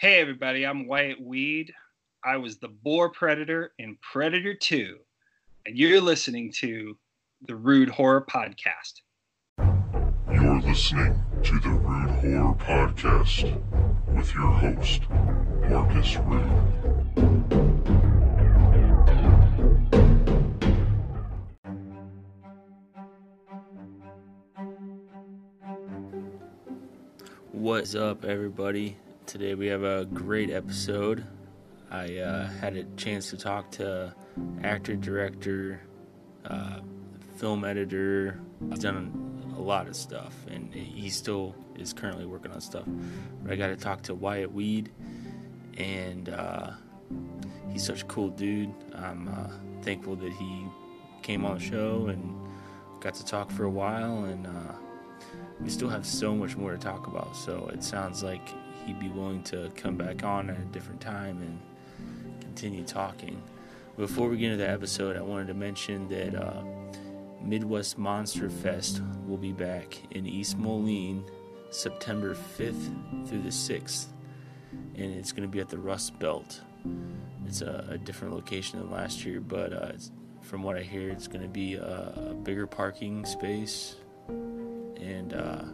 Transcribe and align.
Hey, 0.00 0.20
everybody, 0.20 0.64
I'm 0.64 0.86
Wyatt 0.86 1.20
Weed. 1.20 1.74
I 2.24 2.36
was 2.36 2.58
the 2.58 2.68
boar 2.68 3.10
predator 3.10 3.72
in 3.80 3.98
Predator 4.00 4.54
2, 4.54 4.96
and 5.66 5.76
you're 5.76 6.00
listening 6.00 6.52
to 6.60 6.96
the 7.42 7.56
Rude 7.56 7.88
Horror 7.88 8.24
Podcast. 8.24 9.00
You're 10.30 10.60
listening 10.60 11.20
to 11.42 11.58
the 11.58 11.70
Rude 11.70 12.10
Horror 12.10 12.54
Podcast 12.54 13.60
with 14.16 14.32
your 14.34 14.52
host, 14.52 15.02
Marcus 15.68 16.16
Rude. 16.18 16.48
What's 27.50 27.96
up, 27.96 28.24
everybody? 28.24 28.96
Today 29.28 29.54
we 29.54 29.66
have 29.66 29.82
a 29.82 30.06
great 30.06 30.48
episode. 30.48 31.22
I 31.90 32.16
uh, 32.16 32.46
had 32.46 32.78
a 32.78 32.84
chance 32.96 33.28
to 33.28 33.36
talk 33.36 33.70
to 33.72 34.14
actor, 34.64 34.96
director, 34.96 35.82
uh, 36.46 36.80
film 37.36 37.62
editor. 37.62 38.40
He's 38.70 38.78
done 38.78 39.52
a 39.54 39.60
lot 39.60 39.86
of 39.86 39.96
stuff, 39.96 40.34
and 40.50 40.72
he 40.72 41.10
still 41.10 41.54
is 41.76 41.92
currently 41.92 42.24
working 42.24 42.52
on 42.52 42.62
stuff. 42.62 42.84
But 43.42 43.52
I 43.52 43.56
got 43.56 43.66
to 43.66 43.76
talk 43.76 44.00
to 44.04 44.14
Wyatt 44.14 44.50
Weed, 44.50 44.90
and 45.76 46.30
uh, 46.30 46.70
he's 47.70 47.84
such 47.84 48.00
a 48.00 48.06
cool 48.06 48.30
dude. 48.30 48.72
I'm 48.94 49.28
uh, 49.28 49.50
thankful 49.82 50.16
that 50.16 50.32
he 50.32 50.64
came 51.20 51.44
on 51.44 51.58
the 51.58 51.62
show 51.62 52.06
and 52.06 52.34
got 53.00 53.12
to 53.16 53.26
talk 53.26 53.50
for 53.50 53.64
a 53.64 53.70
while, 53.70 54.24
and 54.24 54.46
uh, 54.46 54.72
we 55.60 55.68
still 55.68 55.90
have 55.90 56.06
so 56.06 56.34
much 56.34 56.56
more 56.56 56.72
to 56.72 56.78
talk 56.78 57.08
about. 57.08 57.36
So 57.36 57.70
it 57.74 57.84
sounds 57.84 58.22
like 58.22 58.48
he'd 58.88 58.98
be 58.98 59.10
willing 59.10 59.42
to 59.42 59.70
come 59.76 59.96
back 59.96 60.24
on 60.24 60.48
at 60.48 60.56
a 60.56 60.64
different 60.72 61.00
time 61.00 61.38
and 61.42 62.40
continue 62.40 62.82
talking. 62.82 63.40
Before 63.98 64.28
we 64.28 64.38
get 64.38 64.52
into 64.52 64.64
the 64.64 64.70
episode, 64.70 65.16
I 65.16 65.20
wanted 65.20 65.48
to 65.48 65.54
mention 65.54 66.08
that 66.08 66.34
uh, 66.34 66.62
Midwest 67.42 67.98
Monster 67.98 68.48
Fest 68.48 69.02
will 69.26 69.36
be 69.36 69.52
back 69.52 69.98
in 70.12 70.26
East 70.26 70.56
Moline 70.56 71.22
September 71.70 72.34
5th 72.34 73.28
through 73.28 73.42
the 73.42 73.50
6th, 73.50 74.06
and 74.94 75.12
it's 75.14 75.32
going 75.32 75.42
to 75.42 75.52
be 75.52 75.60
at 75.60 75.68
the 75.68 75.78
Rust 75.78 76.18
Belt. 76.18 76.62
It's 77.46 77.60
a, 77.60 77.86
a 77.90 77.98
different 77.98 78.32
location 78.32 78.78
than 78.78 78.90
last 78.90 79.22
year, 79.24 79.40
but 79.40 79.72
uh, 79.74 79.92
from 80.40 80.62
what 80.62 80.76
I 80.76 80.82
hear, 80.82 81.10
it's 81.10 81.28
going 81.28 81.42
to 81.42 81.48
be 81.48 81.74
a, 81.74 82.30
a 82.30 82.34
bigger 82.34 82.66
parking 82.66 83.26
space 83.26 83.96
and 84.28 85.34
uh, 85.34 85.64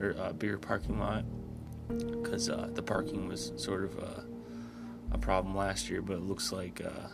or 0.00 0.14
a 0.18 0.32
bigger 0.32 0.56
parking 0.56 0.98
lot 0.98 1.24
because 1.88 2.48
uh, 2.48 2.68
the 2.74 2.82
parking 2.82 3.28
was 3.28 3.52
sort 3.56 3.84
of 3.84 3.98
a, 3.98 4.24
a, 5.12 5.18
problem 5.18 5.56
last 5.56 5.88
year, 5.88 6.02
but 6.02 6.14
it 6.14 6.22
looks 6.22 6.52
like 6.52 6.80
uh, 6.84 7.08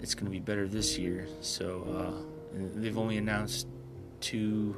it's 0.00 0.14
going 0.14 0.26
to 0.26 0.30
be 0.30 0.40
better 0.40 0.66
this 0.66 0.98
year. 0.98 1.26
So 1.40 2.22
uh, 2.54 2.58
they've 2.76 2.98
only 2.98 3.16
announced 3.16 3.66
two 4.20 4.76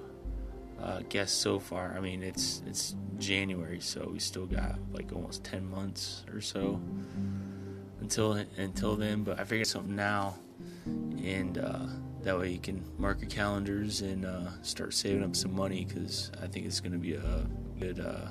uh, 0.80 1.00
guests 1.08 1.36
so 1.36 1.58
far. 1.58 1.95
I 1.97 2.00
mean, 2.00 2.23
it's 2.23 2.62
it's 2.67 2.97
January, 3.19 3.80
so 3.80 4.08
we 4.12 4.19
still 4.19 4.47
got 4.47 4.78
like 4.92 5.12
almost 5.12 5.45
ten 5.45 5.69
months 5.70 6.25
or 6.33 6.41
so 6.41 6.80
until 8.00 8.45
until 8.56 8.97
then. 8.97 9.23
But 9.23 9.39
I 9.39 9.45
figured 9.45 9.67
something 9.67 9.97
now, 9.97 10.36
and 10.86 11.58
uh, 11.58 11.86
that 12.23 12.39
way 12.39 12.51
you 12.51 12.59
can 12.59 12.84
mark 12.98 13.20
your 13.20 13.31
calendars 13.31 14.01
and 14.01 14.25
uh, 14.25 14.48
start 14.62 14.95
saving 14.95 15.25
up 15.25 15.34
some 15.34 15.55
money 15.55 15.84
because 15.84 16.31
I 16.42 16.47
think 16.47 16.67
it's 16.67 16.81
going 16.81 16.92
to 16.92 16.98
be 16.98 17.14
a 17.14 17.47
good, 17.81 17.98
uh, 18.01 18.29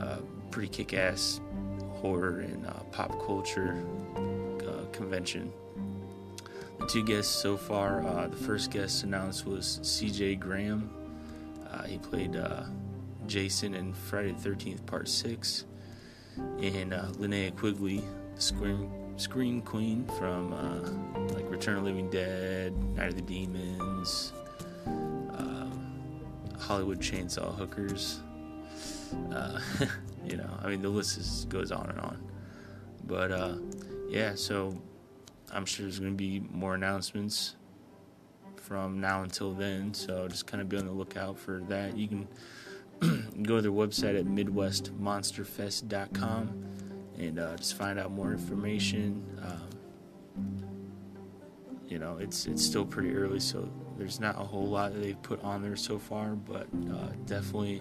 uh, 0.00 0.18
pretty 0.50 0.68
kick-ass 0.68 1.40
horror 1.96 2.40
and 2.40 2.66
uh, 2.66 2.80
pop 2.92 3.10
culture 3.26 3.76
uh, 4.66 4.86
convention. 4.92 5.52
The 6.80 6.86
two 6.86 7.04
guests 7.04 7.34
so 7.34 7.56
far, 7.56 8.02
uh, 8.06 8.28
the 8.28 8.36
first 8.36 8.70
guest 8.70 9.04
announced 9.04 9.46
was 9.46 9.78
C.J. 9.82 10.36
Graham. 10.36 10.90
he 11.86 11.98
played 11.98 12.36
Jason 13.26 13.74
in 13.74 13.92
Friday 13.92 14.32
the 14.32 14.48
13th 14.48 14.84
Part 14.86 15.08
6. 15.08 15.66
And 16.36 16.92
Linnea 16.92 17.54
Quigley, 17.56 18.02
the 18.34 18.40
Scream 18.40 18.90
Scream 19.16 19.62
Queen 19.62 20.04
from 20.18 20.52
uh, 20.52 20.80
like 21.34 21.48
Return 21.48 21.78
of 21.78 21.84
Living 21.84 22.10
Dead, 22.10 22.76
Night 22.96 23.10
of 23.10 23.14
the 23.14 23.22
Demons, 23.22 24.32
um, 24.86 25.94
Hollywood 26.58 26.98
Chainsaw 27.00 27.56
Hookers. 27.56 28.18
Uh, 29.32 29.60
you 30.26 30.36
know, 30.36 30.50
I 30.62 30.68
mean, 30.68 30.82
the 30.82 30.88
list 30.88 31.16
is, 31.18 31.46
goes 31.48 31.70
on 31.70 31.90
and 31.90 32.00
on. 32.00 32.20
But 33.04 33.30
uh, 33.30 33.54
yeah, 34.08 34.34
so 34.34 34.76
I'm 35.52 35.64
sure 35.64 35.84
there's 35.84 36.00
going 36.00 36.10
to 36.12 36.16
be 36.16 36.40
more 36.50 36.74
announcements 36.74 37.54
from 38.56 39.00
now 39.00 39.22
until 39.22 39.52
then. 39.52 39.94
So 39.94 40.26
just 40.26 40.48
kind 40.48 40.60
of 40.60 40.68
be 40.68 40.76
on 40.76 40.86
the 40.86 40.92
lookout 40.92 41.38
for 41.38 41.62
that. 41.68 41.96
You 41.96 42.08
can 42.08 42.26
go 43.44 43.54
to 43.56 43.62
their 43.62 43.70
website 43.70 44.18
at 44.18 44.26
MidwestMonsterFest.com 44.26 46.73
and 47.18 47.38
uh, 47.38 47.56
just 47.56 47.76
find 47.76 47.98
out 47.98 48.10
more 48.10 48.32
information. 48.32 49.24
Um, 49.42 50.64
you 51.86 51.98
know, 51.98 52.16
it's 52.18 52.46
it's 52.46 52.64
still 52.64 52.84
pretty 52.84 53.14
early, 53.14 53.40
so 53.40 53.68
there's 53.98 54.20
not 54.20 54.36
a 54.36 54.44
whole 54.44 54.66
lot 54.66 54.92
that 54.92 55.00
they've 55.00 55.22
put 55.22 55.42
on 55.44 55.62
there 55.62 55.76
so 55.76 55.98
far, 55.98 56.30
but 56.34 56.66
uh, 56.90 57.08
definitely 57.26 57.80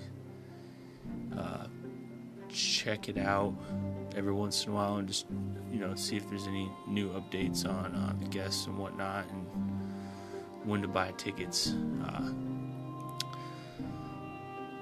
uh, 1.38 1.66
check 2.50 3.10
it 3.10 3.18
out 3.18 3.54
every 4.16 4.34
once 4.34 4.66
in 4.66 4.72
a 4.72 4.76
while 4.76 4.98
and 4.98 5.08
just 5.08 5.26
you 5.72 5.80
know 5.80 5.96
see 5.96 6.16
if 6.16 6.30
there's 6.30 6.48
any 6.48 6.72
new 6.88 7.10
updates 7.10 7.68
on 7.68 7.94
uh, 7.96 8.14
the 8.20 8.28
guests 8.28 8.68
and 8.68 8.78
whatnot 8.78 9.26
and 9.30 9.48
when 10.64 10.82
to 10.82 10.88
buy 10.88 11.12
tickets. 11.18 11.74
Uh, 12.06 12.30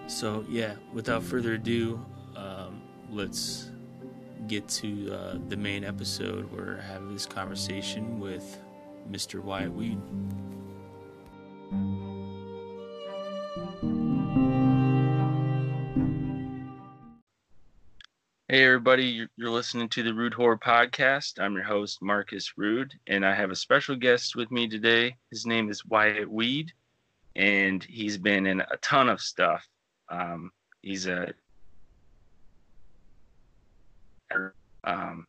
so 0.07 0.45
yeah, 0.50 0.75
without 0.94 1.23
further 1.23 1.53
ado, 1.53 2.03
um, 2.35 2.81
let's 3.09 3.71
get 4.51 4.67
to 4.67 5.09
uh, 5.13 5.38
the 5.47 5.56
main 5.56 5.85
episode 5.85 6.44
where 6.51 6.78
I 6.78 6.91
have 6.91 7.09
this 7.13 7.25
conversation 7.25 8.19
with 8.19 8.59
Mr. 9.09 9.41
Wyatt 9.41 9.72
Weed. 9.72 9.97
Hey, 18.50 18.66
everybody, 18.66 19.25
you're, 19.38 19.50
listening 19.50 19.88
to 19.88 20.03
the 20.03 20.13
Rude 20.13 20.34
Horror 20.34 20.57
Podcast. 20.57 21.40
I'm 21.40 21.53
your 21.53 21.63
host, 21.63 22.01
Marcus 22.01 22.57
Rude, 22.57 22.94
and 23.07 23.25
I 23.25 23.34
have 23.34 23.51
a 23.51 23.56
special 23.56 23.95
guest 23.95 24.35
with 24.35 24.51
me 24.51 24.67
today. 24.67 25.16
His 25.29 25.45
name 25.45 25.69
is 25.69 25.85
Wyatt 25.85 26.29
Weed, 26.29 26.73
and 27.38 27.81
he's 27.85 28.17
been 28.17 28.45
in 28.45 28.59
a 28.59 28.78
ton 28.81 29.07
of 29.07 29.22
stuff. 29.22 29.66
Um, 30.09 30.51
he's 30.81 31.07
a 31.07 31.34
um, 34.84 35.25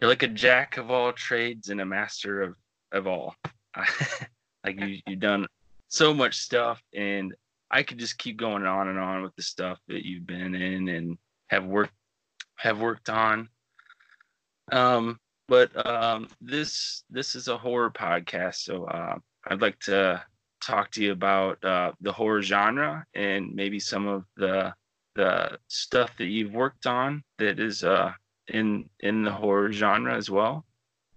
you're 0.00 0.10
like 0.10 0.22
a 0.22 0.28
jack 0.28 0.76
of 0.76 0.90
all 0.90 1.12
trades 1.12 1.68
and 1.68 1.80
a 1.80 1.84
master 1.84 2.42
of 2.42 2.56
of 2.92 3.06
all. 3.06 3.34
like 4.64 4.80
you 4.80 4.98
you've 5.06 5.20
done 5.20 5.46
so 5.88 6.12
much 6.14 6.38
stuff, 6.38 6.82
and 6.94 7.34
I 7.70 7.82
could 7.82 7.98
just 7.98 8.18
keep 8.18 8.36
going 8.36 8.64
on 8.66 8.88
and 8.88 8.98
on 8.98 9.22
with 9.22 9.34
the 9.36 9.42
stuff 9.42 9.78
that 9.88 10.04
you've 10.04 10.26
been 10.26 10.54
in 10.54 10.88
and 10.88 11.18
have 11.48 11.64
worked 11.64 11.94
have 12.56 12.80
worked 12.80 13.08
on. 13.08 13.48
Um, 14.72 15.18
but 15.48 15.86
um, 15.86 16.28
this 16.40 17.04
this 17.10 17.34
is 17.34 17.48
a 17.48 17.58
horror 17.58 17.90
podcast, 17.90 18.56
so 18.56 18.84
uh, 18.84 19.16
I'd 19.48 19.60
like 19.60 19.78
to 19.80 20.22
talk 20.62 20.90
to 20.92 21.02
you 21.02 21.12
about 21.12 21.62
uh, 21.62 21.92
the 22.00 22.12
horror 22.12 22.42
genre 22.42 23.04
and 23.14 23.54
maybe 23.54 23.78
some 23.78 24.06
of 24.06 24.24
the 24.36 24.72
the 25.14 25.58
stuff 25.68 26.10
that 26.16 26.26
you've 26.26 26.52
worked 26.52 26.86
on 26.86 27.22
that 27.38 27.60
is 27.60 27.84
uh, 27.84 28.12
in 28.48 28.88
in 29.00 29.22
the 29.22 29.32
horror 29.32 29.72
genre 29.72 30.14
as 30.16 30.30
well. 30.30 30.64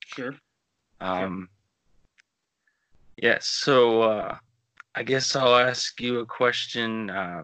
Sure. 0.06 0.36
Um. 1.00 1.50
Yes. 3.18 3.24
Yeah, 3.24 3.38
so 3.42 4.02
uh, 4.04 4.38
I 4.96 5.04
guess 5.04 5.36
I'll 5.36 5.56
ask 5.56 6.00
you 6.00 6.20
a 6.20 6.26
question. 6.26 7.10
Uh, 7.10 7.44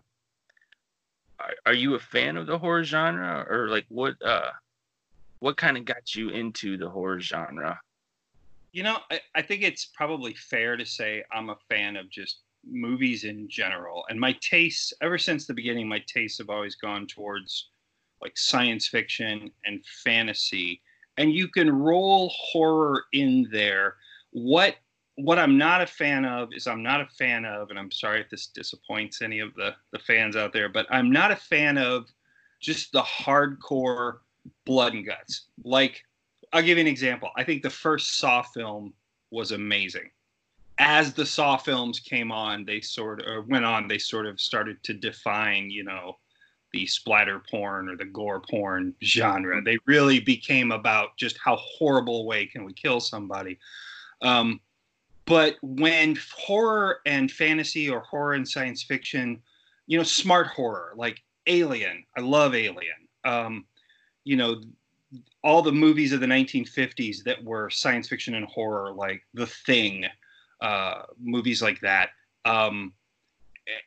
are, 1.40 1.54
are 1.66 1.74
you 1.74 1.96
a 1.96 2.00
fan 2.00 2.38
of 2.38 2.48
the 2.48 2.58
horror 2.58 2.84
genre, 2.84 3.46
or 3.50 3.70
like 3.70 3.86
what? 3.90 4.16
Uh, 4.24 4.52
what 5.40 5.58
kind 5.58 5.76
of 5.76 5.84
got 5.84 6.16
you 6.16 6.30
into 6.30 6.78
the 6.78 6.90
horror 6.90 7.20
genre? 7.20 7.80
You 8.72 8.84
know, 8.84 8.98
I, 9.12 9.20
I 9.36 9.42
think 9.42 9.62
it's 9.62 9.92
probably 9.94 10.34
fair 10.34 10.78
to 10.78 10.86
say 10.86 11.24
I'm 11.34 11.50
a 11.50 11.58
fan 11.70 11.98
of 11.98 12.10
just 12.10 12.42
movies 12.66 13.24
in 13.26 13.50
general. 13.50 14.06
And 14.10 14.20
my 14.20 14.38
tastes, 14.42 14.94
ever 15.02 15.18
since 15.18 15.46
the 15.46 15.54
beginning, 15.54 15.88
my 15.88 16.02
tastes 16.08 16.38
have 16.38 16.50
always 16.50 16.76
gone 16.76 17.08
towards 17.08 17.70
like 18.24 18.38
science 18.38 18.88
fiction 18.88 19.52
and 19.66 19.84
fantasy. 20.04 20.82
And 21.18 21.34
you 21.34 21.48
can 21.48 21.70
roll 21.72 22.32
horror 22.36 23.04
in 23.14 23.48
there. 23.52 23.98
What 24.32 24.76
what 25.16 25.38
I'm 25.38 25.58
not 25.58 25.82
a 25.82 25.86
fan 25.86 26.26
of 26.26 26.50
is 26.54 26.66
I'm 26.66 26.82
not 26.82 27.02
a 27.02 27.06
fan 27.06 27.46
of, 27.46 27.70
and 27.70 27.78
I'm 27.78 27.92
sorry 27.92 28.22
if 28.22 28.30
this 28.30 28.48
disappoints 28.48 29.22
any 29.22 29.40
of 29.40 29.54
the, 29.54 29.76
the 29.92 30.00
fans 30.00 30.36
out 30.36 30.54
there, 30.54 30.70
but 30.70 30.88
I'm 30.90 31.12
not 31.12 31.30
a 31.30 31.36
fan 31.36 31.78
of 31.78 32.08
just 32.60 32.92
the 32.92 33.04
hardcore 33.04 34.20
blood 34.66 34.94
and 34.94 35.06
guts. 35.06 35.50
Like, 35.64 36.04
I'll 36.52 36.64
give 36.64 36.78
you 36.78 36.82
an 36.82 36.88
example. 36.88 37.30
I 37.36 37.44
think 37.44 37.62
the 37.62 37.70
first 37.70 38.18
Saw 38.18 38.42
film 38.42 38.94
was 39.30 39.52
amazing. 39.52 40.10
As 40.80 41.14
the 41.14 41.26
Saw 41.26 41.58
films 41.58 42.00
came 42.00 42.32
on, 42.32 42.66
they 42.66 42.82
sort 42.82 43.22
of 43.22 43.48
went 43.48 43.66
on. 43.66 43.88
They 43.88 44.00
sort 44.00 44.26
of 44.26 44.42
started 44.42 44.82
to 44.84 44.94
define, 44.94 45.70
you 45.70 45.84
know, 45.84 46.18
the 46.74 46.86
splatter 46.88 47.42
porn 47.50 47.88
or 47.88 47.96
the 47.96 48.06
gore 48.06 48.42
porn 48.42 48.94
genre. 49.04 49.62
They 49.62 49.78
really 49.86 50.20
became 50.20 50.72
about 50.72 51.16
just 51.18 51.38
how 51.38 51.56
horrible 51.56 52.22
a 52.22 52.26
way 52.26 52.48
can 52.48 52.66
we 52.66 52.74
kill 52.74 53.00
somebody. 53.00 53.60
Um, 54.22 54.60
but 55.26 55.56
when 55.62 56.18
horror 56.36 57.00
and 57.06 57.32
fantasy 57.32 57.90
or 57.90 58.02
horror 58.02 58.34
and 58.34 58.48
science 58.48 58.84
fiction, 58.84 59.42
you 59.88 59.98
know, 59.98 60.04
smart 60.04 60.48
horror 60.48 60.94
like 60.98 61.22
Alien, 61.48 62.04
I 62.18 62.22
love 62.22 62.56
Alien. 62.56 63.08
Um, 63.24 63.66
you 64.26 64.36
know, 64.36 64.62
all 65.44 65.62
the 65.62 65.72
movies 65.72 66.12
of 66.12 66.20
the 66.20 66.26
1950s 66.26 67.24
that 67.24 67.44
were 67.44 67.70
science 67.70 68.08
fiction 68.08 68.36
and 68.36 68.46
horror, 68.46 68.94
like 68.94 69.22
The 69.34 69.46
Thing, 69.46 70.06
uh, 70.62 71.04
movies 71.22 71.62
like 71.62 71.80
that. 71.82 72.10
Um, 72.46 72.94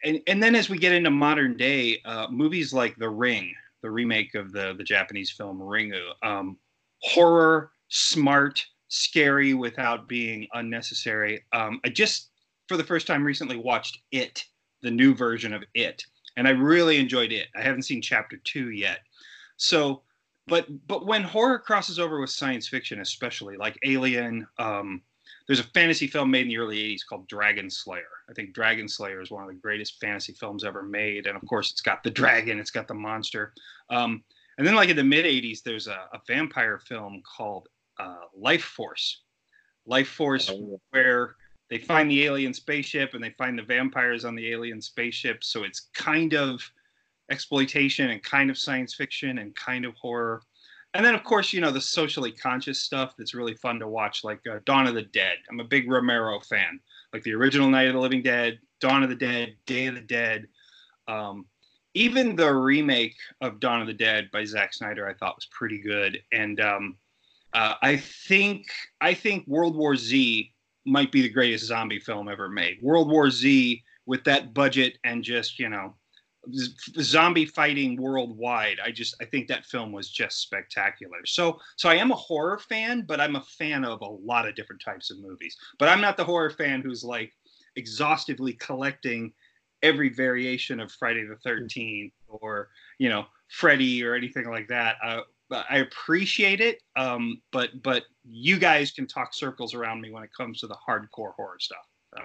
and, 0.05 0.21
and 0.27 0.43
then 0.43 0.55
as 0.55 0.69
we 0.69 0.79
get 0.79 0.93
into 0.93 1.11
modern 1.11 1.57
day, 1.57 2.01
uh, 2.05 2.29
movies 2.31 2.73
like 2.73 2.97
The 2.97 3.09
Ring, 3.09 3.55
the 3.83 3.91
remake 3.91 4.35
of 4.35 4.53
the, 4.53 4.75
the 4.77 4.85
Japanese 4.85 5.31
film 5.31 5.59
Ringu, 5.59 6.11
um, 6.23 6.57
horror, 7.03 7.71
smart, 7.89 8.65
scary 8.89 9.55
without 9.55 10.09
being 10.09 10.47
unnecessary. 10.55 11.45
Um, 11.53 11.81
I 11.85 11.89
just, 11.89 12.31
for 12.69 12.77
the 12.77 12.85
first 12.85 13.07
time 13.07 13.25
recently, 13.25 13.57
watched 13.57 13.99
It, 14.13 14.45
the 14.83 14.91
new 14.91 15.15
version 15.15 15.53
of 15.53 15.65
It, 15.75 16.05
and 16.37 16.47
I 16.47 16.51
really 16.51 16.99
enjoyed 16.99 17.33
it. 17.33 17.49
I 17.57 17.63
haven't 17.63 17.83
seen 17.83 18.03
chapter 18.03 18.37
two 18.45 18.71
yet. 18.71 19.01
So, 19.57 20.03
but 20.47 20.67
but 20.87 21.07
when 21.07 21.23
horror 21.23 21.59
crosses 21.59 21.99
over 21.99 22.21
with 22.21 22.31
science 22.31 22.69
fiction, 22.69 23.01
especially 23.01 23.57
like 23.57 23.79
Alien, 23.85 24.47
um, 24.59 25.03
there's 25.47 25.61
a 25.61 25.65
fantasy 25.65 26.07
film 26.07 26.31
made 26.31 26.43
in 26.43 26.49
the 26.49 26.59
early 26.59 26.77
80s 26.77 27.07
called 27.09 27.29
Dragonslayer. 27.29 28.03
I 28.29 28.33
think 28.33 28.55
Dragonslayer 28.55 29.23
is 29.23 29.31
one 29.31 29.45
of 29.45 29.49
the 29.49 29.55
greatest 29.55 30.01
fantasy 30.01 30.33
films 30.33 30.65
ever 30.65 30.83
made. 30.83 31.27
And 31.27 31.37
of 31.37 31.47
course, 31.47 31.71
it's 31.71 31.81
got 31.81 32.03
the 32.03 32.11
dragon, 32.11 32.59
it's 32.59 32.71
got 32.71 32.89
the 32.89 32.95
monster. 32.95 33.53
Um, 33.91 34.25
and 34.59 34.67
then, 34.67 34.75
like 34.75 34.89
in 34.89 34.97
the 34.97 35.05
mid 35.05 35.25
80s, 35.25 35.63
there's 35.63 35.87
a, 35.87 36.09
a, 36.13 36.21
vampire 36.27 36.79
film 36.79 37.23
called 37.37 37.69
uh, 38.01 38.25
Lifeforce. 38.39 39.17
Life 39.87 40.09
Force, 40.09 40.51
oh, 40.51 40.81
where 40.91 41.37
they 41.71 41.79
find 41.79 42.11
the 42.11 42.25
alien 42.25 42.53
spaceship 42.53 43.15
and 43.15 43.23
they 43.23 43.31
find 43.31 43.57
the 43.57 43.63
vampires 43.63 44.25
on 44.25 44.35
the 44.35 44.51
alien 44.51 44.83
spaceship. 44.83 45.45
So 45.45 45.63
it's 45.63 45.89
kind 45.95 46.35
of 46.35 46.61
exploitation 47.31 48.11
and 48.11 48.23
kind 48.23 48.51
of 48.51 48.59
science 48.59 48.95
fiction 48.95 49.39
and 49.39 49.55
kind 49.55 49.85
of 49.85 49.95
horror 49.95 50.43
and 50.97 51.05
then 51.05 51.15
of 51.15 51.23
course 51.25 51.53
you 51.53 51.61
know 51.61 51.71
the 51.71 51.81
socially 51.81 52.33
conscious 52.33 52.81
stuff 52.81 53.15
that's 53.17 53.35
really 53.35 53.55
fun 53.55 53.79
to 53.79 53.87
watch 53.87 54.25
like 54.25 54.41
uh, 54.51 54.59
dawn 54.65 54.87
of 54.87 54.95
the 54.95 55.03
dead. 55.03 55.37
I'm 55.51 55.61
a 55.61 55.65
big 55.65 55.91
romero 55.91 56.41
fan 56.41 56.81
like 57.13 57.23
the 57.23 57.35
original 57.35 57.69
night 57.69 57.87
of 57.89 57.95
the 57.95 58.01
living 58.01 58.23
dead 58.23 58.59
dawn 58.81 59.03
of 59.03 59.09
the 59.09 59.17
dead 59.17 59.57
day 59.67 59.87
of 59.87 59.95
the 59.95 60.01
dead. 60.01 60.47
Um, 61.09 61.47
even 61.95 62.37
the 62.37 62.53
remake 62.53 63.17
of 63.41 63.61
dawn 63.61 63.81
of 63.81 63.87
the 63.87 63.95
dead 63.95 64.31
by 64.33 64.45
Zack 64.45 64.75
snyder 64.75 65.07
i 65.07 65.15
thought 65.15 65.37
was 65.37 65.47
pretty 65.47 65.79
good. 65.79 66.21
And 66.33 66.61
um, 66.61 66.97
uh, 67.53 67.75
i 67.83 67.97
think 67.97 68.67
i 69.01 69.15
think 69.15 69.47
world 69.47 69.77
war 69.77 69.97
z 69.97 70.53
might 70.85 71.13
be 71.13 71.23
the 71.23 71.29
greatest 71.29 71.67
zombie 71.67 72.01
film 72.01 72.29
ever 72.29 72.49
made. 72.49 72.79
World 72.83 73.11
war 73.11 73.31
z 73.31 73.83
with 74.07 74.25
that 74.25 74.55
budget 74.55 74.99
and 75.05 75.23
just 75.23 75.59
you 75.59 75.69
know 75.69 75.95
zombie 76.53 77.47
fighting 77.47 78.01
worldwide 78.01 78.79
i 78.85 78.91
just 78.91 79.15
i 79.21 79.25
think 79.25 79.49
that 79.49 79.65
film 79.65 79.93
was 79.93 80.11
just 80.11 80.41
spectacular. 80.41 81.19
So 81.25 81.59
so 81.77 81.89
i 81.89 81.95
am 81.95 82.11
a 82.11 82.17
horror 82.17 82.59
fan 82.59 83.05
but 83.07 83.21
i'm 83.21 83.37
a 83.37 83.43
fan 83.43 83.85
of 83.85 84.01
a 84.01 84.09
lot 84.09 84.47
of 84.49 84.55
different 84.55 84.83
types 84.83 85.11
of 85.11 85.19
movies. 85.21 85.57
But 85.79 85.89
i'm 85.89 86.01
not 86.01 86.17
the 86.17 86.25
horror 86.25 86.51
fan 86.51 86.83
who's 86.83 87.05
like 87.05 87.33
exhaustively 87.77 88.55
collecting 88.55 89.33
every 89.83 90.09
variation 90.09 90.81
of 90.81 90.91
friday 90.91 91.25
the 91.27 91.37
13th 91.49 92.13
or 92.29 92.69
you 92.99 93.09
know 93.09 93.27
freddy 93.49 94.03
or 94.03 94.15
anything 94.15 94.51
like 94.51 94.69
that. 94.69 94.97
Uh, 95.03 95.21
i 95.71 95.79
appreciate 95.79 96.61
it 96.61 96.83
um, 96.97 97.41
but 97.53 97.71
but 97.83 98.05
you 98.25 98.59
guys 98.59 98.91
can 98.91 99.07
talk 99.07 99.33
circles 99.33 99.75
around 99.75 100.01
me 100.01 100.11
when 100.11 100.23
it 100.23 100.31
comes 100.37 100.61
to 100.61 100.67
the 100.67 100.77
hardcore 100.89 101.35
horror 101.35 101.59
stuff 101.59 101.87
so. 102.15 102.23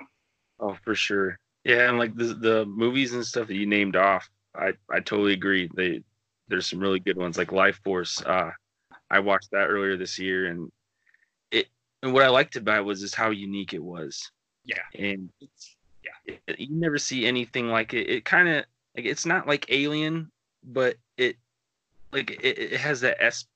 oh 0.61 0.77
for 0.83 0.95
sure 0.95 1.37
yeah, 1.63 1.89
and 1.89 1.99
like 1.99 2.15
the 2.15 2.33
the 2.33 2.65
movies 2.65 3.13
and 3.13 3.25
stuff 3.25 3.47
that 3.47 3.55
you 3.55 3.65
named 3.65 3.95
off, 3.95 4.29
I 4.55 4.73
I 4.89 4.99
totally 4.99 5.33
agree. 5.33 5.69
They 5.75 6.03
there's 6.47 6.67
some 6.67 6.79
really 6.79 6.99
good 6.99 7.17
ones 7.17 7.37
like 7.37 7.49
Lifeforce. 7.49 8.25
Uh, 8.27 8.51
I 9.09 9.19
watched 9.19 9.51
that 9.51 9.67
earlier 9.67 9.97
this 9.97 10.17
year, 10.17 10.47
and 10.47 10.71
it 11.51 11.67
and 12.01 12.13
what 12.13 12.23
I 12.23 12.29
liked 12.29 12.55
about 12.55 12.79
it 12.79 12.85
was 12.85 13.01
just 13.01 13.15
how 13.15 13.29
unique 13.29 13.73
it 13.73 13.83
was. 13.83 14.31
Yeah, 14.65 14.81
and 14.97 15.29
yeah, 16.03 16.35
it, 16.47 16.59
you 16.59 16.75
never 16.75 16.97
see 16.97 17.25
anything 17.25 17.69
like 17.69 17.93
it. 17.93 18.09
It 18.09 18.25
kind 18.25 18.49
of 18.49 18.65
like 18.95 19.05
it's 19.05 19.25
not 19.25 19.47
like 19.47 19.65
Alien, 19.69 20.31
but 20.63 20.95
it 21.17 21.37
like 22.11 22.31
it, 22.31 22.57
it 22.57 22.79
has 22.79 23.01
that 23.01 23.17
es- 23.23 23.47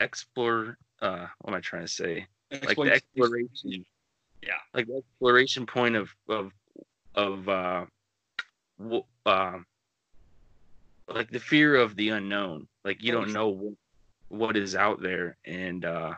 explore. 0.00 0.78
Uh, 1.00 1.26
what 1.40 1.52
am 1.52 1.56
I 1.56 1.60
trying 1.60 1.82
to 1.82 1.88
say? 1.88 2.26
Like 2.64 2.76
the 2.76 2.92
exploration. 2.92 3.84
Yeah, 4.42 4.52
like 4.72 4.86
the 4.86 4.98
exploration 4.98 5.66
point 5.66 5.96
of 5.96 6.14
of 6.28 6.52
of 7.18 7.48
uh, 7.48 7.84
uh, 9.26 9.58
like 11.08 11.30
the 11.30 11.40
fear 11.40 11.74
of 11.74 11.96
the 11.96 12.10
unknown. 12.10 12.68
Like 12.84 13.02
you 13.02 13.12
don't 13.12 13.32
know 13.32 13.74
what, 14.28 14.56
is 14.56 14.76
out 14.76 15.02
there 15.02 15.36
and 15.44 15.84
uh, 15.84 16.14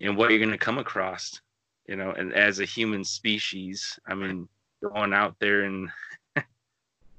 and 0.00 0.16
what 0.16 0.30
you're 0.30 0.40
going 0.40 0.50
to 0.50 0.58
come 0.58 0.78
across. 0.78 1.40
You 1.86 1.94
know, 1.94 2.10
and 2.10 2.34
as 2.34 2.58
a 2.58 2.64
human 2.64 3.04
species, 3.04 3.98
I 4.08 4.14
mean, 4.14 4.48
going 4.82 5.14
out 5.14 5.36
there 5.38 5.62
and 5.62 5.88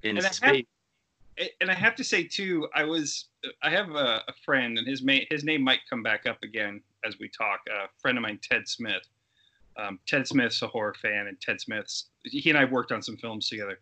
in 0.04 0.18
and 0.18 0.24
space. 0.24 0.66
I 1.38 1.42
have, 1.42 1.50
and 1.62 1.72
I 1.72 1.76
have 1.76 1.96
to 1.96 2.04
say 2.04 2.26
too, 2.26 2.68
I 2.76 2.84
was 2.84 3.30
I 3.64 3.70
have 3.70 3.92
a, 3.92 4.22
a 4.28 4.34
friend, 4.44 4.78
and 4.78 4.86
his 4.86 5.02
ma- 5.02 5.26
his 5.32 5.46
name 5.46 5.62
might 5.62 5.80
come 5.90 6.04
back 6.04 6.26
up 6.28 6.44
again 6.44 6.82
as 7.06 7.18
we 7.20 7.30
talk. 7.30 7.62
A 7.72 7.88
friend 8.02 8.18
of 8.18 8.22
mine, 8.24 8.40
Ted 8.44 8.68
Smith 8.68 9.08
um, 9.78 10.00
Ted 10.08 10.28
Smith's 10.28 10.62
a 10.62 10.68
horror 10.68 10.96
fan, 11.02 11.28
and 11.28 11.40
Ted 11.40 11.62
Smith's 11.62 12.10
he 12.24 12.50
and 12.50 12.58
I 12.58 12.66
worked 12.66 12.92
on 12.92 13.02
some 13.02 13.18
films 13.18 13.50
together. 13.50 13.78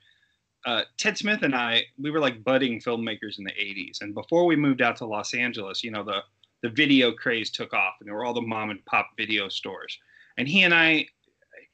Uh, 0.65 0.81
Ted 0.97 1.17
Smith 1.17 1.43
and 1.43 1.53
I, 1.53 1.83
we 1.97 2.09
were 2.09 2.19
like 2.19 2.43
budding 2.43 2.79
filmmakers 2.79 3.37
in 3.37 3.43
the 3.43 3.51
'80s, 3.51 4.01
and 4.01 4.13
before 4.13 4.45
we 4.45 4.55
moved 4.55 4.81
out 4.81 4.97
to 4.97 5.05
Los 5.05 5.33
Angeles, 5.33 5.83
you 5.83 5.91
know, 5.91 6.03
the 6.03 6.21
the 6.61 6.69
video 6.69 7.11
craze 7.11 7.51
took 7.51 7.73
off, 7.73 7.95
and 7.99 8.07
there 8.07 8.15
were 8.15 8.25
all 8.25 8.33
the 8.33 8.41
mom 8.41 8.71
and 8.71 8.83
pop 8.85 9.09
video 9.17 9.47
stores. 9.49 9.97
And 10.37 10.47
he 10.47 10.63
and 10.63 10.73
I, 10.73 11.05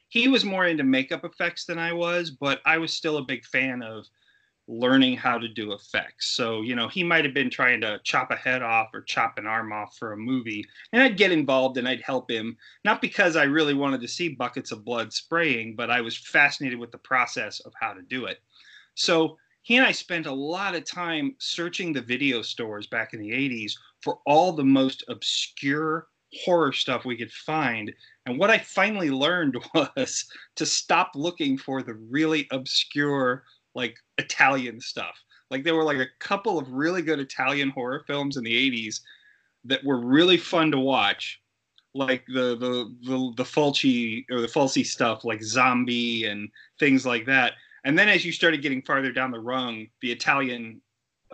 he 0.09 0.27
was 0.27 0.43
more 0.43 0.67
into 0.67 0.83
makeup 0.83 1.23
effects 1.23 1.65
than 1.65 1.79
I 1.79 1.93
was, 1.93 2.31
but 2.31 2.59
I 2.65 2.77
was 2.77 2.93
still 2.93 3.17
a 3.17 3.23
big 3.23 3.45
fan 3.45 3.81
of 3.81 4.05
learning 4.71 5.17
how 5.17 5.37
to 5.37 5.49
do 5.49 5.73
effects. 5.73 6.27
So, 6.27 6.61
you 6.61 6.75
know, 6.75 6.87
he 6.87 7.03
might 7.03 7.25
have 7.25 7.33
been 7.33 7.49
trying 7.49 7.81
to 7.81 7.99
chop 8.05 8.31
a 8.31 8.37
head 8.37 8.61
off 8.61 8.89
or 8.93 9.01
chop 9.01 9.37
an 9.37 9.45
arm 9.45 9.73
off 9.73 9.97
for 9.97 10.13
a 10.13 10.17
movie, 10.17 10.65
and 10.93 11.03
I'd 11.03 11.17
get 11.17 11.33
involved 11.33 11.77
and 11.77 11.87
I'd 11.87 12.01
help 12.01 12.31
him, 12.31 12.55
not 12.85 13.01
because 13.01 13.35
I 13.35 13.43
really 13.43 13.73
wanted 13.73 13.99
to 14.01 14.07
see 14.07 14.29
buckets 14.29 14.71
of 14.71 14.85
blood 14.85 15.11
spraying, 15.11 15.75
but 15.75 15.91
I 15.91 15.99
was 15.99 16.17
fascinated 16.17 16.79
with 16.79 16.91
the 16.91 16.97
process 16.97 17.59
of 17.59 17.73
how 17.79 17.93
to 17.93 18.01
do 18.01 18.25
it. 18.25 18.39
So, 18.95 19.37
he 19.63 19.77
and 19.77 19.85
I 19.85 19.91
spent 19.91 20.25
a 20.25 20.33
lot 20.33 20.73
of 20.73 20.85
time 20.85 21.35
searching 21.37 21.93
the 21.93 22.01
video 22.01 22.41
stores 22.41 22.87
back 22.87 23.13
in 23.13 23.19
the 23.19 23.29
80s 23.29 23.73
for 24.01 24.19
all 24.25 24.53
the 24.53 24.63
most 24.63 25.03
obscure 25.07 26.07
horror 26.45 26.71
stuff 26.71 27.05
we 27.05 27.17
could 27.17 27.31
find. 27.31 27.93
And 28.25 28.39
what 28.39 28.49
I 28.49 28.57
finally 28.57 29.11
learned 29.11 29.57
was 29.75 30.25
to 30.55 30.65
stop 30.65 31.11
looking 31.13 31.57
for 31.59 31.83
the 31.83 31.93
really 31.93 32.47
obscure 32.51 33.43
like 33.73 33.95
Italian 34.21 34.79
stuff. 34.79 35.15
Like 35.49 35.63
there 35.63 35.75
were 35.75 35.83
like 35.83 35.97
a 35.97 36.07
couple 36.19 36.57
of 36.57 36.71
really 36.71 37.01
good 37.01 37.19
Italian 37.19 37.69
horror 37.69 38.03
films 38.07 38.37
in 38.37 38.43
the 38.43 38.71
80s 38.87 39.01
that 39.65 39.83
were 39.83 39.99
really 39.99 40.37
fun 40.37 40.71
to 40.71 40.79
watch. 40.79 41.41
Like 41.93 42.25
the 42.27 42.55
the 42.55 42.95
the, 43.03 43.33
the 43.35 43.43
Fulci 43.43 44.25
or 44.31 44.39
the 44.39 44.47
Fulci 44.47 44.85
stuff 44.85 45.25
like 45.25 45.43
Zombie 45.43 46.25
and 46.25 46.49
things 46.79 47.05
like 47.05 47.25
that. 47.25 47.53
And 47.83 47.97
then 47.99 48.07
as 48.07 48.23
you 48.23 48.31
started 48.31 48.61
getting 48.61 48.81
farther 48.81 49.11
down 49.11 49.31
the 49.31 49.39
rung, 49.39 49.87
the 50.01 50.11
Italian 50.11 50.81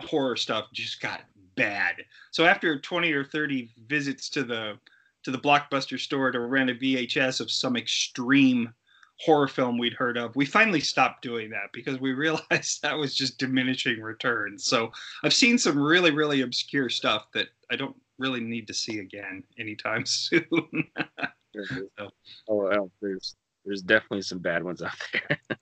horror 0.00 0.36
stuff 0.36 0.66
just 0.72 1.00
got 1.00 1.20
bad. 1.56 1.96
So 2.30 2.44
after 2.44 2.78
20 2.78 3.12
or 3.12 3.24
30 3.24 3.70
visits 3.86 4.28
to 4.30 4.42
the 4.42 4.78
to 5.24 5.30
the 5.30 5.38
blockbuster 5.38 5.98
store 5.98 6.30
to 6.30 6.40
rent 6.40 6.70
a 6.70 6.74
VHS 6.74 7.40
of 7.40 7.50
some 7.50 7.76
extreme 7.76 8.72
horror 9.20 9.48
film 9.48 9.78
we'd 9.78 9.92
heard 9.94 10.16
of. 10.16 10.34
We 10.36 10.46
finally 10.46 10.80
stopped 10.80 11.22
doing 11.22 11.50
that 11.50 11.70
because 11.72 12.00
we 12.00 12.12
realized 12.14 12.82
that 12.82 12.96
was 12.96 13.14
just 13.14 13.38
diminishing 13.38 14.00
returns. 14.00 14.64
So 14.64 14.92
I've 15.24 15.34
seen 15.34 15.58
some 15.58 15.78
really, 15.78 16.10
really 16.10 16.42
obscure 16.42 16.88
stuff 16.88 17.26
that 17.34 17.48
I 17.70 17.76
don't 17.76 17.96
really 18.18 18.40
need 18.40 18.66
to 18.66 18.74
see 18.74 18.98
again 19.00 19.42
anytime 19.58 20.04
soon. 20.06 20.44
so. 21.98 22.10
Oh, 22.48 22.56
well, 22.56 22.90
there's 23.00 23.36
there's 23.64 23.82
definitely 23.82 24.22
some 24.22 24.38
bad 24.38 24.62
ones 24.62 24.82
out 24.82 24.92
there. 25.12 25.38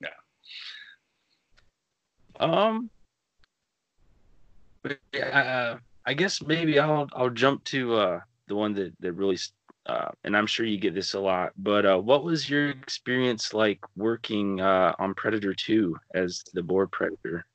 yeah. 0.00 0.08
Um. 2.38 2.90
uh, 5.22 5.76
I 6.06 6.14
guess 6.14 6.40
maybe 6.40 6.78
I'll 6.78 7.08
I'll 7.12 7.30
jump 7.30 7.64
to 7.64 7.94
uh, 7.96 8.20
the 8.46 8.54
one 8.54 8.72
that 8.74 8.94
that 9.00 9.12
really, 9.12 9.36
uh, 9.88 10.08
and 10.24 10.36
I'm 10.36 10.46
sure 10.46 10.66
you 10.66 10.78
get 10.78 10.94
this 10.94 11.14
a 11.14 11.20
lot. 11.20 11.52
But 11.56 11.86
uh, 11.86 11.98
what 11.98 12.24
was 12.24 12.50
your 12.50 12.70
experience 12.70 13.54
like 13.54 13.80
working 13.96 14.60
uh, 14.60 14.94
on 14.98 15.14
Predator 15.14 15.54
Two 15.54 15.96
as 16.14 16.44
the 16.54 16.62
boar 16.62 16.86
predator? 16.86 17.46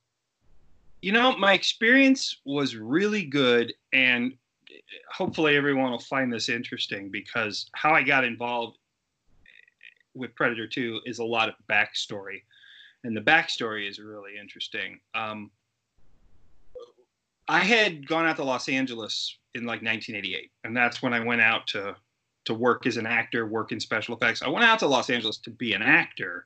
You 1.01 1.11
know, 1.11 1.35
my 1.37 1.53
experience 1.53 2.41
was 2.45 2.75
really 2.75 3.23
good, 3.23 3.73
and 3.91 4.33
hopefully 5.11 5.55
everyone 5.55 5.91
will 5.91 5.99
find 5.99 6.31
this 6.31 6.47
interesting 6.47 7.09
because 7.09 7.69
how 7.73 7.93
I 7.93 8.03
got 8.03 8.23
involved 8.23 8.77
with 10.13 10.35
Predator 10.35 10.67
2 10.67 11.01
is 11.05 11.19
a 11.19 11.23
lot 11.23 11.49
of 11.49 11.55
backstory. 11.69 12.43
And 13.03 13.15
the 13.15 13.21
backstory 13.21 13.89
is 13.89 13.99
really 13.99 14.31
interesting. 14.39 14.99
Um, 15.15 15.49
I 17.47 17.59
had 17.59 18.07
gone 18.07 18.25
out 18.25 18.35
to 18.37 18.43
Los 18.43 18.69
Angeles 18.69 19.37
in 19.55 19.63
like 19.63 19.81
1988, 19.81 20.51
and 20.63 20.75
that's 20.75 21.01
when 21.01 21.13
I 21.13 21.19
went 21.19 21.41
out 21.41 21.67
to 21.67 21.95
to 22.45 22.53
work 22.53 22.85
as 22.85 22.97
an 22.97 23.05
actor, 23.05 23.45
work 23.45 23.71
in 23.71 23.79
special 23.79 24.15
effects. 24.15 24.41
I 24.41 24.49
went 24.49 24.65
out 24.65 24.79
to 24.79 24.87
Los 24.87 25.09
Angeles 25.09 25.37
to 25.37 25.49
be 25.49 25.73
an 25.73 25.81
actor, 25.81 26.45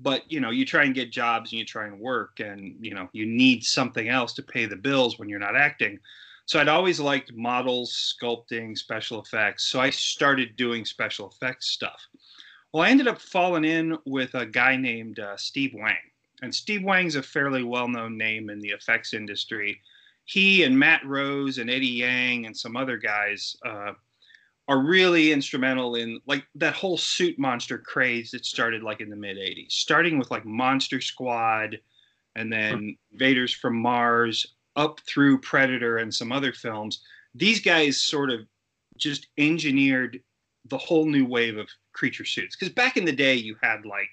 but 0.00 0.30
you 0.30 0.40
know, 0.40 0.50
you 0.50 0.64
try 0.64 0.84
and 0.84 0.94
get 0.94 1.10
jobs 1.10 1.52
and 1.52 1.58
you 1.58 1.64
try 1.64 1.86
and 1.86 1.98
work, 1.98 2.40
and 2.40 2.76
you 2.80 2.94
know, 2.94 3.08
you 3.12 3.26
need 3.26 3.64
something 3.64 4.08
else 4.08 4.32
to 4.34 4.42
pay 4.42 4.66
the 4.66 4.76
bills 4.76 5.18
when 5.18 5.28
you're 5.28 5.38
not 5.38 5.56
acting. 5.56 5.98
So 6.46 6.60
I'd 6.60 6.68
always 6.68 7.00
liked 7.00 7.32
models, 7.32 8.14
sculpting, 8.20 8.76
special 8.76 9.22
effects. 9.22 9.64
So 9.64 9.80
I 9.80 9.90
started 9.90 10.56
doing 10.56 10.84
special 10.84 11.30
effects 11.30 11.68
stuff. 11.68 12.06
Well, 12.72 12.82
I 12.82 12.90
ended 12.90 13.08
up 13.08 13.20
falling 13.20 13.64
in 13.64 13.96
with 14.04 14.34
a 14.34 14.44
guy 14.44 14.76
named 14.76 15.20
uh, 15.20 15.36
Steve 15.36 15.72
Wang. 15.74 15.96
And 16.42 16.54
Steve 16.54 16.82
Wang's 16.82 17.16
a 17.16 17.22
fairly 17.22 17.62
well 17.62 17.88
known 17.88 18.18
name 18.18 18.50
in 18.50 18.60
the 18.60 18.70
effects 18.70 19.14
industry. 19.14 19.80
He 20.26 20.64
and 20.64 20.78
Matt 20.78 21.04
Rose 21.06 21.58
and 21.58 21.70
Eddie 21.70 21.86
Yang 21.86 22.46
and 22.46 22.56
some 22.56 22.76
other 22.76 22.98
guys 22.98 23.56
uh, 23.64 23.92
are 24.68 24.78
really 24.78 25.32
instrumental 25.32 25.94
in 25.96 26.20
like 26.26 26.44
that 26.54 26.74
whole 26.74 26.96
suit 26.96 27.38
monster 27.38 27.78
craze 27.78 28.30
that 28.30 28.46
started 28.46 28.82
like 28.82 29.00
in 29.00 29.10
the 29.10 29.16
mid 29.16 29.36
80s, 29.36 29.72
starting 29.72 30.18
with 30.18 30.30
like 30.30 30.44
Monster 30.44 31.00
Squad 31.00 31.78
and 32.36 32.52
then 32.52 32.96
Invaders 33.12 33.52
from 33.52 33.76
Mars 33.76 34.54
up 34.76 35.00
through 35.00 35.40
Predator 35.40 35.98
and 35.98 36.12
some 36.12 36.32
other 36.32 36.52
films. 36.52 37.02
These 37.34 37.60
guys 37.60 38.00
sort 38.00 38.30
of 38.30 38.40
just 38.96 39.28
engineered 39.38 40.20
the 40.66 40.78
whole 40.78 41.06
new 41.06 41.26
wave 41.26 41.58
of 41.58 41.68
creature 41.92 42.24
suits. 42.24 42.56
Because 42.56 42.72
back 42.72 42.96
in 42.96 43.04
the 43.04 43.12
day, 43.12 43.34
you 43.34 43.56
had 43.62 43.84
like, 43.84 44.12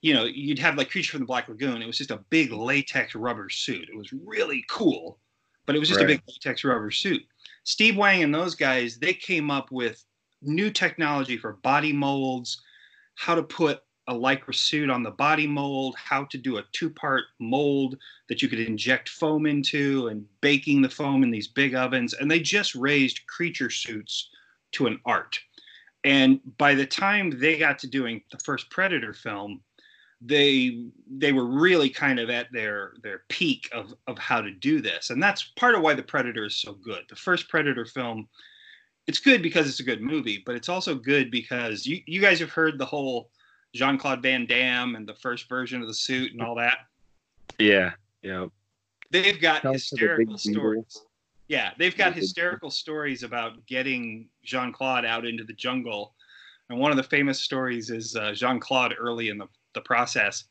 you 0.00 0.14
know, 0.14 0.24
you'd 0.24 0.58
have 0.58 0.76
like 0.76 0.90
Creature 0.90 1.12
from 1.12 1.20
the 1.20 1.26
Black 1.26 1.48
Lagoon. 1.48 1.82
It 1.82 1.86
was 1.86 1.98
just 1.98 2.10
a 2.10 2.24
big 2.30 2.52
latex 2.52 3.14
rubber 3.14 3.48
suit. 3.48 3.88
It 3.90 3.96
was 3.96 4.12
really 4.12 4.64
cool, 4.68 5.18
but 5.66 5.74
it 5.74 5.78
was 5.78 5.88
just 5.88 6.00
right. 6.00 6.10
a 6.10 6.14
big 6.14 6.22
latex 6.28 6.64
rubber 6.64 6.90
suit. 6.90 7.22
Steve 7.64 7.96
Wang 7.96 8.22
and 8.22 8.34
those 8.34 8.54
guys, 8.54 8.98
they 8.98 9.14
came 9.14 9.50
up 9.50 9.70
with 9.70 10.04
new 10.42 10.70
technology 10.70 11.36
for 11.36 11.54
body 11.62 11.92
molds, 11.92 12.62
how 13.16 13.34
to 13.34 13.42
put 13.42 13.82
a 14.08 14.14
lycra 14.14 14.54
suit 14.54 14.90
on 14.90 15.02
the 15.02 15.10
body 15.10 15.46
mold, 15.46 15.94
how 15.96 16.24
to 16.24 16.38
do 16.38 16.58
a 16.58 16.64
two 16.72 16.90
part 16.90 17.24
mold 17.38 17.96
that 18.28 18.42
you 18.42 18.48
could 18.48 18.58
inject 18.58 19.08
foam 19.08 19.46
into, 19.46 20.08
and 20.08 20.24
baking 20.40 20.82
the 20.82 20.88
foam 20.88 21.22
in 21.22 21.30
these 21.30 21.48
big 21.48 21.74
ovens. 21.74 22.14
And 22.14 22.30
they 22.30 22.40
just 22.40 22.74
raised 22.74 23.26
creature 23.26 23.70
suits 23.70 24.30
to 24.72 24.86
an 24.86 24.98
art. 25.04 25.38
And 26.02 26.40
by 26.56 26.74
the 26.74 26.86
time 26.86 27.38
they 27.38 27.58
got 27.58 27.78
to 27.80 27.86
doing 27.86 28.22
the 28.32 28.38
first 28.38 28.70
Predator 28.70 29.12
film, 29.12 29.60
they 30.20 30.86
they 31.08 31.32
were 31.32 31.46
really 31.46 31.88
kind 31.88 32.18
of 32.18 32.28
at 32.28 32.52
their 32.52 32.94
their 33.02 33.22
peak 33.28 33.68
of 33.72 33.94
of 34.06 34.18
how 34.18 34.40
to 34.40 34.50
do 34.50 34.80
this. 34.80 35.10
And 35.10 35.22
that's 35.22 35.44
part 35.56 35.74
of 35.74 35.82
why 35.82 35.94
the 35.94 36.02
Predator 36.02 36.44
is 36.44 36.56
so 36.56 36.74
good. 36.74 37.04
The 37.08 37.16
first 37.16 37.48
Predator 37.48 37.84
film 37.86 38.28
it's 39.06 39.18
good 39.18 39.42
because 39.42 39.68
it's 39.68 39.80
a 39.80 39.84
good 39.84 40.00
movie, 40.00 40.42
but 40.46 40.54
it's 40.54 40.68
also 40.68 40.94
good 40.94 41.32
because 41.32 41.84
you, 41.84 42.00
you 42.06 42.20
guys 42.20 42.38
have 42.38 42.50
heard 42.50 42.78
the 42.78 42.86
whole 42.86 43.30
Jean 43.74 43.98
Claude 43.98 44.22
Van 44.22 44.46
Damme 44.46 44.94
and 44.94 45.04
the 45.04 45.14
first 45.14 45.48
version 45.48 45.80
of 45.80 45.88
the 45.88 45.94
suit 45.94 46.32
and 46.32 46.40
all 46.40 46.54
that. 46.54 46.78
Yeah, 47.58 47.90
yeah. 48.22 48.46
They've 49.10 49.40
got 49.40 49.62
hysterical 49.62 50.38
stories. 50.38 51.02
Yeah, 51.48 51.72
they've 51.78 51.96
got 51.96 52.14
hysterical 52.14 52.70
stories 52.70 53.24
about 53.24 53.66
getting 53.66 54.28
Jean 54.44 54.72
Claude 54.72 55.04
out 55.04 55.26
into 55.26 55.42
the 55.42 55.52
jungle. 55.52 56.14
And 56.68 56.78
one 56.78 56.92
of 56.92 56.96
the 56.96 57.02
famous 57.02 57.40
stories 57.40 57.90
is 57.90 58.14
uh, 58.14 58.32
Jean 58.32 58.60
Claude 58.60 58.94
early 58.96 59.30
in 59.30 59.38
the, 59.38 59.48
the 59.74 59.80
process. 59.82 60.44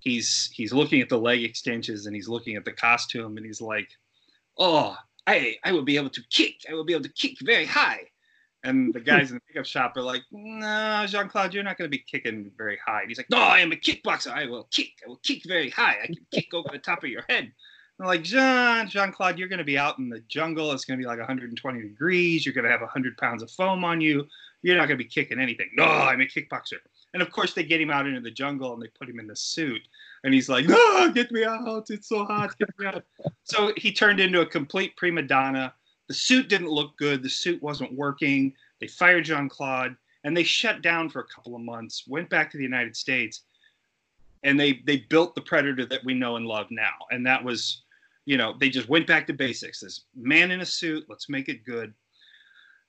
He's 0.00 0.50
he's 0.54 0.72
looking 0.72 1.00
at 1.00 1.08
the 1.08 1.18
leg 1.18 1.42
extensions 1.44 2.06
and 2.06 2.14
he's 2.14 2.28
looking 2.28 2.56
at 2.56 2.64
the 2.64 2.72
costume 2.72 3.36
and 3.36 3.44
he's 3.44 3.60
like, 3.60 3.88
"Oh, 4.58 4.96
I 5.26 5.56
I 5.64 5.72
will 5.72 5.84
be 5.84 5.96
able 5.96 6.10
to 6.10 6.22
kick. 6.30 6.56
I 6.68 6.74
will 6.74 6.84
be 6.84 6.94
able 6.94 7.04
to 7.04 7.12
kick 7.12 7.36
very 7.40 7.66
high." 7.66 8.10
And 8.62 8.92
the 8.92 9.00
guys 9.00 9.30
in 9.30 9.36
the 9.36 9.40
pickup 9.40 9.64
shop 9.64 9.96
are 9.96 10.02
like, 10.02 10.22
no, 10.30 11.06
Jean 11.08 11.28
Claude, 11.28 11.54
you're 11.54 11.62
not 11.62 11.78
going 11.78 11.90
to 11.90 11.96
be 11.96 12.04
kicking 12.06 12.50
very 12.58 12.78
high. 12.84 13.00
And 13.00 13.08
he's 13.08 13.16
like, 13.16 13.30
no, 13.30 13.38
I 13.38 13.60
am 13.60 13.72
a 13.72 13.76
kickboxer. 13.76 14.32
I 14.32 14.46
will 14.46 14.64
kick. 14.64 14.92
I 15.04 15.08
will 15.08 15.20
kick 15.22 15.44
very 15.46 15.70
high. 15.70 15.96
I 16.02 16.06
can 16.06 16.26
kick 16.30 16.52
over 16.52 16.68
the 16.70 16.78
top 16.78 17.02
of 17.02 17.08
your 17.08 17.24
head. 17.28 17.50
And 17.98 18.08
like, 18.08 18.22
Jean, 18.22 18.88
Jean 18.88 19.12
Claude, 19.12 19.38
you're 19.38 19.48
going 19.48 19.60
to 19.60 19.64
be 19.64 19.78
out 19.78 19.98
in 19.98 20.10
the 20.10 20.20
jungle. 20.28 20.72
It's 20.72 20.84
going 20.84 20.98
to 20.98 21.02
be 21.02 21.08
like 21.08 21.18
120 21.18 21.80
degrees. 21.80 22.44
You're 22.44 22.54
going 22.54 22.64
to 22.64 22.70
have 22.70 22.82
100 22.82 23.16
pounds 23.16 23.42
of 23.42 23.50
foam 23.50 23.82
on 23.82 24.00
you. 24.00 24.26
You're 24.62 24.76
not 24.76 24.88
going 24.88 24.98
to 24.98 25.04
be 25.04 25.08
kicking 25.08 25.40
anything. 25.40 25.70
No, 25.74 25.84
I'm 25.84 26.20
a 26.20 26.24
kickboxer. 26.24 26.78
And 27.12 27.22
of 27.22 27.30
course, 27.30 27.54
they 27.54 27.64
get 27.64 27.80
him 27.80 27.90
out 27.90 28.06
into 28.06 28.20
the 28.20 28.30
jungle 28.30 28.72
and 28.72 28.82
they 28.82 28.88
put 28.88 29.08
him 29.08 29.18
in 29.18 29.26
the 29.26 29.34
suit. 29.36 29.82
And 30.22 30.32
he's 30.32 30.48
like, 30.48 30.66
no, 30.66 31.10
get 31.10 31.32
me 31.32 31.44
out. 31.44 31.90
It's 31.90 32.08
so 32.08 32.24
hot. 32.24 32.56
Get 32.58 32.68
me 32.78 32.86
out. 32.86 33.04
so 33.44 33.72
he 33.76 33.92
turned 33.92 34.20
into 34.20 34.42
a 34.42 34.46
complete 34.46 34.96
prima 34.96 35.22
donna 35.22 35.74
the 36.10 36.14
suit 36.14 36.48
didn't 36.48 36.70
look 36.70 36.96
good. 36.96 37.22
The 37.22 37.30
suit 37.30 37.62
wasn't 37.62 37.92
working. 37.92 38.52
They 38.80 38.88
fired 38.88 39.26
Jean 39.26 39.48
Claude 39.48 39.94
and 40.24 40.36
they 40.36 40.42
shut 40.42 40.82
down 40.82 41.08
for 41.08 41.20
a 41.20 41.26
couple 41.32 41.54
of 41.54 41.60
months, 41.60 42.02
went 42.08 42.28
back 42.28 42.50
to 42.50 42.56
the 42.56 42.64
United 42.64 42.96
States, 42.96 43.42
and 44.42 44.58
they 44.58 44.82
they 44.86 45.06
built 45.08 45.36
the 45.36 45.40
Predator 45.40 45.86
that 45.86 46.04
we 46.04 46.14
know 46.14 46.34
and 46.34 46.48
love 46.48 46.66
now. 46.72 46.94
And 47.12 47.24
that 47.26 47.44
was, 47.44 47.82
you 48.24 48.36
know, 48.36 48.56
they 48.58 48.70
just 48.70 48.88
went 48.88 49.06
back 49.06 49.24
to 49.28 49.32
basics. 49.32 49.78
This 49.78 50.00
man 50.16 50.50
in 50.50 50.62
a 50.62 50.66
suit, 50.66 51.04
let's 51.08 51.28
make 51.28 51.48
it 51.48 51.64
good. 51.64 51.94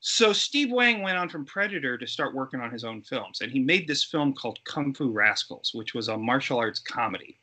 So 0.01 0.33
Steve 0.33 0.71
Wang 0.71 1.01
went 1.01 1.17
on 1.17 1.29
from 1.29 1.45
Predator 1.45 1.97
to 1.97 2.07
start 2.07 2.35
working 2.35 2.59
on 2.59 2.71
his 2.71 2.83
own 2.83 3.01
films, 3.01 3.41
and 3.41 3.51
he 3.51 3.59
made 3.59 3.87
this 3.87 4.03
film 4.03 4.33
called 4.33 4.59
Kung 4.65 4.93
Fu 4.93 5.11
Rascals, 5.11 5.71
which 5.73 5.93
was 5.93 6.07
a 6.07 6.17
martial 6.17 6.57
arts 6.57 6.79
comedy 6.79 7.39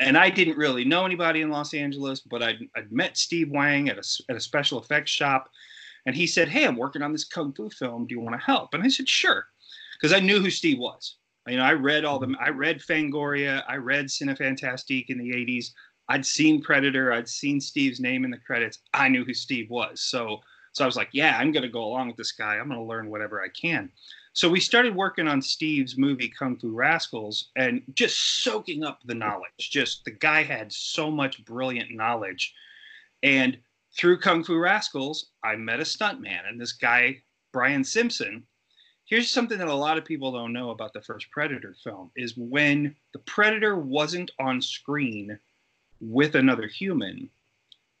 and 0.00 0.16
I 0.16 0.30
didn't 0.30 0.56
really 0.56 0.84
know 0.84 1.06
anybody 1.06 1.42
in 1.42 1.50
Los 1.50 1.74
Angeles, 1.74 2.20
but 2.20 2.42
I'd, 2.42 2.68
I'd 2.76 2.92
met 2.92 3.16
Steve 3.16 3.50
Wang 3.50 3.88
at 3.88 3.98
a, 3.98 4.22
at 4.28 4.36
a 4.36 4.40
special 4.40 4.80
effects 4.80 5.10
shop, 5.10 5.50
and 6.06 6.14
he 6.14 6.26
said, 6.26 6.48
"Hey, 6.48 6.66
I'm 6.66 6.76
working 6.76 7.02
on 7.02 7.12
this 7.12 7.24
kung 7.24 7.52
fu 7.52 7.70
film. 7.70 8.06
Do 8.06 8.14
you 8.14 8.20
want 8.20 8.34
to 8.34 8.44
help?" 8.44 8.74
And 8.74 8.82
I 8.82 8.88
said, 8.88 9.08
"Sure," 9.08 9.46
because 9.94 10.12
I 10.12 10.20
knew 10.20 10.40
who 10.40 10.50
Steve 10.50 10.78
was. 10.78 11.16
You 11.46 11.56
know, 11.56 11.64
I 11.64 11.72
read 11.72 12.04
all 12.04 12.18
the, 12.18 12.34
I 12.40 12.48
read 12.48 12.80
Fangoria, 12.80 13.62
I 13.68 13.76
read 13.76 14.06
Cinefantastique 14.06 15.10
in 15.10 15.18
the 15.18 15.30
'80s. 15.30 15.70
I'd 16.08 16.26
seen 16.26 16.62
Predator, 16.62 17.12
I'd 17.12 17.28
seen 17.28 17.60
Steve's 17.60 18.00
name 18.00 18.24
in 18.24 18.30
the 18.30 18.38
credits. 18.38 18.78
I 18.94 19.08
knew 19.08 19.24
who 19.24 19.34
Steve 19.34 19.70
was, 19.70 20.00
so 20.00 20.40
so 20.76 20.84
I 20.84 20.86
was 20.86 20.96
like, 20.96 21.08
"Yeah, 21.12 21.38
I'm 21.38 21.52
going 21.52 21.62
to 21.62 21.70
go 21.70 21.84
along 21.84 22.08
with 22.08 22.16
this 22.18 22.32
guy. 22.32 22.56
I'm 22.56 22.68
going 22.68 22.78
to 22.78 22.86
learn 22.86 23.08
whatever 23.08 23.40
I 23.40 23.48
can." 23.48 23.90
So 24.34 24.50
we 24.50 24.60
started 24.60 24.94
working 24.94 25.26
on 25.26 25.40
Steve's 25.40 25.96
movie 25.96 26.28
Kung 26.28 26.58
Fu 26.58 26.70
Rascals 26.70 27.48
and 27.56 27.80
just 27.94 28.42
soaking 28.44 28.84
up 28.84 29.00
the 29.06 29.14
knowledge. 29.14 29.70
Just 29.70 30.04
the 30.04 30.10
guy 30.10 30.42
had 30.42 30.70
so 30.70 31.10
much 31.10 31.42
brilliant 31.46 31.92
knowledge. 31.92 32.52
And 33.22 33.56
through 33.96 34.18
Kung 34.18 34.44
Fu 34.44 34.58
Rascals, 34.58 35.30
I 35.42 35.56
met 35.56 35.80
a 35.80 35.84
stuntman, 35.84 36.46
and 36.46 36.60
this 36.60 36.72
guy, 36.72 37.22
Brian 37.52 37.82
Simpson. 37.82 38.46
Here's 39.06 39.30
something 39.30 39.56
that 39.56 39.68
a 39.68 39.74
lot 39.74 39.96
of 39.96 40.04
people 40.04 40.30
don't 40.30 40.52
know 40.52 40.68
about 40.68 40.92
the 40.92 41.00
first 41.00 41.30
Predator 41.30 41.74
film 41.82 42.10
is 42.16 42.36
when 42.36 42.94
the 43.14 43.20
Predator 43.20 43.78
wasn't 43.78 44.30
on 44.38 44.60
screen 44.60 45.38
with 46.00 46.34
another 46.34 46.66
human, 46.66 47.30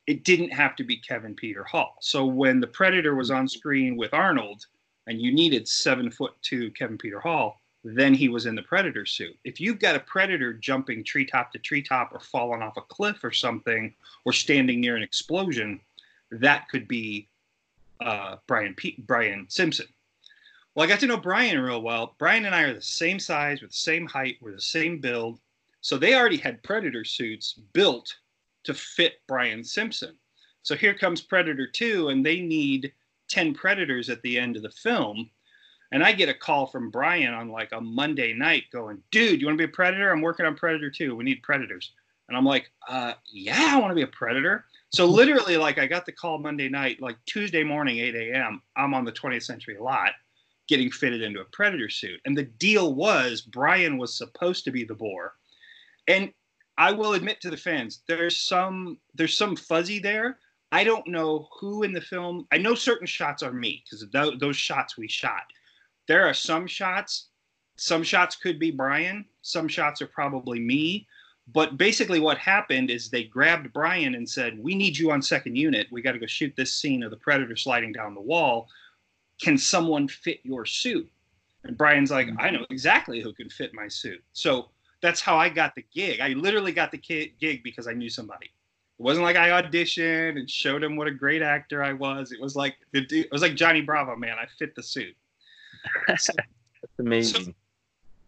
it 0.06 0.24
didn't 0.24 0.52
have 0.52 0.76
to 0.76 0.84
be 0.84 0.96
Kevin 0.96 1.34
Peter 1.34 1.64
Hall. 1.64 1.96
So 2.00 2.24
when 2.24 2.60
the 2.60 2.66
Predator 2.66 3.14
was 3.14 3.30
on 3.30 3.48
screen 3.48 3.96
with 3.96 4.14
Arnold, 4.14 4.66
and 5.06 5.20
you 5.20 5.32
needed 5.32 5.68
seven 5.68 6.10
foot 6.10 6.34
two 6.42 6.70
Kevin 6.72 6.98
Peter 6.98 7.20
Hall, 7.20 7.60
then 7.84 8.12
he 8.12 8.28
was 8.28 8.46
in 8.46 8.56
the 8.56 8.62
predator 8.62 9.06
suit. 9.06 9.36
If 9.44 9.60
you've 9.60 9.78
got 9.78 9.94
a 9.94 10.00
predator 10.00 10.52
jumping 10.52 11.04
treetop 11.04 11.52
to 11.52 11.58
treetop 11.60 12.10
or 12.12 12.18
falling 12.18 12.62
off 12.62 12.76
a 12.76 12.80
cliff 12.80 13.22
or 13.22 13.30
something, 13.30 13.94
or 14.24 14.32
standing 14.32 14.80
near 14.80 14.96
an 14.96 15.04
explosion, 15.04 15.80
that 16.32 16.68
could 16.68 16.88
be 16.88 17.28
uh, 18.00 18.36
Brian 18.48 18.74
P- 18.74 18.96
Brian 19.06 19.46
Simpson. 19.48 19.86
Well, 20.74 20.84
I 20.84 20.88
got 20.88 21.00
to 21.00 21.06
know 21.06 21.16
Brian 21.16 21.60
real 21.60 21.80
well. 21.80 22.16
Brian 22.18 22.44
and 22.44 22.54
I 22.54 22.62
are 22.62 22.74
the 22.74 22.82
same 22.82 23.20
size, 23.20 23.62
we're 23.62 23.68
the 23.68 23.74
same 23.74 24.06
height, 24.06 24.36
we're 24.40 24.52
the 24.52 24.60
same 24.60 24.98
build. 24.98 25.38
So 25.80 25.96
they 25.96 26.14
already 26.14 26.36
had 26.36 26.62
predator 26.64 27.04
suits 27.04 27.54
built 27.72 28.16
to 28.66 28.74
fit 28.74 29.20
Brian 29.26 29.64
Simpson. 29.64 30.16
So 30.62 30.74
here 30.74 30.94
comes 30.94 31.20
Predator 31.20 31.66
2, 31.66 32.08
and 32.08 32.24
they 32.24 32.40
need 32.40 32.92
10 33.28 33.54
predators 33.54 34.10
at 34.10 34.22
the 34.22 34.38
end 34.38 34.56
of 34.56 34.62
the 34.62 34.70
film. 34.70 35.30
And 35.92 36.02
I 36.02 36.12
get 36.12 36.28
a 36.28 36.34
call 36.34 36.66
from 36.66 36.90
Brian 36.90 37.32
on 37.32 37.48
like 37.48 37.70
a 37.72 37.80
Monday 37.80 38.32
night 38.32 38.64
going, 38.72 38.98
dude, 39.10 39.40
you 39.40 39.46
want 39.46 39.58
to 39.58 39.66
be 39.66 39.70
a 39.70 39.74
predator? 39.74 40.10
I'm 40.10 40.20
working 40.20 40.44
on 40.44 40.56
Predator 40.56 40.90
2. 40.90 41.14
We 41.14 41.24
need 41.24 41.42
predators. 41.42 41.92
And 42.28 42.36
I'm 42.36 42.44
like, 42.44 42.70
uh, 42.88 43.12
yeah, 43.30 43.70
I 43.70 43.78
want 43.78 43.90
to 43.90 43.94
be 43.94 44.02
a 44.02 44.08
Predator. 44.08 44.64
So 44.92 45.06
literally, 45.06 45.56
like, 45.56 45.78
I 45.78 45.86
got 45.86 46.06
the 46.06 46.12
call 46.12 46.38
Monday 46.38 46.68
night, 46.68 47.00
like 47.00 47.16
Tuesday 47.26 47.62
morning, 47.62 47.98
8 47.98 48.14
a.m. 48.16 48.62
I'm 48.76 48.94
on 48.94 49.04
the 49.04 49.12
20th 49.12 49.44
Century 49.44 49.76
lot, 49.78 50.12
getting 50.68 50.90
fitted 50.90 51.22
into 51.22 51.40
a 51.40 51.44
Predator 51.44 51.88
suit. 51.88 52.20
And 52.24 52.36
the 52.36 52.44
deal 52.44 52.94
was 52.94 53.42
Brian 53.42 53.98
was 53.98 54.16
supposed 54.16 54.64
to 54.64 54.72
be 54.72 54.84
the 54.84 54.94
boar, 54.94 55.34
and 56.08 56.32
I 56.78 56.92
will 56.92 57.14
admit 57.14 57.40
to 57.40 57.50
the 57.50 57.56
fans, 57.56 58.00
there's 58.06 58.36
some 58.36 58.98
there's 59.14 59.36
some 59.36 59.56
fuzzy 59.56 59.98
there. 59.98 60.38
I 60.72 60.84
don't 60.84 61.06
know 61.06 61.48
who 61.58 61.84
in 61.84 61.92
the 61.92 62.00
film. 62.00 62.46
I 62.52 62.58
know 62.58 62.74
certain 62.74 63.06
shots 63.06 63.42
are 63.42 63.52
me 63.52 63.82
because 63.84 64.06
th- 64.10 64.40
those 64.40 64.56
shots 64.56 64.98
we 64.98 65.08
shot. 65.08 65.44
There 66.06 66.26
are 66.26 66.34
some 66.34 66.66
shots. 66.66 67.28
Some 67.76 68.02
shots 68.02 68.36
could 68.36 68.58
be 68.58 68.70
Brian. 68.70 69.24
Some 69.42 69.68
shots 69.68 70.02
are 70.02 70.06
probably 70.06 70.60
me. 70.60 71.06
But 71.52 71.78
basically, 71.78 72.18
what 72.18 72.38
happened 72.38 72.90
is 72.90 73.08
they 73.08 73.24
grabbed 73.24 73.72
Brian 73.72 74.14
and 74.14 74.28
said, 74.28 74.58
"We 74.58 74.74
need 74.74 74.98
you 74.98 75.12
on 75.12 75.22
second 75.22 75.56
unit. 75.56 75.86
We 75.90 76.02
got 76.02 76.12
to 76.12 76.18
go 76.18 76.26
shoot 76.26 76.54
this 76.56 76.74
scene 76.74 77.02
of 77.02 77.10
the 77.10 77.16
predator 77.16 77.56
sliding 77.56 77.92
down 77.92 78.14
the 78.14 78.20
wall. 78.20 78.68
Can 79.40 79.56
someone 79.56 80.08
fit 80.08 80.40
your 80.42 80.66
suit?" 80.66 81.08
And 81.62 81.78
Brian's 81.78 82.10
like, 82.10 82.26
mm-hmm. 82.26 82.40
"I 82.40 82.50
know 82.50 82.66
exactly 82.70 83.20
who 83.20 83.32
can 83.32 83.48
fit 83.48 83.72
my 83.72 83.86
suit." 83.86 84.22
So 84.32 84.70
that's 85.02 85.20
how 85.20 85.36
I 85.36 85.48
got 85.48 85.74
the 85.74 85.84
gig. 85.92 86.20
I 86.20 86.28
literally 86.28 86.72
got 86.72 86.90
the 86.90 86.98
gig 86.98 87.62
because 87.62 87.86
I 87.86 87.92
knew 87.92 88.08
somebody. 88.08 88.46
It 88.46 89.02
wasn't 89.02 89.24
like 89.24 89.36
I 89.36 89.60
auditioned 89.60 90.38
and 90.38 90.50
showed 90.50 90.82
him 90.82 90.96
what 90.96 91.06
a 91.06 91.10
great 91.10 91.42
actor 91.42 91.82
I 91.84 91.92
was. 91.92 92.32
It 92.32 92.40
was 92.40 92.56
like 92.56 92.76
the, 92.92 93.06
it 93.10 93.30
was 93.30 93.42
like 93.42 93.54
Johnny 93.54 93.82
Bravo, 93.82 94.16
man. 94.16 94.36
I 94.40 94.46
fit 94.58 94.74
the 94.74 94.82
suit. 94.82 95.14
So, 96.18 96.32
That's 96.36 96.98
amazing. 96.98 97.44
So 97.44 97.52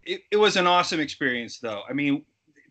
it, 0.05 0.23
it 0.31 0.37
was 0.37 0.57
an 0.57 0.67
awesome 0.67 1.01
experience, 1.01 1.59
though. 1.59 1.83
I 1.89 1.93
mean, 1.93 2.25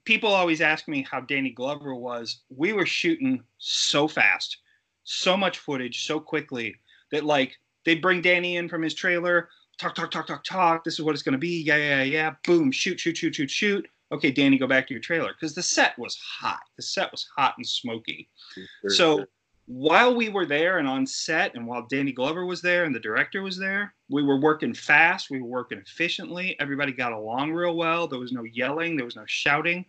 people 0.05 0.31
always 0.31 0.61
ask 0.61 0.87
me 0.87 1.05
how 1.09 1.21
Danny 1.21 1.51
Glover 1.51 1.93
was. 1.93 2.39
We 2.49 2.73
were 2.73 2.85
shooting 2.85 3.43
so 3.57 4.07
fast, 4.07 4.57
so 5.03 5.37
much 5.37 5.59
footage, 5.59 6.05
so 6.05 6.19
quickly 6.19 6.75
that 7.11 7.25
like 7.25 7.57
they'd 7.85 8.01
bring 8.01 8.21
Danny 8.21 8.57
in 8.57 8.67
from 8.69 8.81
his 8.81 8.93
trailer, 8.93 9.49
talk, 9.77 9.95
talk, 9.95 10.11
talk, 10.11 10.27
talk, 10.27 10.43
talk. 10.43 10.83
This 10.83 10.95
is 10.95 11.01
what 11.01 11.13
it's 11.13 11.23
going 11.23 11.33
to 11.33 11.39
be. 11.39 11.61
Yeah, 11.61 11.77
yeah, 11.77 12.03
yeah. 12.03 12.35
Boom, 12.45 12.71
shoot, 12.71 12.99
shoot, 12.99 13.17
shoot, 13.17 13.35
shoot, 13.35 13.51
shoot. 13.51 13.87
Okay, 14.11 14.31
Danny, 14.31 14.57
go 14.57 14.67
back 14.67 14.87
to 14.87 14.93
your 14.93 15.01
trailer 15.01 15.33
because 15.33 15.53
the 15.53 15.63
set 15.63 15.97
was 15.99 16.17
hot. 16.17 16.61
The 16.77 16.83
set 16.83 17.11
was 17.11 17.27
hot 17.35 17.55
and 17.57 17.67
smoky. 17.67 18.29
Sure, 18.53 18.89
so 18.89 19.17
sure. 19.17 19.27
while 19.65 20.15
we 20.15 20.29
were 20.29 20.45
there 20.45 20.77
and 20.77 20.87
on 20.87 21.05
set, 21.05 21.55
and 21.55 21.67
while 21.67 21.85
Danny 21.89 22.13
Glover 22.13 22.45
was 22.45 22.61
there 22.61 22.85
and 22.85 22.95
the 22.95 23.01
director 23.01 23.41
was 23.41 23.57
there, 23.57 23.93
we 24.09 24.23
were 24.23 24.39
working 24.39 24.73
fast. 24.73 25.29
We 25.29 25.41
were 25.41 25.47
working 25.47 25.79
efficiently. 25.79 26.55
Everybody 26.59 26.93
got 26.93 27.11
along 27.11 27.51
real 27.51 27.75
well. 27.75 28.07
There 28.07 28.19
was 28.19 28.31
no 28.31 28.45
yelling. 28.45 28.95
There 28.95 29.05
was 29.05 29.17
no 29.17 29.25
shouting. 29.25 29.85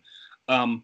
Um, 0.49 0.83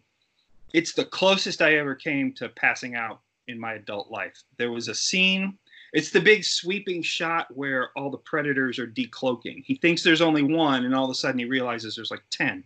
it's 0.72 0.94
the 0.94 1.04
closest 1.04 1.60
I 1.60 1.76
ever 1.76 1.94
came 1.94 2.32
to 2.34 2.48
passing 2.48 2.94
out 2.94 3.20
in 3.48 3.60
my 3.60 3.74
adult 3.74 4.10
life. 4.10 4.42
There 4.56 4.72
was 4.72 4.88
a 4.88 4.94
scene 4.94 5.58
it's 5.96 6.10
the 6.10 6.20
big 6.20 6.44
sweeping 6.44 7.00
shot 7.00 7.46
where 7.56 7.88
all 7.96 8.10
the 8.10 8.18
predators 8.18 8.78
are 8.78 8.86
decloaking. 8.86 9.64
He 9.64 9.76
thinks 9.76 10.02
there's 10.02 10.20
only 10.20 10.42
one, 10.42 10.84
and 10.84 10.94
all 10.94 11.06
of 11.06 11.10
a 11.10 11.14
sudden 11.14 11.38
he 11.38 11.46
realizes 11.46 11.96
there's 11.96 12.10
like 12.10 12.22
10. 12.30 12.62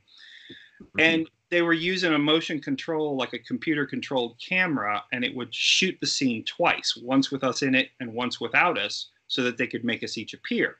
Mm-hmm. 0.82 1.00
And 1.00 1.30
they 1.48 1.62
were 1.62 1.72
using 1.72 2.12
a 2.12 2.18
motion 2.18 2.60
control, 2.60 3.16
like 3.16 3.32
a 3.32 3.38
computer 3.38 3.86
controlled 3.86 4.34
camera, 4.44 5.04
and 5.12 5.24
it 5.24 5.32
would 5.36 5.54
shoot 5.54 5.96
the 6.00 6.08
scene 6.08 6.44
twice 6.44 6.98
once 7.00 7.30
with 7.30 7.44
us 7.44 7.62
in 7.62 7.76
it 7.76 7.90
and 8.00 8.12
once 8.12 8.40
without 8.40 8.76
us 8.76 9.10
so 9.28 9.44
that 9.44 9.56
they 9.56 9.68
could 9.68 9.84
make 9.84 10.02
us 10.02 10.18
each 10.18 10.34
appear. 10.34 10.78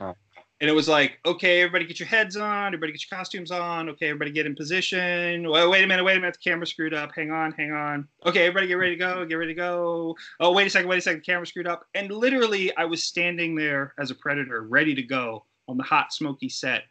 Oh 0.00 0.14
and 0.60 0.68
it 0.68 0.74
was 0.74 0.88
like, 0.88 1.18
okay, 1.24 1.62
everybody 1.62 1.86
get 1.86 1.98
your 1.98 2.06
heads 2.06 2.36
on, 2.36 2.66
everybody 2.66 2.92
get 2.92 3.02
your 3.10 3.16
costumes 3.16 3.50
on, 3.50 3.88
okay, 3.88 4.06
everybody 4.06 4.30
get 4.30 4.44
in 4.44 4.54
position. 4.54 5.48
Well, 5.48 5.70
wait 5.70 5.82
a 5.82 5.86
minute, 5.86 6.04
wait 6.04 6.18
a 6.18 6.20
minute, 6.20 6.36
the 6.42 6.50
camera 6.50 6.66
screwed 6.66 6.92
up. 6.92 7.12
Hang 7.14 7.30
on, 7.30 7.52
hang 7.52 7.72
on. 7.72 8.06
Okay, 8.26 8.40
everybody 8.40 8.66
get 8.66 8.74
ready 8.74 8.92
to 8.92 8.98
go, 8.98 9.24
get 9.24 9.36
ready 9.36 9.54
to 9.54 9.58
go. 9.58 10.14
Oh, 10.38 10.52
wait 10.52 10.66
a 10.66 10.70
second, 10.70 10.88
wait 10.88 10.98
a 10.98 11.00
second, 11.00 11.20
the 11.20 11.24
camera 11.24 11.46
screwed 11.46 11.66
up. 11.66 11.86
And 11.94 12.10
literally, 12.10 12.76
I 12.76 12.84
was 12.84 13.04
standing 13.04 13.54
there 13.54 13.94
as 13.98 14.10
a 14.10 14.14
predator, 14.14 14.62
ready 14.62 14.94
to 14.94 15.02
go 15.02 15.44
on 15.66 15.78
the 15.78 15.82
hot, 15.82 16.12
smoky 16.12 16.50
set 16.50 16.82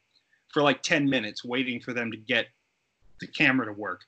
for 0.52 0.64
like 0.64 0.82
10 0.82 1.08
minutes, 1.08 1.46
waiting 1.46 1.80
for 1.80 1.94
them 1.94 2.10
to 2.10 2.18
get 2.18 2.48
the 3.20 3.28
camera 3.28 3.68
to 3.68 3.74
work 3.74 4.02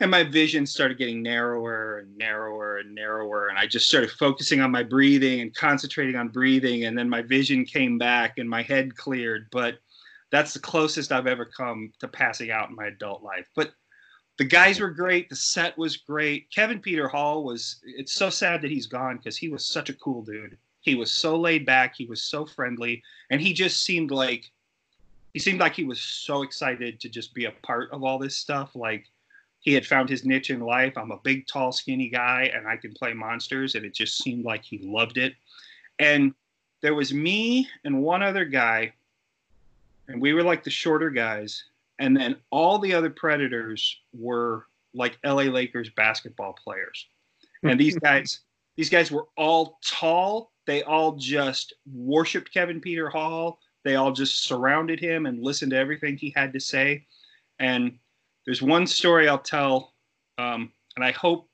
and 0.00 0.10
my 0.10 0.22
vision 0.22 0.64
started 0.64 0.96
getting 0.96 1.22
narrower 1.22 1.98
and 1.98 2.16
narrower 2.16 2.78
and 2.78 2.94
narrower 2.94 3.48
and 3.48 3.58
i 3.58 3.66
just 3.66 3.88
started 3.88 4.10
focusing 4.10 4.60
on 4.60 4.70
my 4.70 4.82
breathing 4.82 5.40
and 5.40 5.54
concentrating 5.54 6.16
on 6.16 6.28
breathing 6.28 6.84
and 6.84 6.96
then 6.96 7.08
my 7.08 7.22
vision 7.22 7.64
came 7.64 7.98
back 7.98 8.38
and 8.38 8.48
my 8.48 8.62
head 8.62 8.96
cleared 8.96 9.46
but 9.50 9.78
that's 10.30 10.52
the 10.52 10.60
closest 10.60 11.12
i've 11.12 11.26
ever 11.26 11.44
come 11.44 11.92
to 11.98 12.08
passing 12.08 12.50
out 12.50 12.68
in 12.68 12.76
my 12.76 12.86
adult 12.86 13.22
life. 13.22 13.48
But 13.54 13.72
the 14.36 14.44
guys 14.44 14.80
were 14.80 14.90
great 14.90 15.28
the 15.28 15.36
set 15.36 15.76
was 15.76 15.96
great. 15.96 16.50
Kevin 16.50 16.80
peter 16.80 17.08
hall 17.08 17.44
was 17.44 17.80
it's 17.84 18.12
so 18.12 18.30
sad 18.30 18.62
that 18.62 18.70
he's 18.70 18.86
gone 18.86 19.16
because 19.16 19.36
he 19.36 19.48
was 19.48 19.64
such 19.64 19.90
a 19.90 19.94
cool 19.94 20.22
dude. 20.22 20.56
He 20.80 20.94
was 20.94 21.12
so 21.12 21.36
laid 21.36 21.66
back 21.66 21.94
he 21.96 22.06
was 22.06 22.22
so 22.22 22.46
friendly 22.46 23.02
and 23.30 23.40
he 23.40 23.52
just 23.52 23.84
seemed 23.84 24.10
like 24.10 24.50
he 25.32 25.38
seemed 25.38 25.60
like 25.60 25.74
he 25.74 25.84
was 25.84 26.00
so 26.00 26.42
excited 26.42 27.00
to 27.00 27.08
just 27.08 27.34
be 27.34 27.44
a 27.44 27.52
part 27.62 27.90
of 27.92 28.02
all 28.02 28.18
this 28.18 28.36
stuff 28.36 28.74
like 28.74 29.06
he 29.68 29.74
had 29.74 29.84
found 29.84 30.08
his 30.08 30.24
niche 30.24 30.48
in 30.48 30.60
life. 30.60 30.96
I'm 30.96 31.10
a 31.10 31.18
big, 31.18 31.46
tall, 31.46 31.72
skinny 31.72 32.08
guy, 32.08 32.50
and 32.54 32.66
I 32.66 32.78
can 32.78 32.94
play 32.94 33.12
monsters, 33.12 33.74
and 33.74 33.84
it 33.84 33.92
just 33.92 34.16
seemed 34.16 34.46
like 34.46 34.64
he 34.64 34.78
loved 34.78 35.18
it. 35.18 35.34
And 35.98 36.32
there 36.80 36.94
was 36.94 37.12
me 37.12 37.68
and 37.84 38.02
one 38.02 38.22
other 38.22 38.46
guy, 38.46 38.94
and 40.08 40.22
we 40.22 40.32
were 40.32 40.42
like 40.42 40.64
the 40.64 40.70
shorter 40.70 41.10
guys. 41.10 41.64
And 41.98 42.16
then 42.16 42.36
all 42.48 42.78
the 42.78 42.94
other 42.94 43.10
Predators 43.10 44.00
were 44.14 44.64
like 44.94 45.18
LA 45.22 45.42
Lakers 45.42 45.90
basketball 45.90 46.54
players. 46.54 47.06
And 47.62 47.78
these 47.78 47.98
guys, 47.98 48.40
these 48.76 48.88
guys 48.88 49.12
were 49.12 49.26
all 49.36 49.80
tall. 49.84 50.50
They 50.64 50.82
all 50.82 51.12
just 51.16 51.74
worshipped 51.92 52.54
Kevin 52.54 52.80
Peter 52.80 53.10
Hall. 53.10 53.58
They 53.84 53.96
all 53.96 54.12
just 54.12 54.44
surrounded 54.44 54.98
him 54.98 55.26
and 55.26 55.44
listened 55.44 55.72
to 55.72 55.76
everything 55.76 56.16
he 56.16 56.32
had 56.34 56.54
to 56.54 56.60
say. 56.60 57.04
And 57.58 57.98
there's 58.48 58.62
one 58.62 58.86
story 58.86 59.28
I'll 59.28 59.38
tell, 59.38 59.92
um, 60.38 60.72
and 60.96 61.04
I 61.04 61.10
hope 61.10 61.50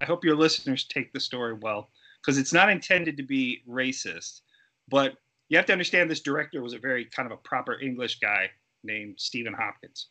I 0.00 0.06
hope 0.06 0.24
your 0.24 0.36
listeners 0.36 0.84
take 0.84 1.12
the 1.12 1.20
story 1.20 1.52
well 1.52 1.90
because 2.18 2.38
it's 2.38 2.54
not 2.54 2.70
intended 2.70 3.18
to 3.18 3.22
be 3.22 3.60
racist, 3.68 4.40
but 4.88 5.18
you 5.50 5.58
have 5.58 5.66
to 5.66 5.72
understand 5.72 6.10
this 6.10 6.20
director 6.20 6.62
was 6.62 6.72
a 6.72 6.78
very 6.78 7.04
kind 7.04 7.30
of 7.30 7.32
a 7.32 7.42
proper 7.42 7.78
English 7.78 8.20
guy 8.20 8.48
named 8.82 9.16
Stephen 9.18 9.52
Hopkins. 9.52 10.06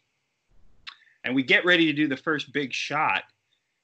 And 1.23 1.33
we 1.33 1.41
get 1.41 1.65
ready 1.65 1.87
to 1.87 1.93
do 1.93 2.07
the 2.07 2.15
first 2.15 2.53
big 2.53 2.71
shot, 2.71 3.23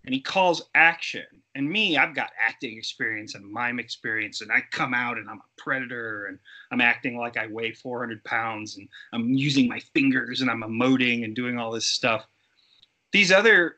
and 0.03 0.13
he 0.13 0.21
calls 0.21 0.69
action. 0.75 1.25
And 1.55 1.67
me, 1.67 1.97
I've 1.97 2.13
got 2.13 2.29
acting 2.39 2.77
experience 2.77 3.34
and 3.34 3.51
mime 3.51 3.79
experience, 3.79 4.41
and 4.41 4.51
I 4.51 4.62
come 4.69 4.93
out 4.93 5.17
and 5.17 5.27
I'm 5.27 5.39
a 5.39 5.62
predator, 5.62 6.27
and 6.27 6.38
I'm 6.69 6.81
acting 6.81 7.17
like 7.17 7.38
I 7.38 7.47
weigh 7.47 7.71
400 7.71 8.23
pounds, 8.23 8.77
and 8.77 8.88
I'm 9.13 9.34
using 9.34 9.67
my 9.67 9.79
fingers, 9.95 10.41
and 10.41 10.51
I'm 10.51 10.62
emoting 10.62 11.23
and 11.23 11.36
doing 11.36 11.58
all 11.58 11.71
this 11.71 11.88
stuff 11.88 12.27
these 13.15 13.32
other 13.32 13.78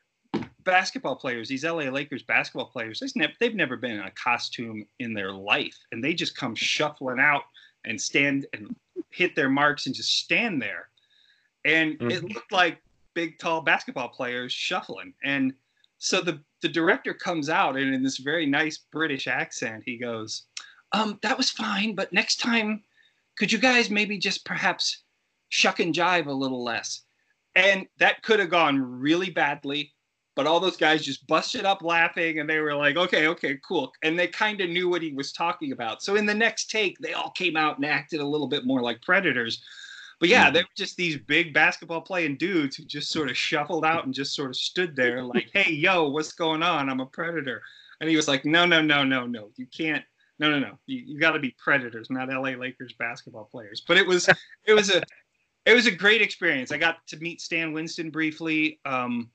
basketball 0.64 1.16
players, 1.16 1.48
these 1.48 1.64
LA 1.64 1.92
Lakers 1.92 2.24
basketball 2.24 2.66
players, 2.66 3.04
they've 3.40 3.54
never 3.54 3.78
been 3.78 3.92
in 3.92 4.00
a 4.00 4.12
costume 4.12 4.84
in 4.98 5.14
their 5.14 5.32
life, 5.32 5.78
and 5.92 6.04
they 6.04 6.16
just 6.16 6.36
come 6.36 6.56
shuffling 6.56 7.20
out 7.20 7.44
and 7.86 8.02
stand 8.02 8.48
and 8.54 8.76
hit 9.12 9.36
their 9.36 9.48
marks 9.48 9.86
and 9.86 9.94
just 9.94 10.18
stand 10.18 10.60
there. 10.60 10.90
And 11.66 12.00
mm-hmm. 12.00 12.10
it 12.10 12.24
looked 12.24 12.52
like 12.52 12.82
big, 13.14 13.38
tall 13.38 13.62
basketball 13.62 14.10
players 14.10 14.52
shuffling. 14.52 15.14
And 15.24 15.54
so 16.00 16.20
the 16.22 16.42
the 16.64 16.70
director 16.70 17.14
comes 17.14 17.48
out 17.48 17.78
and 17.78 17.94
in 17.94 18.02
this 18.02 18.18
very 18.18 18.48
nice 18.48 18.80
British 18.92 19.28
accent, 19.28 19.84
he 19.86 20.00
goes, 20.00 20.48
um, 20.94 21.20
"That 21.22 21.38
was 21.38 21.52
fine, 21.52 21.94
but 21.94 22.12
next 22.12 22.38
time, 22.38 22.82
could 23.38 23.52
you 23.52 23.60
guys 23.60 23.92
maybe 23.92 24.18
just 24.18 24.46
perhaps 24.46 25.04
shuck 25.50 25.80
and 25.80 25.94
jive 25.94 26.26
a 26.26 26.32
little 26.32 26.64
less?" 26.64 27.04
And 27.58 27.86
that 27.98 28.22
could 28.24 28.40
have 28.40 28.50
gone 28.50 28.80
really 28.80 29.30
badly 29.30 29.92
but 30.36 30.46
all 30.46 30.60
those 30.60 30.78
guys 30.78 31.04
just 31.04 31.26
busted 31.26 31.66
up 31.66 31.82
laughing 31.82 32.40
and 32.40 32.50
they 32.50 32.60
were 32.60 32.76
like 32.76 32.96
okay 32.96 33.28
okay 33.28 33.60
cool 33.68 33.92
and 34.04 34.18
they 34.18 34.28
kind 34.28 34.62
of 34.62 34.70
knew 34.70 34.88
what 34.88 35.02
he 35.02 35.12
was 35.12 35.32
talking 35.32 35.72
about 35.72 36.02
so 36.02 36.16
in 36.16 36.26
the 36.26 36.34
next 36.34 36.70
take 36.70 36.98
they 37.00 37.14
all 37.14 37.32
came 37.32 37.58
out 37.58 37.78
and 37.78 37.86
acted 37.86 38.20
a 38.20 38.28
little 38.28 38.48
bit 38.48 38.66
more 38.66 38.82
like 38.82 39.02
predators 39.02 39.62
but 40.20 40.30
yeah, 40.30 40.48
hmm. 40.48 40.54
they 40.54 40.62
were 40.62 40.68
just 40.76 40.98
these 40.98 41.18
big 41.18 41.54
basketball 41.54 42.02
playing 42.02 42.38
dudes 42.38 42.76
who 42.76 42.86
just 42.86 43.12
sort 43.12 43.30
of 43.30 43.38
shuffled 43.38 43.86
out 43.86 44.06
and 44.06 44.14
just 44.14 44.36
sort 44.36 44.50
of 44.50 44.56
stood 44.56 44.96
there 44.96 45.24
like, 45.36 45.50
"Hey, 45.54 45.72
yo, 45.72 46.10
what's 46.10 46.32
going 46.32 46.64
on? 46.64 46.90
I'm 46.90 47.00
a 47.00 47.06
predator." 47.06 47.62
And 48.02 48.10
he 48.10 48.16
was 48.16 48.28
like, 48.28 48.46
"No, 48.46 48.66
no, 48.66 48.82
no, 48.82 49.04
no, 49.04 49.26
no. 49.26 49.50
You 49.58 49.68
can't. 49.68 50.04
No, 50.40 50.52
no, 50.52 50.60
no. 50.60 50.78
You, 50.86 51.02
you 51.06 51.20
got 51.20 51.32
to 51.32 51.40
be 51.40 51.56
predators, 51.58 52.10
not 52.10 52.30
LA 52.30 52.52
Lakers 52.52 52.94
basketball 52.98 53.46
players." 53.46 53.84
But 53.88 53.98
it 53.98 54.08
was 54.08 54.30
it 54.66 54.74
was 54.74 54.90
a 54.90 55.02
it 55.68 55.74
was 55.74 55.86
a 55.86 55.92
great 55.92 56.22
experience. 56.22 56.72
I 56.72 56.78
got 56.78 57.06
to 57.08 57.18
meet 57.18 57.42
Stan 57.42 57.74
Winston 57.74 58.10
briefly. 58.10 58.80
Um, 58.86 59.30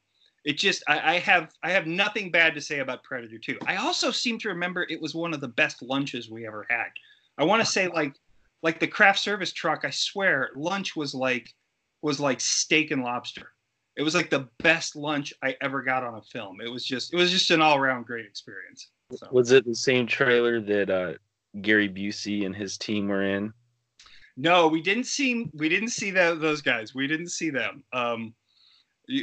it 0.45 0.57
just 0.57 0.83
I, 0.89 1.15
I, 1.15 1.19
have 1.19 1.53
I 1.63 1.71
have 1.71 1.87
nothing 1.87 2.31
bad 2.31 2.55
to 2.55 2.61
say 2.61 2.79
about 2.79 3.05
Predator 3.05 3.39
2. 3.39 3.59
I 3.67 3.77
also 3.77 4.11
seem 4.11 4.39
to 4.39 4.49
remember 4.49 4.87
it 4.89 5.01
was 5.01 5.15
one 5.15 5.35
of 5.35 5.43
the 5.43 5.49
best 5.49 5.83
lunches 5.83 6.31
we 6.31 6.47
ever 6.47 6.67
had. 6.71 6.89
I 7.37 7.45
want 7.45 7.63
to 7.63 7.71
say 7.71 7.87
like 7.87 8.15
like 8.63 8.81
the 8.81 8.89
craft 8.89 9.19
service 9.19 9.53
truck. 9.53 9.85
I 9.85 9.91
swear 9.91 10.51
lunch 10.57 10.97
was 10.97 11.15
like 11.15 11.53
was 12.01 12.19
like 12.19 12.41
steak 12.41 12.91
and 12.91 13.03
lobster. 13.03 13.53
It 13.97 14.03
was 14.03 14.15
like 14.15 14.31
the 14.31 14.49
best 14.61 14.97
lunch 14.97 15.35
I 15.43 15.55
ever 15.61 15.83
got 15.83 16.03
on 16.03 16.15
a 16.15 16.23
film. 16.23 16.63
It 16.63 16.69
was 16.69 16.85
just 16.85 17.13
it 17.13 17.17
was 17.17 17.31
just 17.31 17.51
an 17.51 17.61
all 17.61 17.77
around 17.77 18.07
great 18.07 18.25
experience. 18.25 18.89
So. 19.15 19.29
Was 19.31 19.53
it 19.53 19.67
the 19.67 19.75
same 19.75 20.07
trailer 20.07 20.63
that 20.63 20.89
uh, 20.89 21.13
Gary 21.61 21.91
Busey 21.91 22.47
and 22.47 22.57
his 22.57 22.79
team 22.79 23.09
were 23.09 23.23
in? 23.23 23.53
No, 24.37 24.69
we 24.69 24.81
didn't 24.81 25.05
see 25.05 25.51
we 25.55 25.69
didn't 25.69 25.91
see 25.91 26.11
that 26.13 26.41
those 26.41 26.63
guys. 26.63 26.95
We 26.95 27.07
didn't 27.07 27.29
see 27.29 27.51
them. 27.51 27.85
Um, 27.93 28.35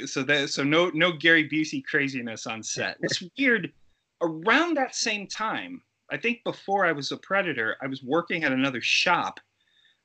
so 0.06 0.24
that 0.24 0.50
so 0.50 0.64
no 0.64 0.90
no 0.94 1.12
Gary 1.12 1.48
Busey 1.48 1.84
craziness 1.84 2.46
on 2.48 2.62
set. 2.62 2.98
It's 3.02 3.24
weird. 3.38 3.72
Around 4.22 4.76
that 4.76 4.96
same 4.96 5.28
time, 5.28 5.82
I 6.12 6.18
think 6.18 6.44
before 6.44 6.86
I 6.86 6.92
was 6.92 7.12
a 7.12 7.18
Predator, 7.18 7.78
I 7.82 7.88
was 7.88 8.04
working 8.04 8.44
at 8.44 8.52
another 8.52 8.82
shop. 8.82 9.40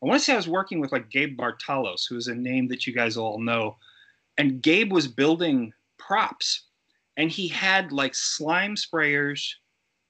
I 0.03 0.07
want 0.07 0.21
to 0.21 0.25
say 0.25 0.35
I 0.35 0.37
was 0.37 0.49
working 0.49 0.81
with 0.81 0.93
like 0.93 1.11
Gabe 1.11 1.37
Bartalos, 1.37 2.09
who 2.09 2.17
is 2.17 2.29
a 2.29 2.35
name 2.35 2.69
that 2.69 2.87
you 2.87 2.95
guys 2.95 3.17
all 3.17 3.41
know, 3.41 3.77
and 4.39 4.63
Gabe 4.63 4.93
was 4.93 5.09
building 5.09 5.73
props, 5.99 6.69
and 7.17 7.31
he 7.31 7.49
had 7.49 7.91
like 7.91 8.15
slime 8.15 8.77
sprayers 8.77 9.55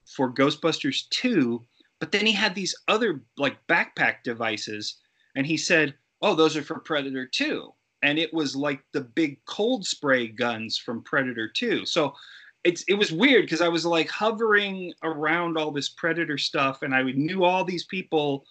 for 0.05 0.33
Ghostbusters 0.33 1.09
2 1.11 1.65
but 2.05 2.13
then 2.13 2.27
he 2.27 2.33
had 2.33 2.55
these 2.55 2.75
other 2.87 3.23
like 3.39 3.57
backpack 3.67 4.17
devices, 4.25 4.97
and 5.37 5.47
he 5.47 5.57
said, 5.57 5.95
"Oh, 6.21 6.35
those 6.35 6.55
are 6.55 6.63
for 6.63 6.79
Predator 6.79 7.25
2." 7.27 7.73
And 8.03 8.19
it 8.19 8.31
was 8.35 8.55
like 8.55 8.85
the 8.93 9.01
big 9.01 9.43
cold 9.47 9.87
spray 9.87 10.29
guns 10.29 10.77
from 10.77 11.03
Predator 11.03 11.49
2. 11.49 11.87
So 11.87 12.15
it's 12.63 12.83
it 12.89 12.95
was 12.97 13.11
weird 13.11 13.47
because 13.47 13.63
I 13.63 13.69
was 13.69 13.87
like 13.87 14.11
hovering 14.11 14.93
around 15.03 15.57
all 15.57 15.71
this 15.71 15.89
Predator 15.89 16.37
stuff, 16.37 16.83
and 16.83 16.95
I 16.95 17.05
knew 17.05 17.43
all 17.43 17.65
these 17.65 17.87
people 17.87 18.45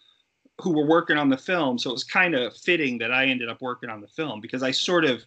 who 0.59 0.71
were 0.71 0.87
working 0.87 1.19
on 1.19 1.29
the 1.29 1.37
film. 1.37 1.77
So 1.77 1.91
it 1.91 1.93
was 1.93 2.03
kind 2.03 2.33
of 2.33 2.57
fitting 2.57 2.97
that 2.97 3.11
I 3.13 3.27
ended 3.27 3.49
up 3.49 3.61
working 3.61 3.91
on 3.91 4.01
the 4.01 4.07
film 4.07 4.41
because 4.41 4.63
I 4.63 4.71
sort 4.71 5.05
of 5.05 5.23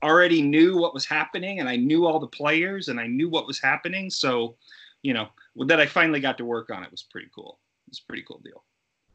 already 0.00 0.42
knew 0.42 0.76
what 0.76 0.94
was 0.94 1.06
happening, 1.06 1.58
and 1.58 1.68
I 1.68 1.74
knew 1.74 2.06
all 2.06 2.20
the 2.20 2.28
players, 2.28 2.86
and 2.86 3.00
I 3.00 3.08
knew 3.08 3.28
what 3.28 3.48
was 3.48 3.60
happening. 3.60 4.10
So 4.10 4.58
you 5.04 5.12
know, 5.12 5.28
that 5.66 5.80
I 5.80 5.86
finally 5.86 6.18
got 6.18 6.38
to 6.38 6.44
work 6.44 6.70
on 6.70 6.82
it 6.82 6.90
was 6.90 7.02
pretty 7.02 7.28
cool. 7.32 7.58
It 7.86 7.90
was 7.90 8.02
a 8.04 8.06
pretty 8.06 8.24
cool 8.26 8.40
deal. 8.44 8.64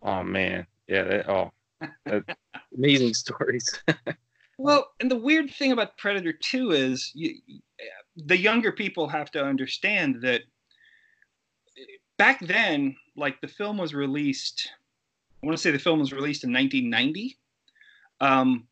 Oh 0.01 0.23
man, 0.23 0.65
yeah. 0.88 1.03
That, 1.03 1.29
oh, 1.29 1.51
amazing 2.77 3.13
stories. 3.13 3.67
well, 4.58 4.91
and 4.99 5.10
the 5.10 5.17
weird 5.17 5.51
thing 5.51 5.71
about 5.71 5.97
Predator 5.97 6.34
Two 6.34 6.71
is 6.71 7.12
you, 7.13 7.36
the 8.15 8.38
younger 8.38 8.71
people 8.71 9.08
have 9.08 9.32
to 9.32 9.43
understand 9.43 10.21
that 10.21 10.41
back 12.17 12.39
then, 12.41 12.95
like 13.15 13.41
the 13.41 13.47
film 13.47 13.77
was 13.77 13.93
released. 13.93 14.69
I 15.41 15.45
want 15.45 15.58
to 15.58 15.62
say 15.62 15.71
the 15.71 15.79
film 15.79 15.99
was 15.99 16.12
released 16.12 16.43
in 16.43 16.51
1990. 16.51 17.38
Um, 18.19 18.67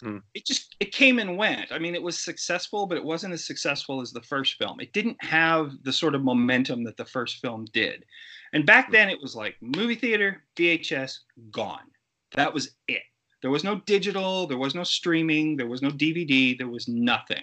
Hmm. 0.00 0.18
It 0.34 0.46
just 0.46 0.76
it 0.80 0.92
came 0.92 1.18
and 1.18 1.36
went. 1.36 1.72
I 1.72 1.78
mean, 1.78 1.94
it 1.94 2.02
was 2.02 2.18
successful, 2.18 2.86
but 2.86 2.98
it 2.98 3.04
wasn't 3.04 3.34
as 3.34 3.44
successful 3.44 4.00
as 4.00 4.12
the 4.12 4.22
first 4.22 4.54
film. 4.54 4.80
It 4.80 4.92
didn't 4.92 5.22
have 5.22 5.72
the 5.82 5.92
sort 5.92 6.14
of 6.14 6.22
momentum 6.22 6.84
that 6.84 6.96
the 6.96 7.04
first 7.04 7.38
film 7.38 7.66
did. 7.72 8.04
And 8.52 8.66
back 8.66 8.90
then, 8.90 9.08
it 9.08 9.20
was 9.20 9.36
like 9.36 9.56
movie 9.60 9.94
theater, 9.94 10.42
VHS, 10.56 11.18
gone. 11.50 11.90
That 12.34 12.52
was 12.52 12.70
it. 12.86 13.02
There 13.40 13.50
was 13.50 13.64
no 13.64 13.76
digital, 13.86 14.46
there 14.46 14.58
was 14.58 14.74
no 14.74 14.82
streaming, 14.82 15.56
there 15.56 15.68
was 15.68 15.82
no 15.82 15.90
DVD, 15.90 16.58
there 16.58 16.68
was 16.68 16.88
nothing. 16.88 17.42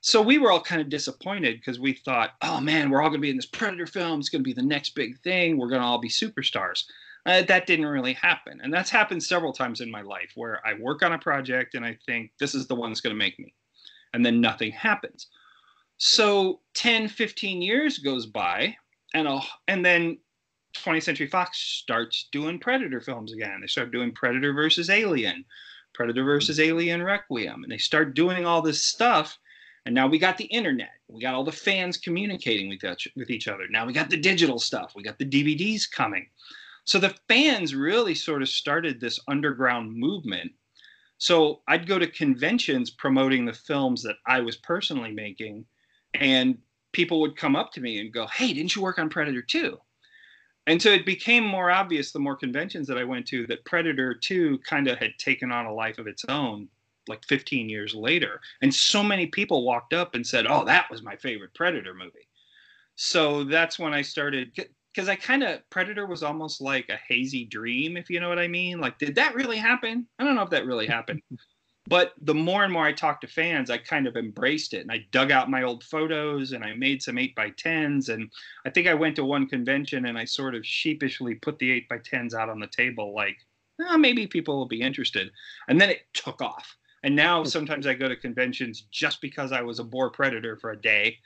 So 0.00 0.20
we 0.20 0.38
were 0.38 0.50
all 0.50 0.60
kind 0.60 0.80
of 0.80 0.88
disappointed 0.88 1.60
because 1.60 1.78
we 1.78 1.92
thought, 1.92 2.30
oh 2.42 2.60
man, 2.60 2.90
we're 2.90 3.00
all 3.00 3.08
going 3.08 3.20
to 3.20 3.26
be 3.26 3.30
in 3.30 3.36
this 3.36 3.46
Predator 3.46 3.86
film. 3.86 4.18
It's 4.18 4.30
going 4.30 4.42
to 4.42 4.48
be 4.48 4.52
the 4.52 4.66
next 4.66 4.96
big 4.96 5.20
thing. 5.20 5.56
We're 5.56 5.68
going 5.68 5.80
to 5.80 5.86
all 5.86 6.00
be 6.00 6.08
superstars 6.08 6.84
uh, 7.24 7.42
that 7.42 7.66
didn't 7.66 7.86
really 7.86 8.14
happen. 8.14 8.60
And 8.62 8.72
that's 8.72 8.90
happened 8.90 9.22
several 9.22 9.52
times 9.52 9.80
in 9.80 9.90
my 9.90 10.02
life 10.02 10.32
where 10.34 10.60
I 10.66 10.74
work 10.74 11.02
on 11.02 11.12
a 11.12 11.18
project 11.18 11.74
and 11.74 11.84
I 11.84 11.96
think 12.06 12.32
this 12.38 12.54
is 12.54 12.66
the 12.66 12.74
one 12.74 12.90
that's 12.90 13.00
going 13.00 13.14
to 13.14 13.18
make 13.18 13.38
me. 13.38 13.54
And 14.12 14.26
then 14.26 14.40
nothing 14.40 14.72
happens. 14.72 15.28
So 15.98 16.60
10, 16.74 17.08
15 17.08 17.62
years 17.62 17.98
goes 17.98 18.26
by 18.26 18.76
and 19.14 19.28
I'll, 19.28 19.46
and 19.68 19.84
then 19.84 20.18
20th 20.74 21.02
Century 21.02 21.26
Fox 21.26 21.58
starts 21.58 22.28
doing 22.32 22.58
Predator 22.58 23.00
films 23.00 23.32
again. 23.32 23.60
They 23.60 23.66
start 23.66 23.92
doing 23.92 24.12
Predator 24.12 24.52
versus 24.52 24.90
Alien, 24.90 25.44
Predator 25.94 26.24
versus 26.24 26.56
hmm. 26.56 26.64
Alien 26.64 27.02
Requiem, 27.02 27.62
and 27.62 27.72
they 27.72 27.78
start 27.78 28.14
doing 28.14 28.46
all 28.46 28.62
this 28.62 28.84
stuff. 28.84 29.38
And 29.84 29.94
now 29.94 30.06
we 30.06 30.18
got 30.18 30.38
the 30.38 30.44
internet. 30.44 30.92
We 31.08 31.20
got 31.20 31.34
all 31.34 31.44
the 31.44 31.52
fans 31.52 31.96
communicating 31.96 32.68
with 32.68 32.84
each, 32.84 33.08
with 33.16 33.30
each 33.30 33.48
other. 33.48 33.64
Now 33.68 33.84
we 33.84 33.92
got 33.92 34.10
the 34.10 34.16
digital 34.16 34.58
stuff. 34.58 34.92
We 34.94 35.02
got 35.02 35.18
the 35.18 35.28
DVDs 35.28 35.90
coming. 35.90 36.28
So 36.84 36.98
the 36.98 37.14
fans 37.28 37.74
really 37.74 38.14
sort 38.14 38.42
of 38.42 38.48
started 38.48 39.00
this 39.00 39.18
underground 39.28 39.92
movement. 39.92 40.52
So 41.18 41.62
I'd 41.68 41.86
go 41.86 41.98
to 41.98 42.06
conventions 42.06 42.90
promoting 42.90 43.44
the 43.44 43.52
films 43.52 44.02
that 44.02 44.16
I 44.26 44.40
was 44.40 44.56
personally 44.56 45.12
making, 45.12 45.64
and 46.14 46.58
people 46.92 47.20
would 47.20 47.36
come 47.36 47.54
up 47.54 47.72
to 47.72 47.80
me 47.80 48.00
and 48.00 48.12
go, 48.12 48.26
Hey, 48.26 48.52
didn't 48.52 48.74
you 48.74 48.82
work 48.82 48.98
on 48.98 49.08
Predator 49.08 49.42
2? 49.42 49.78
And 50.66 50.80
so 50.80 50.90
it 50.90 51.04
became 51.04 51.44
more 51.44 51.70
obvious 51.70 52.12
the 52.12 52.20
more 52.20 52.36
conventions 52.36 52.86
that 52.88 52.98
I 52.98 53.04
went 53.04 53.26
to 53.28 53.46
that 53.48 53.64
Predator 53.64 54.14
2 54.14 54.58
kind 54.58 54.88
of 54.88 54.98
had 54.98 55.12
taken 55.18 55.50
on 55.50 55.66
a 55.66 55.74
life 55.74 55.98
of 55.98 56.06
its 56.06 56.24
own 56.28 56.68
like 57.08 57.24
15 57.26 57.68
years 57.68 57.94
later. 57.94 58.40
And 58.60 58.72
so 58.72 59.02
many 59.02 59.26
people 59.26 59.64
walked 59.64 59.92
up 59.92 60.14
and 60.14 60.24
said, 60.26 60.46
Oh, 60.46 60.64
that 60.64 60.90
was 60.90 61.02
my 61.02 61.16
favorite 61.16 61.54
Predator 61.54 61.94
movie. 61.94 62.28
So 62.94 63.44
that's 63.44 63.78
when 63.78 63.94
I 63.94 64.02
started 64.02 64.52
because 64.94 65.08
I 65.08 65.16
kind 65.16 65.42
of 65.42 65.68
Predator 65.70 66.06
was 66.06 66.22
almost 66.22 66.60
like 66.60 66.88
a 66.90 66.98
hazy 67.08 67.44
dream, 67.44 67.96
if 67.96 68.10
you 68.10 68.20
know 68.20 68.28
what 68.28 68.38
I 68.38 68.48
mean. 68.48 68.80
Like, 68.80 68.98
did 68.98 69.14
that 69.16 69.34
really 69.34 69.56
happen? 69.56 70.06
I 70.18 70.24
don't 70.24 70.36
know 70.36 70.42
if 70.42 70.50
that 70.50 70.66
really 70.66 70.86
happened. 70.86 71.22
but 71.92 72.14
the 72.22 72.34
more 72.34 72.64
and 72.64 72.72
more 72.72 72.86
I 72.86 72.92
talked 72.94 73.20
to 73.20 73.26
fans, 73.26 73.68
I 73.68 73.76
kind 73.76 74.06
of 74.06 74.16
embraced 74.16 74.72
it, 74.72 74.80
and 74.80 74.90
I 74.90 75.04
dug 75.10 75.30
out 75.30 75.50
my 75.50 75.62
old 75.62 75.84
photos 75.84 76.52
and 76.52 76.64
I 76.64 76.72
made 76.72 77.02
some 77.02 77.18
eight 77.18 77.34
by 77.34 77.50
tens. 77.50 78.08
And 78.08 78.30
I 78.64 78.70
think 78.70 78.88
I 78.88 78.94
went 78.94 79.14
to 79.16 79.26
one 79.26 79.46
convention 79.46 80.06
and 80.06 80.16
I 80.16 80.24
sort 80.24 80.54
of 80.54 80.64
sheepishly 80.64 81.34
put 81.34 81.58
the 81.58 81.70
eight 81.70 81.90
by 81.90 81.98
tens 81.98 82.32
out 82.32 82.48
on 82.48 82.60
the 82.60 82.66
table, 82.66 83.14
like, 83.14 83.36
oh, 83.78 83.98
maybe 83.98 84.26
people 84.26 84.56
will 84.56 84.64
be 84.64 84.80
interested. 84.80 85.30
And 85.68 85.78
then 85.78 85.90
it 85.90 86.06
took 86.14 86.40
off. 86.40 86.78
And 87.02 87.14
now 87.14 87.42
hmm. 87.42 87.48
sometimes 87.48 87.86
I 87.86 87.92
go 87.92 88.08
to 88.08 88.16
conventions 88.16 88.86
just 88.90 89.20
because 89.20 89.52
I 89.52 89.60
was 89.60 89.78
a 89.78 89.84
boar 89.84 90.08
predator 90.08 90.56
for 90.56 90.70
a 90.70 90.80
day 90.80 91.18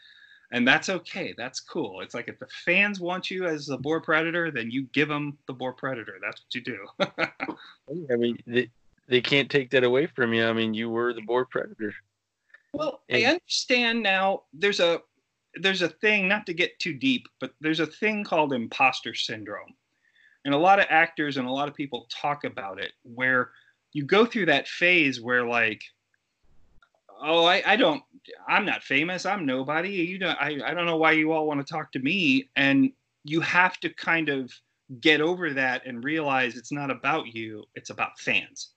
and 0.53 0.67
that's 0.67 0.89
okay. 0.89 1.35
That's 1.37 1.61
cool. 1.61 2.01
It's 2.01 2.15
like 2.15 2.29
if 2.29 2.39
the 2.39 2.47
fans 2.65 3.01
want 3.01 3.31
you 3.31 3.47
as 3.47 3.67
the 3.67 3.79
boar 3.79 4.01
predator, 4.01 4.51
then 4.51 4.71
you 4.71 4.85
give 4.93 5.09
them 5.09 5.37
the 5.47 5.53
boar 5.53 5.73
predator. 5.73 6.19
That's 6.23 6.41
what 6.41 6.55
you 6.55 6.61
do. 6.61 6.87
I 8.13 8.17
mean, 8.17 8.39
they, 8.47 8.71
they 9.09 9.21
can't 9.21 9.51
take 9.51 9.71
that 9.71 9.85
away 9.85 10.07
from 10.07 10.33
you. 10.33 10.47
I 10.47 10.53
mean, 10.53 10.75
you 10.75 10.91
were 10.91 11.13
the 11.13 11.23
boar 11.23 11.45
predator. 11.45 11.95
Well, 12.73 13.03
and, 13.09 13.25
I 13.25 13.31
understand 13.31 14.03
now. 14.03 14.43
There's 14.53 14.81
a 14.81 15.01
there's 15.55 15.83
a 15.83 15.89
thing, 15.89 16.29
not 16.29 16.47
to 16.47 16.55
get 16.55 16.79
too 16.79 16.93
deep, 16.93 17.27
but 17.41 17.53
there's 17.61 17.81
a 17.81 17.87
thing 17.87 18.25
called 18.25 18.53
imposter 18.53 19.15
syndrome, 19.15 19.75
and 20.45 20.55
a 20.55 20.59
lot 20.59 20.79
of 20.79 20.87
actors 20.91 21.37
and 21.37 21.49
a 21.49 21.53
lot 21.53 21.69
of 21.69 21.75
people 21.75 22.07
talk 22.11 22.45
about 22.45 22.81
it, 22.81 22.93
where 23.03 23.51
you 23.93 24.05
go 24.05 24.27
through 24.27 24.47
that 24.47 24.69
phase 24.69 25.21
where 25.21 25.47
like 25.47 25.83
oh, 27.23 27.45
I, 27.45 27.63
I 27.67 27.77
don't, 27.77 28.03
I'm 28.49 28.65
not 28.65 28.83
famous. 28.83 29.27
I'm 29.27 29.47
nobody. 29.47 29.91
You 29.91 30.19
don't, 30.19 30.39
I, 30.41 30.59
I 30.65 30.75
don't 30.75 30.87
know 30.87 30.97
why 30.97 31.13
you 31.13 31.33
all 31.33 31.47
want 31.47 31.65
to 31.65 31.73
talk 31.73 31.93
to 31.93 31.99
me. 31.99 32.49
And 32.57 32.93
you 33.25 33.41
have 33.41 33.79
to 33.81 33.91
kind 33.91 34.29
of 34.29 34.53
get 35.01 35.21
over 35.21 35.53
that 35.53 35.85
and 35.87 36.05
realize 36.05 36.57
it's 36.57 36.73
not 36.73 36.91
about 36.91 37.35
you. 37.35 37.65
It's 37.75 37.91
about 37.91 38.19
fans. 38.19 38.71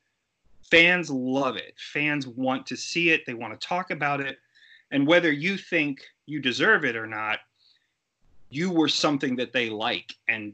Fans 0.70 1.10
love 1.10 1.56
it. 1.56 1.74
Fans 1.78 2.28
want 2.28 2.66
to 2.68 2.76
see 2.76 3.10
it. 3.10 3.26
They 3.26 3.34
want 3.34 3.60
to 3.60 3.68
talk 3.68 3.92
about 3.92 4.22
it. 4.22 4.38
And 4.92 5.08
whether 5.08 5.32
you 5.32 5.58
think 5.58 6.02
you 6.26 6.40
deserve 6.40 6.86
it 6.86 6.96
or 6.96 7.08
not, 7.08 7.40
you 8.50 8.72
were 8.72 8.88
something 8.88 9.36
that 9.36 9.54
they 9.54 9.70
like 9.70 10.14
and 10.28 10.54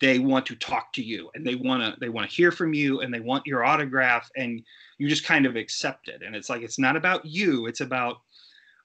they 0.00 0.18
want 0.18 0.44
to 0.46 0.56
talk 0.56 0.92
to 0.92 1.02
you 1.02 1.30
and 1.34 1.46
they 1.46 1.54
want 1.54 1.82
to 1.82 1.98
they 2.00 2.08
want 2.08 2.28
to 2.28 2.34
hear 2.34 2.50
from 2.50 2.74
you 2.74 3.00
and 3.00 3.14
they 3.14 3.20
want 3.20 3.46
your 3.46 3.64
autograph 3.64 4.28
and 4.36 4.62
you 4.98 5.08
just 5.08 5.24
kind 5.24 5.46
of 5.46 5.56
accept 5.56 6.08
it 6.08 6.22
and 6.24 6.34
it's 6.34 6.50
like 6.50 6.62
it's 6.62 6.78
not 6.78 6.96
about 6.96 7.24
you 7.24 7.66
it's 7.66 7.80
about 7.80 8.18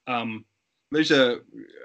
um 0.08 0.46
there's 0.92 1.10
a 1.10 1.40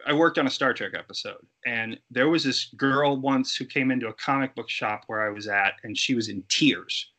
i 0.07 0.12
worked 0.12 0.38
on 0.38 0.46
a 0.46 0.51
star 0.51 0.74
trek 0.74 0.92
episode 0.94 1.40
and 1.64 1.98
there 2.11 2.29
was 2.29 2.44
this 2.44 2.66
girl 2.77 3.16
once 3.16 3.57
who 3.57 3.64
came 3.64 3.90
into 3.90 4.09
a 4.09 4.14
comic 4.14 4.55
book 4.55 4.68
shop 4.68 5.05
where 5.07 5.27
i 5.27 5.31
was 5.31 5.48
at 5.48 5.74
and 5.85 5.96
she 5.96 6.14
was 6.14 6.29
in 6.29 6.42
tears 6.48 7.12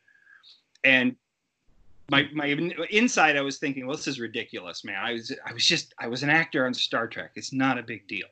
and 0.84 1.16
my 2.10 2.28
my 2.34 2.46
inside 2.90 3.36
i 3.36 3.40
was 3.40 3.58
thinking 3.58 3.86
well 3.86 3.96
this 3.96 4.08
is 4.08 4.20
ridiculous 4.20 4.84
man 4.84 5.02
i 5.02 5.12
was 5.12 5.32
i 5.46 5.52
was 5.52 5.64
just 5.64 5.94
i 5.98 6.06
was 6.06 6.22
an 6.22 6.30
actor 6.30 6.66
on 6.66 6.74
star 6.74 7.06
trek 7.06 7.30
it's 7.36 7.52
not 7.52 7.78
a 7.78 7.82
big 7.82 8.06
deal 8.08 8.28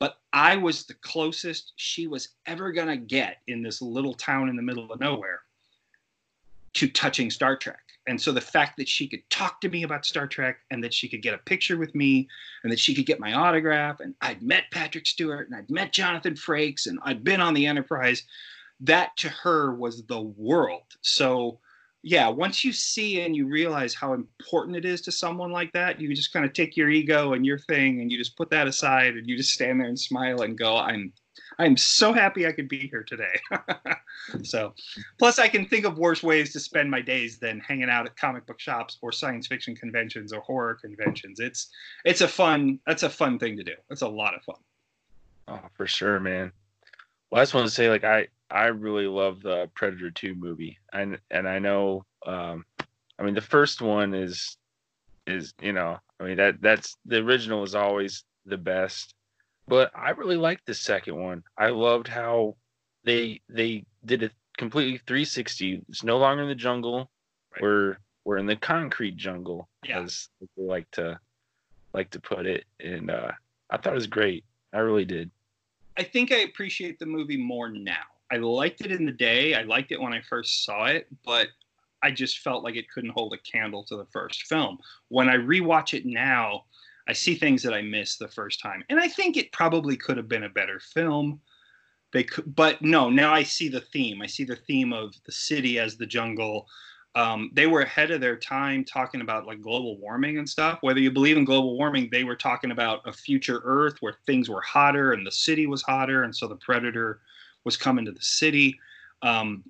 but 0.00 0.18
I 0.32 0.56
was 0.56 0.84
the 0.84 0.94
closest 0.94 1.74
she 1.76 2.08
was 2.08 2.30
ever 2.46 2.72
to 2.72 2.96
get 2.96 3.42
in 3.46 3.62
this 3.62 3.80
little 3.80 4.14
town 4.14 4.48
in 4.48 4.56
the 4.56 4.62
middle 4.62 4.90
of 4.90 4.98
nowhere 4.98 5.42
to 6.72 6.88
touching 6.88 7.30
Star 7.30 7.56
Trek. 7.56 7.82
And 8.06 8.20
so 8.20 8.32
the 8.32 8.40
fact 8.40 8.78
that 8.78 8.88
she 8.88 9.06
could 9.06 9.28
talk 9.28 9.60
to 9.60 9.68
me 9.68 9.82
about 9.82 10.06
Star 10.06 10.26
Trek 10.26 10.60
and 10.70 10.82
that 10.82 10.94
she 10.94 11.06
could 11.06 11.20
get 11.20 11.34
a 11.34 11.38
picture 11.38 11.76
with 11.76 11.94
me 11.94 12.28
and 12.62 12.72
that 12.72 12.78
she 12.78 12.94
could 12.94 13.04
get 13.04 13.20
my 13.20 13.34
autograph 13.34 14.00
and 14.00 14.14
I'd 14.22 14.42
met 14.42 14.64
Patrick 14.72 15.06
Stewart 15.06 15.48
and 15.48 15.56
I'd 15.56 15.70
met 15.70 15.92
Jonathan 15.92 16.34
Frakes 16.34 16.86
and 16.86 16.98
I'd 17.04 17.22
been 17.22 17.42
on 17.42 17.52
the 17.52 17.66
Enterprise, 17.66 18.22
that 18.80 19.14
to 19.18 19.28
her 19.28 19.74
was 19.74 20.02
the 20.04 20.20
world. 20.20 20.96
So 21.02 21.58
yeah, 22.02 22.28
once 22.28 22.64
you 22.64 22.72
see 22.72 23.20
and 23.20 23.36
you 23.36 23.46
realize 23.46 23.94
how 23.94 24.14
important 24.14 24.76
it 24.76 24.86
is 24.86 25.02
to 25.02 25.12
someone 25.12 25.52
like 25.52 25.72
that, 25.72 26.00
you 26.00 26.14
just 26.14 26.32
kind 26.32 26.46
of 26.46 26.52
take 26.54 26.76
your 26.76 26.88
ego 26.88 27.34
and 27.34 27.44
your 27.44 27.58
thing 27.58 28.00
and 28.00 28.10
you 28.10 28.16
just 28.16 28.36
put 28.36 28.48
that 28.50 28.66
aside 28.66 29.16
and 29.16 29.28
you 29.28 29.36
just 29.36 29.52
stand 29.52 29.80
there 29.80 29.88
and 29.88 29.98
smile 29.98 30.42
and 30.42 30.56
go, 30.56 30.76
I'm 30.76 31.12
I'm 31.58 31.76
so 31.76 32.12
happy 32.12 32.46
I 32.46 32.52
could 32.52 32.68
be 32.68 32.88
here 32.88 33.02
today. 33.02 33.38
so, 34.42 34.74
plus 35.18 35.38
I 35.38 35.48
can 35.48 35.66
think 35.66 35.84
of 35.84 35.98
worse 35.98 36.22
ways 36.22 36.52
to 36.54 36.60
spend 36.60 36.90
my 36.90 37.02
days 37.02 37.38
than 37.38 37.60
hanging 37.60 37.90
out 37.90 38.06
at 38.06 38.16
comic 38.16 38.46
book 38.46 38.60
shops 38.60 38.98
or 39.02 39.12
science 39.12 39.46
fiction 39.46 39.76
conventions 39.76 40.32
or 40.32 40.40
horror 40.40 40.78
conventions. 40.80 41.38
It's 41.38 41.68
it's 42.04 42.22
a 42.22 42.28
fun 42.28 42.78
that's 42.86 43.02
a 43.02 43.10
fun 43.10 43.38
thing 43.38 43.56
to 43.58 43.62
do. 43.62 43.74
It's 43.90 44.02
a 44.02 44.08
lot 44.08 44.34
of 44.34 44.42
fun. 44.42 44.56
Oh, 45.48 45.68
for 45.74 45.86
sure, 45.86 46.18
man. 46.18 46.52
Well, 47.30 47.40
I 47.40 47.42
just 47.42 47.54
want 47.54 47.68
to 47.68 47.74
say, 47.74 47.88
like, 47.88 48.04
I 48.04 48.28
I 48.50 48.66
really 48.66 49.06
love 49.06 49.42
the 49.42 49.70
Predator 49.74 50.10
Two 50.10 50.34
movie, 50.34 50.78
and 50.92 51.18
and 51.30 51.48
I 51.48 51.58
know, 51.58 52.04
um, 52.26 52.64
I 53.18 53.22
mean, 53.22 53.34
the 53.34 53.40
first 53.40 53.80
one 53.80 54.14
is 54.14 54.56
is 55.26 55.54
you 55.62 55.72
know, 55.72 55.98
I 56.18 56.24
mean 56.24 56.36
that 56.36 56.60
that's 56.60 56.96
the 57.06 57.18
original 57.18 57.62
is 57.62 57.74
always 57.74 58.24
the 58.46 58.58
best, 58.58 59.14
but 59.68 59.92
I 59.94 60.10
really 60.10 60.36
liked 60.36 60.66
the 60.66 60.74
second 60.74 61.16
one. 61.16 61.44
I 61.56 61.68
loved 61.68 62.08
how 62.08 62.56
they 63.04 63.40
they 63.48 63.84
did 64.04 64.24
a 64.24 64.30
completely 64.56 64.98
360. 65.06 65.82
It's 65.88 66.04
no 66.04 66.18
longer 66.18 66.42
in 66.42 66.48
the 66.48 66.54
jungle. 66.54 67.10
Right. 67.54 67.62
We're 67.62 67.96
we're 68.24 68.38
in 68.38 68.46
the 68.46 68.56
concrete 68.56 69.16
jungle, 69.16 69.68
yeah. 69.84 70.00
as 70.00 70.28
they 70.40 70.62
like 70.62 70.90
to 70.92 71.18
like 71.92 72.10
to 72.10 72.20
put 72.20 72.46
it, 72.46 72.64
and 72.80 73.10
uh, 73.10 73.30
I 73.70 73.76
thought 73.76 73.92
it 73.92 73.96
was 73.96 74.06
great. 74.06 74.44
I 74.72 74.78
really 74.78 75.04
did. 75.04 75.30
I 76.00 76.02
think 76.02 76.32
I 76.32 76.38
appreciate 76.38 76.98
the 76.98 77.04
movie 77.04 77.36
more 77.36 77.68
now. 77.68 78.06
I 78.32 78.38
liked 78.38 78.80
it 78.80 78.90
in 78.90 79.04
the 79.04 79.12
day. 79.12 79.54
I 79.54 79.64
liked 79.64 79.92
it 79.92 80.00
when 80.00 80.14
I 80.14 80.22
first 80.22 80.64
saw 80.64 80.86
it, 80.86 81.06
but 81.26 81.48
I 82.02 82.10
just 82.10 82.38
felt 82.38 82.64
like 82.64 82.74
it 82.74 82.88
couldn't 82.88 83.10
hold 83.10 83.34
a 83.34 83.38
candle 83.38 83.84
to 83.84 83.98
the 83.98 84.06
first 84.06 84.46
film. 84.46 84.78
When 85.08 85.28
I 85.28 85.36
rewatch 85.36 85.92
it 85.92 86.06
now, 86.06 86.64
I 87.06 87.12
see 87.12 87.34
things 87.34 87.62
that 87.64 87.74
I 87.74 87.82
missed 87.82 88.18
the 88.18 88.28
first 88.28 88.62
time, 88.62 88.82
and 88.88 88.98
I 88.98 89.08
think 89.08 89.36
it 89.36 89.52
probably 89.52 89.94
could 89.94 90.16
have 90.16 90.26
been 90.26 90.44
a 90.44 90.48
better 90.48 90.80
film. 90.80 91.38
They 92.14 92.24
could, 92.24 92.56
but 92.56 92.80
no. 92.80 93.10
Now 93.10 93.34
I 93.34 93.42
see 93.42 93.68
the 93.68 93.82
theme. 93.82 94.22
I 94.22 94.26
see 94.26 94.44
the 94.44 94.56
theme 94.56 94.94
of 94.94 95.14
the 95.26 95.32
city 95.32 95.78
as 95.78 95.98
the 95.98 96.06
jungle. 96.06 96.66
Um, 97.16 97.50
they 97.54 97.66
were 97.66 97.82
ahead 97.82 98.12
of 98.12 98.20
their 98.20 98.36
time 98.36 98.84
talking 98.84 99.20
about 99.20 99.46
like 99.46 99.60
global 99.60 99.98
warming 99.98 100.38
and 100.38 100.48
stuff. 100.48 100.78
Whether 100.80 101.00
you 101.00 101.10
believe 101.10 101.36
in 101.36 101.44
global 101.44 101.76
warming, 101.76 102.08
they 102.10 102.22
were 102.22 102.36
talking 102.36 102.70
about 102.70 103.00
a 103.06 103.12
future 103.12 103.60
Earth 103.64 103.96
where 104.00 104.14
things 104.26 104.48
were 104.48 104.60
hotter 104.60 105.12
and 105.12 105.26
the 105.26 105.32
city 105.32 105.66
was 105.66 105.82
hotter, 105.82 106.22
and 106.22 106.34
so 106.34 106.46
the 106.46 106.56
predator 106.56 107.20
was 107.64 107.76
coming 107.76 108.04
to 108.04 108.12
the 108.12 108.22
city. 108.22 108.78
Um, 109.22 109.64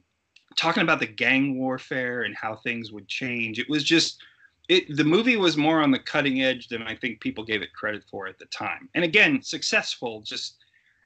talking 0.57 0.83
about 0.83 1.01
the 1.01 1.07
gang 1.07 1.59
warfare 1.59 2.23
and 2.23 2.37
how 2.37 2.57
things 2.57 2.93
would 2.93 3.09
change. 3.09 3.59
It 3.59 3.69
was 3.69 3.85
just 3.85 4.23
it 4.69 4.97
the 4.97 5.05
movie 5.05 5.37
was 5.37 5.57
more 5.57 5.83
on 5.83 5.91
the 5.91 5.99
cutting 5.99 6.43
edge 6.43 6.69
than 6.69 6.83
I 6.83 6.95
think 6.95 7.21
people 7.21 7.45
gave 7.45 7.63
it 7.63 7.73
credit 7.73 8.05
for 8.11 8.27
at 8.27 8.39
the 8.39 8.47
time. 8.47 8.89
And 8.95 9.05
again, 9.05 9.43
successful, 9.43 10.21
just 10.21 10.57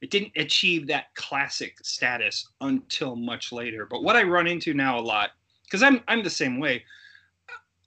it 0.03 0.11
didn't 0.11 0.33
achieve 0.37 0.87
that 0.89 1.15
classic 1.15 1.79
status 1.83 2.47
until 2.61 3.17
much 3.17 3.53
later. 3.53 3.87
But 3.87 4.03
what 4.03 4.17
I 4.17 4.23
run 4.23 4.47
into 4.47 4.75
now 4.75 4.99
a 4.99 5.01
lot, 5.01 5.31
because 5.75 5.83
I'm 5.83 6.03
I'm 6.07 6.23
the 6.23 6.31
same 6.31 6.61
way, 6.61 6.85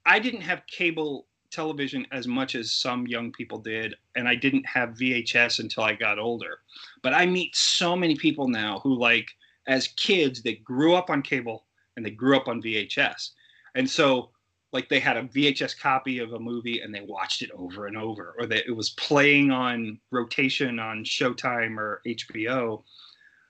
I 0.05 0.19
didn't 0.19 0.41
have 0.41 0.67
cable 0.67 1.25
television 1.51 2.05
as 2.11 2.27
much 2.27 2.53
as 2.53 2.73
some 2.73 3.07
young 3.07 3.31
people 3.31 3.57
did 3.57 3.95
and 4.17 4.27
i 4.27 4.35
didn't 4.35 4.65
have 4.65 4.89
vhs 4.89 5.59
until 5.59 5.83
i 5.83 5.93
got 5.93 6.19
older. 6.19 6.59
But 7.01 7.13
i 7.13 7.25
meet 7.25 7.55
so 7.55 7.95
many 7.95 8.15
people 8.17 8.49
now 8.49 8.79
who 8.79 8.99
like 8.99 9.29
as 9.69 9.87
kids 9.95 10.41
they 10.41 10.55
grew 10.55 10.95
up 10.95 11.09
on 11.09 11.21
cable 11.21 11.63
and 11.95 12.05
they 12.05 12.09
grew 12.09 12.35
up 12.35 12.49
on 12.49 12.61
vhs 12.61 13.29
and 13.75 13.89
so 13.89 14.31
like 14.73 14.89
they 14.89 14.99
had 14.99 15.15
a 15.15 15.23
vhs 15.23 15.79
copy 15.79 16.19
of 16.19 16.33
a 16.33 16.39
movie 16.39 16.81
and 16.81 16.93
they 16.93 17.05
watched 17.07 17.41
it 17.41 17.51
over 17.51 17.87
and 17.87 17.95
over 17.95 18.35
or 18.37 18.45
that 18.47 18.67
it 18.67 18.75
was 18.75 18.89
playing 18.89 19.49
on 19.49 19.97
rotation 20.11 20.77
on 20.79 21.05
showtime 21.05 21.77
or 21.77 22.01
hbo 22.05 22.83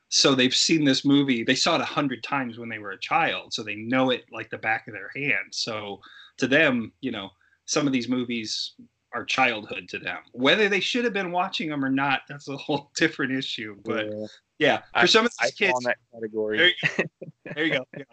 so 0.09 0.33
they've 0.33 0.55
seen 0.55 0.83
this 0.83 1.03
movie 1.03 1.43
they 1.43 1.55
saw 1.55 1.75
it 1.75 1.81
a 1.81 1.85
hundred 1.85 2.23
times 2.23 2.57
when 2.57 2.69
they 2.69 2.79
were 2.79 2.91
a 2.91 2.99
child 2.99 3.53
so 3.53 3.63
they 3.63 3.75
know 3.75 4.09
it 4.09 4.23
like 4.31 4.49
the 4.49 4.57
back 4.57 4.87
of 4.87 4.93
their 4.93 5.11
hand 5.15 5.47
so 5.51 5.99
to 6.37 6.47
them 6.47 6.91
you 7.01 7.11
know 7.11 7.29
some 7.65 7.85
of 7.85 7.93
these 7.93 8.07
movies 8.07 8.73
are 9.13 9.25
childhood 9.25 9.87
to 9.89 9.99
them. 9.99 10.19
Whether 10.31 10.69
they 10.69 10.79
should 10.79 11.03
have 11.03 11.13
been 11.13 11.31
watching 11.31 11.69
them 11.69 11.83
or 11.83 11.89
not, 11.89 12.21
that's 12.27 12.47
a 12.47 12.57
whole 12.57 12.91
different 12.95 13.33
issue. 13.33 13.75
But 13.83 14.07
yeah, 14.07 14.27
yeah 14.59 14.77
for 14.77 14.83
I, 14.93 15.05
some 15.05 15.25
of 15.25 15.31
these 15.39 15.49
I 15.49 15.51
kids, 15.51 15.79
that 15.83 15.97
category. 16.13 16.57
There 16.57 16.67
you, 16.67 17.05
there 17.55 17.65
you 17.65 17.73
go. 17.73 17.85
Yeah. 17.97 18.03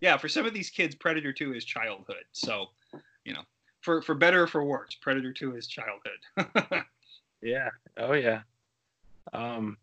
yeah, 0.00 0.16
for 0.16 0.28
some 0.28 0.46
of 0.46 0.54
these 0.54 0.70
kids, 0.70 0.94
Predator 0.94 1.32
Two 1.32 1.54
is 1.54 1.64
childhood. 1.64 2.24
So, 2.32 2.66
you 3.24 3.34
know, 3.34 3.42
for 3.80 4.02
for 4.02 4.14
better 4.14 4.42
or 4.42 4.46
for 4.46 4.64
worse, 4.64 4.96
Predator 5.00 5.32
Two 5.32 5.56
is 5.56 5.66
childhood. 5.66 6.84
yeah. 7.42 7.68
Oh 7.96 8.12
yeah. 8.12 8.40
Um. 9.32 9.76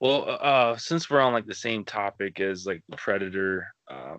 Well, 0.00 0.38
uh, 0.40 0.76
since 0.76 1.08
we're 1.08 1.20
on 1.20 1.32
like 1.32 1.46
the 1.46 1.54
same 1.54 1.84
topic 1.84 2.40
as 2.40 2.66
like 2.66 2.82
the 2.88 2.96
Predator, 2.96 3.68
uh, 3.88 4.16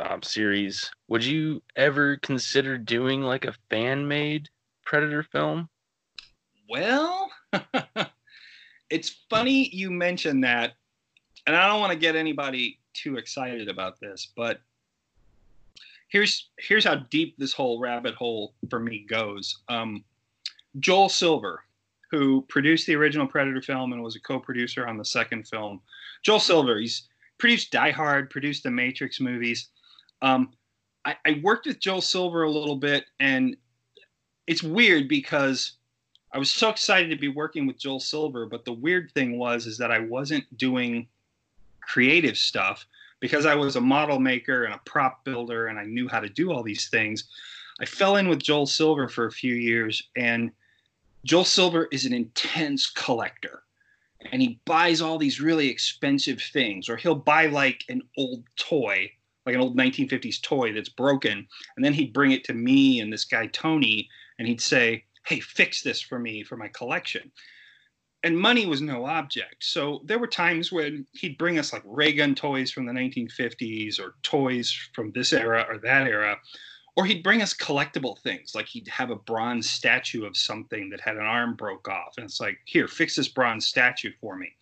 um, 0.00 0.22
series, 0.22 0.90
would 1.08 1.24
you 1.24 1.62
ever 1.76 2.16
consider 2.18 2.78
doing 2.78 3.22
like 3.22 3.44
a 3.44 3.54
fan 3.70 4.06
made 4.06 4.48
Predator 4.84 5.22
film? 5.22 5.68
Well, 6.68 7.30
it's 8.90 9.24
funny 9.30 9.68
you 9.68 9.90
mentioned 9.90 10.44
that, 10.44 10.72
and 11.46 11.54
I 11.54 11.68
don't 11.68 11.80
want 11.80 11.92
to 11.92 11.98
get 11.98 12.16
anybody 12.16 12.80
too 12.94 13.16
excited 13.16 13.68
about 13.68 14.00
this, 14.00 14.32
but 14.36 14.60
here's 16.08 16.50
here's 16.58 16.84
how 16.84 16.96
deep 17.10 17.36
this 17.38 17.52
whole 17.52 17.80
rabbit 17.80 18.14
hole 18.14 18.54
for 18.70 18.80
me 18.80 19.04
goes. 19.08 19.62
Um, 19.68 20.04
Joel 20.80 21.08
Silver, 21.08 21.60
who 22.14 22.42
produced 22.48 22.86
the 22.86 22.94
original 22.94 23.26
Predator 23.26 23.60
film 23.60 23.92
and 23.92 24.02
was 24.02 24.16
a 24.16 24.20
co-producer 24.20 24.86
on 24.86 24.96
the 24.96 25.04
second 25.04 25.48
film. 25.48 25.80
Joel 26.22 26.40
Silver, 26.40 26.78
he's 26.78 27.08
produced 27.38 27.72
Die 27.72 27.90
Hard, 27.90 28.30
produced 28.30 28.62
the 28.62 28.70
Matrix 28.70 29.20
movies. 29.20 29.68
Um, 30.22 30.52
I, 31.04 31.16
I 31.26 31.40
worked 31.42 31.66
with 31.66 31.80
Joel 31.80 32.00
Silver 32.00 32.44
a 32.44 32.50
little 32.50 32.76
bit, 32.76 33.06
and 33.20 33.56
it's 34.46 34.62
weird 34.62 35.08
because 35.08 35.72
I 36.32 36.38
was 36.38 36.50
so 36.50 36.68
excited 36.68 37.10
to 37.10 37.16
be 37.16 37.28
working 37.28 37.66
with 37.66 37.78
Joel 37.78 38.00
Silver, 38.00 38.46
but 38.46 38.64
the 38.64 38.72
weird 38.72 39.10
thing 39.12 39.38
was 39.38 39.66
is 39.66 39.78
that 39.78 39.90
I 39.90 39.98
wasn't 39.98 40.44
doing 40.56 41.06
creative 41.80 42.36
stuff 42.36 42.86
because 43.20 43.46
I 43.46 43.54
was 43.54 43.76
a 43.76 43.80
model 43.80 44.18
maker 44.18 44.64
and 44.64 44.74
a 44.74 44.80
prop 44.84 45.24
builder 45.24 45.66
and 45.66 45.78
I 45.78 45.84
knew 45.84 46.08
how 46.08 46.20
to 46.20 46.28
do 46.28 46.52
all 46.52 46.62
these 46.62 46.88
things. 46.88 47.24
I 47.80 47.84
fell 47.84 48.16
in 48.16 48.28
with 48.28 48.42
Joel 48.42 48.66
Silver 48.66 49.08
for 49.08 49.26
a 49.26 49.32
few 49.32 49.54
years 49.54 50.02
and 50.16 50.50
Joel 51.24 51.44
Silver 51.44 51.88
is 51.90 52.04
an 52.04 52.12
intense 52.12 52.90
collector 52.90 53.62
and 54.30 54.40
he 54.40 54.60
buys 54.64 55.00
all 55.00 55.18
these 55.18 55.40
really 55.40 55.68
expensive 55.68 56.40
things 56.40 56.88
or 56.88 56.96
he'll 56.96 57.14
buy 57.14 57.46
like 57.46 57.84
an 57.88 58.02
old 58.16 58.44
toy 58.56 59.10
like 59.46 59.54
an 59.54 59.60
old 59.60 59.76
1950s 59.76 60.40
toy 60.40 60.72
that's 60.72 60.88
broken. 60.88 61.46
And 61.76 61.84
then 61.84 61.92
he'd 61.92 62.12
bring 62.12 62.32
it 62.32 62.44
to 62.44 62.54
me 62.54 63.00
and 63.00 63.12
this 63.12 63.24
guy, 63.24 63.46
Tony, 63.48 64.08
and 64.38 64.48
he'd 64.48 64.60
say, 64.60 65.04
Hey, 65.26 65.40
fix 65.40 65.82
this 65.82 66.00
for 66.00 66.18
me 66.18 66.42
for 66.42 66.56
my 66.56 66.68
collection. 66.68 67.30
And 68.22 68.38
money 68.38 68.66
was 68.66 68.80
no 68.80 69.04
object. 69.06 69.56
So 69.60 70.00
there 70.04 70.18
were 70.18 70.26
times 70.26 70.72
when 70.72 71.06
he'd 71.12 71.38
bring 71.38 71.58
us 71.58 71.72
like 71.72 71.82
ray 71.84 72.12
gun 72.12 72.34
toys 72.34 72.70
from 72.70 72.86
the 72.86 72.92
1950s 72.92 74.00
or 74.00 74.14
toys 74.22 74.72
from 74.94 75.12
this 75.12 75.32
era 75.32 75.66
or 75.68 75.78
that 75.78 76.06
era. 76.06 76.38
Or 76.96 77.04
he'd 77.04 77.24
bring 77.24 77.42
us 77.42 77.52
collectible 77.52 78.18
things, 78.20 78.54
like 78.54 78.66
he'd 78.66 78.86
have 78.86 79.10
a 79.10 79.16
bronze 79.16 79.68
statue 79.68 80.24
of 80.24 80.36
something 80.36 80.90
that 80.90 81.00
had 81.00 81.16
an 81.16 81.24
arm 81.24 81.54
broke 81.54 81.88
off. 81.88 82.14
And 82.16 82.24
it's 82.24 82.40
like, 82.40 82.58
here, 82.66 82.86
fix 82.86 83.16
this 83.16 83.26
bronze 83.26 83.66
statue 83.66 84.12
for 84.20 84.36
me. 84.36 84.52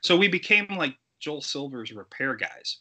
So 0.00 0.16
we 0.16 0.28
became 0.28 0.68
like 0.70 0.94
Joel 1.18 1.40
Silver's 1.40 1.92
repair 1.92 2.36
guys 2.36 2.78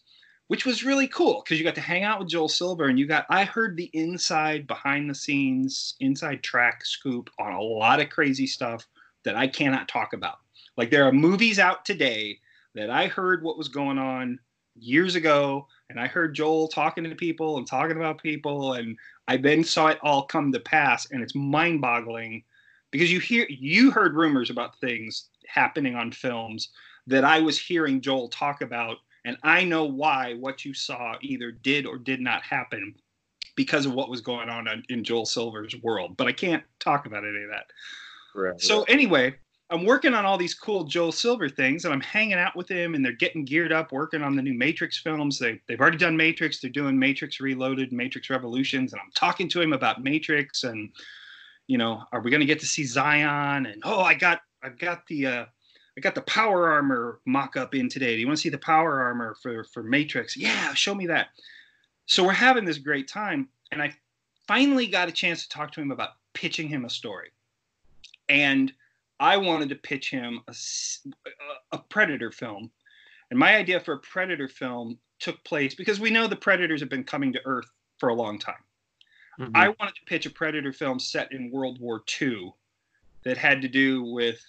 which 0.49 0.65
was 0.65 0.83
really 0.83 1.07
cool 1.07 1.43
because 1.43 1.59
you 1.59 1.63
got 1.63 1.75
to 1.75 1.81
hang 1.81 2.03
out 2.03 2.17
with 2.17 2.27
Joel 2.27 2.49
Silver 2.49 2.85
and 2.85 2.97
you 2.97 3.05
got 3.05 3.25
I 3.29 3.43
heard 3.43 3.77
the 3.77 3.89
inside 3.93 4.65
behind 4.65 5.07
the 5.07 5.15
scenes 5.15 5.93
inside 5.99 6.41
track 6.41 6.83
scoop 6.83 7.29
on 7.39 7.53
a 7.53 7.61
lot 7.61 8.01
of 8.01 8.09
crazy 8.09 8.47
stuff 8.47 8.87
that 9.23 9.35
I 9.35 9.47
cannot 9.47 9.87
talk 9.87 10.13
about. 10.13 10.39
Like 10.75 10.89
there 10.89 11.03
are 11.03 11.11
movies 11.11 11.59
out 11.59 11.85
today 11.85 12.39
that 12.73 12.89
I 12.89 13.05
heard 13.05 13.43
what 13.43 13.59
was 13.59 13.67
going 13.67 13.99
on 13.99 14.39
years 14.75 15.13
ago 15.13 15.67
and 15.89 15.99
I 15.99 16.07
heard 16.07 16.35
Joel 16.35 16.67
talking 16.67 17.03
to 17.03 17.15
people 17.15 17.57
and 17.57 17.67
talking 17.67 17.97
about 17.97 18.21
people 18.21 18.73
and 18.73 18.97
I 19.27 19.37
then 19.37 19.63
saw 19.63 19.87
it 19.87 19.99
all 20.01 20.23
come 20.23 20.51
to 20.51 20.59
pass 20.59 21.09
and 21.11 21.21
it's 21.21 21.35
mind-boggling 21.35 22.43
because 22.91 23.11
you 23.11 23.19
hear 23.19 23.45
you 23.49 23.91
heard 23.91 24.15
rumors 24.15 24.49
about 24.49 24.79
things 24.79 25.29
happening 25.47 25.95
on 25.95 26.11
films 26.11 26.69
that 27.07 27.23
I 27.23 27.39
was 27.39 27.59
hearing 27.59 28.01
Joel 28.01 28.29
talk 28.29 28.61
about 28.61 28.97
and 29.25 29.37
I 29.43 29.63
know 29.63 29.85
why 29.85 30.35
what 30.35 30.65
you 30.65 30.73
saw 30.73 31.15
either 31.21 31.51
did 31.51 31.85
or 31.85 31.97
did 31.97 32.21
not 32.21 32.43
happen 32.43 32.95
because 33.55 33.85
of 33.85 33.93
what 33.93 34.09
was 34.09 34.21
going 34.21 34.47
on 34.47 34.67
in 34.87 35.03
Joel 35.03 35.25
Silver's 35.25 35.75
world. 35.83 36.15
But 36.15 36.27
I 36.27 36.31
can't 36.31 36.63
talk 36.79 37.05
about 37.05 37.25
any 37.25 37.43
of 37.43 37.49
that. 37.49 37.65
Right, 38.33 38.61
so 38.61 38.83
anyway, 38.83 39.35
I'm 39.71 39.85
working 39.85 40.15
on 40.15 40.25
all 40.25 40.37
these 40.37 40.55
cool 40.55 40.83
Joel 40.83 41.11
Silver 41.11 41.47
things, 41.47 41.85
and 41.85 41.93
I'm 41.93 42.01
hanging 42.01 42.39
out 42.39 42.55
with 42.55 42.67
him, 42.67 42.95
and 42.95 43.05
they're 43.05 43.11
getting 43.11 43.45
geared 43.45 43.71
up, 43.71 43.91
working 43.91 44.23
on 44.23 44.35
the 44.35 44.41
new 44.41 44.53
Matrix 44.53 44.97
films. 44.97 45.37
They 45.37 45.61
they've 45.67 45.79
already 45.79 45.97
done 45.97 46.17
Matrix. 46.17 46.59
They're 46.59 46.71
doing 46.71 46.97
Matrix 46.97 47.39
Reloaded, 47.39 47.93
Matrix 47.93 48.29
Revolutions, 48.31 48.93
and 48.93 49.01
I'm 49.01 49.11
talking 49.13 49.47
to 49.49 49.61
him 49.61 49.73
about 49.73 50.03
Matrix, 50.03 50.63
and 50.63 50.89
you 51.67 51.77
know, 51.77 52.03
are 52.11 52.21
we 52.21 52.31
going 52.31 52.39
to 52.39 52.47
get 52.47 52.59
to 52.61 52.65
see 52.65 52.83
Zion? 52.83 53.67
And 53.67 53.81
oh, 53.85 54.01
I 54.01 54.15
got 54.15 54.41
I've 54.63 54.79
got 54.79 55.05
the 55.05 55.27
uh, 55.27 55.45
I 55.97 56.01
got 56.01 56.15
the 56.15 56.21
power 56.21 56.71
armor 56.71 57.19
mock 57.25 57.55
up 57.55 57.75
in 57.75 57.89
today. 57.89 58.15
Do 58.15 58.21
you 58.21 58.27
want 58.27 58.37
to 58.37 58.41
see 58.41 58.49
the 58.49 58.57
power 58.57 59.01
armor 59.01 59.35
for 59.41 59.63
for 59.65 59.83
Matrix? 59.83 60.35
Yeah, 60.35 60.73
show 60.73 60.95
me 60.95 61.05
that. 61.07 61.27
So 62.07 62.23
we're 62.23 62.31
having 62.31 62.65
this 62.65 62.79
great 62.79 63.07
time, 63.07 63.47
and 63.71 63.83
I 63.83 63.93
finally 64.47 64.87
got 64.87 65.09
a 65.09 65.11
chance 65.11 65.43
to 65.43 65.49
talk 65.49 65.71
to 65.73 65.81
him 65.81 65.91
about 65.91 66.11
pitching 66.33 66.67
him 66.67 66.85
a 66.85 66.89
story, 66.89 67.29
and 68.29 68.73
I 69.19 69.37
wanted 69.37 69.69
to 69.69 69.75
pitch 69.75 70.09
him 70.09 70.41
a, 70.47 70.55
a 71.71 71.77
Predator 71.89 72.31
film. 72.31 72.71
And 73.29 73.39
my 73.39 73.55
idea 73.55 73.79
for 73.79 73.93
a 73.93 73.99
Predator 73.99 74.47
film 74.47 74.97
took 75.19 75.43
place 75.43 75.75
because 75.75 75.99
we 75.99 76.09
know 76.09 76.27
the 76.27 76.35
Predators 76.35 76.79
have 76.79 76.89
been 76.89 77.03
coming 77.03 77.33
to 77.33 77.41
Earth 77.45 77.69
for 77.97 78.09
a 78.09 78.15
long 78.15 78.39
time. 78.39 78.63
Mm-hmm. 79.39 79.55
I 79.55 79.69
wanted 79.69 79.95
to 79.95 80.05
pitch 80.05 80.25
a 80.25 80.31
Predator 80.31 80.73
film 80.73 80.99
set 80.99 81.31
in 81.31 81.51
World 81.51 81.79
War 81.79 82.01
II 82.21 82.53
that 83.23 83.37
had 83.37 83.61
to 83.61 83.67
do 83.67 84.03
with 84.03 84.41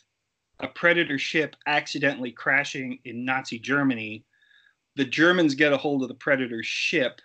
a 0.60 0.68
Predator 0.68 1.18
ship 1.18 1.56
accidentally 1.66 2.32
crashing 2.32 2.98
in 3.04 3.24
Nazi 3.24 3.58
Germany. 3.58 4.24
The 4.96 5.04
Germans 5.04 5.54
get 5.54 5.72
a 5.72 5.76
hold 5.76 6.02
of 6.02 6.08
the 6.08 6.14
Predator 6.14 6.62
ship 6.62 7.20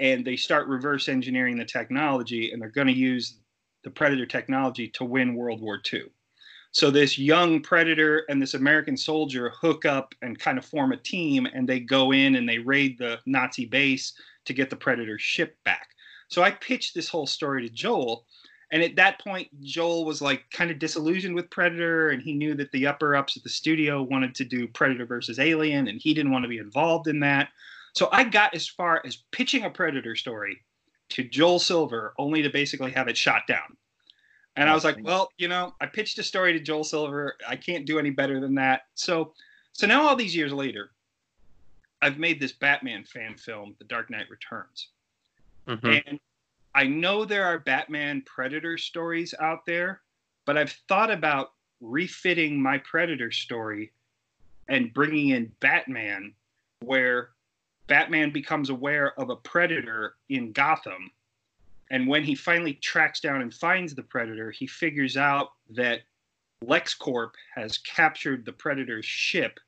and 0.00 0.24
they 0.24 0.36
start 0.36 0.66
reverse 0.66 1.08
engineering 1.08 1.56
the 1.56 1.64
technology, 1.64 2.50
and 2.50 2.60
they're 2.60 2.70
going 2.70 2.88
to 2.88 2.92
use 2.92 3.38
the 3.84 3.90
Predator 3.90 4.26
technology 4.26 4.88
to 4.88 5.04
win 5.04 5.34
World 5.34 5.60
War 5.60 5.80
II. 5.92 6.02
So 6.72 6.90
this 6.90 7.18
young 7.18 7.60
predator 7.60 8.24
and 8.30 8.40
this 8.40 8.54
American 8.54 8.96
soldier 8.96 9.50
hook 9.50 9.84
up 9.84 10.14
and 10.22 10.38
kind 10.38 10.56
of 10.56 10.64
form 10.64 10.92
a 10.92 10.96
team, 10.96 11.46
and 11.46 11.68
they 11.68 11.80
go 11.80 12.12
in 12.12 12.36
and 12.36 12.48
they 12.48 12.58
raid 12.58 12.96
the 12.98 13.20
Nazi 13.26 13.66
base 13.66 14.14
to 14.46 14.54
get 14.54 14.70
the 14.70 14.76
predator 14.76 15.18
ship 15.18 15.56
back. 15.64 15.88
So 16.28 16.42
I 16.42 16.50
pitched 16.50 16.94
this 16.94 17.08
whole 17.08 17.26
story 17.26 17.62
to 17.62 17.74
Joel, 17.74 18.24
and 18.70 18.82
at 18.82 18.96
that 18.96 19.20
point, 19.20 19.48
Joel 19.60 20.06
was 20.06 20.22
like 20.22 20.44
kind 20.50 20.70
of 20.70 20.78
disillusioned 20.78 21.34
with 21.34 21.50
Predator, 21.50 22.08
and 22.08 22.22
he 22.22 22.32
knew 22.32 22.54
that 22.54 22.72
the 22.72 22.86
upper 22.86 23.14
ups 23.14 23.36
at 23.36 23.42
the 23.42 23.50
studio 23.50 24.02
wanted 24.02 24.34
to 24.36 24.44
do 24.46 24.66
Predator 24.66 25.04
versus 25.04 25.38
Alien, 25.38 25.88
and 25.88 26.00
he 26.00 26.14
didn't 26.14 26.32
want 26.32 26.44
to 26.44 26.48
be 26.48 26.56
involved 26.56 27.06
in 27.06 27.20
that. 27.20 27.50
So 27.94 28.08
I 28.12 28.24
got 28.24 28.54
as 28.54 28.66
far 28.66 29.02
as 29.04 29.24
pitching 29.30 29.64
a 29.64 29.70
Predator 29.70 30.16
story 30.16 30.62
to 31.10 31.22
Joel 31.22 31.58
Silver, 31.58 32.14
only 32.18 32.40
to 32.40 32.48
basically 32.48 32.92
have 32.92 33.08
it 33.08 33.16
shot 33.18 33.42
down. 33.46 33.76
And 34.56 34.68
I 34.68 34.74
was 34.74 34.84
like, 34.84 34.98
well, 35.02 35.30
you 35.38 35.48
know, 35.48 35.74
I 35.80 35.86
pitched 35.86 36.18
a 36.18 36.22
story 36.22 36.52
to 36.52 36.60
Joel 36.60 36.84
Silver. 36.84 37.36
I 37.48 37.56
can't 37.56 37.86
do 37.86 37.98
any 37.98 38.10
better 38.10 38.38
than 38.38 38.54
that. 38.56 38.82
So, 38.94 39.32
so 39.72 39.86
now 39.86 40.06
all 40.06 40.16
these 40.16 40.36
years 40.36 40.52
later, 40.52 40.90
I've 42.02 42.18
made 42.18 42.38
this 42.38 42.52
Batman 42.52 43.04
fan 43.04 43.36
film, 43.36 43.74
The 43.78 43.84
Dark 43.84 44.10
Knight 44.10 44.28
Returns. 44.28 44.88
Mm-hmm. 45.66 45.86
And 46.06 46.20
I 46.74 46.84
know 46.84 47.24
there 47.24 47.46
are 47.46 47.60
Batman 47.60 48.22
Predator 48.26 48.76
stories 48.76 49.34
out 49.40 49.64
there, 49.66 50.02
but 50.44 50.58
I've 50.58 50.76
thought 50.88 51.10
about 51.10 51.52
refitting 51.80 52.60
my 52.60 52.78
Predator 52.78 53.30
story 53.30 53.92
and 54.68 54.92
bringing 54.92 55.30
in 55.30 55.52
Batman, 55.60 56.34
where 56.80 57.30
Batman 57.86 58.32
becomes 58.32 58.68
aware 58.70 59.18
of 59.18 59.30
a 59.30 59.36
Predator 59.36 60.16
in 60.28 60.52
Gotham 60.52 61.10
and 61.92 62.08
when 62.08 62.24
he 62.24 62.34
finally 62.34 62.72
tracks 62.72 63.20
down 63.20 63.42
and 63.42 63.52
finds 63.52 63.94
the 63.94 64.02
predator, 64.02 64.50
he 64.50 64.66
figures 64.66 65.18
out 65.18 65.50
that 65.70 66.00
LexCorp 66.64 67.32
has 67.54 67.76
captured 67.78 68.46
the 68.46 68.52
predator's 68.52 69.04
ship 69.04 69.60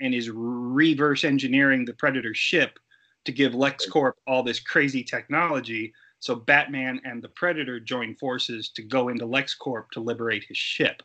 and 0.00 0.12
is 0.12 0.30
reverse 0.30 1.22
engineering 1.22 1.84
the 1.84 1.92
predator's 1.92 2.36
ship 2.36 2.80
to 3.24 3.30
give 3.30 3.52
LexCorp 3.52 4.14
all 4.26 4.42
this 4.42 4.58
crazy 4.58 5.04
technology. 5.04 5.92
So 6.18 6.34
Batman 6.34 7.00
and 7.04 7.22
the 7.22 7.28
Predator 7.28 7.78
join 7.78 8.16
forces 8.16 8.70
to 8.70 8.82
go 8.82 9.08
into 9.08 9.26
LexCorp 9.26 9.90
to 9.92 10.00
liberate 10.00 10.44
his 10.44 10.56
ship. 10.56 11.02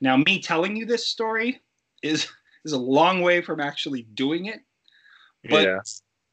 Now, 0.00 0.16
me 0.16 0.40
telling 0.40 0.76
you 0.76 0.86
this 0.86 1.08
story 1.08 1.60
is 2.02 2.26
is 2.64 2.72
a 2.72 2.78
long 2.78 3.20
way 3.20 3.42
from 3.42 3.60
actually 3.60 4.02
doing 4.14 4.46
it. 4.46 4.60
But 5.48 5.64
yeah 5.64 5.80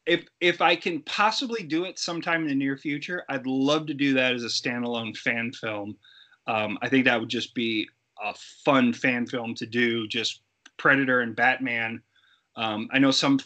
if 0.07 0.25
if 0.39 0.61
I 0.61 0.75
can 0.75 1.01
possibly 1.01 1.63
do 1.63 1.83
it 1.83 1.99
sometime 1.99 2.41
in 2.43 2.47
the 2.47 2.55
near 2.55 2.77
future, 2.77 3.23
I'd 3.29 3.45
love 3.45 3.85
to 3.87 3.93
do 3.93 4.13
that 4.13 4.33
as 4.33 4.43
a 4.43 4.47
standalone 4.47 5.15
fan 5.15 5.51
film. 5.51 5.97
Um, 6.47 6.79
I 6.81 6.89
think 6.89 7.05
that 7.05 7.19
would 7.19 7.29
just 7.29 7.53
be 7.53 7.87
a 8.23 8.33
fun 8.65 8.93
fan 8.93 9.27
film 9.27 9.53
to 9.55 9.65
do, 9.65 10.07
just 10.07 10.41
Predator 10.77 11.21
and 11.21 11.35
Batman. 11.35 12.01
Um, 12.55 12.87
I 12.91 12.99
know 12.99 13.11
some 13.11 13.39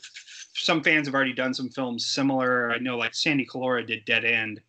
some 0.54 0.84
fans 0.84 1.08
have 1.08 1.16
already 1.16 1.34
done 1.34 1.54
some 1.54 1.70
films 1.70 2.08
similar. 2.08 2.72
I 2.72 2.78
know 2.78 2.98
like 2.98 3.16
Sandy 3.16 3.46
Collora 3.46 3.86
did 3.86 4.06
Dead 4.06 4.24
End, 4.24 4.62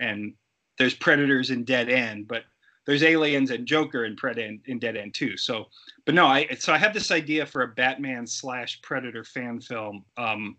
and 0.00 0.32
there's 0.78 0.94
Predators 0.94 1.50
in 1.50 1.64
Dead 1.64 1.90
End, 1.90 2.26
but 2.26 2.44
there's 2.86 3.02
aliens 3.02 3.50
and 3.50 3.66
Joker 3.66 4.04
in 4.04 4.16
Pred 4.16 4.60
in 4.66 4.78
Dead 4.78 4.96
End 4.96 5.12
too. 5.12 5.36
So, 5.36 5.66
but 6.06 6.14
no, 6.14 6.26
I 6.26 6.46
so 6.58 6.72
I 6.72 6.78
have 6.78 6.94
this 6.94 7.10
idea 7.10 7.44
for 7.44 7.62
a 7.62 7.68
Batman 7.68 8.26
slash 8.26 8.80
Predator 8.80 9.24
fan 9.24 9.60
film. 9.60 10.04
Um, 10.16 10.56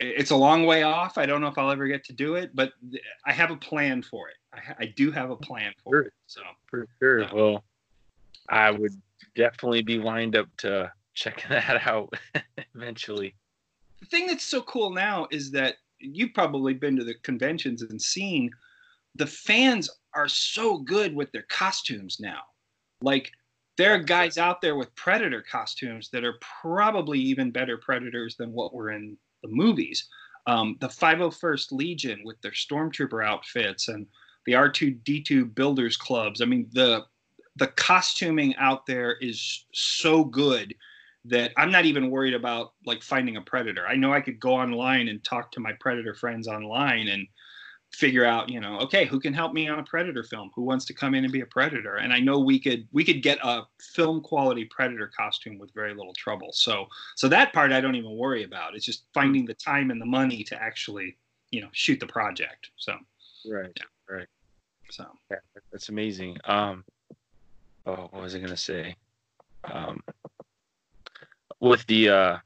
it's 0.00 0.30
a 0.30 0.36
long 0.36 0.66
way 0.66 0.82
off. 0.82 1.18
I 1.18 1.26
don't 1.26 1.40
know 1.40 1.48
if 1.48 1.58
I'll 1.58 1.70
ever 1.70 1.86
get 1.86 2.04
to 2.04 2.12
do 2.12 2.34
it, 2.34 2.50
but 2.54 2.72
I 3.26 3.32
have 3.32 3.50
a 3.50 3.56
plan 3.56 4.02
for 4.02 4.28
it. 4.28 4.36
I, 4.52 4.84
I 4.84 4.86
do 4.86 5.10
have 5.10 5.30
a 5.30 5.36
plan 5.36 5.72
for 5.82 6.00
it. 6.00 6.12
So 6.26 6.42
for 6.66 6.86
sure. 6.98 7.28
well, 7.32 7.64
I 8.48 8.70
would 8.70 8.92
definitely 9.34 9.82
be 9.82 9.98
lined 9.98 10.36
up 10.36 10.48
to 10.58 10.92
checking 11.14 11.48
that 11.50 11.86
out 11.86 12.12
eventually. 12.74 13.34
The 14.00 14.06
thing 14.06 14.26
that's 14.26 14.44
so 14.44 14.62
cool 14.62 14.90
now 14.90 15.26
is 15.30 15.50
that 15.52 15.76
you've 15.98 16.34
probably 16.34 16.74
been 16.74 16.96
to 16.96 17.04
the 17.04 17.14
conventions 17.22 17.82
and 17.82 18.00
seen 18.00 18.50
the 19.14 19.26
fans 19.26 19.88
are 20.14 20.28
so 20.28 20.78
good 20.78 21.14
with 21.14 21.30
their 21.32 21.46
costumes 21.48 22.18
now. 22.20 22.40
Like 23.00 23.30
there 23.76 23.94
are 23.94 23.98
guys 23.98 24.38
out 24.38 24.60
there 24.60 24.76
with 24.76 24.94
predator 24.94 25.42
costumes 25.42 26.10
that 26.10 26.24
are 26.24 26.38
probably 26.40 27.18
even 27.18 27.50
better 27.50 27.78
predators 27.78 28.36
than 28.36 28.52
what 28.52 28.74
were 28.74 28.90
in 28.90 29.16
the 29.44 29.54
movies. 29.54 30.08
Um, 30.46 30.76
the 30.80 30.88
501st 30.88 31.72
Legion 31.72 32.20
with 32.24 32.40
their 32.42 32.52
stormtrooper 32.52 33.24
outfits 33.24 33.88
and 33.88 34.06
the 34.46 34.52
R2D2 34.52 35.54
builders 35.54 35.96
clubs. 35.96 36.40
I 36.40 36.44
mean, 36.44 36.68
the 36.72 37.04
the 37.56 37.68
costuming 37.68 38.54
out 38.56 38.84
there 38.84 39.16
is 39.20 39.64
so 39.72 40.24
good 40.24 40.74
that 41.24 41.52
I'm 41.56 41.70
not 41.70 41.84
even 41.84 42.10
worried 42.10 42.34
about 42.34 42.72
like 42.84 43.02
finding 43.02 43.36
a 43.36 43.40
predator. 43.40 43.86
I 43.86 43.94
know 43.94 44.12
I 44.12 44.20
could 44.20 44.40
go 44.40 44.54
online 44.54 45.08
and 45.08 45.22
talk 45.22 45.52
to 45.52 45.60
my 45.60 45.72
predator 45.80 46.14
friends 46.14 46.48
online 46.48 47.08
and 47.08 47.26
figure 47.94 48.24
out 48.24 48.48
you 48.48 48.60
know 48.60 48.78
okay 48.80 49.04
who 49.04 49.20
can 49.20 49.32
help 49.32 49.52
me 49.52 49.68
on 49.68 49.78
a 49.78 49.82
predator 49.84 50.22
film? 50.22 50.50
Who 50.54 50.62
wants 50.62 50.84
to 50.86 50.94
come 50.94 51.14
in 51.14 51.24
and 51.24 51.32
be 51.32 51.40
a 51.40 51.46
predator? 51.46 51.96
And 51.96 52.12
i 52.12 52.18
know 52.18 52.38
we 52.38 52.58
could 52.58 52.86
we 52.92 53.04
could 53.04 53.22
get 53.22 53.38
a 53.42 53.62
film 53.80 54.20
quality 54.20 54.64
predator 54.66 55.10
costume 55.16 55.58
with 55.58 55.72
very 55.74 55.94
little 55.94 56.12
trouble. 56.14 56.50
So 56.52 56.86
so 57.16 57.28
that 57.28 57.52
part 57.52 57.72
i 57.72 57.80
don't 57.80 57.94
even 57.94 58.16
worry 58.16 58.44
about. 58.44 58.74
It's 58.74 58.84
just 58.84 59.04
finding 59.14 59.44
the 59.46 59.54
time 59.54 59.90
and 59.90 60.00
the 60.00 60.06
money 60.06 60.44
to 60.44 60.62
actually 60.62 61.16
you 61.50 61.60
know 61.60 61.68
shoot 61.72 62.00
the 62.00 62.06
project. 62.06 62.70
So 62.76 62.94
right 63.50 63.70
yeah. 63.76 64.16
right. 64.16 64.28
So. 64.90 65.06
Yeah, 65.30 65.38
that's 65.72 65.88
amazing. 65.88 66.36
Um 66.44 66.84
oh 67.86 68.08
what 68.10 68.22
was 68.22 68.34
i 68.34 68.38
gonna 68.38 68.56
say? 68.56 68.96
Um 69.64 70.02
with 71.60 71.86
the 71.86 72.08
uh 72.08 72.36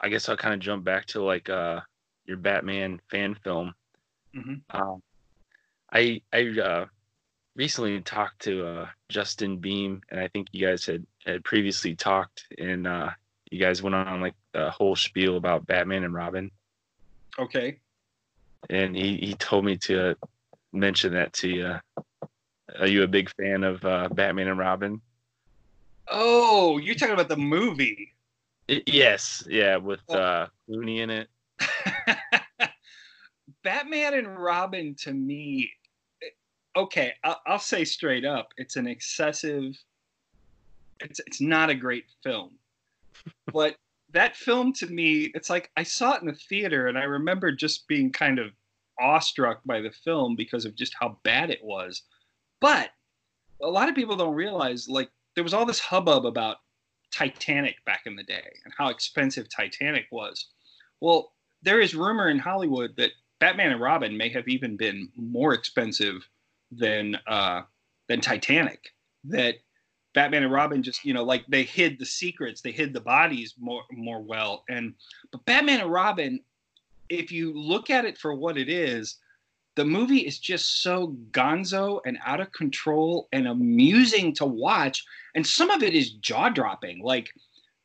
i 0.00 0.08
guess 0.08 0.28
i'll 0.28 0.36
kind 0.36 0.54
of 0.54 0.60
jump 0.60 0.84
back 0.84 1.06
to 1.06 1.22
like 1.22 1.48
uh 1.48 1.80
your 2.26 2.36
batman 2.36 3.00
fan 3.10 3.34
film 3.42 3.72
Mm-hmm. 4.38 4.76
Um, 4.76 5.02
I 5.92 6.20
I 6.32 6.58
uh, 6.60 6.86
recently 7.56 8.00
talked 8.00 8.40
to 8.42 8.66
uh, 8.66 8.86
Justin 9.08 9.58
Beam, 9.58 10.02
and 10.10 10.20
I 10.20 10.28
think 10.28 10.48
you 10.52 10.66
guys 10.66 10.86
had 10.86 11.06
had 11.24 11.44
previously 11.44 11.94
talked, 11.94 12.46
and 12.58 12.86
uh, 12.86 13.10
you 13.50 13.58
guys 13.58 13.82
went 13.82 13.94
on 13.94 14.20
like 14.20 14.34
a 14.54 14.70
whole 14.70 14.96
spiel 14.96 15.36
about 15.36 15.66
Batman 15.66 16.04
and 16.04 16.14
Robin. 16.14 16.50
Okay. 17.38 17.78
And 18.70 18.96
he 18.96 19.16
he 19.16 19.34
told 19.34 19.64
me 19.64 19.76
to 19.78 20.16
mention 20.72 21.12
that 21.14 21.32
to 21.34 21.48
you. 21.48 21.74
Are 22.78 22.86
you 22.86 23.02
a 23.02 23.08
big 23.08 23.30
fan 23.30 23.64
of 23.64 23.84
uh, 23.84 24.08
Batman 24.08 24.48
and 24.48 24.58
Robin? 24.58 25.00
Oh, 26.08 26.78
you're 26.78 26.94
talking 26.94 27.14
about 27.14 27.28
the 27.28 27.36
movie. 27.36 28.14
It, 28.66 28.82
yes, 28.86 29.42
yeah, 29.48 29.76
with 29.76 30.00
uh, 30.10 30.48
Clooney 30.68 30.98
in 30.98 31.10
it. 31.10 31.28
Batman 33.68 34.14
and 34.14 34.42
Robin 34.42 34.94
to 34.94 35.12
me, 35.12 35.70
eh, 36.22 36.28
okay, 36.74 37.12
I'll, 37.22 37.38
I'll 37.46 37.58
say 37.58 37.84
straight 37.84 38.24
up, 38.24 38.48
it's 38.56 38.76
an 38.76 38.86
excessive. 38.86 39.76
It's 41.00 41.20
it's 41.20 41.42
not 41.42 41.68
a 41.68 41.74
great 41.74 42.06
film, 42.24 42.52
but 43.52 43.76
that 44.14 44.36
film 44.36 44.72
to 44.72 44.86
me, 44.86 45.30
it's 45.34 45.50
like 45.50 45.70
I 45.76 45.82
saw 45.82 46.14
it 46.14 46.22
in 46.22 46.28
the 46.28 46.32
theater 46.32 46.86
and 46.86 46.96
I 46.96 47.02
remember 47.02 47.52
just 47.52 47.86
being 47.88 48.10
kind 48.10 48.38
of 48.38 48.52
awestruck 48.98 49.60
by 49.66 49.82
the 49.82 49.92
film 50.02 50.34
because 50.34 50.64
of 50.64 50.74
just 50.74 50.94
how 50.98 51.18
bad 51.22 51.50
it 51.50 51.62
was. 51.62 52.04
But 52.60 52.88
a 53.62 53.68
lot 53.68 53.90
of 53.90 53.94
people 53.94 54.16
don't 54.16 54.34
realize 54.34 54.88
like 54.88 55.10
there 55.34 55.44
was 55.44 55.52
all 55.52 55.66
this 55.66 55.78
hubbub 55.78 56.24
about 56.24 56.56
Titanic 57.12 57.84
back 57.84 58.04
in 58.06 58.16
the 58.16 58.22
day 58.22 58.50
and 58.64 58.72
how 58.78 58.88
expensive 58.88 59.46
Titanic 59.50 60.06
was. 60.10 60.46
Well, 61.02 61.34
there 61.60 61.82
is 61.82 61.94
rumor 61.94 62.30
in 62.30 62.38
Hollywood 62.38 62.96
that 62.96 63.10
Batman 63.40 63.72
and 63.72 63.80
Robin 63.80 64.16
may 64.16 64.28
have 64.30 64.48
even 64.48 64.76
been 64.76 65.08
more 65.16 65.54
expensive 65.54 66.28
than 66.72 67.16
uh, 67.26 67.62
than 68.08 68.20
Titanic. 68.20 68.92
That 69.24 69.56
Batman 70.14 70.44
and 70.44 70.52
Robin 70.52 70.82
just 70.82 71.04
you 71.04 71.14
know 71.14 71.24
like 71.24 71.44
they 71.48 71.62
hid 71.62 71.98
the 71.98 72.06
secrets, 72.06 72.60
they 72.60 72.72
hid 72.72 72.92
the 72.92 73.00
bodies 73.00 73.54
more 73.58 73.82
more 73.92 74.20
well. 74.20 74.64
And 74.68 74.94
but 75.30 75.44
Batman 75.44 75.80
and 75.80 75.92
Robin, 75.92 76.40
if 77.08 77.30
you 77.30 77.52
look 77.52 77.90
at 77.90 78.04
it 78.04 78.18
for 78.18 78.34
what 78.34 78.58
it 78.58 78.68
is, 78.68 79.18
the 79.76 79.84
movie 79.84 80.26
is 80.26 80.38
just 80.38 80.82
so 80.82 81.16
gonzo 81.30 82.00
and 82.04 82.18
out 82.24 82.40
of 82.40 82.50
control 82.52 83.28
and 83.32 83.46
amusing 83.46 84.34
to 84.34 84.44
watch. 84.44 85.04
And 85.36 85.46
some 85.46 85.70
of 85.70 85.84
it 85.84 85.94
is 85.94 86.12
jaw 86.14 86.48
dropping. 86.48 87.02
Like 87.02 87.32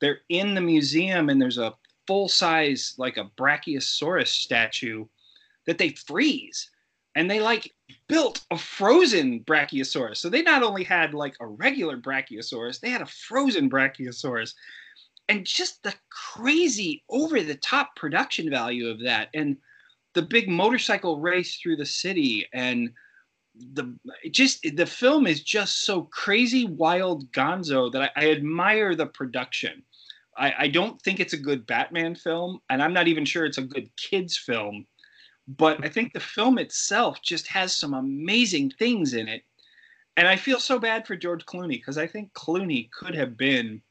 they're 0.01 0.21
in 0.29 0.55
the 0.55 0.61
museum 0.61 1.29
and 1.29 1.39
there's 1.39 1.59
a 1.59 1.75
full 2.07 2.27
size, 2.27 2.95
like 2.97 3.17
a 3.17 3.29
Brachiosaurus 3.37 4.29
statue 4.29 5.05
that 5.65 5.77
they 5.77 5.89
freeze. 5.89 6.69
And 7.15 7.29
they 7.29 7.39
like 7.39 7.71
built 8.07 8.43
a 8.49 8.57
frozen 8.57 9.41
Brachiosaurus. 9.41 10.17
So 10.17 10.29
they 10.29 10.41
not 10.41 10.63
only 10.63 10.83
had 10.83 11.13
like 11.13 11.35
a 11.39 11.47
regular 11.47 11.97
Brachiosaurus, 11.97 12.79
they 12.79 12.89
had 12.89 13.01
a 13.01 13.07
frozen 13.07 13.69
Brachiosaurus. 13.69 14.53
And 15.29 15.45
just 15.45 15.83
the 15.83 15.93
crazy 16.09 17.03
over 17.09 17.41
the 17.41 17.55
top 17.55 17.95
production 17.95 18.49
value 18.49 18.89
of 18.89 19.03
that. 19.03 19.29
And 19.33 19.57
the 20.13 20.21
big 20.21 20.49
motorcycle 20.49 21.19
race 21.19 21.57
through 21.57 21.77
the 21.77 21.85
city 21.85 22.47
and 22.53 22.91
the 23.73 23.95
just 24.31 24.65
the 24.75 24.85
film 24.85 25.27
is 25.27 25.43
just 25.43 25.83
so 25.83 26.03
crazy 26.11 26.65
wild 26.65 27.31
gonzo 27.31 27.91
that 27.91 28.11
I, 28.15 28.25
I 28.25 28.31
admire 28.31 28.95
the 28.95 29.05
production 29.05 29.83
I, 30.35 30.53
I, 30.57 30.67
don't 30.67 30.99
think 31.03 31.19
it's 31.19 31.33
a 31.33 31.37
good 31.37 31.67
batman 31.67 32.15
film 32.15 32.59
and 32.71 32.81
i'm 32.81 32.93
not 32.93 33.07
even 33.07 33.25
sure 33.25 33.45
it's 33.45 33.59
a 33.59 33.63
good 33.63 33.95
kids 33.95 34.35
film 34.35 34.87
but 35.47 35.83
i 35.83 35.89
think 35.89 36.13
the 36.13 36.19
film 36.19 36.57
itself 36.57 37.21
just 37.21 37.47
has 37.47 37.75
some 37.75 37.93
amazing 37.93 38.69
things 38.71 39.13
in 39.13 39.27
it 39.27 39.43
and 40.17 40.27
i 40.27 40.35
feel 40.35 40.59
so 40.59 40.79
bad 40.79 41.05
for 41.05 41.15
george 41.15 41.45
clooney 41.45 41.69
because 41.69 41.97
i 41.97 42.07
think 42.07 42.31
clooney 42.33 42.89
could 42.91 43.15
have 43.15 43.37
been 43.37 43.81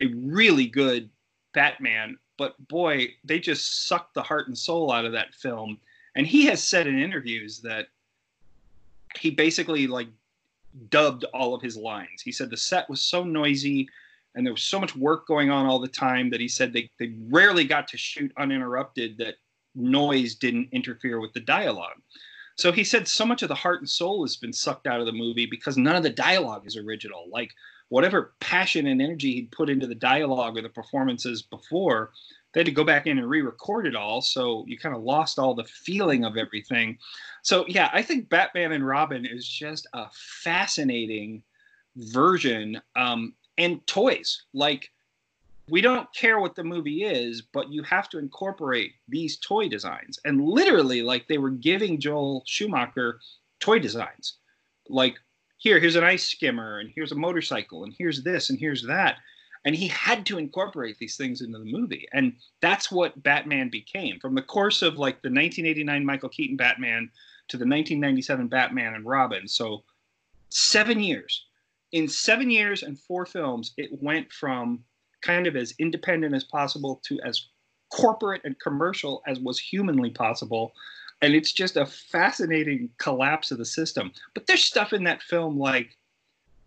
a 0.00 0.06
really 0.14 0.66
good 0.66 1.08
batman 1.54 2.18
but 2.38 2.56
boy, 2.68 3.08
they 3.24 3.40
just 3.40 3.86
sucked 3.86 4.14
the 4.14 4.22
heart 4.22 4.46
and 4.46 4.56
soul 4.56 4.90
out 4.90 5.04
of 5.04 5.12
that 5.12 5.34
film. 5.34 5.78
And 6.14 6.26
he 6.26 6.46
has 6.46 6.62
said 6.62 6.86
in 6.86 6.98
interviews 6.98 7.60
that 7.60 7.88
he 9.18 9.30
basically 9.30 9.86
like 9.86 10.08
dubbed 10.88 11.24
all 11.34 11.54
of 11.54 11.60
his 11.60 11.76
lines. 11.76 12.22
He 12.22 12.32
said 12.32 12.48
the 12.48 12.56
set 12.56 12.88
was 12.88 13.02
so 13.02 13.24
noisy 13.24 13.88
and 14.34 14.46
there 14.46 14.54
was 14.54 14.62
so 14.62 14.78
much 14.78 14.94
work 14.94 15.26
going 15.26 15.50
on 15.50 15.66
all 15.66 15.80
the 15.80 15.88
time 15.88 16.30
that 16.30 16.40
he 16.40 16.48
said 16.48 16.72
they, 16.72 16.88
they 16.98 17.14
rarely 17.28 17.64
got 17.64 17.88
to 17.88 17.98
shoot 17.98 18.32
uninterrupted 18.36 19.18
that 19.18 19.34
noise 19.78 20.34
didn't 20.34 20.68
interfere 20.72 21.20
with 21.20 21.32
the 21.32 21.40
dialogue. 21.40 22.00
So 22.56 22.72
he 22.72 22.82
said 22.82 23.06
so 23.06 23.24
much 23.24 23.42
of 23.42 23.48
the 23.48 23.54
heart 23.54 23.80
and 23.80 23.88
soul 23.88 24.24
has 24.24 24.36
been 24.36 24.52
sucked 24.52 24.88
out 24.88 25.00
of 25.00 25.06
the 25.06 25.12
movie 25.12 25.46
because 25.46 25.76
none 25.76 25.94
of 25.94 26.02
the 26.02 26.10
dialogue 26.10 26.66
is 26.66 26.76
original. 26.76 27.26
Like 27.30 27.52
whatever 27.88 28.34
passion 28.40 28.88
and 28.88 29.00
energy 29.00 29.34
he'd 29.34 29.52
put 29.52 29.70
into 29.70 29.86
the 29.86 29.94
dialogue 29.94 30.58
or 30.58 30.62
the 30.62 30.68
performances 30.68 31.42
before, 31.42 32.10
they 32.52 32.60
had 32.60 32.66
to 32.66 32.72
go 32.72 32.82
back 32.82 33.06
in 33.06 33.18
and 33.18 33.30
re-record 33.30 33.86
it 33.86 33.94
all. 33.94 34.20
So 34.20 34.64
you 34.66 34.76
kind 34.76 34.96
of 34.96 35.02
lost 35.02 35.38
all 35.38 35.54
the 35.54 35.64
feeling 35.64 36.24
of 36.24 36.36
everything. 36.36 36.98
So 37.42 37.64
yeah, 37.68 37.90
I 37.92 38.02
think 38.02 38.28
Batman 38.28 38.72
and 38.72 38.86
Robin 38.86 39.24
is 39.24 39.46
just 39.46 39.86
a 39.92 40.06
fascinating 40.42 41.44
version. 41.96 42.80
Um, 42.96 43.34
and 43.56 43.86
toys 43.86 44.44
like 44.52 44.90
we 45.68 45.80
don't 45.80 46.12
care 46.14 46.40
what 46.40 46.54
the 46.54 46.64
movie 46.64 47.04
is, 47.04 47.42
but 47.42 47.70
you 47.70 47.82
have 47.82 48.08
to 48.10 48.18
incorporate 48.18 48.92
these 49.08 49.38
toy 49.38 49.68
designs. 49.68 50.18
And 50.24 50.44
literally, 50.44 51.02
like 51.02 51.28
they 51.28 51.38
were 51.38 51.50
giving 51.50 52.00
Joel 52.00 52.42
Schumacher 52.46 53.20
toy 53.60 53.78
designs. 53.78 54.38
Like 54.88 55.16
here, 55.58 55.78
here's 55.78 55.96
an 55.96 56.04
ice 56.04 56.26
skimmer, 56.26 56.78
and 56.78 56.90
here's 56.94 57.12
a 57.12 57.16
motorcycle, 57.16 57.84
and 57.84 57.94
here's 57.96 58.22
this, 58.22 58.50
and 58.50 58.58
here's 58.58 58.86
that. 58.86 59.16
And 59.64 59.74
he 59.74 59.88
had 59.88 60.24
to 60.26 60.38
incorporate 60.38 60.98
these 60.98 61.16
things 61.16 61.42
into 61.42 61.58
the 61.58 61.64
movie. 61.64 62.06
And 62.12 62.34
that's 62.60 62.90
what 62.90 63.22
Batman 63.22 63.68
became. 63.68 64.20
From 64.20 64.34
the 64.34 64.42
course 64.42 64.82
of 64.82 64.94
like 64.94 65.20
the 65.20 65.28
1989 65.28 66.04
Michael 66.04 66.28
Keaton 66.28 66.56
Batman 66.56 67.10
to 67.48 67.56
the 67.56 67.64
1997 67.64 68.46
Batman 68.48 68.94
and 68.94 69.04
Robin. 69.04 69.48
So 69.48 69.82
seven 70.48 71.00
years. 71.00 71.44
In 71.92 72.06
seven 72.06 72.50
years 72.50 72.82
and 72.82 72.98
four 72.98 73.26
films, 73.26 73.72
it 73.76 73.90
went 74.00 74.30
from 74.32 74.84
kind 75.22 75.46
of 75.46 75.56
as 75.56 75.74
independent 75.78 76.34
as 76.34 76.44
possible 76.44 77.00
to 77.04 77.18
as 77.24 77.48
corporate 77.90 78.42
and 78.44 78.58
commercial 78.60 79.22
as 79.26 79.40
was 79.40 79.58
humanly 79.58 80.10
possible 80.10 80.72
and 81.20 81.34
it's 81.34 81.52
just 81.52 81.76
a 81.76 81.86
fascinating 81.86 82.90
collapse 82.98 83.50
of 83.50 83.58
the 83.58 83.64
system. 83.64 84.12
But 84.34 84.46
there's 84.46 84.64
stuff 84.64 84.92
in 84.92 85.04
that 85.04 85.22
film 85.22 85.58
like 85.58 85.96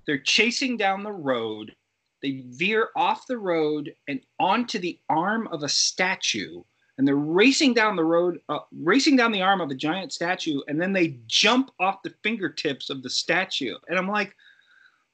they're 0.05 0.17
chasing 0.17 0.77
down 0.77 1.03
the 1.03 1.11
road, 1.11 1.75
they 2.21 2.43
veer 2.47 2.89
off 2.95 3.27
the 3.27 3.37
road 3.37 3.95
and 4.07 4.19
onto 4.39 4.79
the 4.79 4.99
arm 5.09 5.47
of 5.47 5.63
a 5.63 5.69
statue, 5.69 6.63
and 6.97 7.07
they're 7.07 7.15
racing 7.15 7.73
down 7.73 7.95
the 7.95 8.03
road, 8.03 8.41
uh, 8.49 8.59
racing 8.71 9.15
down 9.15 9.31
the 9.31 9.41
arm 9.41 9.61
of 9.61 9.71
a 9.71 9.75
giant 9.75 10.11
statue, 10.11 10.61
and 10.67 10.79
then 10.81 10.91
they 10.91 11.19
jump 11.27 11.71
off 11.79 12.03
the 12.03 12.13
fingertips 12.21 12.89
of 12.89 13.01
the 13.01 13.09
statue. 13.09 13.75
And 13.87 13.97
I'm 13.97 14.07
like, 14.07 14.35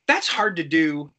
that's 0.07 0.27
hard 0.27 0.55
to 0.55 0.63
do. 0.63 1.11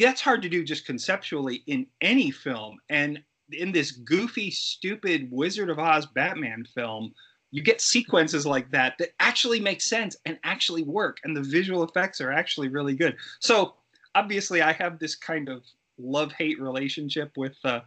That's 0.00 0.20
hard 0.20 0.42
to 0.42 0.48
do 0.48 0.64
just 0.64 0.86
conceptually 0.86 1.62
in 1.66 1.86
any 2.00 2.30
film. 2.30 2.78
And 2.88 3.22
in 3.52 3.72
this 3.72 3.92
goofy, 3.92 4.50
stupid 4.50 5.28
Wizard 5.30 5.70
of 5.70 5.78
Oz 5.78 6.06
Batman 6.06 6.64
film, 6.64 7.14
you 7.50 7.62
get 7.62 7.80
sequences 7.80 8.46
like 8.46 8.70
that 8.72 8.98
that 8.98 9.10
actually 9.20 9.60
make 9.60 9.80
sense 9.80 10.16
and 10.26 10.38
actually 10.42 10.82
work, 10.82 11.18
and 11.22 11.36
the 11.36 11.42
visual 11.42 11.84
effects 11.84 12.20
are 12.20 12.32
actually 12.32 12.68
really 12.68 12.94
good. 12.94 13.16
So 13.38 13.74
obviously, 14.14 14.60
I 14.60 14.72
have 14.72 14.98
this 14.98 15.14
kind 15.14 15.48
of 15.48 15.62
love-hate 15.96 16.60
relationship 16.60 17.30
with 17.36 17.56
uh, 17.64 17.80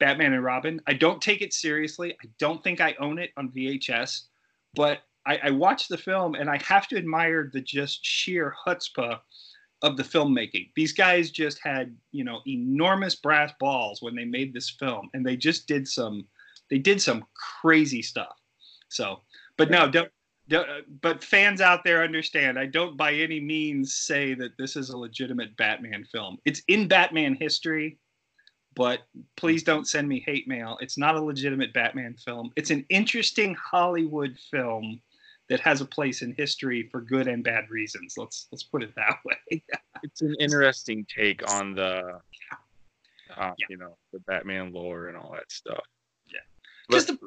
Batman 0.00 0.32
and 0.32 0.42
Robin. 0.42 0.80
I 0.86 0.94
don't 0.94 1.22
take 1.22 1.42
it 1.42 1.52
seriously. 1.52 2.16
I 2.24 2.28
don't 2.38 2.62
think 2.64 2.80
I 2.80 2.96
own 2.98 3.18
it 3.18 3.30
on 3.36 3.50
VHS, 3.50 4.22
but 4.74 5.02
I, 5.26 5.38
I 5.44 5.50
watched 5.50 5.88
the 5.88 5.98
film 5.98 6.34
and 6.34 6.50
I 6.50 6.60
have 6.64 6.88
to 6.88 6.96
admire 6.96 7.50
the 7.52 7.60
just 7.60 8.04
sheer 8.04 8.54
chutzpah 8.66 9.20
of 9.84 9.98
the 9.98 10.02
filmmaking. 10.02 10.70
These 10.74 10.92
guys 10.92 11.30
just 11.30 11.60
had, 11.62 11.94
you 12.10 12.24
know, 12.24 12.40
enormous 12.46 13.14
brass 13.14 13.52
balls 13.60 14.00
when 14.00 14.16
they 14.16 14.24
made 14.24 14.54
this 14.54 14.70
film, 14.70 15.10
and 15.12 15.24
they 15.24 15.36
just 15.36 15.68
did 15.68 15.86
some, 15.86 16.26
they 16.70 16.78
did 16.78 17.02
some 17.02 17.26
crazy 17.60 18.00
stuff. 18.00 18.40
So, 18.88 19.20
but 19.58 19.70
no, 19.70 19.90
don't, 19.90 20.10
don't 20.48 20.66
but 21.02 21.22
fans 21.22 21.60
out 21.60 21.84
there 21.84 22.02
understand. 22.02 22.58
I 22.58 22.64
don't 22.64 22.96
by 22.96 23.12
any 23.12 23.40
means 23.40 23.94
say 23.94 24.32
that 24.34 24.56
this 24.56 24.74
is 24.74 24.88
a 24.88 24.96
legitimate 24.96 25.54
Batman 25.58 26.04
film. 26.10 26.38
It's 26.46 26.62
in 26.68 26.88
Batman 26.88 27.34
history, 27.34 27.98
but 28.74 29.00
please 29.36 29.62
don't 29.62 29.86
send 29.86 30.08
me 30.08 30.24
hate 30.24 30.48
mail. 30.48 30.78
It's 30.80 30.96
not 30.96 31.14
a 31.14 31.22
legitimate 31.22 31.74
Batman 31.74 32.14
film. 32.14 32.52
It's 32.56 32.70
an 32.70 32.86
interesting 32.88 33.54
Hollywood 33.54 34.38
film 34.50 35.02
that 35.48 35.60
has 35.60 35.80
a 35.80 35.84
place 35.84 36.22
in 36.22 36.34
history 36.36 36.88
for 36.90 37.00
good 37.00 37.28
and 37.28 37.44
bad 37.44 37.68
reasons. 37.70 38.14
Let's 38.16 38.46
let's 38.50 38.62
put 38.62 38.82
it 38.82 38.94
that 38.96 39.18
way. 39.24 39.62
it's 40.02 40.22
an 40.22 40.34
interesting 40.40 41.06
take 41.14 41.48
on 41.50 41.74
the, 41.74 42.20
uh, 43.36 43.52
yeah. 43.58 43.66
you 43.68 43.76
know, 43.76 43.96
the 44.12 44.20
Batman 44.20 44.72
lore 44.72 45.08
and 45.08 45.16
all 45.16 45.32
that 45.32 45.50
stuff. 45.50 45.84
Yeah, 46.26 46.40
because 46.88 47.06
the, 47.06 47.18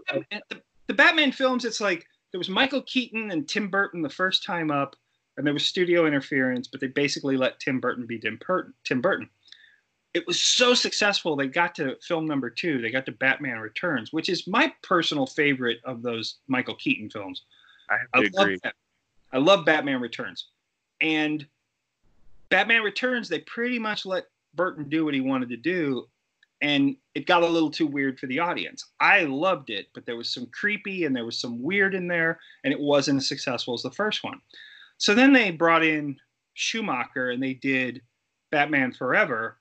the, 0.49 0.61
the 0.87 0.93
Batman 0.93 1.31
films, 1.31 1.65
it's 1.65 1.81
like 1.81 2.05
there 2.31 2.39
was 2.39 2.49
Michael 2.49 2.81
Keaton 2.83 3.31
and 3.31 3.47
Tim 3.47 3.69
Burton 3.69 4.01
the 4.01 4.09
first 4.09 4.43
time 4.43 4.71
up, 4.71 4.95
and 5.37 5.45
there 5.45 5.53
was 5.53 5.65
studio 5.65 6.07
interference, 6.07 6.67
but 6.67 6.81
they 6.81 6.87
basically 6.87 7.37
let 7.37 7.59
Tim 7.59 7.79
Burton 7.79 8.07
be 8.07 8.19
Tim 8.19 8.39
Burton. 8.45 8.73
Tim 8.83 9.01
Burton. 9.01 9.29
It 10.13 10.25
was 10.25 10.41
so 10.41 10.73
successful 10.73 11.35
they 11.35 11.45
got 11.45 11.75
to 11.75 11.95
film 12.01 12.25
number 12.25 12.49
two. 12.49 12.81
They 12.81 12.89
got 12.89 13.05
to 13.05 13.11
Batman 13.11 13.59
Returns, 13.59 14.11
which 14.11 14.29
is 14.29 14.47
my 14.47 14.73
personal 14.81 15.27
favorite 15.27 15.77
of 15.85 16.01
those 16.01 16.37
Michael 16.47 16.73
Keaton 16.73 17.11
films 17.11 17.43
I 17.89 17.97
have 17.97 18.11
to 18.11 18.19
I 18.19 18.41
agree. 18.41 18.59
Love 18.63 18.73
I 19.33 19.37
love 19.37 19.65
Batman 19.65 20.01
Returns, 20.01 20.47
and 21.01 21.45
Batman 22.49 22.81
Returns 22.81 23.29
they 23.29 23.39
pretty 23.39 23.79
much 23.79 24.05
let 24.05 24.25
Burton 24.55 24.89
do 24.89 25.05
what 25.05 25.13
he 25.13 25.21
wanted 25.21 25.49
to 25.49 25.57
do, 25.57 26.07
and 26.61 26.95
it 27.13 27.25
got 27.25 27.43
a 27.43 27.47
little 27.47 27.71
too 27.71 27.87
weird 27.87 28.19
for 28.19 28.27
the 28.27 28.39
audience. 28.39 28.85
I 28.99 29.23
loved 29.23 29.69
it, 29.69 29.87
but 29.93 30.05
there 30.05 30.15
was 30.15 30.33
some 30.33 30.47
creepy 30.47 31.05
and 31.05 31.15
there 31.15 31.25
was 31.25 31.37
some 31.37 31.61
weird 31.61 31.93
in 31.93 32.07
there, 32.07 32.39
and 32.63 32.73
it 32.73 32.79
wasn't 32.79 33.17
as 33.17 33.27
successful 33.27 33.73
as 33.73 33.83
the 33.83 33.91
first 33.91 34.23
one. 34.23 34.41
So 34.97 35.13
then 35.13 35.33
they 35.33 35.51
brought 35.51 35.83
in 35.83 36.17
Schumacher 36.53 37.29
and 37.29 37.41
they 37.41 37.53
did 37.53 38.01
Batman 38.51 38.91
Forever, 38.91 39.57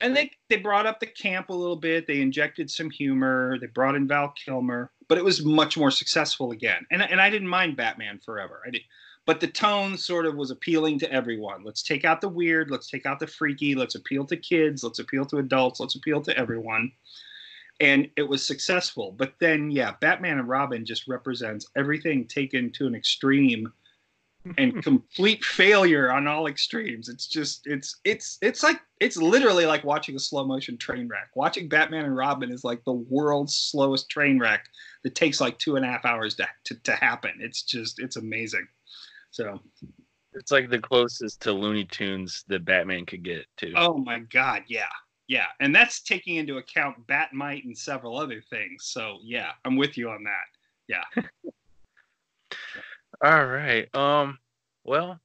and 0.00 0.16
they 0.16 0.30
they 0.48 0.56
brought 0.56 0.86
up 0.86 0.98
the 0.98 1.06
camp 1.06 1.50
a 1.50 1.54
little 1.54 1.76
bit. 1.76 2.06
They 2.06 2.20
injected 2.20 2.70
some 2.70 2.90
humor. 2.90 3.58
They 3.60 3.66
brought 3.66 3.94
in 3.94 4.08
Val 4.08 4.30
Kilmer, 4.30 4.90
but 5.10 5.18
it 5.18 5.24
was 5.24 5.44
much 5.44 5.76
more 5.76 5.90
successful 5.90 6.52
again. 6.52 6.86
And 6.92 7.02
and 7.02 7.20
I 7.20 7.28
didn't 7.28 7.48
mind 7.48 7.76
Batman 7.76 8.20
Forever. 8.24 8.62
I 8.64 8.70
did, 8.70 8.82
but 9.26 9.40
the 9.40 9.48
tone 9.48 9.98
sort 9.98 10.24
of 10.24 10.36
was 10.36 10.52
appealing 10.52 11.00
to 11.00 11.12
everyone. 11.12 11.64
Let's 11.64 11.82
take 11.82 12.04
out 12.04 12.20
the 12.20 12.28
weird, 12.28 12.70
let's 12.70 12.88
take 12.88 13.06
out 13.06 13.18
the 13.18 13.26
freaky, 13.26 13.74
let's 13.74 13.96
appeal 13.96 14.24
to 14.26 14.36
kids, 14.36 14.84
let's 14.84 15.00
appeal 15.00 15.26
to 15.26 15.38
adults, 15.38 15.80
let's 15.80 15.96
appeal 15.96 16.22
to 16.22 16.38
everyone. 16.38 16.92
And 17.80 18.08
it 18.16 18.22
was 18.22 18.46
successful. 18.46 19.10
But 19.10 19.34
then, 19.40 19.72
yeah, 19.72 19.94
Batman 20.00 20.38
and 20.38 20.48
Robin 20.48 20.84
just 20.84 21.08
represents 21.08 21.66
everything 21.76 22.26
taken 22.28 22.70
to 22.72 22.86
an 22.86 22.94
extreme 22.94 23.72
and 24.58 24.82
complete 24.84 25.44
failure 25.44 26.12
on 26.12 26.28
all 26.28 26.46
extremes. 26.46 27.08
It's 27.08 27.26
just 27.26 27.66
it's 27.66 27.96
it's 28.04 28.38
it's 28.42 28.62
like 28.62 28.80
it's 29.00 29.16
literally 29.16 29.66
like 29.66 29.82
watching 29.82 30.14
a 30.14 30.20
slow 30.20 30.46
motion 30.46 30.78
train 30.78 31.08
wreck. 31.08 31.30
Watching 31.34 31.68
Batman 31.68 32.04
and 32.04 32.16
Robin 32.16 32.52
is 32.52 32.62
like 32.62 32.84
the 32.84 32.92
world's 32.92 33.56
slowest 33.56 34.08
train 34.08 34.38
wreck 34.38 34.66
that 35.02 35.14
takes 35.14 35.40
like 35.40 35.58
two 35.58 35.76
and 35.76 35.84
a 35.84 35.88
half 35.88 36.04
hours 36.04 36.34
to 36.36 36.46
to, 36.64 36.74
to 36.82 36.92
happen. 36.92 37.32
It's 37.40 37.62
just 37.62 37.98
it's 38.00 38.16
amazing. 38.16 38.66
So 39.30 39.60
It's 40.34 40.50
like 40.50 40.70
the 40.70 40.78
closest 40.78 41.40
to 41.42 41.52
Looney 41.52 41.84
Tunes 41.84 42.44
that 42.48 42.64
Batman 42.64 43.06
could 43.06 43.22
get 43.22 43.46
to. 43.58 43.72
oh 43.76 43.96
my 43.96 44.20
god, 44.20 44.64
yeah. 44.68 44.88
Yeah, 45.28 45.46
and 45.60 45.72
that's 45.72 46.00
taking 46.00 46.36
into 46.36 46.56
account 46.56 47.06
Bat-Mite 47.06 47.64
and 47.64 47.78
several 47.78 48.18
other 48.18 48.42
things. 48.50 48.86
So 48.86 49.18
yeah, 49.22 49.50
I'm 49.64 49.76
with 49.76 49.96
you 49.96 50.10
on 50.10 50.24
that. 50.24 50.48
Yeah. 50.88 51.04
All 53.22 53.46
right. 53.46 53.94
Um. 53.94 54.38
Well, 54.82 55.20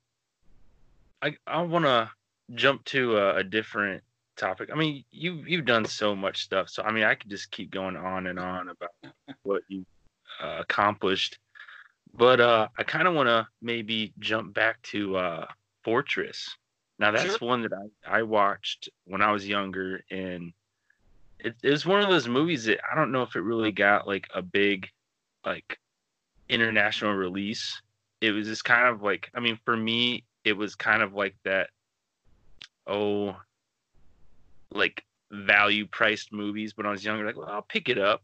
I 1.24 1.36
I 1.48 1.62
want 1.64 1.86
to 1.86 2.12
jump 2.54 2.86
to 2.86 3.18
a, 3.18 3.38
a 3.38 3.44
different 3.44 4.04
topic. 4.36 4.70
I 4.72 4.76
mean, 4.76 5.04
you 5.12 5.44
you've 5.48 5.66
done 5.66 5.86
so 5.86 6.16
much 6.16 6.44
stuff, 6.44 6.70
so 6.70 6.84
I 6.84 6.92
mean, 6.92 7.04
I 7.04 7.16
could 7.16 7.30
just 7.30 7.52
keep 7.52 7.72
going 7.72 7.96
on 7.96 8.28
and 8.28 8.40
on 8.40 8.70
about 8.70 8.92
what 9.44 9.64
you 9.68 9.86
uh, 10.42 10.58
accomplished. 10.60 11.38
But 12.14 12.40
uh, 12.40 12.68
I 12.78 12.84
kind 12.84 13.08
of 13.08 13.14
want 13.14 13.28
to 13.28 13.48
maybe 13.62 14.14
jump 14.20 14.54
back 14.54 14.82
to 14.84 15.18
uh, 15.18 15.46
Fortress. 15.84 16.56
Now 16.98 17.12
that's 17.12 17.38
Sure. 17.38 17.48
one 17.48 17.62
that 17.64 17.74
I, 17.74 18.20
I 18.20 18.24
watched 18.24 18.90
when 19.06 19.22
I 19.22 19.32
was 19.32 19.48
younger, 19.48 20.02
and 20.10 20.54
it, 21.40 21.56
it 21.62 21.70
was 21.70 21.86
one 21.86 22.02
of 22.02 22.10
those 22.10 22.28
movies 22.28 22.66
that 22.66 22.80
I 22.90 22.96
don't 22.96 23.12
know 23.12 23.24
if 23.24 23.36
it 23.36 23.42
really 23.42 23.72
got 23.72 24.08
like 24.08 24.28
a 24.34 24.42
big 24.42 24.90
like 25.46 25.78
international 26.48 27.14
release. 27.14 27.82
It 28.22 28.32
was 28.32 28.48
just 28.48 28.64
kind 28.64 28.88
of 28.88 29.02
like 29.02 29.30
I 29.34 29.40
mean, 29.42 29.60
for 29.66 29.76
me, 29.76 30.24
it 30.46 30.54
was 30.54 30.76
kind 30.76 31.04
of 31.04 31.14
like 31.14 31.36
that. 31.44 31.70
Oh, 32.88 33.36
like 34.72 35.04
value 35.32 35.86
priced 35.88 36.32
movies 36.32 36.74
when 36.76 36.86
I 36.86 36.92
was 36.92 37.04
younger. 37.04 37.26
Like, 37.26 37.38
well, 37.38 37.50
I'll 37.50 37.62
pick 37.62 37.90
it 37.90 37.98
up 37.98 38.22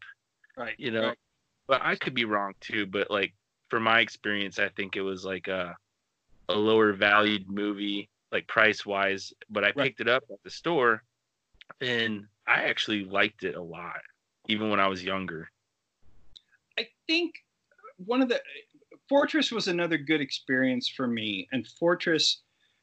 Right. 0.57 0.75
you 0.77 0.91
know 0.91 1.07
right. 1.07 1.17
but 1.67 1.81
i 1.81 1.95
could 1.95 2.13
be 2.13 2.25
wrong 2.25 2.53
too 2.59 2.85
but 2.85 3.09
like 3.09 3.33
for 3.69 3.79
my 3.79 4.01
experience 4.01 4.59
i 4.59 4.67
think 4.69 4.95
it 4.95 5.01
was 5.01 5.23
like 5.23 5.47
a, 5.47 5.75
a 6.49 6.53
lower 6.53 6.91
valued 6.93 7.49
movie 7.49 8.09
like 8.31 8.45
price 8.47 8.85
wise 8.85 9.31
but 9.49 9.63
i 9.63 9.67
Right. 9.67 9.77
picked 9.87 10.01
it 10.01 10.09
up 10.09 10.23
at 10.29 10.37
the 10.43 10.49
store 10.49 11.03
and 11.79 12.25
i 12.47 12.63
actually 12.63 13.05
liked 13.05 13.43
it 13.43 13.55
a 13.55 13.61
lot 13.61 14.01
even 14.49 14.69
when 14.69 14.79
i 14.79 14.87
was 14.87 15.03
younger 15.03 15.49
I 16.79 16.87
think 17.07 17.33
one 17.97 18.21
of 18.21 18.29
the 18.29 18.41
Fortress 19.09 19.51
was 19.51 19.67
another 19.67 19.97
good 19.97 20.21
experience 20.21 20.87
for 20.89 21.05
me. 21.07 21.47
And 21.51 21.67
Fortress, 21.79 22.41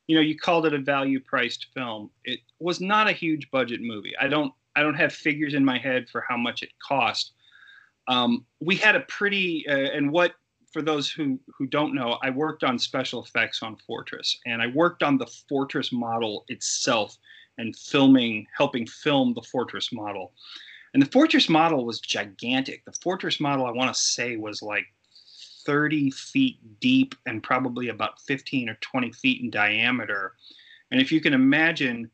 you 0.08 0.16
know, 0.16 0.22
you 0.22 0.36
called 0.36 0.66
it 0.66 0.74
a 0.74 0.78
value 0.78 1.20
priced 1.20 1.66
film. 1.74 2.10
It 2.24 2.40
was 2.58 2.80
not 2.80 3.08
a 3.08 3.12
huge 3.12 3.50
budget 3.50 3.80
movie. 3.80 4.12
I 4.20 4.26
don't 4.26 4.52
I 4.74 4.82
don't 4.82 4.94
have 4.94 5.12
figures 5.12 5.54
in 5.54 5.64
my 5.64 5.78
head 5.78 6.08
for 6.08 6.24
how 6.28 6.36
much 6.36 6.62
it 6.62 6.70
cost. 6.86 7.32
Um, 8.08 8.46
we 8.60 8.74
had 8.74 8.96
a 8.96 9.00
pretty 9.00 9.66
uh, 9.68 9.76
and 9.76 10.10
what 10.10 10.32
for 10.72 10.82
those 10.82 11.10
who 11.10 11.38
who 11.56 11.66
don't 11.66 11.94
know, 11.94 12.18
I 12.22 12.30
worked 12.30 12.64
on 12.64 12.78
special 12.78 13.22
effects 13.22 13.62
on 13.62 13.76
Fortress, 13.76 14.38
and 14.46 14.62
I 14.62 14.68
worked 14.68 15.02
on 15.02 15.18
the 15.18 15.30
Fortress 15.48 15.92
model 15.92 16.44
itself 16.48 17.16
and 17.58 17.76
filming, 17.76 18.46
helping 18.56 18.86
film 18.86 19.34
the 19.34 19.42
Fortress 19.42 19.92
model. 19.92 20.32
And 20.94 21.02
the 21.02 21.10
Fortress 21.10 21.50
model 21.50 21.84
was 21.84 22.00
gigantic. 22.00 22.84
The 22.86 22.96
Fortress 23.02 23.40
model, 23.40 23.66
I 23.66 23.72
want 23.72 23.94
to 23.94 24.00
say, 24.00 24.36
was 24.36 24.62
like 24.62 24.86
30 25.68 26.10
feet 26.12 26.80
deep 26.80 27.14
and 27.26 27.42
probably 27.42 27.90
about 27.90 28.18
15 28.22 28.70
or 28.70 28.78
20 28.80 29.12
feet 29.12 29.42
in 29.42 29.50
diameter. 29.50 30.32
And 30.90 30.98
if 30.98 31.12
you 31.12 31.20
can 31.20 31.34
imagine, 31.34 32.10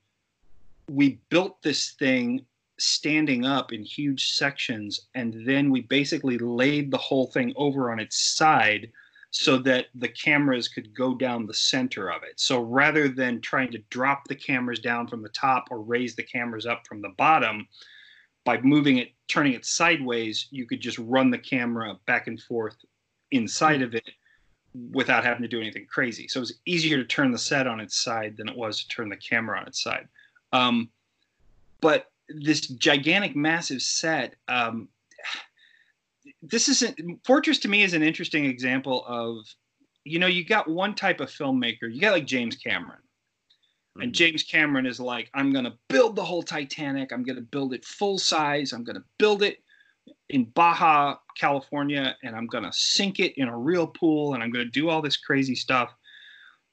we 0.91 1.21
built 1.29 1.63
this 1.63 1.93
thing 1.93 2.45
standing 2.81 3.47
up 3.47 3.73
in 3.73 3.85
huge 3.85 4.33
sections, 4.33 5.07
and 5.15 5.47
then 5.47 5.71
we 5.71 5.83
basically 5.83 6.37
laid 6.37 6.91
the 6.91 6.99
whole 6.99 7.29
thing 7.29 7.53
over 7.55 7.93
on 7.93 8.01
its 8.01 8.19
side 8.19 8.91
so 9.31 9.57
that 9.59 9.87
the 9.95 10.09
cameras 10.09 10.67
could 10.67 10.93
go 10.93 11.15
down 11.15 11.47
the 11.47 11.55
center 11.55 12.11
of 12.11 12.25
it. 12.25 12.41
So 12.41 12.61
rather 12.61 13.07
than 13.07 13.41
trying 13.41 13.71
to 13.71 13.85
drop 13.89 14.27
the 14.27 14.35
cameras 14.35 14.81
down 14.81 15.07
from 15.07 15.23
the 15.23 15.29
top 15.29 15.69
or 15.71 15.81
raise 15.81 16.17
the 16.17 16.25
cameras 16.25 16.67
up 16.67 16.89
from 16.89 17.03
the 17.03 17.15
bottom, 17.17 17.69
by 18.45 18.61
moving 18.63 18.99
it, 18.99 19.13
turning 19.29 19.53
it 19.53 19.65
sideways, 19.65 20.49
you 20.51 20.67
could 20.67 20.81
just 20.81 20.99
run 20.99 21.31
the 21.31 21.39
camera 21.39 21.97
back 22.05 22.27
and 22.27 22.43
forth 22.43 22.77
inside 23.35 23.83
of 23.83 23.95
it 23.95 24.09
without 24.93 25.25
having 25.25 25.43
to 25.43 25.49
do 25.49 25.61
anything 25.61 25.87
crazy. 25.89 26.27
So 26.29 26.39
it 26.39 26.41
was 26.41 26.59
easier 26.67 26.97
to 26.97 27.05
turn 27.05 27.31
the 27.31 27.39
set 27.39 27.67
on 27.67 27.81
its 27.81 28.03
side 28.03 28.37
than 28.37 28.49
it 28.49 28.57
was 28.57 28.83
to 28.83 28.89
turn 28.89 29.09
the 29.09 29.17
camera 29.17 29.59
on 29.59 29.67
its 29.67 29.83
side. 29.83 30.09
Um, 30.53 30.91
but 31.81 32.11
this 32.29 32.63
gigantic, 32.63 33.37
massive 33.37 33.83
set, 33.83 34.35
um, 34.49 34.89
this 36.43 36.69
isn't 36.69 36.99
Fortress 37.25 37.59
to 37.61 37.69
me 37.69 37.83
is 37.83 37.95
an 37.95 38.03
interesting 38.03 38.47
example 38.47 39.05
of, 39.07 39.47
you 40.05 40.19
know, 40.19 40.27
you 40.27 40.45
got 40.45 40.69
one 40.69 40.95
type 40.95 41.21
of 41.21 41.31
filmmaker, 41.31 41.83
you 41.93 42.01
got 42.01 42.13
like 42.13 42.27
James 42.27 42.57
Cameron. 42.57 43.01
And 43.97 44.13
Mhm. 44.13 44.17
James 44.17 44.43
Cameron 44.43 44.87
is 44.87 44.99
like, 44.99 45.31
I'm 45.35 45.53
going 45.53 45.67
to 45.67 45.79
build 45.89 46.17
the 46.17 46.25
whole 46.25 46.43
Titanic. 46.43 47.13
I'm 47.13 47.23
going 47.23 47.37
to 47.37 47.43
build 47.43 47.75
it 47.75 47.85
full 47.85 48.19
size. 48.19 48.73
I'm 48.73 48.83
going 48.83 48.97
to 48.97 49.05
build 49.19 49.43
it 49.43 49.63
in 50.31 50.45
Baja, 50.45 51.17
California, 51.39 52.17
and 52.23 52.35
I'm 52.35 52.47
going 52.47 52.65
to 52.65 52.73
sink 52.73 53.21
it 53.21 53.35
in 53.37 53.49
a 53.49 53.59
real 53.59 53.87
pool 53.87 54.35
and 54.35 54.43
I'm 54.43 54.51
going 54.51 54.65
to 54.65 54.71
do 54.71 54.89
all 54.89 55.03
this 55.03 55.17
crazy 55.17 55.55
stuff. 55.55 55.93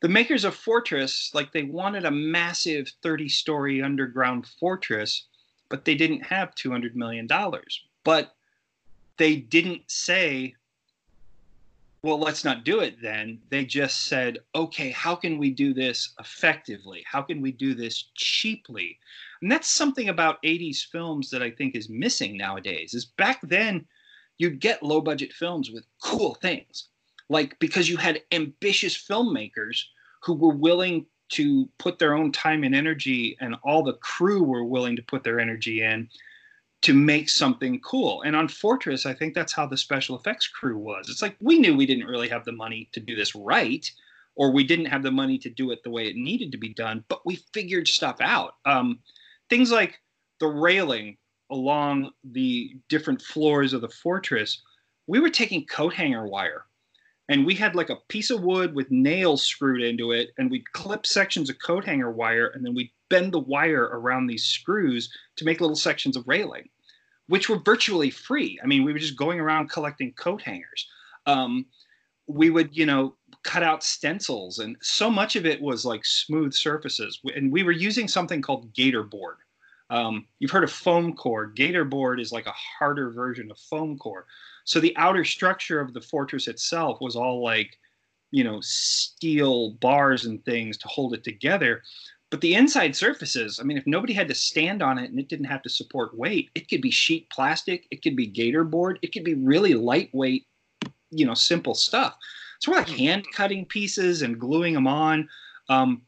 The 0.02 0.10
makers 0.10 0.45
of 0.45 0.56
Fortress, 0.56 1.32
like, 1.34 1.52
they 1.52 1.64
wanted 1.64 2.06
a 2.06 2.12
massive 2.12 2.89
30 3.04 3.30
story 3.30 3.82
underground 3.84 4.47
fortress, 4.60 5.28
but 5.70 5.86
they 5.86 5.95
didn't 5.95 6.26
have 6.26 6.56
$200 6.56 6.95
million. 6.95 7.28
But 8.04 8.34
they 9.18 9.36
didn't 9.36 9.84
say, 9.88 10.56
well, 12.04 12.18
let's 12.18 12.43
not 12.43 12.64
do 12.64 12.80
it 12.80 12.99
then. 13.02 13.39
They 13.49 13.64
just 13.64 14.08
said, 14.08 14.39
okay, 14.56 14.89
how 14.89 15.16
can 15.16 15.38
we 15.38 15.52
do 15.52 15.74
this 15.74 16.14
effectively? 16.20 17.04
How 17.06 17.22
can 17.22 17.41
we 17.41 17.52
do 17.52 17.76
this 17.76 18.10
cheaply? 18.16 18.97
And 19.41 19.52
that's 19.52 19.70
something 19.70 20.10
about 20.10 20.41
80s 20.41 20.84
films 20.84 21.30
that 21.30 21.43
I 21.43 21.52
think 21.52 21.76
is 21.76 21.89
missing 21.89 22.38
nowadays. 22.38 22.95
Is 22.95 23.06
back 23.06 23.39
then 23.43 23.86
you'd 24.39 24.60
get 24.60 24.82
low 24.82 25.02
budget 25.02 25.32
films 25.32 25.70
with 25.70 25.86
cool 26.02 26.34
things. 26.36 26.89
Like 27.30 27.58
because 27.60 27.88
you 27.88 27.97
had 27.97 28.22
ambitious 28.32 28.97
filmmakers 28.97 29.84
who 30.24 30.34
were 30.34 30.56
willing 30.56 31.06
to 31.30 31.70
put 31.78 31.99
their 31.99 32.16
own 32.16 32.32
time 32.32 32.64
and 32.64 32.76
energy 32.76 33.38
and 33.39 33.56
all 33.64 33.84
the 33.84 33.93
crew 33.93 34.43
were 34.43 34.66
willing 34.66 34.95
to 34.95 35.04
put 35.04 35.24
their 35.24 35.39
energy 35.39 35.84
in 35.84 36.10
to 36.82 36.93
make 36.93 37.29
something 37.29 37.79
cool. 37.82 38.23
And 38.23 38.36
on 38.36 38.47
Fortress, 38.47 39.05
I 39.05 39.13
think 39.13 39.34
that's 39.34 39.53
how 39.53 39.67
the 39.67 39.77
special 39.77 40.17
effects 40.17 40.47
crew 40.47 40.77
was. 40.77 41.09
It's 41.09 41.21
like 41.21 41.36
we 41.39 41.59
knew 41.59 41.75
we 41.75 41.86
didn't 41.86 42.07
really 42.07 42.29
have 42.29 42.45
the 42.45 42.51
money 42.51 42.89
to 42.93 42.99
do 42.99 43.15
this 43.15 43.36
right, 43.36 43.89
or 44.36 44.51
we 44.51 44.63
didn't 44.63 44.86
have 44.86 45.03
the 45.03 45.11
money 45.11 45.38
to 45.38 45.49
do 45.49 45.71
it 45.71 45.84
the 45.84 45.91
way 45.91 46.07
it 46.07 46.15
needed 46.15 46.51
to 46.51 46.57
be 46.57 46.73
done, 46.73 47.03
but 47.07 47.25
we 47.25 47.39
figured 47.53 47.88
stuff 47.88 48.17
out. 48.21 48.55
Um, 48.65 48.99
things 49.49 49.71
like 49.71 49.99
the 50.39 50.47
railing 50.47 51.17
along 51.51 52.11
the 52.23 52.75
different 52.89 53.21
floors 53.21 53.73
of 53.73 53.82
the 53.82 53.89
fortress, 53.89 54.61
we 55.07 55.19
were 55.19 55.29
taking 55.29 55.65
coat 55.65 55.93
hanger 55.93 56.25
wire. 56.25 56.65
And 57.29 57.45
we 57.45 57.53
had 57.55 57.75
like 57.75 57.89
a 57.89 57.99
piece 58.09 58.29
of 58.29 58.41
wood 58.41 58.73
with 58.73 58.89
nails 58.89 59.43
screwed 59.43 59.82
into 59.82 60.11
it, 60.11 60.32
and 60.38 60.49
we'd 60.49 60.71
clip 60.73 61.05
sections 61.05 61.49
of 61.49 61.59
coat 61.59 61.86
hanger 61.86 62.11
wire, 62.11 62.47
and 62.47 62.65
then 62.65 62.73
we'd 62.73 62.91
bend 63.12 63.34
the 63.34 63.39
wire 63.39 63.84
around 63.93 64.26
these 64.26 64.45
screws 64.45 65.14
to 65.36 65.45
make 65.45 65.62
little 65.62 65.76
sections 65.76 66.18
of 66.18 66.28
railing, 66.28 66.68
which 67.28 67.47
were 67.49 67.59
virtually 67.59 68.09
free. 68.09 68.59
I 68.64 68.66
mean, 68.66 68.84
we 68.84 68.93
were 68.93 68.99
just 68.99 69.18
going 69.18 69.39
around 69.39 69.70
collecting 69.70 70.14
coat 70.14 70.41
hangers. 70.41 70.88
Um, 71.28 71.66
we 72.28 72.49
would, 72.49 72.76
you 72.76 72.86
know, 72.86 73.16
cut 73.43 73.62
out 73.62 73.84
stencils, 73.84 74.59
and 74.59 74.78
so 74.82 75.09
much 75.09 75.36
of 75.36 75.45
it 75.45 75.62
was 75.62 75.86
like 75.86 76.05
smooth 76.05 76.53
surfaces. 76.53 77.20
And 77.36 77.51
we 77.51 77.64
were 77.64 77.72
using 77.72 78.07
something 78.07 78.41
called 78.41 78.74
Gator 78.74 79.03
board. 79.03 79.38
Um, 79.89 80.26
you've 80.39 80.51
heard 80.51 80.64
of 80.64 80.72
foam 80.72 81.14
core. 81.14 81.47
Gator 81.47 81.84
board 81.84 82.22
is 82.22 82.32
like 82.32 82.47
a 82.47 82.53
harder 82.80 83.12
version 83.12 83.51
of 83.51 83.59
foam 83.59 83.97
core. 83.97 84.26
So 84.64 84.80
the 84.80 84.95
outer 84.95 85.26
structure 85.26 85.82
of 85.82 85.93
the 85.93 85.99
fortress 85.99 86.47
itself 86.47 87.01
was 87.01 87.18
all 87.18 87.43
like, 87.43 87.78
you 88.32 88.45
know, 88.45 88.62
steel 88.62 89.72
bars 89.82 90.26
and 90.26 90.43
things 90.45 90.78
to 90.78 90.88
hold 90.88 91.14
it 91.14 91.26
together. 91.26 91.82
But 92.32 92.39
the 92.39 92.55
inside 92.55 92.95
surfaces, 92.95 93.59
I 93.59 93.63
mean, 93.63 93.77
if 93.77 93.86
nobody 93.86 94.13
had 94.13 94.29
to 94.29 94.34
stand 94.34 94.82
on 94.82 94.97
it 94.97 95.11
and 95.11 95.19
it 95.19 95.27
didn't 95.27 95.45
have 95.45 95.61
to 95.63 95.69
support 95.69 96.17
weight, 96.17 96.49
it 96.55 96.69
could 96.69 96.82
be 96.82 96.89
sheet 96.89 97.29
plastic, 97.29 97.88
it 97.91 98.01
could 98.01 98.15
be 98.15 98.25
gator 98.25 98.63
board, 98.63 98.99
it 99.01 99.11
could 99.11 99.25
be 99.25 99.34
really 99.34 99.73
lightweight, 99.73 100.47
you 101.09 101.25
know, 101.25 101.34
simple 101.34 101.75
stuff. 101.75 102.15
So 102.59 102.71
we're 102.71 102.77
like 102.77 102.89
hand 102.89 103.27
cutting 103.34 103.65
pieces 103.65 104.21
and 104.21 104.39
gluing 104.39 104.73
them 104.73 104.88
on. 104.88 105.27
Um, 105.67 106.03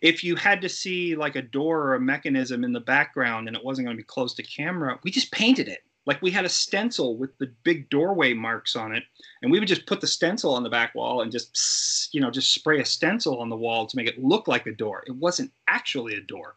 if 0.00 0.22
you 0.22 0.36
had 0.36 0.60
to 0.62 0.68
see 0.68 1.16
like 1.16 1.34
a 1.34 1.42
door 1.42 1.80
or 1.80 1.94
a 1.94 2.00
mechanism 2.00 2.62
in 2.62 2.72
the 2.72 2.80
background 2.80 3.48
and 3.48 3.56
it 3.56 3.64
wasn't 3.64 3.86
going 3.86 3.96
to 3.96 4.00
be 4.00 4.06
close 4.06 4.34
to 4.34 4.42
camera, 4.44 5.00
we 5.02 5.10
just 5.10 5.32
painted 5.32 5.66
it. 5.66 5.80
Like 6.06 6.20
we 6.20 6.30
had 6.30 6.44
a 6.44 6.50
stencil 6.50 7.16
with 7.16 7.36
the 7.38 7.52
big 7.62 7.88
doorway 7.88 8.34
marks 8.34 8.76
on 8.76 8.94
it, 8.94 9.04
and 9.42 9.50
we 9.50 9.58
would 9.58 9.68
just 9.68 9.86
put 9.86 10.00
the 10.00 10.06
stencil 10.06 10.54
on 10.54 10.62
the 10.62 10.68
back 10.68 10.94
wall 10.94 11.22
and 11.22 11.32
just, 11.32 12.10
you 12.12 12.20
know, 12.20 12.30
just 12.30 12.52
spray 12.52 12.80
a 12.80 12.84
stencil 12.84 13.40
on 13.40 13.48
the 13.48 13.56
wall 13.56 13.86
to 13.86 13.96
make 13.96 14.06
it 14.06 14.22
look 14.22 14.46
like 14.46 14.66
a 14.66 14.74
door. 14.74 15.02
It 15.06 15.16
wasn't 15.16 15.52
actually 15.66 16.14
a 16.14 16.20
door. 16.20 16.56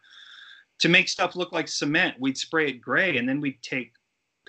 To 0.80 0.89
make 0.89 1.08
stuff 1.08 1.36
look 1.36 1.54
like 1.54 1.68
cement, 1.68 2.20
we'd 2.20 2.38
spray 2.38 2.70
it 2.70 2.82
gray, 2.82 3.18
and 3.18 3.28
then 3.28 3.39
we'd 3.39 3.62
take 3.62 3.93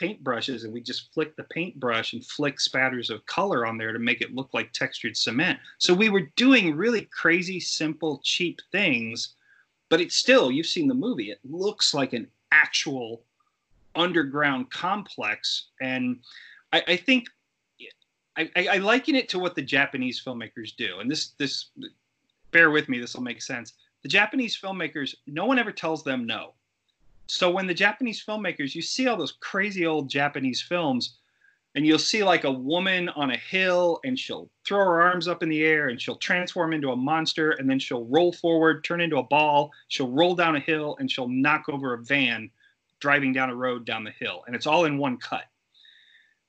paintbrushes 0.00 0.64
and 0.64 0.72
we'd 0.72 0.86
just 0.86 1.12
flick 1.12 1.34
the 1.36 1.44
paintbrush 1.44 2.12
and 2.12 2.24
flick 2.24 2.60
spatters 2.60 3.10
of 3.10 3.24
color 3.26 3.66
on 3.66 3.76
there 3.78 3.92
to 3.92 3.98
make 3.98 4.20
it 4.20 4.34
look 4.34 4.50
like 4.52 4.72
textured 4.72 5.16
cement. 5.16 5.58
So 5.78 5.92
we 5.92 6.08
were 6.08 6.30
doing 6.36 6.76
really 6.76 7.08
crazy, 7.12 7.60
simple, 7.60 8.20
cheap 8.22 8.60
things, 8.70 9.34
but 9.88 10.00
it's 10.00 10.16
still, 10.16 10.50
you've 10.50 10.66
seen 10.66 10.88
the 10.88 10.94
movie, 10.94 11.30
it 11.30 11.40
looks 11.44 11.94
like 11.94 12.12
an 12.12 12.28
actual 12.52 13.24
underground 13.98 14.70
complex. 14.70 15.68
And 15.80 16.20
I, 16.72 16.82
I 16.86 16.96
think 16.96 17.26
I, 18.36 18.68
I, 18.68 18.76
liken 18.78 19.16
it 19.16 19.28
to 19.30 19.38
what 19.40 19.56
the 19.56 19.62
Japanese 19.62 20.22
filmmakers 20.24 20.76
do. 20.76 21.00
And 21.00 21.10
this, 21.10 21.30
this, 21.38 21.70
bear 22.52 22.70
with 22.70 22.88
me, 22.88 23.00
this 23.00 23.14
will 23.14 23.22
make 23.22 23.42
sense. 23.42 23.72
The 24.02 24.08
Japanese 24.08 24.56
filmmakers, 24.56 25.14
no 25.26 25.44
one 25.44 25.58
ever 25.58 25.72
tells 25.72 26.04
them 26.04 26.24
no. 26.24 26.54
So 27.26 27.50
when 27.50 27.66
the 27.66 27.74
Japanese 27.74 28.24
filmmakers, 28.24 28.76
you 28.76 28.82
see 28.82 29.08
all 29.08 29.16
those 29.16 29.32
crazy 29.40 29.86
old 29.86 30.08
Japanese 30.08 30.62
films, 30.62 31.18
and 31.74 31.86
you'll 31.86 31.98
see 31.98 32.24
like 32.24 32.44
a 32.44 32.50
woman 32.50 33.08
on 33.10 33.30
a 33.30 33.36
hill 33.36 34.00
and 34.04 34.18
she'll 34.18 34.50
throw 34.66 34.78
her 34.78 35.02
arms 35.02 35.28
up 35.28 35.42
in 35.42 35.48
the 35.48 35.62
air 35.62 35.88
and 35.88 36.00
she'll 36.00 36.16
transform 36.16 36.72
into 36.72 36.90
a 36.90 36.96
monster 36.96 37.52
and 37.52 37.68
then 37.68 37.78
she'll 37.78 38.04
roll 38.06 38.32
forward, 38.32 38.82
turn 38.82 39.00
into 39.00 39.18
a 39.18 39.22
ball, 39.22 39.70
she'll 39.88 40.10
roll 40.10 40.34
down 40.34 40.56
a 40.56 40.60
hill 40.60 40.96
and 40.98 41.10
she'll 41.10 41.28
knock 41.28 41.68
over 41.68 41.94
a 41.94 41.98
van 41.98 42.50
driving 43.00 43.32
down 43.32 43.50
a 43.50 43.54
road 43.54 43.84
down 43.84 44.04
the 44.04 44.12
hill. 44.18 44.42
And 44.46 44.54
it's 44.54 44.66
all 44.66 44.84
in 44.84 44.98
one 44.98 45.16
cut. 45.16 45.44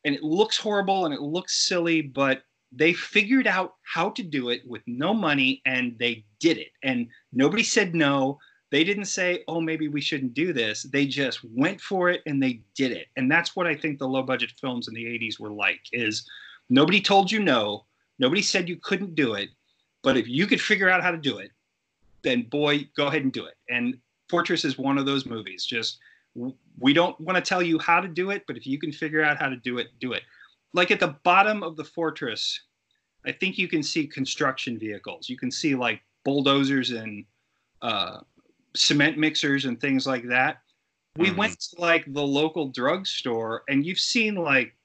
And 0.06 0.16
it 0.16 0.24
looks 0.24 0.58
horrible 0.58 1.06
and 1.06 1.14
it 1.14 1.22
looks 1.22 1.68
silly, 1.68 2.02
but 2.02 2.44
they 2.72 2.94
figured 2.94 3.48
out 3.48 3.76
how 3.84 4.10
to 4.12 4.24
do 4.24 4.50
it 4.50 4.62
with 4.66 4.82
no 4.88 5.14
money 5.14 5.62
and 5.66 5.98
they 6.00 6.24
did 6.40 6.58
it. 6.58 6.72
And 6.84 7.08
nobody 7.34 7.64
said 7.64 7.96
no. 7.96 8.38
They 8.72 8.84
didn't 8.84 9.06
say, 9.06 9.44
oh, 9.48 9.60
maybe 9.60 9.88
we 9.88 10.00
shouldn't 10.00 10.36
do 10.36 10.54
this. 10.54 10.84
They 10.84 11.08
just 11.08 11.40
went 11.44 11.82
for 11.82 12.10
it 12.10 12.22
and 12.28 12.42
they 12.42 12.62
did 12.76 12.92
it. 12.92 13.08
And 13.18 13.32
that's 13.32 13.56
what 13.56 13.66
I 13.66 13.76
think 13.76 13.98
the 13.98 14.08
low 14.08 14.22
budget 14.22 14.54
films 14.62 14.88
in 14.88 14.94
the 14.94 15.06
80s 15.06 15.40
were 15.40 15.52
like 15.52 15.82
is 15.92 16.30
nobody 16.70 17.02
told 17.02 17.32
you 17.32 17.40
no. 17.40 17.86
Nobody 18.20 18.42
said 18.42 18.70
you 18.70 18.78
couldn't 18.78 19.16
do 19.16 19.34
it. 19.34 19.50
But 20.04 20.18
if 20.18 20.28
you 20.28 20.46
could 20.46 20.62
figure 20.62 20.90
out 20.90 21.04
how 21.04 21.12
to 21.12 21.18
do 21.18 21.40
it, 21.40 21.52
then 22.22 22.44
boy, 22.44 22.88
go 22.96 23.08
ahead 23.08 23.24
and 23.24 23.34
do 23.34 23.46
it. 23.46 23.56
And 23.70 23.98
Fortress 24.30 24.64
is 24.64 24.78
one 24.78 24.98
of 24.98 25.06
those 25.06 25.26
movies. 25.26 25.66
Just 25.66 25.98
we 26.36 26.94
don't 26.94 27.20
want 27.20 27.36
to 27.36 27.42
tell 27.42 27.62
you 27.62 27.80
how 27.80 28.00
to 28.00 28.08
do 28.08 28.30
it, 28.32 28.44
but 28.48 28.58
if 28.58 28.66
you 28.66 28.80
can 28.80 28.92
figure 28.92 29.24
out 29.24 29.38
how 29.38 29.50
to 29.50 29.58
do 29.58 29.78
it, 29.78 29.88
do 30.00 30.14
it. 30.14 30.24
Like 30.74 30.92
at 30.92 31.00
the 31.00 31.16
bottom 31.24 31.64
of 31.64 31.76
the 31.76 31.84
fortress, 31.84 32.60
I 33.26 33.32
think 33.32 33.58
you 33.58 33.68
can 33.68 33.84
see 33.84 34.08
construction 34.08 34.78
vehicles. 34.78 35.30
You 35.30 35.38
can 35.38 35.52
see 35.52 35.76
like 35.76 36.02
bulldozers 36.24 36.92
and 36.92 37.26
uh, 37.82 38.20
cement 38.76 39.18
mixers 39.18 39.66
and 39.66 39.80
things 39.80 40.06
like 40.08 40.28
that. 40.28 40.62
We 41.18 41.28
mm-hmm. 41.28 41.38
went 41.38 41.60
to 41.60 41.82
like 41.82 42.06
the 42.14 42.24
local 42.24 42.70
drugstore 42.70 43.64
and 43.68 43.86
you've 43.86 44.00
seen 44.00 44.36
like 44.36 44.76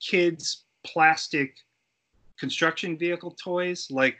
kids 0.00 0.64
plastic 0.84 1.56
construction 2.38 2.96
vehicle 2.96 3.36
toys, 3.42 3.88
like 3.90 4.16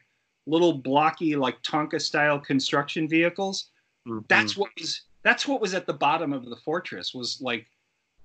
little 0.47 0.73
blocky 0.73 1.37
like 1.37 1.63
Tonka 1.63 2.01
style 2.01 2.39
construction 2.39 3.09
vehicles. 3.09 3.71
Mm-hmm. 4.07 4.21
That's 4.29 4.57
what 4.57 4.71
was 4.79 5.03
that's 5.23 5.47
what 5.47 5.61
was 5.61 5.75
at 5.75 5.87
the 5.87 5.93
bottom 5.93 6.33
of 6.33 6.45
the 6.45 6.57
fortress 6.57 7.15
was 7.15 7.41
like 7.41 7.67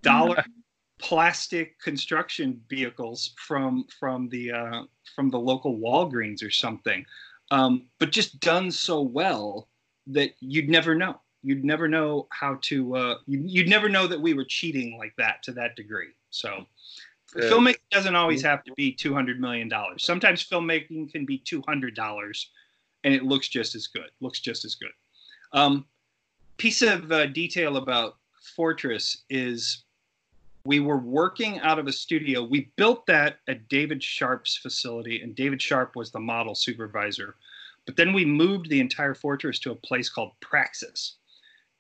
dollar 0.02 0.44
plastic 1.00 1.80
construction 1.80 2.62
vehicles 2.70 3.34
from 3.38 3.86
from 4.00 4.30
the 4.30 4.52
uh, 4.52 4.84
from 5.16 5.30
the 5.30 5.40
local 5.40 5.78
Walgreens 5.78 6.44
or 6.44 6.52
something, 6.52 7.06
um, 7.52 7.86
but 8.00 8.12
just 8.12 8.40
done 8.40 8.72
so 8.72 9.02
well 9.02 9.70
that 10.08 10.32
you'd 10.40 10.70
never 10.70 10.96
know. 10.96 11.20
You'd 11.44 11.64
never 11.64 11.88
know 11.88 12.28
how 12.32 12.58
to. 12.64 12.96
Uh, 12.96 13.16
you, 13.26 13.42
you'd 13.46 13.70
never 13.70 13.90
know 13.90 14.08
that 14.08 14.20
we 14.20 14.34
were 14.34 14.46
cheating 14.46 14.98
like 14.98 15.14
that 15.18 15.44
to 15.44 15.52
that 15.54 15.76
degree. 15.76 16.14
So, 16.30 16.66
filmmaking 17.36 17.76
doesn't 17.92 18.16
always 18.16 18.42
have 18.42 18.64
to 18.64 18.74
be 18.74 18.92
two 18.92 19.14
hundred 19.14 19.40
million 19.40 19.70
dollars. 19.70 20.04
Sometimes 20.04 20.48
filmmaking 20.48 21.12
can 21.12 21.26
be 21.26 21.38
two 21.38 21.64
hundred 21.68 21.96
dollars, 21.96 22.50
and 23.04 23.14
it 23.14 23.24
looks 23.24 23.48
just 23.48 23.76
as 23.76 23.88
good. 23.88 24.10
Looks 24.20 24.40
just 24.40 24.66
as 24.66 24.76
good. 24.76 24.92
Um, 25.54 25.86
piece 26.58 26.82
of 26.82 27.12
uh, 27.12 27.28
detail 27.28 27.78
about 27.78 28.18
Fortress 28.56 29.24
is 29.30 29.84
we 30.66 30.80
were 30.80 30.98
working 30.98 31.60
out 31.60 31.80
of 31.80 31.88
a 31.88 31.92
studio. 31.92 32.44
We 32.44 32.72
built 32.76 33.06
that 33.08 33.40
at 33.48 33.70
David 33.70 34.04
Sharp's 34.04 34.58
facility, 34.58 35.22
and 35.22 35.36
David 35.36 35.62
Sharp 35.62 35.96
was 35.96 36.12
the 36.12 36.20
model 36.20 36.56
supervisor. 36.56 37.36
But 37.86 37.96
then 37.96 38.12
we 38.14 38.26
moved 38.26 38.70
the 38.70 38.82
entire 38.82 39.14
fortress 39.14 39.60
to 39.60 39.72
a 39.72 39.76
place 39.76 40.10
called 40.10 40.34
Praxis. 40.42 41.16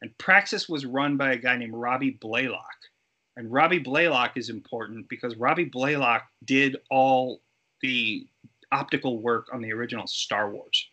And 0.01 0.17
Praxis 0.17 0.69
was 0.69 0.85
run 0.85 1.17
by 1.17 1.33
a 1.33 1.37
guy 1.37 1.57
named 1.57 1.73
Robbie 1.73 2.17
Blalack. 2.21 2.87
And 3.35 3.51
Robbie 3.51 3.83
Blalack 3.83 4.31
is 4.37 4.49
important 4.49 5.09
because 5.09 5.35
Robbie 5.35 5.69
Blalack 5.69 6.21
did 6.45 6.77
all 6.89 7.41
the 7.81 8.25
optical 8.71 9.19
work 9.19 9.47
on 9.53 9.61
the 9.61 9.73
original 9.73 10.07
Star 10.07 10.49
Wars. 10.49 10.87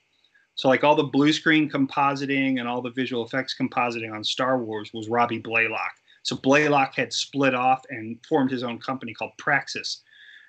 So, 0.57 0.69
like 0.69 0.85
all 0.85 0.95
the 0.95 1.05
blue 1.05 1.33
screen 1.33 1.69
compositing 1.69 2.61
and 2.61 2.69
all 2.69 2.81
the 2.81 2.91
visual 2.91 3.25
effects 3.25 3.57
compositing 3.61 4.13
on 4.15 4.23
Star 4.23 4.59
Wars 4.59 4.93
was 4.95 5.09
Robbie 5.09 5.43
Blalack. 5.43 5.95
So, 6.23 6.37
Blalack 6.37 6.95
had 6.95 7.13
split 7.13 7.55
off 7.55 7.83
and 7.91 8.19
formed 8.29 8.51
his 8.51 8.63
own 8.63 8.79
company 8.79 9.15
called 9.15 9.33
Praxis. 9.39 10.03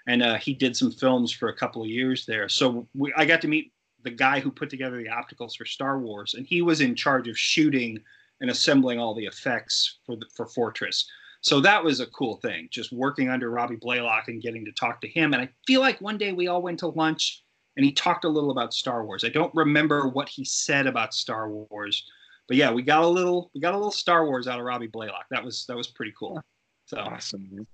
And 0.07 0.21
uh, 0.21 0.35
he 0.35 0.53
did 0.53 0.77
some 0.77 0.91
films 0.91 1.31
for 1.31 1.49
a 1.49 1.55
couple 1.55 1.81
of 1.81 1.89
years 1.89 2.25
there. 2.25 2.47
So, 2.49 2.87
we, 2.93 3.13
I 3.17 3.25
got 3.25 3.41
to 3.41 3.47
meet 3.47 3.71
the 4.03 4.11
guy 4.11 4.39
who 4.39 4.51
put 4.51 4.69
together 4.69 4.97
the 4.97 5.09
opticals 5.09 5.57
for 5.57 5.65
Star 5.65 5.99
Wars, 5.99 6.35
and 6.35 6.45
he 6.45 6.61
was 6.61 6.79
in 6.79 6.95
charge 6.95 7.27
of 7.27 7.37
shooting 7.37 7.99
and 8.39 8.49
assembling 8.51 8.99
all 8.99 9.15
the 9.15 9.25
effects 9.25 9.97
for 10.05 10.15
the, 10.15 10.25
for 10.35 10.45
Fortress. 10.45 11.09
So 11.41 11.59
that 11.61 11.83
was 11.83 11.99
a 11.99 12.07
cool 12.07 12.37
thing, 12.37 12.69
just 12.71 12.91
working 12.91 13.29
under 13.29 13.51
Robbie 13.51 13.77
Blalack 13.77 14.27
and 14.27 14.41
getting 14.41 14.65
to 14.65 14.71
talk 14.71 15.01
to 15.01 15.07
him. 15.07 15.33
And 15.33 15.41
I 15.41 15.49
feel 15.67 15.81
like 15.81 16.01
one 16.01 16.17
day 16.17 16.31
we 16.31 16.47
all 16.47 16.61
went 16.61 16.79
to 16.79 16.87
lunch 16.87 17.43
and 17.77 17.85
he 17.85 17.91
talked 17.91 18.25
a 18.25 18.29
little 18.29 18.51
about 18.51 18.73
Star 18.73 19.05
Wars. 19.05 19.23
I 19.23 19.29
don't 19.29 19.53
remember 19.53 20.07
what 20.07 20.29
he 20.29 20.45
said 20.45 20.87
about 20.87 21.13
Star 21.13 21.49
Wars, 21.49 22.05
but 22.47 22.57
yeah, 22.57 22.71
we 22.71 22.81
got 22.81 23.03
a 23.03 23.07
little 23.07 23.51
we 23.53 23.61
got 23.61 23.73
a 23.73 23.77
little 23.77 23.91
Star 23.91 24.25
Wars 24.25 24.47
out 24.47 24.59
of 24.59 24.65
Robbie 24.65 24.87
Blalack. 24.87 25.25
That 25.31 25.43
was 25.43 25.65
that 25.67 25.77
was 25.77 25.87
pretty 25.87 26.13
cool. 26.17 26.41
So 26.85 26.97
awesome. 26.97 27.67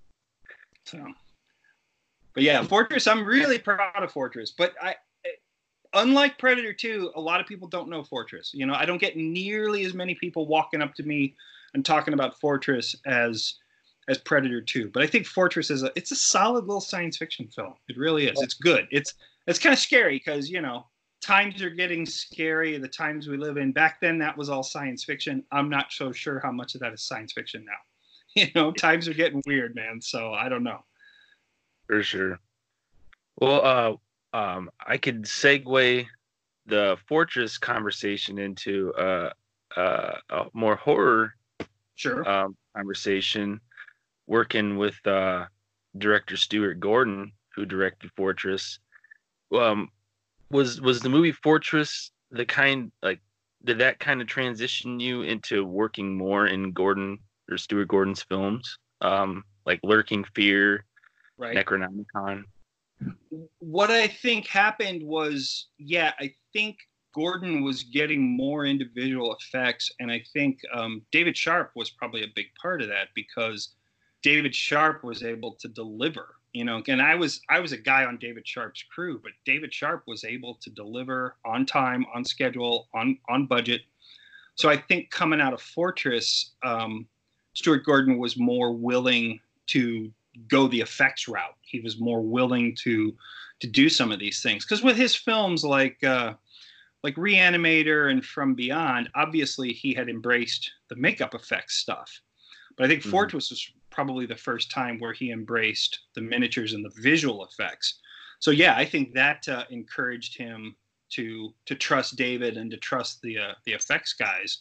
So, 0.86 1.06
but 2.34 2.44
yeah, 2.44 2.64
Fortress. 2.64 3.08
I'm 3.08 3.26
really 3.26 3.60
proud 3.60 4.02
of 4.02 4.12
Fortress, 4.12 4.54
but 4.58 4.74
I 4.82 4.96
unlike 5.94 6.38
Predator 6.38 6.74
2, 6.74 7.12
a 7.16 7.22
lot 7.22 7.42
of 7.42 7.48
people 7.48 7.68
don't 7.68 7.90
know 7.90 8.04
Fortress. 8.04 8.52
You 8.54 8.66
know, 8.66 8.74
I 8.74 8.86
don't 8.86 9.00
get 9.00 9.18
nearly 9.18 9.84
as 9.86 9.94
many 9.94 10.16
people 10.16 10.48
walking 10.48 10.82
up 10.82 10.94
to 10.96 11.04
me 11.04 11.36
and 11.74 11.86
talking 11.86 12.14
about 12.14 12.40
Fortress 12.40 12.96
as 13.06 13.56
as 14.08 14.18
Predator 14.18 14.62
2. 14.62 14.90
But 14.90 15.04
I 15.04 15.08
think 15.08 15.28
Fortress 15.28 15.70
is 15.70 15.84
a 15.84 15.92
it's 15.96 16.12
a 16.12 16.16
solid 16.16 16.66
little 16.66 16.82
science 16.82 17.18
fiction 17.18 17.48
film. 17.48 17.74
It 17.88 17.98
really 17.98 18.28
is. 18.28 18.42
It's 18.42 18.56
good. 18.56 18.88
It's 18.92 19.14
it's 19.48 19.60
kind 19.60 19.74
of 19.74 19.80
scary 19.80 20.18
because 20.18 20.50
you 20.50 20.62
know 20.62 20.86
times 21.22 21.62
are 21.62 21.70
getting 21.70 22.06
scary. 22.06 22.78
The 22.78 22.88
times 22.88 23.28
we 23.28 23.38
live 23.38 23.58
in. 23.58 23.72
Back 23.72 24.02
then, 24.02 24.18
that 24.20 24.36
was 24.36 24.50
all 24.50 24.64
science 24.64 25.04
fiction. 25.04 25.44
I'm 25.52 25.70
not 25.70 25.92
so 25.92 26.12
sure 26.12 26.40
how 26.40 26.52
much 26.52 26.76
of 26.76 26.82
that 26.82 26.94
is 26.94 27.04
science 27.04 27.34
fiction 27.34 27.66
now. 27.66 27.72
You 28.34 28.48
know, 28.56 28.72
times 28.72 29.10
are 29.10 29.14
getting 29.14 29.42
weird, 29.46 29.76
man. 29.76 30.00
So 30.00 30.32
I 30.32 30.48
don't 30.48 30.64
know. 30.64 30.86
For 31.88 32.02
sure. 32.02 32.40
Well, 33.42 34.00
uh, 34.34 34.38
um, 34.38 34.70
I 34.88 34.96
could 34.96 35.24
segue 35.24 36.08
the 36.66 36.98
fortress 37.10 37.58
conversation 37.58 38.40
into 38.40 38.94
uh, 38.94 39.32
uh, 39.76 40.14
a 40.30 40.46
more 40.54 40.78
horror 40.78 41.36
sure 41.96 42.26
um, 42.30 42.56
conversation, 42.74 43.60
working 44.28 44.78
with 44.78 44.96
uh, 45.06 45.46
director 45.98 46.38
Stuart 46.38 46.80
Gordon, 46.80 47.34
who 47.54 47.66
directed 47.66 48.12
Fortress. 48.16 48.80
Um, 49.54 49.90
was 50.50 50.82
was 50.82 51.02
the 51.02 51.10
movie 51.10 51.32
Fortress 51.32 52.12
the 52.32 52.46
kind 52.46 52.92
like 53.04 53.20
did 53.64 53.80
that 53.80 54.00
kind 54.00 54.22
of 54.22 54.28
transition 54.28 55.00
you 55.00 55.22
into 55.22 55.66
working 55.66 56.18
more 56.18 56.48
in 56.48 56.72
Gordon 56.72 57.20
or 57.50 57.58
Stuart 57.58 57.90
Gordon's 57.90 58.24
films, 58.24 58.78
um, 59.02 59.44
like 59.66 59.80
Lurking 59.84 60.24
Fear, 60.36 60.86
right. 61.38 61.56
Necronomicon? 61.56 62.44
what 63.60 63.90
I 63.90 64.08
think 64.08 64.48
happened 64.48 65.04
was, 65.04 65.68
yeah, 65.78 66.14
I 66.20 66.34
think 66.54 66.78
Gordon 67.14 67.64
was 67.64 67.84
getting 67.84 68.38
more 68.38 68.66
individual 68.66 69.36
effects, 69.36 69.92
and 70.00 70.12
I 70.12 70.24
think 70.34 70.60
um, 70.74 71.02
David 71.12 71.36
Sharp 71.36 71.72
was 71.76 71.90
probably 71.90 72.24
a 72.24 72.32
big 72.36 72.48
part 72.62 72.82
of 72.82 72.88
that 72.90 73.10
because 73.16 73.76
David 74.22 74.56
Sharp 74.56 75.04
was 75.04 75.24
able 75.24 75.56
to 75.56 75.68
deliver. 75.68 76.36
You 76.54 76.66
know, 76.66 76.84
and 76.88 77.02
I 77.02 77.16
was 77.16 77.40
I 77.50 77.60
was 77.60 77.72
a 77.72 77.78
guy 77.78 78.04
on 78.06 78.18
David 78.18 78.46
Sharp's 78.46 78.84
crew, 78.84 79.20
but 79.24 79.32
David 79.46 79.74
Sharp 79.74 80.04
was 80.06 80.26
able 80.26 80.56
to 80.56 80.70
deliver 80.70 81.38
on 81.46 81.66
time, 81.66 82.06
on 82.14 82.26
schedule, 82.26 82.90
on 82.94 83.18
on 83.30 83.46
budget. 83.46 83.82
So 84.56 84.70
I 84.70 84.76
think 84.76 85.12
coming 85.12 85.40
out 85.40 85.54
of 85.54 85.62
Fortress, 85.62 86.52
um, 86.62 87.08
Stuart 87.54 87.86
Gordon 87.86 88.18
was 88.18 88.38
more 88.38 88.74
willing 88.74 89.40
to 89.68 90.12
go 90.48 90.68
the 90.68 90.82
effects 90.82 91.28
route. 91.28 91.56
He 91.62 91.80
was 91.80 92.00
more 92.00 92.22
willing 92.22 92.76
to 92.84 93.16
to 93.62 93.68
do 93.68 93.90
some 93.90 94.12
of 94.12 94.20
these 94.20 94.42
things 94.42 94.66
because 94.66 94.84
with 94.84 94.98
his 94.98 95.16
films 95.16 95.64
like 95.64 96.04
uh, 96.04 96.34
like 97.04 97.16
Reanimator 97.16 98.12
and 98.12 98.26
From 98.26 98.56
Beyond, 98.56 99.10
obviously 99.16 99.72
he 99.72 99.94
had 99.94 100.10
embraced 100.10 100.72
the 100.90 100.96
makeup 100.96 101.34
effects 101.34 101.78
stuff. 101.78 102.12
But 102.76 102.86
I 102.86 102.88
think 102.90 103.02
mm-hmm. 103.02 103.12
Fortress 103.12 103.50
was 103.50 103.72
probably 103.92 104.26
the 104.26 104.36
first 104.36 104.72
time 104.72 104.98
where 105.00 105.14
he 105.14 105.32
embraced 105.32 106.00
the 106.16 106.22
miniatures 106.22 106.74
and 106.74 106.84
the 106.84 107.02
visual 107.02 107.46
effects. 107.46 108.00
So 108.40 108.52
yeah, 108.52 108.76
I 108.76 108.86
think 108.86 109.14
that 109.14 109.48
uh, 109.48 109.66
encouraged 109.70 110.38
him 110.38 110.76
to 111.12 111.54
to 111.66 111.76
trust 111.76 112.16
David 112.16 112.58
and 112.58 112.72
to 112.72 112.78
trust 112.78 113.22
the 113.22 113.38
uh, 113.38 113.54
the 113.66 113.74
effects 113.74 114.14
guys, 114.14 114.60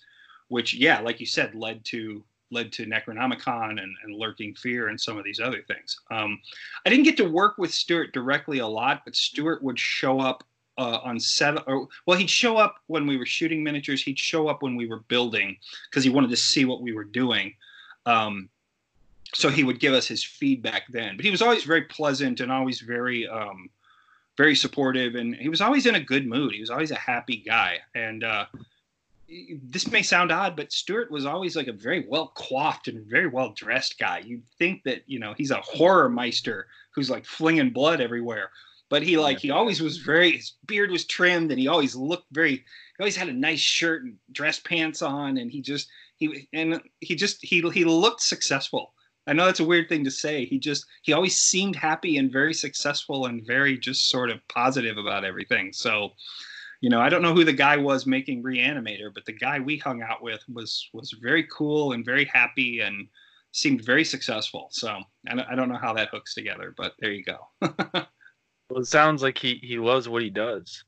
which 0.48 0.74
yeah, 0.74 1.00
like 1.00 1.20
you 1.20 1.26
said, 1.26 1.54
led 1.54 1.84
to 1.86 2.22
led 2.50 2.72
to 2.72 2.84
Necronomicon 2.84 3.80
and, 3.82 3.94
and 4.02 4.14
Lurking 4.14 4.54
Fear 4.54 4.88
and 4.88 5.00
some 5.00 5.16
of 5.16 5.24
these 5.24 5.40
other 5.40 5.62
things. 5.62 5.96
Um, 6.10 6.38
I 6.84 6.90
didn't 6.90 7.04
get 7.04 7.16
to 7.18 7.28
work 7.28 7.56
with 7.58 7.72
Stuart 7.72 8.12
directly 8.12 8.58
a 8.58 8.66
lot, 8.66 9.02
but 9.04 9.14
Stuart 9.14 9.62
would 9.62 9.78
show 9.78 10.20
up 10.20 10.44
uh, 10.76 10.98
on 11.04 11.20
set, 11.20 11.56
or 11.66 11.88
well, 12.06 12.18
he'd 12.18 12.30
show 12.30 12.56
up 12.56 12.76
when 12.86 13.06
we 13.06 13.16
were 13.16 13.26
shooting 13.26 13.62
miniatures. 13.62 14.02
He'd 14.02 14.18
show 14.18 14.48
up 14.48 14.62
when 14.62 14.76
we 14.76 14.86
were 14.86 15.00
building 15.08 15.56
because 15.90 16.04
he 16.04 16.10
wanted 16.10 16.30
to 16.30 16.36
see 16.36 16.64
what 16.64 16.82
we 16.82 16.92
were 16.92 17.04
doing. 17.04 17.54
Um, 18.06 18.48
so 19.34 19.48
he 19.48 19.64
would 19.64 19.80
give 19.80 19.94
us 19.94 20.06
his 20.06 20.24
feedback 20.24 20.84
then. 20.88 21.16
But 21.16 21.24
he 21.24 21.30
was 21.30 21.42
always 21.42 21.64
very 21.64 21.82
pleasant 21.82 22.40
and 22.40 22.50
always 22.50 22.80
very, 22.80 23.28
um, 23.28 23.70
very 24.36 24.54
supportive, 24.54 25.14
and 25.14 25.34
he 25.34 25.48
was 25.48 25.60
always 25.60 25.86
in 25.86 25.94
a 25.94 26.00
good 26.00 26.26
mood. 26.26 26.54
He 26.54 26.60
was 26.60 26.70
always 26.70 26.90
a 26.90 26.96
happy 26.96 27.36
guy. 27.36 27.78
And 27.94 28.24
uh, 28.24 28.46
this 29.62 29.90
may 29.90 30.02
sound 30.02 30.32
odd, 30.32 30.56
but 30.56 30.72
Stuart 30.72 31.10
was 31.10 31.24
always 31.24 31.54
like 31.54 31.68
a 31.68 31.72
very 31.72 32.04
well 32.08 32.32
coiffed 32.34 32.88
and 32.88 33.06
very 33.06 33.28
well 33.28 33.50
dressed 33.50 33.98
guy. 33.98 34.22
You'd 34.24 34.46
think 34.58 34.82
that 34.84 35.02
you 35.06 35.18
know 35.18 35.34
he's 35.36 35.50
a 35.50 35.60
horror 35.60 36.08
meister 36.08 36.66
who's 36.94 37.10
like 37.10 37.24
flinging 37.24 37.70
blood 37.70 38.00
everywhere, 38.00 38.50
but 38.88 39.02
he 39.02 39.16
like 39.16 39.38
he 39.38 39.50
always 39.50 39.80
was 39.80 39.98
very 39.98 40.32
his 40.32 40.54
beard 40.66 40.90
was 40.90 41.04
trimmed 41.04 41.50
and 41.50 41.60
he 41.60 41.68
always 41.68 41.94
looked 41.94 42.26
very 42.32 42.52
he 42.52 42.62
always 42.98 43.16
had 43.16 43.28
a 43.28 43.32
nice 43.32 43.60
shirt 43.60 44.02
and 44.02 44.16
dress 44.32 44.58
pants 44.58 45.00
on 45.00 45.38
and 45.38 45.50
he 45.50 45.60
just 45.60 45.88
he 46.16 46.48
and 46.52 46.80
he 47.00 47.14
just 47.14 47.38
he 47.44 47.60
he 47.70 47.84
looked 47.84 48.22
successful. 48.22 48.92
I 49.26 49.32
know 49.32 49.46
that's 49.46 49.60
a 49.60 49.64
weird 49.64 49.88
thing 49.88 50.04
to 50.04 50.10
say. 50.10 50.44
He 50.44 50.58
just 50.58 50.86
he 51.02 51.12
always 51.12 51.36
seemed 51.36 51.76
happy 51.76 52.16
and 52.16 52.32
very 52.32 52.54
successful 52.54 53.26
and 53.26 53.46
very 53.46 53.78
just 53.78 54.08
sort 54.08 54.30
of 54.30 54.46
positive 54.48 54.96
about 54.96 55.24
everything. 55.24 55.72
So, 55.72 56.10
you 56.80 56.88
know, 56.90 57.00
I 57.00 57.08
don't 57.08 57.22
know 57.22 57.34
who 57.34 57.44
the 57.44 57.52
guy 57.52 57.76
was 57.76 58.06
making 58.06 58.42
Reanimator, 58.42 59.12
but 59.12 59.26
the 59.26 59.32
guy 59.32 59.60
we 59.60 59.76
hung 59.76 60.02
out 60.02 60.22
with 60.22 60.42
was 60.48 60.88
was 60.92 61.14
very 61.22 61.46
cool 61.52 61.92
and 61.92 62.04
very 62.04 62.24
happy 62.24 62.80
and 62.80 63.06
seemed 63.52 63.84
very 63.84 64.04
successful. 64.04 64.68
So, 64.70 65.00
I 65.28 65.54
don't 65.54 65.68
know 65.68 65.78
how 65.78 65.92
that 65.94 66.08
hooks 66.08 66.34
together, 66.34 66.74
but 66.76 66.94
there 66.98 67.12
you 67.12 67.24
go. 67.24 67.38
well, 67.60 68.80
it 68.80 68.86
sounds 68.86 69.22
like 69.22 69.38
he 69.38 69.60
he 69.62 69.78
loves 69.78 70.08
what 70.08 70.22
he 70.22 70.30
does. 70.30 70.84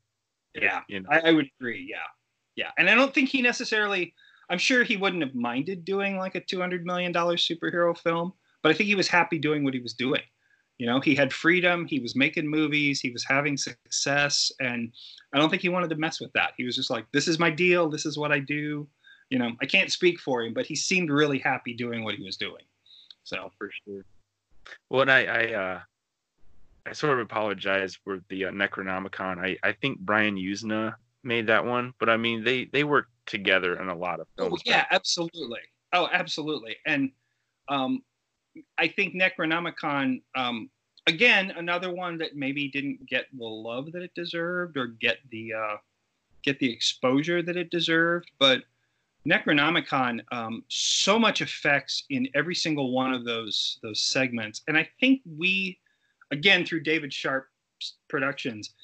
Yeah, 0.54 0.80
you 0.88 1.00
know? 1.00 1.08
I, 1.10 1.20
I 1.20 1.32
would 1.32 1.48
agree. 1.60 1.86
Yeah, 1.88 1.98
yeah, 2.56 2.70
and 2.78 2.88
I 2.88 2.94
don't 2.94 3.12
think 3.12 3.28
he 3.28 3.42
necessarily 3.42 4.14
I'm 4.52 4.58
sure 4.58 4.84
he 4.84 4.98
wouldn't 4.98 5.22
have 5.22 5.34
minded 5.34 5.82
doing 5.82 6.18
like 6.18 6.34
a 6.34 6.40
$200 6.42 6.82
million 6.82 7.10
superhero 7.14 7.96
film, 7.96 8.34
but 8.62 8.70
I 8.70 8.74
think 8.74 8.86
he 8.86 8.94
was 8.94 9.08
happy 9.08 9.38
doing 9.38 9.64
what 9.64 9.72
he 9.72 9.80
was 9.80 9.94
doing. 9.94 10.20
You 10.76 10.86
know, 10.86 11.00
he 11.00 11.14
had 11.14 11.32
freedom, 11.32 11.86
he 11.86 12.00
was 12.00 12.14
making 12.14 12.46
movies, 12.46 13.00
he 13.00 13.10
was 13.10 13.24
having 13.24 13.56
success, 13.56 14.52
and 14.60 14.92
I 15.32 15.38
don't 15.38 15.48
think 15.48 15.62
he 15.62 15.70
wanted 15.70 15.88
to 15.88 15.96
mess 15.96 16.20
with 16.20 16.32
that. 16.34 16.52
He 16.58 16.64
was 16.64 16.76
just 16.76 16.90
like, 16.90 17.06
this 17.12 17.28
is 17.28 17.38
my 17.38 17.48
deal, 17.48 17.88
this 17.88 18.04
is 18.04 18.18
what 18.18 18.30
I 18.30 18.40
do. 18.40 18.86
You 19.30 19.38
know, 19.38 19.52
I 19.62 19.64
can't 19.64 19.90
speak 19.90 20.20
for 20.20 20.42
him, 20.42 20.52
but 20.52 20.66
he 20.66 20.76
seemed 20.76 21.08
really 21.08 21.38
happy 21.38 21.72
doing 21.72 22.04
what 22.04 22.16
he 22.16 22.22
was 22.22 22.36
doing. 22.36 22.64
So, 23.24 23.50
for 23.56 23.70
sure. 23.86 24.04
Well, 24.90 25.00
and 25.00 25.10
I, 25.10 25.24
I, 25.24 25.52
uh, 25.54 25.80
I 26.84 26.92
sort 26.92 27.14
of 27.14 27.20
apologize 27.20 27.96
for 28.04 28.20
the 28.28 28.46
uh, 28.46 28.50
Necronomicon. 28.50 29.38
I, 29.38 29.56
I 29.66 29.72
think 29.72 30.00
Brian 30.00 30.36
Yuzna 30.36 30.94
made 31.24 31.46
that 31.46 31.64
one, 31.64 31.94
but 31.98 32.10
I 32.10 32.16
mean 32.16 32.44
they 32.44 32.64
they 32.66 32.84
work 32.84 33.06
together 33.26 33.80
in 33.80 33.88
a 33.88 33.94
lot 33.94 34.20
of 34.20 34.26
films. 34.36 34.60
Oh, 34.66 34.70
yeah, 34.70 34.86
absolutely. 34.90 35.60
Oh, 35.92 36.08
absolutely. 36.12 36.76
And 36.86 37.10
um, 37.68 38.02
I 38.78 38.88
think 38.88 39.14
Necronomicon, 39.14 40.22
um, 40.34 40.70
again, 41.06 41.52
another 41.56 41.92
one 41.92 42.18
that 42.18 42.36
maybe 42.36 42.68
didn't 42.68 43.06
get 43.06 43.26
the 43.36 43.44
love 43.44 43.92
that 43.92 44.02
it 44.02 44.14
deserved 44.14 44.76
or 44.76 44.88
get 44.88 45.18
the 45.30 45.52
uh, 45.54 45.76
get 46.42 46.58
the 46.58 46.70
exposure 46.70 47.42
that 47.42 47.56
it 47.56 47.70
deserved, 47.70 48.30
but 48.38 48.62
Necronomicon, 49.26 50.20
um, 50.32 50.64
so 50.68 51.18
much 51.18 51.40
effects 51.40 52.04
in 52.10 52.28
every 52.34 52.54
single 52.54 52.92
one 52.92 53.14
of 53.14 53.24
those 53.24 53.78
those 53.82 54.00
segments, 54.02 54.62
and 54.66 54.76
I 54.76 54.88
think 54.98 55.20
we, 55.38 55.78
again, 56.32 56.64
through 56.66 56.80
David 56.80 57.12
Sharp 57.12 57.46
Productions, 58.08 58.74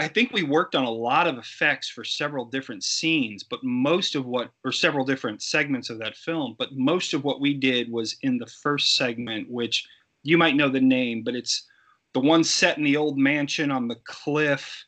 I 0.00 0.06
think 0.06 0.32
we 0.32 0.44
worked 0.44 0.76
on 0.76 0.84
a 0.84 0.90
lot 0.90 1.26
of 1.26 1.38
effects 1.38 1.88
for 1.88 2.04
several 2.04 2.44
different 2.44 2.84
scenes, 2.84 3.42
but 3.42 3.64
most 3.64 4.14
of 4.14 4.26
what, 4.26 4.50
or 4.64 4.70
several 4.70 5.04
different 5.04 5.42
segments 5.42 5.90
of 5.90 5.98
that 5.98 6.16
film, 6.16 6.54
but 6.56 6.76
most 6.76 7.14
of 7.14 7.24
what 7.24 7.40
we 7.40 7.54
did 7.54 7.90
was 7.90 8.16
in 8.22 8.38
the 8.38 8.46
first 8.62 8.94
segment, 8.94 9.50
which 9.50 9.84
you 10.22 10.38
might 10.38 10.54
know 10.54 10.68
the 10.68 10.80
name, 10.80 11.22
but 11.24 11.34
it's 11.34 11.66
the 12.14 12.20
one 12.20 12.44
set 12.44 12.78
in 12.78 12.84
the 12.84 12.96
old 12.96 13.18
mansion 13.18 13.70
on 13.70 13.88
the 13.88 13.96
cliff, 14.04 14.84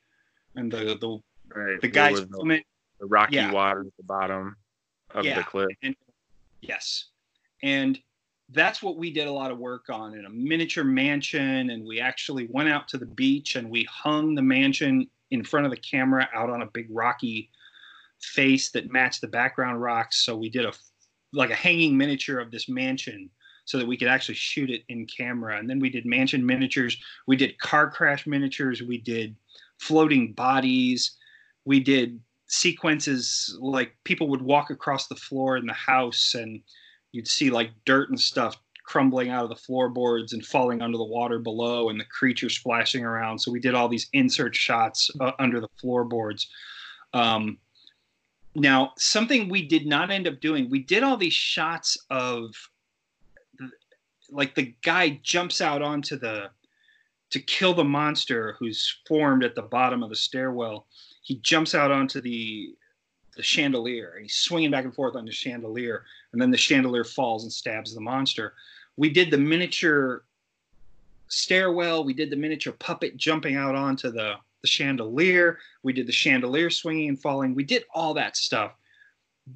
and 0.55 0.71
the 0.71 0.97
the 1.01 1.19
right. 1.55 1.81
the 1.81 1.89
guys 1.89 2.21
the, 2.21 2.63
the 3.01 3.07
rocky 3.07 3.37
yeah. 3.37 3.53
water 3.53 3.81
at 3.81 3.97
the 3.97 4.05
bottom 4.05 4.57
of 5.15 5.25
yeah. 5.25 5.37
the 5.37 5.45
cliff. 5.45 5.69
And, 5.83 5.95
yes, 6.61 7.07
and 7.63 7.99
that's 8.53 8.83
what 8.83 8.97
we 8.97 9.13
did 9.13 9.27
a 9.27 9.33
lot 9.33 9.51
of 9.51 9.59
work 9.59 9.87
on 9.91 10.15
in 10.15 10.25
a 10.25 10.31
miniature 10.31 10.85
mansion 10.85 11.71
and 11.71 11.87
we 11.87 12.01
actually 12.01 12.49
went 12.51 12.69
out 12.69 12.89
to 12.89 12.99
the 12.99 13.07
beach 13.07 13.57
and 13.57 13.71
we 13.71 13.85
hung 13.85 14.35
the 14.35 14.43
mansion 14.43 15.09
in 15.31 15.45
front 15.45 15.67
of 15.67 15.71
the 15.71 15.79
camera 15.79 16.29
out 16.35 16.51
on 16.51 16.63
a 16.63 16.67
big 16.67 16.87
rocky 16.91 17.51
face 18.21 18.71
that 18.71 18.91
matched 18.91 19.21
the 19.21 19.29
background 19.29 19.81
rocks. 19.81 20.25
So 20.25 20.37
we 20.37 20.51
did 20.51 20.65
a 20.65 20.73
like 21.33 21.51
a 21.51 21.55
hanging 21.55 21.97
miniature 21.97 22.41
of 22.41 22.51
this 22.51 22.69
mansion 22.69 23.31
so 23.65 23.79
that 23.79 23.87
we 23.87 23.97
could 23.97 24.09
actually 24.09 24.35
shoot 24.35 24.69
it 24.69 24.83
in 24.89 25.07
camera. 25.07 25.59
And 25.59 25.71
then 25.71 25.79
we 25.79 25.91
did 25.91 26.05
mansion 26.05 26.45
miniatures. 26.45 26.97
We 27.29 27.37
did 27.37 27.59
car 27.61 27.89
crash 27.89 28.27
miniatures. 28.27 28.83
We 28.83 28.99
did 28.99 29.37
floating 29.79 30.33
bodies. 30.33 31.17
We 31.65 31.79
did 31.79 32.21
sequences 32.49 33.57
like 33.61 33.93
people 34.03 34.29
would 34.29 34.43
walk 34.43 34.71
across 34.71 35.07
the 35.07 35.15
floor 35.15 35.57
in 35.57 35.67
the 35.67 35.73
house 35.73 36.35
and 36.35 36.63
you'd 37.13 37.29
see 37.29 37.51
like 37.51 37.71
dirt 37.85 38.11
and 38.11 38.19
stuff 38.21 38.57
crumbling 38.85 39.31
out 39.31 39.45
of 39.45 39.51
the 39.51 39.57
floorboards 39.57 40.33
and 40.33 40.45
falling 40.45 40.83
under 40.83 40.99
the 40.99 41.05
water 41.05 41.39
below 41.39 41.91
and 41.91 42.01
the 42.01 42.05
creature 42.05 42.49
splashing 42.49 43.05
around. 43.05 43.39
So 43.39 43.53
we 43.53 43.61
did 43.61 43.75
all 43.75 43.89
these 43.89 44.09
insert 44.13 44.55
shots 44.55 45.11
uh, 45.21 45.33
under 45.39 45.61
the 45.61 45.69
floorboards. 45.81 46.49
Um, 47.13 47.59
now 48.57 48.93
something 48.97 49.49
we 49.49 49.67
did 49.67 49.87
not 49.87 50.11
end 50.11 50.27
up 50.27 50.41
doing 50.41 50.69
we 50.69 50.81
did 50.81 51.05
all 51.05 51.17
these 51.17 51.33
shots 51.33 51.97
of 52.11 52.53
like 54.29 54.55
the 54.55 54.75
guy 54.83 55.21
jumps 55.23 55.61
out 55.61 55.83
onto 55.83 56.19
the 56.19 56.51
to 57.31 57.41
kill 57.41 57.75
the 57.75 57.85
monster 57.85 58.57
who's 58.59 58.99
formed 59.07 59.45
at 59.45 59.55
the 59.55 59.63
bottom 59.63 60.03
of 60.03 60.11
the 60.11 60.17
stairwell. 60.17 60.87
He 61.23 61.37
jumps 61.37 61.75
out 61.77 61.93
onto 61.93 62.21
the 62.21 62.75
the 63.41 63.47
chandelier 63.47 64.13
and 64.17 64.25
he's 64.25 64.35
swinging 64.35 64.71
back 64.71 64.85
and 64.85 64.95
forth 64.95 65.17
on 65.17 65.25
the 65.25 65.33
chandelier 65.33 66.05
and 66.33 66.43
then 66.43 66.51
the 66.51 66.59
chandelier 66.59 67.05
falls 67.05 67.45
and 67.45 67.51
stabs 67.51 67.95
the 67.95 68.01
monster. 68.01 68.53
We 68.99 69.09
did 69.09 69.31
the 69.31 69.39
miniature 69.39 70.25
stairwell 71.29 72.05
we 72.05 72.13
did 72.13 72.29
the 72.29 72.37
miniature 72.37 72.75
puppet 72.75 73.17
jumping 73.17 73.57
out 73.57 73.75
onto 73.75 74.11
the 74.11 74.35
the 74.61 74.67
chandelier 74.67 75.59
we 75.83 75.93
did 75.93 76.07
the 76.07 76.13
chandelier 76.13 76.69
swinging 76.69 77.09
and 77.09 77.23
falling 77.23 77.55
we 77.55 77.65
did 77.65 77.85
all 77.95 78.13
that 78.13 78.37
stuff. 78.37 78.73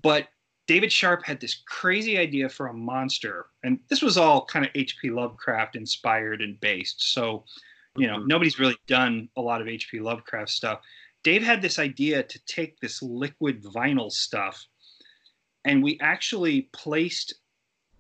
But 0.03 0.29
david 0.67 0.91
sharp 0.91 1.23
had 1.27 1.41
this 1.41 1.63
crazy 1.69 2.17
idea 2.17 2.49
for 2.49 2.69
a 2.69 2.73
monster 2.73 3.49
and 3.65 3.79
this 3.91 4.01
was 4.01 4.17
all 4.17 4.47
kind 4.47 4.65
of 4.65 4.73
hp 4.73 5.13
lovecraft 5.13 5.77
inspired 5.77 6.41
and 6.41 6.59
based 6.61 7.13
so 7.13 7.45
you 7.99 8.07
know 8.07 8.17
mm-hmm. 8.17 8.29
nobody's 8.29 8.59
really 8.59 8.79
done 8.87 9.29
a 9.37 9.43
lot 9.43 9.61
of 9.61 9.67
hp 9.67 10.01
lovecraft 10.01 10.49
stuff 10.49 10.81
Dave 11.25 11.43
had 11.43 11.61
this 11.61 11.81
idea 11.81 12.23
to 12.23 12.39
take 12.47 12.79
this 12.79 13.03
liquid 13.03 13.65
vinyl 13.65 14.13
stuff 14.13 14.67
and 15.65 15.83
we 15.83 15.99
actually 16.01 16.69
placed 16.73 17.35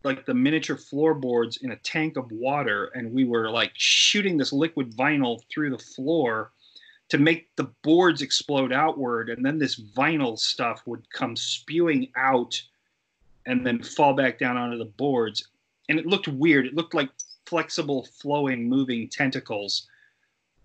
like 0.05 0.27
the 0.27 0.35
miniature 0.35 0.77
floorboards 0.77 1.57
in 1.57 1.73
a 1.73 1.77
tank 1.77 2.17
of 2.17 2.31
water 2.31 2.93
and 2.95 3.11
we 3.13 3.25
were 3.25 3.51
like 3.51 3.73
shooting 3.75 4.37
this 4.37 4.53
liquid 4.53 4.95
vinyl 4.95 5.41
through 5.53 5.71
the 5.71 5.79
floor 5.79 6.53
to 7.09 7.19
make 7.19 7.49
the 7.57 7.71
boards 7.83 8.23
explode 8.23 8.73
outward 8.73 9.31
and 9.31 9.45
then 9.45 9.59
this 9.59 9.81
vinyl 9.81 10.39
stuff 10.39 10.83
would 10.87 11.11
come 11.11 11.35
spewing 11.35 12.09
out 12.17 12.63
and 13.47 13.67
then 13.67 13.83
fall 13.83 14.15
back 14.15 14.39
down 14.39 14.57
onto 14.57 14.79
the 14.79 14.85
boards 14.85 15.49
and 15.89 15.99
it 15.99 16.07
looked 16.07 16.29
weird 16.29 16.67
it 16.67 16.75
looked 16.75 16.95
like 16.95 17.11
flexible, 17.47 18.05
flowing, 18.05 18.69
moving 18.69 19.09
tentacles, 19.09 19.89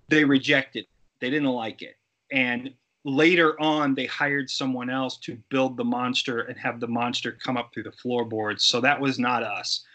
they 0.08 0.24
rejected. 0.24 0.86
They 1.20 1.30
didn't 1.30 1.50
like 1.50 1.82
it. 1.82 1.98
And 2.32 2.74
later 3.06 3.60
on, 3.60 3.96
they 3.96 4.06
hired 4.06 4.50
someone 4.50 4.90
else 4.90 5.18
to 5.20 5.38
build 5.50 5.78
the 5.78 5.84
monster 5.84 6.42
and 6.42 6.58
have 6.58 6.80
the 6.80 6.88
monster 6.88 7.38
come 7.44 7.58
up 7.58 7.72
through 7.74 7.84
the 7.84 7.92
floorboards. 7.92 8.66
So 8.66 8.82
that 8.82 9.00
was 9.00 9.20
not 9.20 9.44
us. 9.44 9.86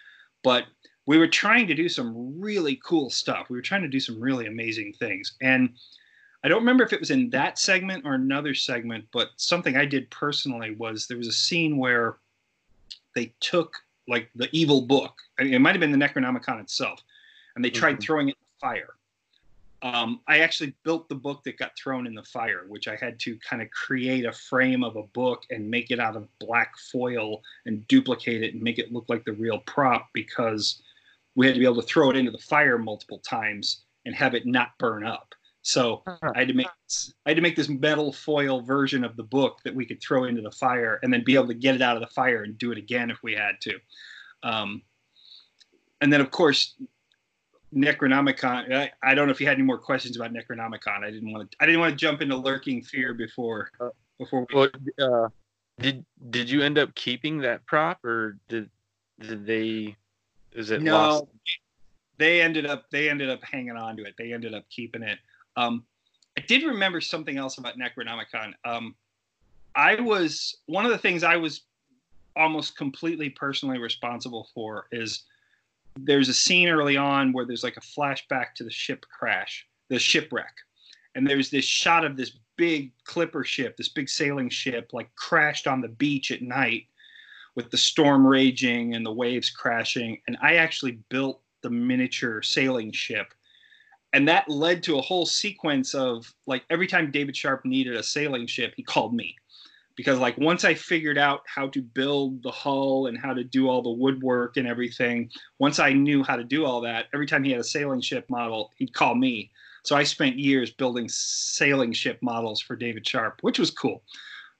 But 0.42 0.64
we 1.06 1.18
were 1.18 1.28
trying 1.28 1.66
to 1.66 1.74
do 1.74 1.88
some 1.88 2.40
really 2.40 2.80
cool 2.84 3.10
stuff. 3.10 3.48
We 3.50 3.56
were 3.56 3.62
trying 3.62 3.82
to 3.82 3.88
do 3.88 4.00
some 4.00 4.20
really 4.20 4.46
amazing 4.46 4.94
things. 4.98 5.34
And 5.42 5.70
I 6.42 6.48
don't 6.48 6.60
remember 6.60 6.84
if 6.84 6.92
it 6.92 7.00
was 7.00 7.10
in 7.10 7.30
that 7.30 7.58
segment 7.58 8.04
or 8.04 8.14
another 8.14 8.54
segment, 8.54 9.06
but 9.12 9.30
something 9.36 9.76
I 9.76 9.86
did 9.86 10.10
personally 10.10 10.74
was 10.74 11.06
there 11.06 11.16
was 11.16 11.26
a 11.26 11.32
scene 11.32 11.76
where 11.76 12.18
they 13.14 13.32
took 13.40 13.76
like 14.08 14.30
the 14.34 14.48
evil 14.52 14.82
book. 14.82 15.14
It 15.38 15.60
might 15.60 15.74
have 15.74 15.80
been 15.80 15.92
the 15.92 16.06
Necronomicon 16.06 16.60
itself, 16.60 17.00
and 17.56 17.64
they 17.64 17.70
tried 17.70 17.92
mm-hmm. 17.92 18.00
throwing 18.00 18.28
it 18.28 18.32
in 18.32 18.46
the 18.54 18.60
fire. 18.60 18.94
Um, 19.84 20.20
I 20.26 20.38
actually 20.38 20.74
built 20.82 21.10
the 21.10 21.14
book 21.14 21.44
that 21.44 21.58
got 21.58 21.76
thrown 21.76 22.06
in 22.06 22.14
the 22.14 22.22
fire, 22.22 22.64
which 22.68 22.88
I 22.88 22.96
had 22.96 23.20
to 23.20 23.38
kind 23.38 23.60
of 23.60 23.68
create 23.70 24.24
a 24.24 24.32
frame 24.32 24.82
of 24.82 24.96
a 24.96 25.02
book 25.02 25.42
and 25.50 25.70
make 25.70 25.90
it 25.90 26.00
out 26.00 26.16
of 26.16 26.26
black 26.38 26.72
foil 26.90 27.42
and 27.66 27.86
duplicate 27.86 28.42
it 28.42 28.54
and 28.54 28.62
make 28.62 28.78
it 28.78 28.92
look 28.92 29.04
like 29.08 29.26
the 29.26 29.34
real 29.34 29.58
prop 29.66 30.08
because 30.14 30.82
we 31.34 31.44
had 31.44 31.54
to 31.54 31.58
be 31.58 31.66
able 31.66 31.82
to 31.82 31.86
throw 31.86 32.08
it 32.08 32.16
into 32.16 32.30
the 32.30 32.38
fire 32.38 32.78
multiple 32.78 33.18
times 33.18 33.82
and 34.06 34.14
have 34.14 34.34
it 34.34 34.46
not 34.46 34.70
burn 34.78 35.04
up. 35.04 35.34
So 35.60 36.02
I 36.06 36.38
had 36.38 36.48
to 36.48 36.54
make 36.54 36.68
I 37.26 37.30
had 37.30 37.36
to 37.36 37.42
make 37.42 37.56
this 37.56 37.68
metal 37.68 38.10
foil 38.10 38.62
version 38.62 39.04
of 39.04 39.16
the 39.16 39.22
book 39.22 39.58
that 39.64 39.74
we 39.74 39.84
could 39.84 40.00
throw 40.00 40.24
into 40.24 40.40
the 40.40 40.50
fire 40.50 40.98
and 41.02 41.12
then 41.12 41.24
be 41.24 41.34
able 41.34 41.48
to 41.48 41.54
get 41.54 41.74
it 41.74 41.82
out 41.82 41.96
of 41.96 42.00
the 42.00 42.14
fire 42.14 42.42
and 42.42 42.56
do 42.56 42.72
it 42.72 42.78
again 42.78 43.10
if 43.10 43.22
we 43.22 43.34
had 43.34 43.60
to. 43.60 43.78
Um, 44.42 44.82
and 46.00 46.10
then 46.10 46.22
of 46.22 46.30
course 46.30 46.74
Necronomicon. 47.74 48.72
I, 48.72 48.90
I, 49.02 49.14
don't 49.14 49.26
know 49.26 49.32
if 49.32 49.40
you 49.40 49.46
had 49.46 49.54
any 49.54 49.64
more 49.64 49.78
questions 49.78 50.16
about 50.16 50.32
Necronomicon. 50.32 51.02
I 51.02 51.10
didn't 51.10 51.32
want 51.32 51.50
to. 51.50 51.56
I 51.60 51.66
didn't 51.66 51.80
want 51.80 51.92
to 51.92 51.96
jump 51.96 52.22
into 52.22 52.36
lurking 52.36 52.82
fear 52.82 53.14
before 53.14 53.70
uh, 53.80 53.88
before 54.18 54.46
we. 54.48 54.54
Well, 54.54 54.68
uh, 55.00 55.28
did 55.80 56.04
did 56.30 56.48
you 56.48 56.62
end 56.62 56.78
up 56.78 56.94
keeping 56.94 57.38
that 57.38 57.66
prop 57.66 58.04
or 58.04 58.38
did 58.48 58.70
did 59.20 59.46
they? 59.46 59.96
Is 60.52 60.70
it 60.70 60.82
no? 60.82 60.94
Lost? 60.94 61.24
They 62.16 62.40
ended 62.40 62.66
up 62.66 62.84
they 62.90 63.10
ended 63.10 63.28
up 63.28 63.42
hanging 63.42 63.76
on 63.76 63.96
to 63.96 64.04
it. 64.04 64.14
They 64.16 64.32
ended 64.32 64.54
up 64.54 64.64
keeping 64.70 65.02
it. 65.02 65.18
Um, 65.56 65.84
I 66.38 66.40
did 66.42 66.62
remember 66.62 67.00
something 67.00 67.38
else 67.38 67.58
about 67.58 67.74
Necronomicon. 67.76 68.54
Um, 68.64 68.94
I 69.74 70.00
was 70.00 70.58
one 70.66 70.84
of 70.84 70.92
the 70.92 70.98
things 70.98 71.24
I 71.24 71.36
was 71.36 71.62
almost 72.36 72.76
completely 72.76 73.30
personally 73.30 73.78
responsible 73.78 74.48
for 74.54 74.86
is 74.92 75.24
there's 75.96 76.28
a 76.28 76.34
scene 76.34 76.68
early 76.68 76.96
on 76.96 77.32
where 77.32 77.44
there's 77.44 77.64
like 77.64 77.76
a 77.76 77.80
flashback 77.80 78.54
to 78.56 78.64
the 78.64 78.70
ship 78.70 79.06
crash, 79.16 79.66
the 79.88 79.98
shipwreck, 79.98 80.54
and 81.14 81.26
there's 81.26 81.50
this 81.50 81.64
shot 81.64 82.04
of 82.04 82.16
this 82.16 82.32
big 82.56 82.92
clipper 83.04 83.44
ship, 83.44 83.76
this 83.76 83.88
big 83.88 84.08
sailing 84.08 84.48
ship, 84.48 84.90
like 84.92 85.14
crashed 85.16 85.66
on 85.66 85.80
the 85.80 85.88
beach 85.88 86.30
at 86.30 86.42
night 86.42 86.84
with 87.54 87.70
the 87.70 87.76
storm 87.76 88.26
raging 88.26 88.94
and 88.94 89.06
the 89.06 89.12
waves 89.12 89.50
crashing. 89.50 90.20
And 90.26 90.36
I 90.42 90.56
actually 90.56 90.98
built 91.08 91.40
the 91.62 91.70
miniature 91.70 92.42
sailing 92.42 92.92
ship. 92.92 93.32
And 94.12 94.28
that 94.28 94.48
led 94.48 94.82
to 94.84 94.98
a 94.98 95.02
whole 95.02 95.26
sequence 95.26 95.94
of 95.94 96.32
like 96.46 96.64
every 96.70 96.86
time 96.86 97.10
David 97.10 97.36
Sharp 97.36 97.64
needed 97.64 97.96
a 97.96 98.02
sailing 98.02 98.46
ship, 98.46 98.74
he 98.76 98.82
called 98.82 99.14
me 99.14 99.36
because 99.96 100.18
like 100.18 100.36
once 100.38 100.64
I 100.64 100.74
figured 100.74 101.18
out 101.18 101.42
how 101.46 101.68
to 101.68 101.80
build 101.80 102.42
the 102.42 102.50
hull 102.50 103.06
and 103.06 103.18
how 103.18 103.32
to 103.32 103.44
do 103.44 103.68
all 103.68 103.82
the 103.82 103.90
woodwork 103.90 104.56
and 104.56 104.66
everything, 104.66 105.30
once 105.58 105.78
I 105.78 105.92
knew 105.92 106.22
how 106.22 106.36
to 106.36 106.44
do 106.44 106.64
all 106.64 106.80
that, 106.82 107.06
every 107.14 107.26
time 107.26 107.44
he 107.44 107.52
had 107.52 107.60
a 107.60 107.64
sailing 107.64 108.00
ship 108.00 108.28
model, 108.28 108.72
he'd 108.76 108.94
call 108.94 109.14
me. 109.14 109.50
So 109.84 109.94
I 109.94 110.02
spent 110.02 110.38
years 110.38 110.70
building 110.70 111.08
sailing 111.08 111.92
ship 111.92 112.18
models 112.22 112.60
for 112.60 112.74
David 112.74 113.06
Sharp, 113.06 113.38
which 113.42 113.58
was 113.58 113.70
cool. 113.70 114.02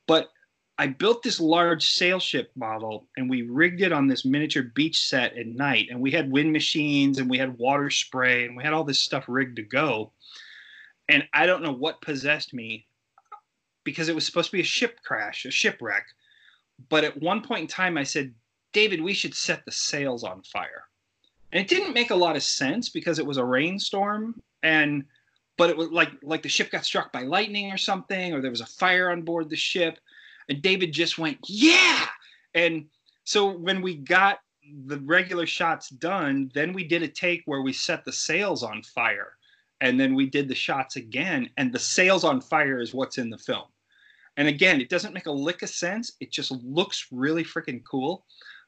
But 0.07 0.28
I 0.76 0.89
built 0.89 1.22
this 1.22 1.41
large 1.41 1.89
sail 1.89 2.18
ship 2.18 2.51
model 2.57 3.09
and 3.16 3.30
we 3.30 3.43
rigged 3.43 3.80
it 3.80 3.93
on 3.93 4.07
this 4.07 4.24
miniature 4.24 4.64
beach 4.74 5.01
set 5.01 5.37
at 5.37 5.47
night. 5.47 5.87
And 5.91 6.01
we 6.01 6.11
had 6.11 6.30
wind 6.30 6.53
machines 6.53 7.18
and 7.18 7.30
we 7.30 7.39
had 7.39 7.59
water 7.59 7.91
spray 7.91 8.45
and 8.45 8.57
we 8.57 8.62
had 8.64 8.72
all 8.72 8.85
this 8.85 9.01
stuff 9.01 9.24
rigged 9.28 9.57
to 9.57 9.62
go. 9.62 10.12
And 11.09 11.24
I 11.32 11.47
don't 11.47 11.62
know 11.62 11.72
what 11.72 12.03
possessed 12.03 12.53
me 12.53 12.87
because 13.85 14.09
it 14.09 14.14
was 14.14 14.26
supposed 14.26 14.51
to 14.51 14.57
be 14.57 14.61
a 14.61 14.64
ship 14.64 15.01
crash, 15.05 15.45
a 15.45 15.51
shipwreck. 15.51 16.07
But 16.89 17.05
at 17.05 17.20
one 17.20 17.43
point 17.43 17.62
in 17.62 17.66
time, 17.68 17.97
I 17.97 18.03
said, 18.03 18.35
David, 18.72 19.01
we 19.01 19.14
should 19.14 19.35
set 19.35 19.64
the 19.64 19.72
sails 19.72 20.24
on 20.24 20.43
fire. 20.43 20.85
And 21.53 21.61
it 21.61 21.68
didn't 21.68 21.95
make 21.95 22.11
a 22.11 22.16
lot 22.16 22.35
of 22.35 22.43
sense 22.43 22.89
because 22.89 23.18
it 23.18 23.26
was 23.26 23.37
a 23.37 23.45
rainstorm 23.45 24.43
and 24.62 25.05
but 25.57 25.70
it 25.70 25.76
was 25.76 25.91
like 25.91 26.11
like 26.24 26.43
the 26.43 26.49
ship 26.49 26.72
got 26.72 26.85
struck 26.85 27.12
by 27.12 27.22
lightning 27.22 27.70
or 27.70 27.76
something 27.76 28.32
or 28.32 28.41
there 28.41 28.51
was 28.51 28.61
a 28.61 28.66
fire 28.66 29.11
on 29.11 29.22
board 29.22 29.49
the 29.49 29.57
ship 29.57 30.01
and 30.49 30.62
David 30.62 30.93
just 30.93 31.18
went, 31.18 31.39
yeah. 31.47 32.07
And 32.55 32.87
so 33.24 33.51
when 33.51 33.82
we 33.82 33.97
got 33.97 34.41
the 34.87 34.99
regular 35.01 35.47
shots 35.47 35.89
done, 35.89 36.51
then 36.55 36.72
we 36.72 36.85
did 36.85 37.03
a 37.03 37.09
take 37.09 37.43
where 37.47 37.62
we 37.62 37.72
set 37.72 38.05
the 38.05 38.12
sails 38.12 38.62
on 38.62 38.82
fire. 38.82 39.37
And 39.80 39.99
then 39.99 40.14
we 40.14 40.26
did 40.26 40.49
the 40.49 40.55
shots 40.55 40.97
again. 40.97 41.51
And 41.57 41.72
the 41.72 41.78
sails 41.78 42.24
on 42.24 42.41
fire 42.41 42.80
is 42.80 42.95
what's 42.95 43.18
in 43.18 43.30
the 43.30 43.39
film. 43.39 43.66
And 44.37 44.49
again, 44.49 44.80
it 44.80 44.89
doesn't 44.89 45.14
make 45.14 45.26
a 45.26 45.32
lick 45.32 45.62
of 45.62 45.68
sense. 45.68 46.12
It 46.20 46.32
just 46.32 46.51
looks 46.51 47.07
really 47.11 47.45
freaking 47.45 47.82
cool. 47.89 48.24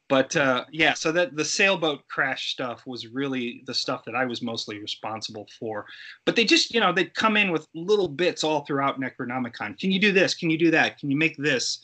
But 0.09 0.37
uh, 0.37 0.64
yeah, 0.71 0.95
so 0.95 1.11
that 1.12 1.35
the 1.35 1.45
sailboat 1.45 2.07
crash 2.09 2.53
stuff 2.53 2.87
was 2.87 3.09
really 3.09 3.62
the 3.67 3.75
stuff 3.75 4.05
that 4.05 4.14
I 4.14 4.25
was 4.25 4.41
mostly 4.41 4.79
responsible 4.79 5.49
for. 5.59 5.85
But 6.25 6.37
they 6.37 6.45
just, 6.45 6.73
you 6.73 6.79
know, 6.79 6.93
they'd 6.93 7.14
come 7.14 7.37
in 7.37 7.51
with 7.51 7.67
little 7.75 8.09
bits 8.09 8.45
all 8.45 8.64
throughout 8.64 9.01
Necronomicon. 9.01 9.79
Can 9.79 9.91
you 9.91 9.99
do 9.99 10.12
this? 10.12 10.35
Can 10.35 10.49
you 10.49 10.59
do 10.59 10.71
that? 10.71 10.99
Can 10.99 11.11
you 11.11 11.17
make 11.17 11.37
this? 11.37 11.81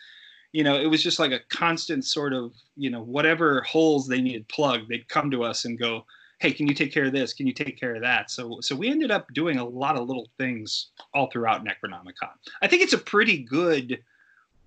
You 0.53 0.63
know, 0.63 0.81
it 0.81 0.87
was 0.87 1.03
just 1.03 1.19
like 1.19 1.33
a 1.33 1.41
constant 1.49 2.05
sort 2.05 2.33
of, 2.33 2.53
you 2.77 2.91
know, 2.91 3.03
whatever 3.03 3.63
holes 3.63 4.07
they 4.07 4.21
needed 4.21 4.47
plugged, 4.49 4.89
they'd 4.89 5.09
come 5.09 5.31
to 5.33 5.43
us 5.43 5.65
and 5.65 5.79
go, 5.79 6.05
"Hey, 6.43 6.53
can 6.53 6.67
you 6.67 6.75
take 6.75 6.93
care 6.93 7.05
of 7.05 7.13
this? 7.13 7.33
Can 7.33 7.47
you 7.47 7.55
take 7.55 7.79
care 7.79 7.95
of 7.95 8.03
that?" 8.03 8.31
So, 8.31 8.59
so 8.61 8.77
we 8.77 8.91
ended 8.91 9.11
up 9.11 9.33
doing 9.33 9.59
a 9.59 9.65
lot 9.65 9.97
of 9.97 10.07
little 10.09 10.29
things 10.39 10.91
all 11.15 11.31
throughout 11.31 11.65
Necronomicon. 11.65 12.33
I 12.61 12.67
think 12.67 12.83
it's 12.83 12.93
a 12.93 12.99
pretty 12.99 13.39
good 13.39 14.03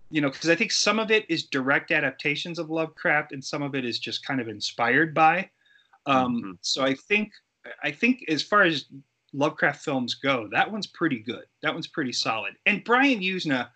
you 0.09 0.21
know, 0.21 0.29
because 0.29 0.49
I 0.49 0.55
think 0.55 0.71
some 0.71 0.99
of 0.99 1.11
it 1.11 1.25
is 1.29 1.43
direct 1.43 1.91
adaptations 1.91 2.59
of 2.59 2.69
Lovecraft, 2.69 3.31
and 3.31 3.43
some 3.43 3.61
of 3.61 3.75
it 3.75 3.85
is 3.85 3.99
just 3.99 4.25
kind 4.25 4.39
of 4.39 4.47
inspired 4.47 5.13
by. 5.13 5.49
Um, 6.05 6.37
mm-hmm. 6.37 6.51
So 6.61 6.83
I 6.83 6.93
think, 6.93 7.31
I 7.83 7.91
think 7.91 8.23
as 8.29 8.41
far 8.41 8.63
as 8.63 8.85
Lovecraft 9.33 9.83
films 9.83 10.13
go, 10.13 10.47
that 10.51 10.71
one's 10.71 10.87
pretty 10.87 11.19
good. 11.19 11.45
That 11.63 11.73
one's 11.73 11.87
pretty 11.87 12.13
solid. 12.13 12.53
And 12.65 12.83
Brian 12.83 13.19
Yuzna, 13.19 13.67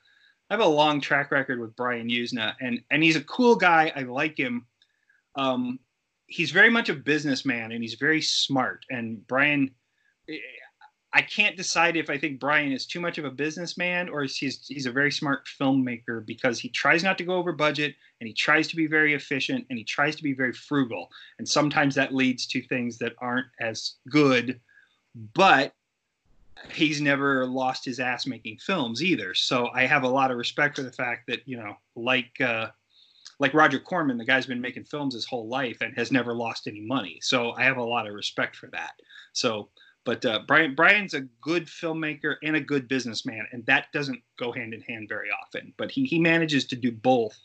I 0.50 0.54
have 0.54 0.62
a 0.62 0.68
long 0.68 1.02
track 1.02 1.32
record 1.32 1.60
with 1.60 1.76
Brian 1.76 2.10
Yuzna, 2.10 2.56
and 2.62 2.82
and 2.92 3.04
he's 3.04 3.16
a 3.16 3.24
cool 3.24 3.56
guy. 3.56 3.92
I 3.96 4.04
like 4.04 4.38
him. 4.38 4.66
Um, 5.36 5.80
he's 6.30 6.52
very 6.52 6.70
much 6.70 6.90
a 6.90 6.94
businessman, 6.94 7.72
and 7.72 7.84
he's 7.84 7.96
very 7.96 8.22
smart. 8.22 8.86
And 8.90 9.26
Brian, 9.28 9.72
I 11.12 11.22
can't 11.22 11.58
decide 11.58 11.98
if 11.98 12.10
I 12.10 12.18
think 12.18 12.40
Brian 12.40 12.72
is 12.72 12.86
too 12.86 13.00
much 13.00 13.18
of 13.18 13.26
a 13.26 13.32
businessman 13.32 14.10
or 14.10 14.24
he's 14.24 14.68
he's 14.68 14.86
a 14.86 14.92
very 14.92 15.12
smart 15.12 15.48
filmmaker 15.60 16.24
because 16.26 16.60
he 16.60 16.70
tries 16.70 17.04
not 17.04 17.18
to 17.18 17.24
go 17.24 17.36
over 17.36 17.52
budget 17.52 17.96
and 18.22 18.28
he 18.28 18.34
tries 18.34 18.68
to 18.68 18.76
be 18.76 18.86
very 18.86 19.16
efficient 19.16 19.66
and 19.70 19.80
he 19.80 19.84
tries 19.84 20.16
to 20.18 20.24
be 20.24 20.34
very 20.34 20.54
frugal 20.54 21.10
and 21.40 21.50
sometimes 21.50 21.96
that 21.96 22.14
leads 22.14 22.46
to 22.46 22.62
things 22.62 23.00
that 23.00 23.14
aren't 23.20 23.48
as 23.60 23.96
good 24.12 24.60
but 25.34 25.74
he's 26.72 27.02
never 27.02 27.48
lost 27.48 27.86
his 27.86 28.00
ass 28.00 28.28
making 28.28 28.58
films 28.58 29.02
either 29.02 29.34
so 29.34 29.70
I 29.74 29.88
have 29.88 30.04
a 30.04 30.10
lot 30.10 30.30
of 30.30 30.38
respect 30.38 30.76
for 30.76 30.84
the 30.84 30.92
fact 30.92 31.26
that 31.28 31.40
you 31.48 31.58
know 31.58 31.76
like 31.96 32.40
uh, 32.40 32.68
like 33.40 33.54
Roger 33.54 33.80
Corman 33.80 34.18
the 34.18 34.26
guy's 34.26 34.46
been 34.46 34.62
making 34.62 34.86
films 34.86 35.14
his 35.14 35.26
whole 35.26 35.48
life 35.48 35.82
and 35.82 35.96
has 35.98 36.12
never 36.12 36.34
lost 36.34 36.68
any 36.68 36.82
money 36.82 37.20
so 37.22 37.52
I 37.52 37.64
have 37.64 37.78
a 37.78 37.84
lot 37.84 38.08
of 38.08 38.14
respect 38.14 38.56
for 38.56 38.68
that 38.68 38.94
so 39.34 39.70
but 40.06 40.26
uh, 40.26 40.40
Brian 40.48 40.76
Brian's 40.76 41.14
a 41.14 41.22
good 41.42 41.66
filmmaker 41.68 42.38
and 42.42 42.56
a 42.56 42.62
good 42.62 42.88
businessman, 42.88 43.46
and 43.52 43.66
that 43.66 43.92
doesn't 43.94 44.20
go 44.38 44.52
hand 44.52 44.74
in 44.74 44.82
hand 44.82 45.10
very 45.10 45.30
often. 45.30 45.74
But 45.78 45.92
he 45.92 46.04
he 46.06 46.18
manages 46.20 46.66
to 46.66 46.76
do 46.76 46.92
both, 46.92 47.38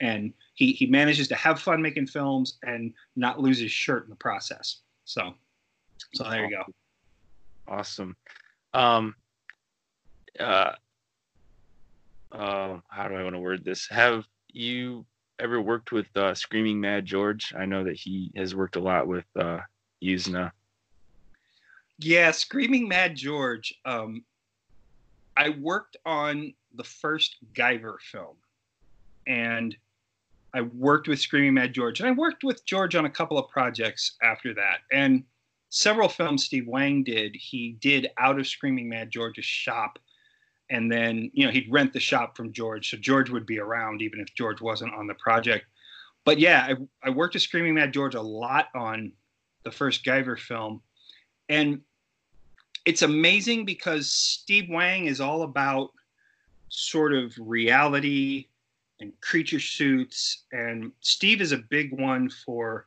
and 0.00 0.32
he 0.54 0.72
he 0.72 0.86
manages 0.86 1.28
to 1.28 1.34
have 1.34 1.60
fun 1.60 1.80
making 1.80 2.08
films 2.08 2.58
and 2.62 2.92
not 3.16 3.40
lose 3.40 3.58
his 3.58 3.72
shirt 3.72 4.04
in 4.04 4.10
the 4.10 4.16
process. 4.16 4.80
So, 5.04 5.34
so 6.14 6.28
there 6.28 6.44
you 6.44 6.50
go. 6.50 6.64
Awesome. 7.66 8.16
Um. 8.74 9.14
Uh. 10.38 10.72
Uh, 12.32 12.78
how 12.88 13.08
do 13.08 13.14
I 13.14 13.24
want 13.24 13.34
to 13.34 13.40
word 13.40 13.64
this? 13.64 13.88
Have 13.88 14.24
you 14.52 15.06
ever 15.40 15.60
worked 15.60 15.92
with 15.92 16.06
uh, 16.16 16.34
Screaming 16.34 16.80
Mad 16.80 17.06
George? 17.06 17.52
I 17.58 17.64
know 17.64 17.84
that 17.84 17.96
he 17.96 18.30
has 18.36 18.54
worked 18.54 18.76
a 18.76 18.80
lot 18.80 19.06
with 19.06 19.24
uh, 19.36 19.58
Yuzna. 20.02 20.52
Yeah, 21.98 22.30
Screaming 22.30 22.88
Mad 22.88 23.16
George. 23.16 23.74
Um, 23.84 24.24
I 25.36 25.50
worked 25.50 25.96
on 26.04 26.54
the 26.74 26.84
first 26.84 27.36
Guyver 27.54 27.96
film, 28.00 28.36
and 29.26 29.76
I 30.54 30.62
worked 30.62 31.08
with 31.08 31.20
Screaming 31.20 31.54
Mad 31.54 31.72
George, 31.72 32.00
and 32.00 32.08
I 32.08 32.12
worked 32.12 32.44
with 32.44 32.64
George 32.64 32.94
on 32.94 33.04
a 33.04 33.10
couple 33.10 33.38
of 33.38 33.48
projects 33.48 34.16
after 34.22 34.54
that. 34.54 34.78
And 34.92 35.24
several 35.68 36.08
films 36.08 36.44
Steve 36.44 36.66
Wang 36.66 37.04
did, 37.04 37.36
he 37.36 37.76
did 37.80 38.08
out 38.18 38.38
of 38.38 38.46
Screaming 38.46 38.88
Mad 38.88 39.10
George's 39.10 39.44
shop. 39.44 39.98
And 40.70 40.90
then, 40.90 41.30
you 41.34 41.44
know, 41.44 41.52
he'd 41.52 41.70
rent 41.70 41.92
the 41.92 42.00
shop 42.00 42.36
from 42.36 42.52
George. 42.52 42.90
So 42.90 42.96
George 42.96 43.28
would 43.28 43.44
be 43.44 43.58
around 43.58 44.02
even 44.02 44.20
if 44.20 44.32
George 44.34 44.60
wasn't 44.60 44.94
on 44.94 45.06
the 45.06 45.14
project. 45.14 45.66
But 46.24 46.38
yeah, 46.38 46.66
I, 46.68 47.08
I 47.08 47.10
worked 47.10 47.34
with 47.34 47.42
Screaming 47.42 47.74
Mad 47.74 47.92
George 47.92 48.14
a 48.14 48.22
lot 48.22 48.68
on 48.74 49.12
the 49.64 49.70
first 49.70 50.04
Guyver 50.04 50.38
film. 50.38 50.80
And 51.48 51.80
it's 52.86 53.02
amazing 53.02 53.64
because 53.64 54.10
Steve 54.10 54.68
Wang 54.70 55.06
is 55.06 55.20
all 55.20 55.42
about 55.42 55.90
sort 56.68 57.12
of 57.12 57.34
reality 57.38 58.46
and 59.00 59.12
creature 59.20 59.60
suits. 59.60 60.44
And 60.52 60.92
Steve 61.00 61.40
is 61.40 61.52
a 61.52 61.58
big 61.58 61.98
one 61.98 62.30
for 62.30 62.86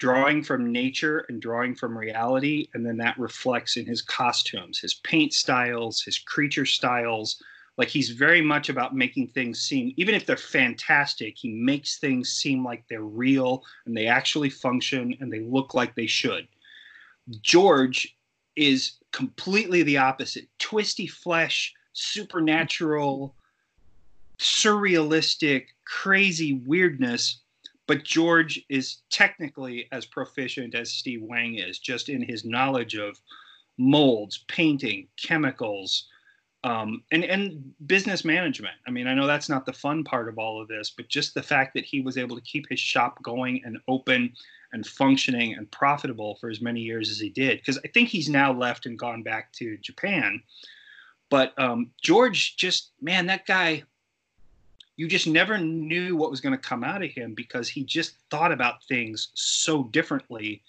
drawing 0.00 0.42
from 0.42 0.72
nature 0.72 1.26
and 1.28 1.40
drawing 1.42 1.74
from 1.74 1.96
reality. 1.96 2.66
And 2.74 2.84
then 2.84 2.96
that 2.96 3.18
reflects 3.18 3.76
in 3.76 3.84
his 3.84 4.00
costumes, 4.00 4.80
his 4.80 4.94
paint 4.94 5.32
styles, 5.34 6.02
his 6.02 6.18
creature 6.18 6.66
styles. 6.66 7.40
Like 7.76 7.88
he's 7.88 8.10
very 8.10 8.40
much 8.40 8.70
about 8.70 8.96
making 8.96 9.28
things 9.28 9.60
seem, 9.60 9.92
even 9.96 10.14
if 10.14 10.26
they're 10.26 10.36
fantastic, 10.36 11.36
he 11.36 11.50
makes 11.50 11.98
things 11.98 12.32
seem 12.32 12.64
like 12.64 12.82
they're 12.88 13.02
real 13.02 13.62
and 13.84 13.96
they 13.96 14.06
actually 14.06 14.50
function 14.50 15.14
and 15.20 15.32
they 15.32 15.40
look 15.40 15.74
like 15.74 15.94
they 15.94 16.06
should. 16.06 16.48
George 17.42 18.16
is 18.56 18.94
completely 19.12 19.82
the 19.82 19.98
opposite 19.98 20.48
twisty 20.58 21.06
flesh, 21.06 21.74
supernatural, 21.92 23.34
surrealistic, 24.38 25.66
crazy 25.84 26.54
weirdness. 26.54 27.42
But 27.90 28.04
George 28.04 28.64
is 28.68 28.98
technically 29.10 29.88
as 29.90 30.06
proficient 30.06 30.76
as 30.76 30.92
Steve 30.92 31.22
Wang 31.22 31.56
is, 31.56 31.80
just 31.80 32.08
in 32.08 32.22
his 32.22 32.44
knowledge 32.44 32.94
of 32.94 33.20
molds, 33.78 34.44
painting, 34.46 35.08
chemicals, 35.20 36.06
um, 36.62 37.02
and 37.10 37.24
and 37.24 37.74
business 37.88 38.24
management. 38.24 38.76
I 38.86 38.92
mean, 38.92 39.08
I 39.08 39.14
know 39.14 39.26
that's 39.26 39.48
not 39.48 39.66
the 39.66 39.72
fun 39.72 40.04
part 40.04 40.28
of 40.28 40.38
all 40.38 40.62
of 40.62 40.68
this, 40.68 40.90
but 40.96 41.08
just 41.08 41.34
the 41.34 41.42
fact 41.42 41.74
that 41.74 41.84
he 41.84 42.00
was 42.00 42.16
able 42.16 42.36
to 42.36 42.42
keep 42.42 42.68
his 42.68 42.78
shop 42.78 43.20
going 43.24 43.60
and 43.64 43.78
open 43.88 44.34
and 44.72 44.86
functioning 44.86 45.54
and 45.54 45.68
profitable 45.72 46.36
for 46.36 46.48
as 46.48 46.60
many 46.60 46.82
years 46.82 47.10
as 47.10 47.18
he 47.18 47.30
did. 47.30 47.58
Because 47.58 47.80
I 47.84 47.88
think 47.88 48.08
he's 48.08 48.28
now 48.28 48.52
left 48.52 48.86
and 48.86 48.96
gone 48.96 49.24
back 49.24 49.52
to 49.54 49.76
Japan. 49.78 50.40
But 51.28 51.58
um, 51.58 51.90
George, 52.00 52.56
just 52.56 52.92
man, 53.00 53.26
that 53.26 53.46
guy, 53.46 53.82
you 55.00 55.08
just 55.08 55.26
never 55.26 55.56
knew 55.56 56.14
what 56.14 56.30
was 56.30 56.42
going 56.42 56.52
to 56.52 56.58
come 56.58 56.84
out 56.84 57.02
of 57.02 57.10
him 57.10 57.32
because 57.32 57.70
he 57.70 57.82
just 57.82 58.16
thought 58.30 58.52
about 58.52 58.84
things 58.84 59.28
so 59.32 59.84
differently. 59.84 60.62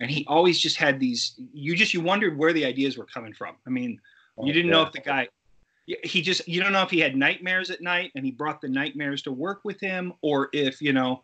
And 0.00 0.10
he 0.10 0.26
always 0.26 0.58
just 0.58 0.76
had 0.76 0.98
these, 0.98 1.40
you 1.52 1.76
just, 1.76 1.94
you 1.94 2.00
wondered 2.00 2.36
where 2.36 2.52
the 2.52 2.64
ideas 2.64 2.98
were 2.98 3.06
coming 3.06 3.32
from. 3.32 3.54
I 3.64 3.70
mean, 3.70 4.00
you 4.42 4.52
didn't 4.52 4.66
yeah. 4.66 4.72
know 4.72 4.82
if 4.82 4.90
the 4.90 4.98
guy, 4.98 5.28
he 5.86 6.22
just, 6.22 6.48
you 6.48 6.60
don't 6.60 6.72
know 6.72 6.82
if 6.82 6.90
he 6.90 6.98
had 6.98 7.14
nightmares 7.14 7.70
at 7.70 7.80
night 7.80 8.10
and 8.16 8.24
he 8.24 8.32
brought 8.32 8.60
the 8.60 8.68
nightmares 8.68 9.22
to 9.22 9.30
work 9.30 9.60
with 9.62 9.78
him 9.78 10.12
or 10.22 10.48
if, 10.52 10.82
you 10.82 10.92
know, 10.92 11.22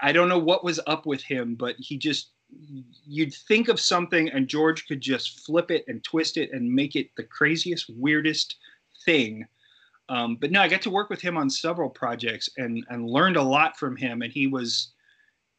I 0.00 0.12
don't 0.12 0.28
know 0.28 0.38
what 0.38 0.62
was 0.62 0.78
up 0.86 1.04
with 1.04 1.24
him, 1.24 1.56
but 1.56 1.74
he 1.80 1.98
just 1.98 2.28
you'd 3.08 3.34
think 3.34 3.66
of 3.66 3.80
something 3.80 4.28
and 4.28 4.46
George 4.46 4.86
could 4.86 5.00
just 5.00 5.40
flip 5.40 5.72
it 5.72 5.84
and 5.88 6.04
twist 6.04 6.36
it 6.36 6.52
and 6.52 6.72
make 6.72 6.94
it 6.94 7.08
the 7.16 7.24
craziest, 7.24 7.90
weirdest 7.96 8.54
thing. 9.04 9.48
Um, 10.10 10.36
but 10.36 10.50
no, 10.50 10.60
I 10.60 10.68
got 10.68 10.82
to 10.82 10.90
work 10.90 11.08
with 11.08 11.20
him 11.20 11.36
on 11.36 11.48
several 11.48 11.88
projects 11.88 12.50
and 12.58 12.84
and 12.90 13.08
learned 13.08 13.36
a 13.36 13.42
lot 13.42 13.78
from 13.78 13.96
him. 13.96 14.22
And 14.22 14.32
he 14.32 14.48
was, 14.48 14.88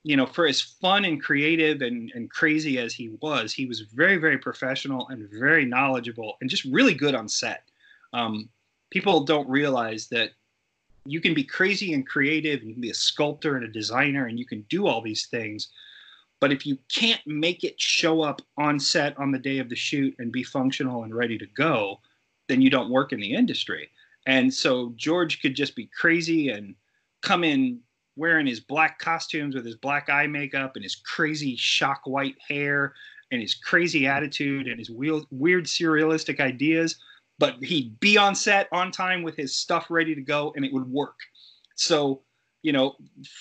you 0.04 0.18
know, 0.18 0.26
for 0.26 0.46
as 0.46 0.60
fun 0.60 1.06
and 1.06 1.24
creative 1.24 1.82
and, 1.82 2.12
and 2.14 2.30
crazy 2.30 2.78
as 2.78 2.94
he 2.94 3.16
was, 3.22 3.54
he 3.54 3.66
was 3.66 3.82
very, 3.82 4.18
very 4.18 4.38
professional 4.38 5.08
and 5.08 5.28
very 5.30 5.66
knowledgeable 5.66 6.38
and 6.42 6.50
just 6.50 6.66
really 6.66 6.94
good 6.94 7.16
on 7.16 7.30
set. 7.30 7.64
Um, 8.12 8.50
people 8.90 9.24
don't 9.24 9.50
realize 9.50 10.08
that 10.10 10.32
you 11.06 11.22
can 11.22 11.34
be 11.34 11.44
crazy 11.44 11.94
and 11.94 12.06
creative 12.06 12.60
and 12.60 12.68
you 12.68 12.76
can 12.76 12.82
be 12.82 12.92
a 12.92 12.96
sculptor 12.96 13.56
and 13.56 13.66
a 13.66 13.72
designer 13.72 14.28
and 14.28 14.38
you 14.38 14.46
can 14.46 14.62
do 14.70 14.86
all 14.86 15.02
these 15.02 15.26
things 15.28 15.70
but 16.40 16.52
if 16.52 16.66
you 16.66 16.78
can't 16.94 17.22
make 17.26 17.64
it 17.64 17.80
show 17.80 18.22
up 18.22 18.42
on 18.58 18.80
set 18.80 19.18
on 19.18 19.32
the 19.32 19.40
day 19.40 19.60
of 19.60 19.70
the 19.70 19.76
shoot 19.76 20.16
and 20.20 20.32
be 20.32 20.44
functional 20.44 21.04
and 21.04 21.16
ready 21.16 21.38
to 21.38 21.48
go 21.48 22.00
then 22.48 22.62
you 22.62 22.70
don't 22.70 22.92
work 22.92 23.14
in 23.14 23.20
the 23.20 23.34
industry 23.34 23.90
and 24.26 24.54
so 24.54 24.94
george 24.96 25.42
could 25.42 25.56
just 25.56 25.76
be 25.76 25.90
crazy 26.00 26.50
and 26.50 26.76
come 27.22 27.44
in 27.44 27.80
wearing 28.16 28.46
his 28.46 28.60
black 28.60 29.00
costumes 29.00 29.56
with 29.56 29.66
his 29.66 29.76
black 29.76 30.10
eye 30.10 30.28
makeup 30.28 30.76
and 30.76 30.84
his 30.84 30.96
crazy 30.96 31.56
shock 31.56 32.02
white 32.06 32.36
hair 32.48 32.94
and 33.32 33.42
his 33.42 33.56
crazy 33.56 34.06
attitude 34.06 34.68
and 34.68 34.78
his 34.78 34.90
weird, 34.90 35.24
weird 35.32 35.66
surrealistic 35.66 36.40
ideas 36.40 36.98
but 37.42 37.56
he'd 37.64 38.00
be 38.00 38.20
on 38.20 38.36
set 38.36 38.68
on 38.72 38.92
time 38.92 39.24
with 39.24 39.36
his 39.36 39.56
stuff 39.56 39.88
ready 39.90 40.14
to 40.14 40.22
go 40.22 40.54
and 40.56 40.64
it 40.64 40.72
would 40.72 40.88
work. 40.88 41.18
So, 41.74 42.22
you 42.62 42.72
know, 42.72 42.96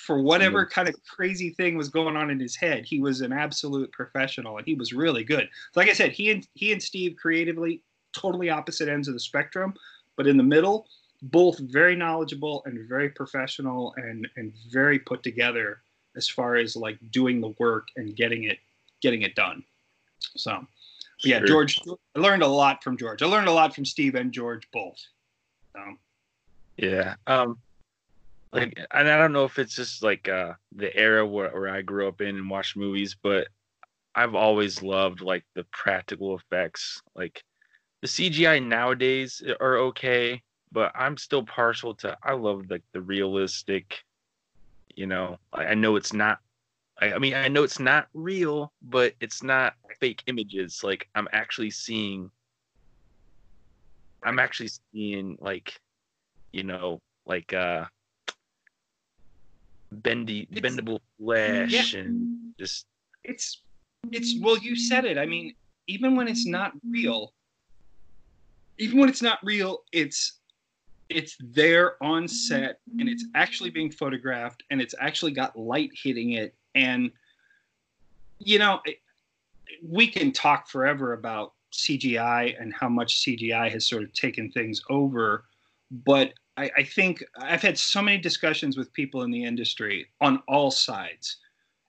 for 0.07 0.23
whatever 0.23 0.65
mm. 0.65 0.71
kind 0.71 0.89
of 0.89 0.95
crazy 1.05 1.51
thing 1.51 1.77
was 1.77 1.91
going 1.91 2.17
on 2.17 2.31
in 2.31 2.41
his 2.41 2.57
head, 2.57 2.87
he 2.87 2.99
was 2.99 3.21
an 3.21 3.31
absolute 3.31 3.93
professional 3.93 4.57
and 4.57 4.67
he 4.67 4.75
was 4.75 4.95
really 4.95 5.23
good. 5.23 5.51
Like 5.77 5.91
I 5.91 5.93
said, 5.93 6.13
he 6.13 6.31
and 6.31 6.49
he 6.55 6.73
and 6.73 6.83
Steve 6.83 7.15
creatively 7.21 7.83
totally 8.15 8.49
opposite 8.49 8.89
ends 8.89 9.07
of 9.07 9.13
the 9.13 9.21
spectrum, 9.21 9.75
but 10.21 10.27
in 10.27 10.37
the 10.37 10.43
middle, 10.43 10.87
both 11.23 11.59
very 11.61 11.97
knowledgeable 11.97 12.63
and 12.67 12.87
very 12.87 13.09
professional 13.09 13.95
and 13.97 14.29
and 14.37 14.53
very 14.71 14.99
put 14.99 15.23
together 15.23 15.81
as 16.15 16.29
far 16.29 16.57
as 16.57 16.77
like 16.77 16.99
doing 17.11 17.41
the 17.41 17.55
work 17.59 17.89
and 17.97 18.15
getting 18.15 18.45
it 18.45 18.59
getting 19.01 19.23
it 19.23 19.35
done. 19.35 19.65
So 20.37 20.67
yeah, 21.25 21.39
sure. 21.39 21.47
George. 21.47 21.81
I 22.15 22.21
learned 22.21 22.43
a 22.43 22.47
lot 22.47 22.85
from 22.85 22.99
George. 22.99 23.23
I 23.23 23.27
learned 23.29 23.49
a 23.49 23.53
lot 23.53 23.75
from 23.75 23.87
Steve 23.87 24.15
and 24.15 24.31
George 24.31 24.69
both. 24.75 25.03
Um, 25.75 25.99
yeah. 26.77 27.15
Um, 27.27 27.57
like, 28.53 28.79
and 28.91 29.09
I 29.09 29.17
don't 29.17 29.33
know 29.33 29.47
if 29.47 29.59
it's 29.59 29.75
just 29.75 30.03
like 30.03 30.29
uh, 30.29 30.53
the 30.77 30.95
era 30.95 31.27
where, 31.27 31.49
where 31.49 31.71
I 31.71 31.81
grew 31.81 32.09
up 32.09 32.21
in 32.21 32.37
and 32.37 32.51
watched 32.51 32.77
movies, 32.77 33.17
but 33.23 33.49
I've 34.15 34.35
always 34.35 34.83
loved 34.83 35.23
like 35.23 35.45
the 35.55 35.65
practical 35.65 36.37
effects. 36.37 37.01
Like 37.15 37.43
the 38.01 38.09
CGI 38.09 38.65
nowadays 38.65 39.43
are 39.61 39.77
okay, 39.79 40.43
but 40.73 40.93
I'm 40.95 41.17
still 41.17 41.45
partial 41.45 41.95
to. 41.97 42.17
I 42.23 42.33
love 42.33 42.71
like 42.71 42.83
the 42.93 43.01
realistic. 43.01 43.99
You 44.95 45.07
know, 45.07 45.39
I 45.53 45.75
know 45.75 45.97
it's 45.97 46.13
not 46.13 46.41
I, 47.01 47.15
I 47.15 47.19
mean, 47.19 47.35
I 47.35 47.49
know 47.49 47.63
it's 47.63 47.79
not 47.79 48.09
real, 48.13 48.73
but 48.83 49.15
it's 49.21 49.43
not 49.43 49.75
fake 49.99 50.23
images. 50.27 50.85
Like 50.85 51.09
I'm 51.15 51.29
actually 51.33 51.71
seeing, 51.71 52.31
I'm 54.23 54.39
actually 54.39 54.71
seeing 54.93 55.39
like, 55.41 55.81
you 56.53 56.63
know, 56.63 57.01
like 57.27 57.53
uh, 57.53 57.87
bendy, 59.91 60.47
it's, 60.51 60.61
bendable 60.61 61.01
flesh 61.19 61.95
yeah. 61.95 62.01
and 62.01 62.53
just. 62.59 62.87
It's, 63.25 63.63
it's 64.13 64.35
well, 64.41 64.59
you 64.59 64.77
said 64.77 65.05
it. 65.05 65.19
I 65.19 65.27
mean, 65.27 65.55
even 65.87 66.17
when 66.17 66.29
it's 66.29 66.47
not 66.47 66.73
real, 66.89 67.33
even 68.81 68.99
when 68.99 69.09
it's 69.09 69.23
not 69.23 69.39
real, 69.45 69.83
it's 69.93 70.39
it's 71.11 71.37
there 71.41 72.03
on 72.03 72.27
set 72.27 72.79
and 72.99 73.09
it's 73.09 73.25
actually 73.35 73.69
being 73.69 73.91
photographed 73.91 74.63
and 74.71 74.81
it's 74.81 74.95
actually 75.01 75.33
got 75.33 75.59
light 75.59 75.91
hitting 75.93 76.33
it 76.33 76.55
and, 76.77 77.11
you 78.39 78.61
know, 78.61 78.81
we 79.85 80.07
can 80.07 80.31
talk 80.31 80.69
forever 80.69 81.15
about 81.15 81.55
CGI 81.73 82.61
and 82.61 82.73
how 82.73 82.89
much 82.89 83.25
CGI 83.25 83.71
has 83.73 83.87
sort 83.87 84.05
of 84.05 84.13
taken 84.13 84.53
things 84.53 84.83
over. 84.89 85.47
But 85.91 86.33
I, 86.57 86.71
I, 86.77 86.83
think 86.85 87.25
I've 87.37 87.63
had 87.63 87.77
so 87.77 88.01
many 88.01 88.19
discussions 88.19 88.77
with 88.77 88.93
people 88.93 89.23
in 89.23 89.33
the 89.33 89.45
industry 89.45 90.07
on 90.21 90.41
all 90.47 90.71
sides. 90.71 91.39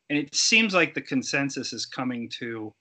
And 0.10 0.18
it 0.18 0.34
seems 0.34 0.74
like 0.74 0.96
the 0.96 1.02
consensus 1.02 1.74
is 1.74 1.86
coming 1.86 2.28
to 2.40 2.74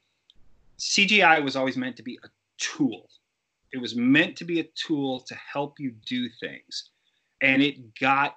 CGI 0.79 1.45
was 1.45 1.55
always 1.55 1.77
meant 1.77 1.97
to 1.99 2.03
be 2.03 2.19
a 2.25 2.29
tool. 2.57 3.11
It 3.73 3.79
was 3.79 3.95
meant 3.95 4.37
to 4.37 4.45
be 4.45 4.61
a 4.61 4.69
tool 4.75 5.21
to 5.21 5.35
help 5.35 5.79
you 5.79 5.93
do 6.07 6.29
things. 6.41 6.91
And 7.41 7.63
it 7.63 7.95
got 7.99 8.37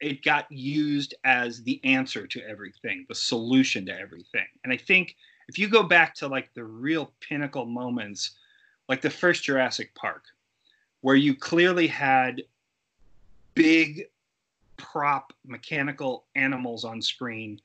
it 0.00 0.22
got 0.22 0.50
used 0.50 1.14
as 1.24 1.62
the 1.62 1.82
answer 1.84 2.26
to 2.26 2.42
everything, 2.46 3.06
the 3.08 3.14
solution 3.14 3.86
to 3.86 3.98
everything. 3.98 4.46
And 4.62 4.72
I 4.72 4.76
think 4.76 5.16
if 5.48 5.58
you 5.58 5.68
go 5.68 5.82
back 5.82 6.14
to 6.16 6.28
like 6.28 6.52
the 6.54 6.64
real 6.64 7.12
pinnacle 7.20 7.64
moments, 7.64 8.32
like 8.88 9.00
the 9.00 9.10
first 9.10 9.44
Jurassic 9.44 9.94
Park, 9.94 10.24
where 11.00 11.16
you 11.16 11.34
clearly 11.34 11.86
had 11.86 12.42
big 13.54 14.06
prop 14.76 15.32
mechanical 15.46 16.24
animals 16.34 16.84
on 16.84 17.00
screen 17.00 17.60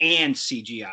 and 0.00 0.34
CGI. 0.34 0.92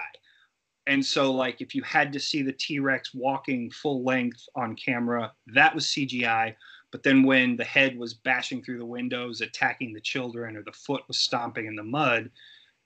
And 0.89 1.05
so, 1.05 1.31
like, 1.31 1.61
if 1.61 1.75
you 1.75 1.83
had 1.83 2.11
to 2.13 2.19
see 2.19 2.41
the 2.41 2.51
T 2.51 2.79
Rex 2.79 3.13
walking 3.13 3.69
full 3.69 4.03
length 4.03 4.49
on 4.55 4.75
camera, 4.75 5.31
that 5.53 5.75
was 5.75 5.85
CGI. 5.85 6.55
But 6.91 7.03
then 7.03 7.21
when 7.21 7.55
the 7.55 7.63
head 7.63 7.95
was 7.95 8.15
bashing 8.15 8.63
through 8.63 8.79
the 8.79 8.85
windows, 8.85 9.41
attacking 9.41 9.93
the 9.93 10.01
children, 10.01 10.57
or 10.57 10.63
the 10.63 10.71
foot 10.71 11.03
was 11.07 11.19
stomping 11.19 11.67
in 11.67 11.75
the 11.75 11.83
mud, 11.83 12.31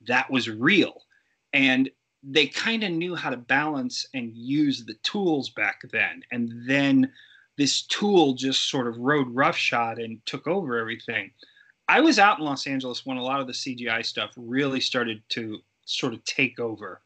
that 0.06 0.30
was 0.30 0.50
real. 0.50 1.04
And 1.54 1.90
they 2.22 2.46
kind 2.48 2.84
of 2.84 2.92
knew 2.92 3.16
how 3.16 3.30
to 3.30 3.38
balance 3.38 4.06
and 4.14 4.36
use 4.36 4.84
the 4.84 4.96
tools 5.04 5.52
back 5.52 5.80
then. 5.94 6.24
And 6.30 6.52
then 6.68 7.10
this 7.58 7.84
tool 7.84 8.34
just 8.34 8.70
sort 8.70 8.88
of 8.88 8.98
rode 8.98 9.34
roughshod 9.34 9.98
and 10.00 10.20
took 10.26 10.46
over 10.46 10.78
everything. 10.78 11.32
I 11.88 12.02
was 12.02 12.20
out 12.20 12.40
in 12.40 12.44
Los 12.44 12.68
Angeles 12.68 13.06
when 13.06 13.16
a 13.16 13.24
lot 13.24 13.40
of 13.40 13.48
the 13.48 13.54
CGI 13.54 14.06
stuff 14.06 14.32
really 14.36 14.82
started 14.82 15.22
to 15.30 15.60
sort 15.86 16.14
of 16.14 16.22
take 16.26 16.60
over. 16.60 17.02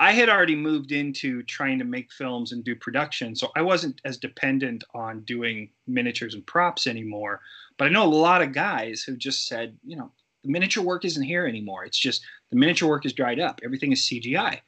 I 0.00 0.12
had 0.12 0.28
already 0.28 0.54
moved 0.54 0.92
into 0.92 1.42
trying 1.42 1.78
to 1.80 1.84
make 1.84 2.12
films 2.12 2.52
and 2.52 2.62
do 2.62 2.76
production, 2.76 3.34
so 3.34 3.50
I 3.56 3.62
wasn't 3.62 4.00
as 4.04 4.16
dependent 4.16 4.84
on 4.94 5.22
doing 5.22 5.70
miniatures 5.88 6.34
and 6.34 6.46
props 6.46 6.86
anymore. 6.86 7.40
But 7.78 7.86
I 7.86 7.90
know 7.90 8.04
a 8.04 8.08
lot 8.08 8.42
of 8.42 8.52
guys 8.52 9.02
who 9.02 9.16
just 9.16 9.48
said, 9.48 9.76
you 9.84 9.96
know, 9.96 10.12
the 10.44 10.50
miniature 10.50 10.84
work 10.84 11.04
isn't 11.04 11.22
here 11.22 11.46
anymore. 11.46 11.84
It's 11.84 11.98
just 11.98 12.22
the 12.50 12.56
miniature 12.56 12.88
work 12.88 13.06
is 13.06 13.12
dried 13.12 13.40
up. 13.40 13.60
Everything 13.64 13.90
is 13.90 14.02
CGI. 14.02 14.60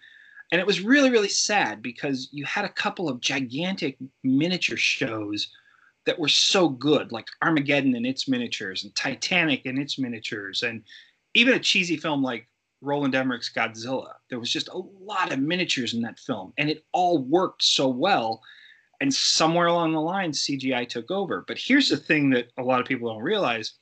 And 0.50 0.60
it 0.60 0.66
was 0.66 0.80
really, 0.80 1.10
really 1.10 1.28
sad 1.28 1.80
because 1.80 2.28
you 2.32 2.44
had 2.44 2.64
a 2.64 2.70
couple 2.70 3.08
of 3.08 3.20
gigantic 3.20 3.98
miniature 4.24 4.76
shows 4.76 5.48
that 6.06 6.18
were 6.18 6.28
so 6.28 6.68
good, 6.68 7.12
like 7.12 7.26
Armageddon 7.40 7.94
and 7.94 8.06
its 8.06 8.26
miniatures, 8.26 8.82
and 8.82 8.92
Titanic 8.96 9.64
and 9.66 9.78
its 9.78 9.96
miniatures, 9.96 10.64
and 10.64 10.82
even 11.34 11.54
a 11.54 11.60
cheesy 11.60 11.96
film 11.96 12.22
like 12.22 12.48
Roland 12.80 13.14
Emmerich's 13.14 13.50
Godzilla. 13.54 14.14
There 14.28 14.40
was 14.40 14.50
just 14.50 14.68
a 14.68 14.78
lot 14.78 15.32
of 15.32 15.38
miniatures 15.38 15.94
in 15.94 16.02
that 16.02 16.18
film, 16.18 16.52
and 16.58 16.70
it 16.70 16.84
all 16.92 17.18
worked 17.18 17.62
so 17.62 17.88
well. 17.88 18.42
And 19.00 19.12
somewhere 19.12 19.66
along 19.66 19.92
the 19.92 20.00
line, 20.00 20.32
CGI 20.32 20.88
took 20.88 21.10
over. 21.10 21.44
But 21.46 21.58
here's 21.58 21.88
the 21.88 21.96
thing 21.96 22.30
that 22.30 22.48
a 22.58 22.62
lot 22.62 22.80
of 22.80 22.86
people 22.86 23.12
don't 23.12 23.22
realize 23.22 23.72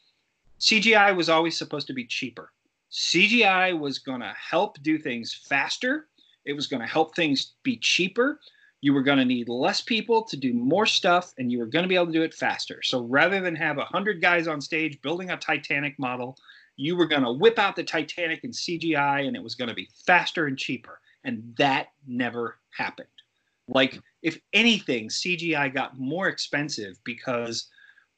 CGI 0.61 1.15
was 1.15 1.29
always 1.29 1.57
supposed 1.57 1.87
to 1.89 1.93
be 1.93 2.05
cheaper. 2.05 2.53
CGI 2.91 3.79
was 3.79 3.99
going 3.99 4.21
to 4.21 4.35
help 4.37 4.81
do 4.83 4.99
things 4.99 5.35
faster, 5.35 6.09
it 6.45 6.55
was 6.55 6.67
going 6.67 6.81
to 6.81 6.87
help 6.87 7.15
things 7.15 7.55
be 7.63 7.77
cheaper. 7.77 8.41
You 8.81 8.95
were 8.95 9.03
going 9.03 9.19
to 9.19 9.25
need 9.25 9.49
less 9.49 9.83
people 9.83 10.23
to 10.23 10.37
do 10.37 10.55
more 10.55 10.87
stuff, 10.87 11.35
and 11.37 11.51
you 11.51 11.59
were 11.59 11.67
going 11.67 11.83
to 11.83 11.89
be 11.89 11.97
able 11.97 12.07
to 12.07 12.13
do 12.13 12.23
it 12.23 12.33
faster. 12.33 12.81
So 12.83 13.03
rather 13.03 13.41
than 13.41 13.57
have 13.57 13.77
100 13.77 14.23
guys 14.23 14.47
on 14.47 14.61
stage 14.61 15.03
building 15.03 15.31
a 15.31 15.37
Titanic 15.37 15.99
model, 15.99 16.39
you 16.79 16.97
were 16.97 17.07
going 17.07 17.25
to 17.25 17.33
whip 17.33 17.59
out 17.59 17.75
the 17.75 17.83
Titanic 17.83 18.45
in 18.45 18.53
CGI, 18.53 19.27
and 19.27 19.37
it 19.37 19.43
was 19.43 19.57
going 19.57 19.69
to 19.69 19.75
be 19.75 19.89
faster 20.07 20.47
and 20.47 20.57
cheaper. 20.57 21.01
And 21.25 21.53
that 21.59 21.89
never 22.07 22.57
happened. 22.71 23.09
Like, 23.67 24.01
if 24.23 24.39
anything, 24.53 25.09
CGI 25.09 25.75
got 25.75 25.99
more 25.99 26.29
expensive 26.29 26.97
because 27.03 27.69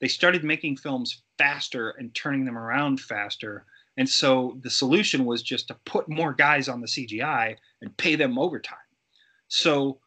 they 0.01 0.09
started 0.09 0.45
making 0.45 0.77
films 0.77 1.23
faster 1.39 1.91
and 1.99 2.15
turning 2.15 2.45
them 2.45 2.59
around 2.59 3.01
faster. 3.01 3.65
And 3.97 4.09
so 4.09 4.59
the 4.63 4.71
solution 4.71 5.25
was 5.25 5.43
just 5.43 5.69
to 5.69 5.77
put 5.87 6.09
more 6.09 6.35
guys 6.35 6.69
on 6.69 6.83
the 6.83 6.87
CGI 6.87 7.57
and 7.81 7.97
pay 7.97 8.15
them 8.15 8.39
overtime. 8.39 8.77
So, 9.49 10.01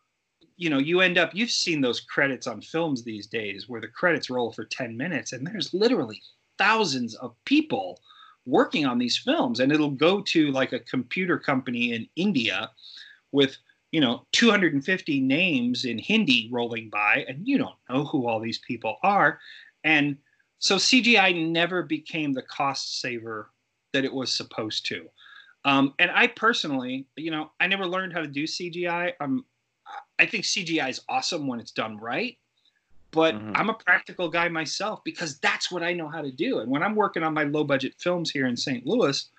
you 0.58 0.70
know, 0.70 0.78
you 0.78 1.02
end 1.02 1.18
up, 1.18 1.32
you've 1.34 1.50
seen 1.50 1.82
those 1.82 2.02
credits 2.02 2.46
on 2.46 2.62
films 2.62 3.04
these 3.04 3.26
days 3.26 3.68
where 3.68 3.82
the 3.82 3.88
credits 3.88 4.30
roll 4.30 4.52
for 4.52 4.64
10 4.64 4.96
minutes 4.96 5.34
and 5.34 5.46
there's 5.46 5.74
literally 5.74 6.22
thousands 6.60 7.16
of 7.16 7.36
people 7.46 8.00
working 8.46 8.86
on 8.86 8.98
these 8.98 9.18
films. 9.18 9.60
And 9.60 9.72
it'll 9.72 9.92
go 9.92 10.22
to 10.22 10.52
like 10.52 10.74
a 10.74 10.80
computer 10.80 11.38
company 11.38 11.94
in 11.94 12.08
India 12.16 12.70
with, 13.32 13.58
you 13.92 14.02
know, 14.02 14.26
250 14.32 15.20
names 15.22 15.86
in 15.86 15.98
Hindi 15.98 16.50
rolling 16.52 16.90
by, 16.90 17.26
and 17.28 17.48
you 17.48 17.58
don't 17.58 17.76
know 17.90 18.06
who 18.06 18.28
all 18.28 18.40
these 18.40 18.60
people 18.60 18.98
are. 19.04 19.40
And 19.84 20.18
so 20.60 20.78
CGI 20.78 21.50
never 21.50 21.84
became 21.84 22.34
the 22.34 22.42
cost 22.42 23.02
saver 23.02 23.52
that 23.94 24.06
it 24.06 24.14
was 24.14 24.34
supposed 24.34 24.86
to. 24.88 25.08
Um, 25.66 25.94
and 26.00 26.12
I 26.12 26.28
personally, 26.28 27.08
you 27.16 27.32
know, 27.32 27.52
I 27.60 27.68
never 27.68 27.86
learned 27.88 28.14
how 28.14 28.22
to 28.22 28.28
do 28.28 28.44
CGI. 28.44 29.14
Um, 29.22 29.46
I 30.20 30.26
think 30.26 30.44
CGI 30.44 30.90
is 30.90 31.02
awesome 31.08 31.48
when 31.48 31.60
it's 31.60 31.72
done 31.72 31.98
right, 31.98 32.38
but 33.14 33.36
mm-hmm. 33.36 33.52
I'm 33.56 33.70
a 33.70 33.74
practical 33.74 34.30
guy 34.30 34.50
myself 34.50 35.04
because 35.04 35.40
that's 35.40 35.72
what 35.72 35.84
I 35.84 35.94
know 35.94 36.10
how 36.10 36.22
to 36.22 36.32
do. 36.32 36.60
And 36.60 36.70
when 36.70 36.84
I'm 36.84 36.96
working 36.96 37.24
on 37.24 37.34
my 37.34 37.44
low 37.44 37.64
budget 37.64 37.96
films 37.98 38.32
here 38.32 38.48
in 38.48 38.58
St. 38.58 38.86
Louis, 38.86 39.30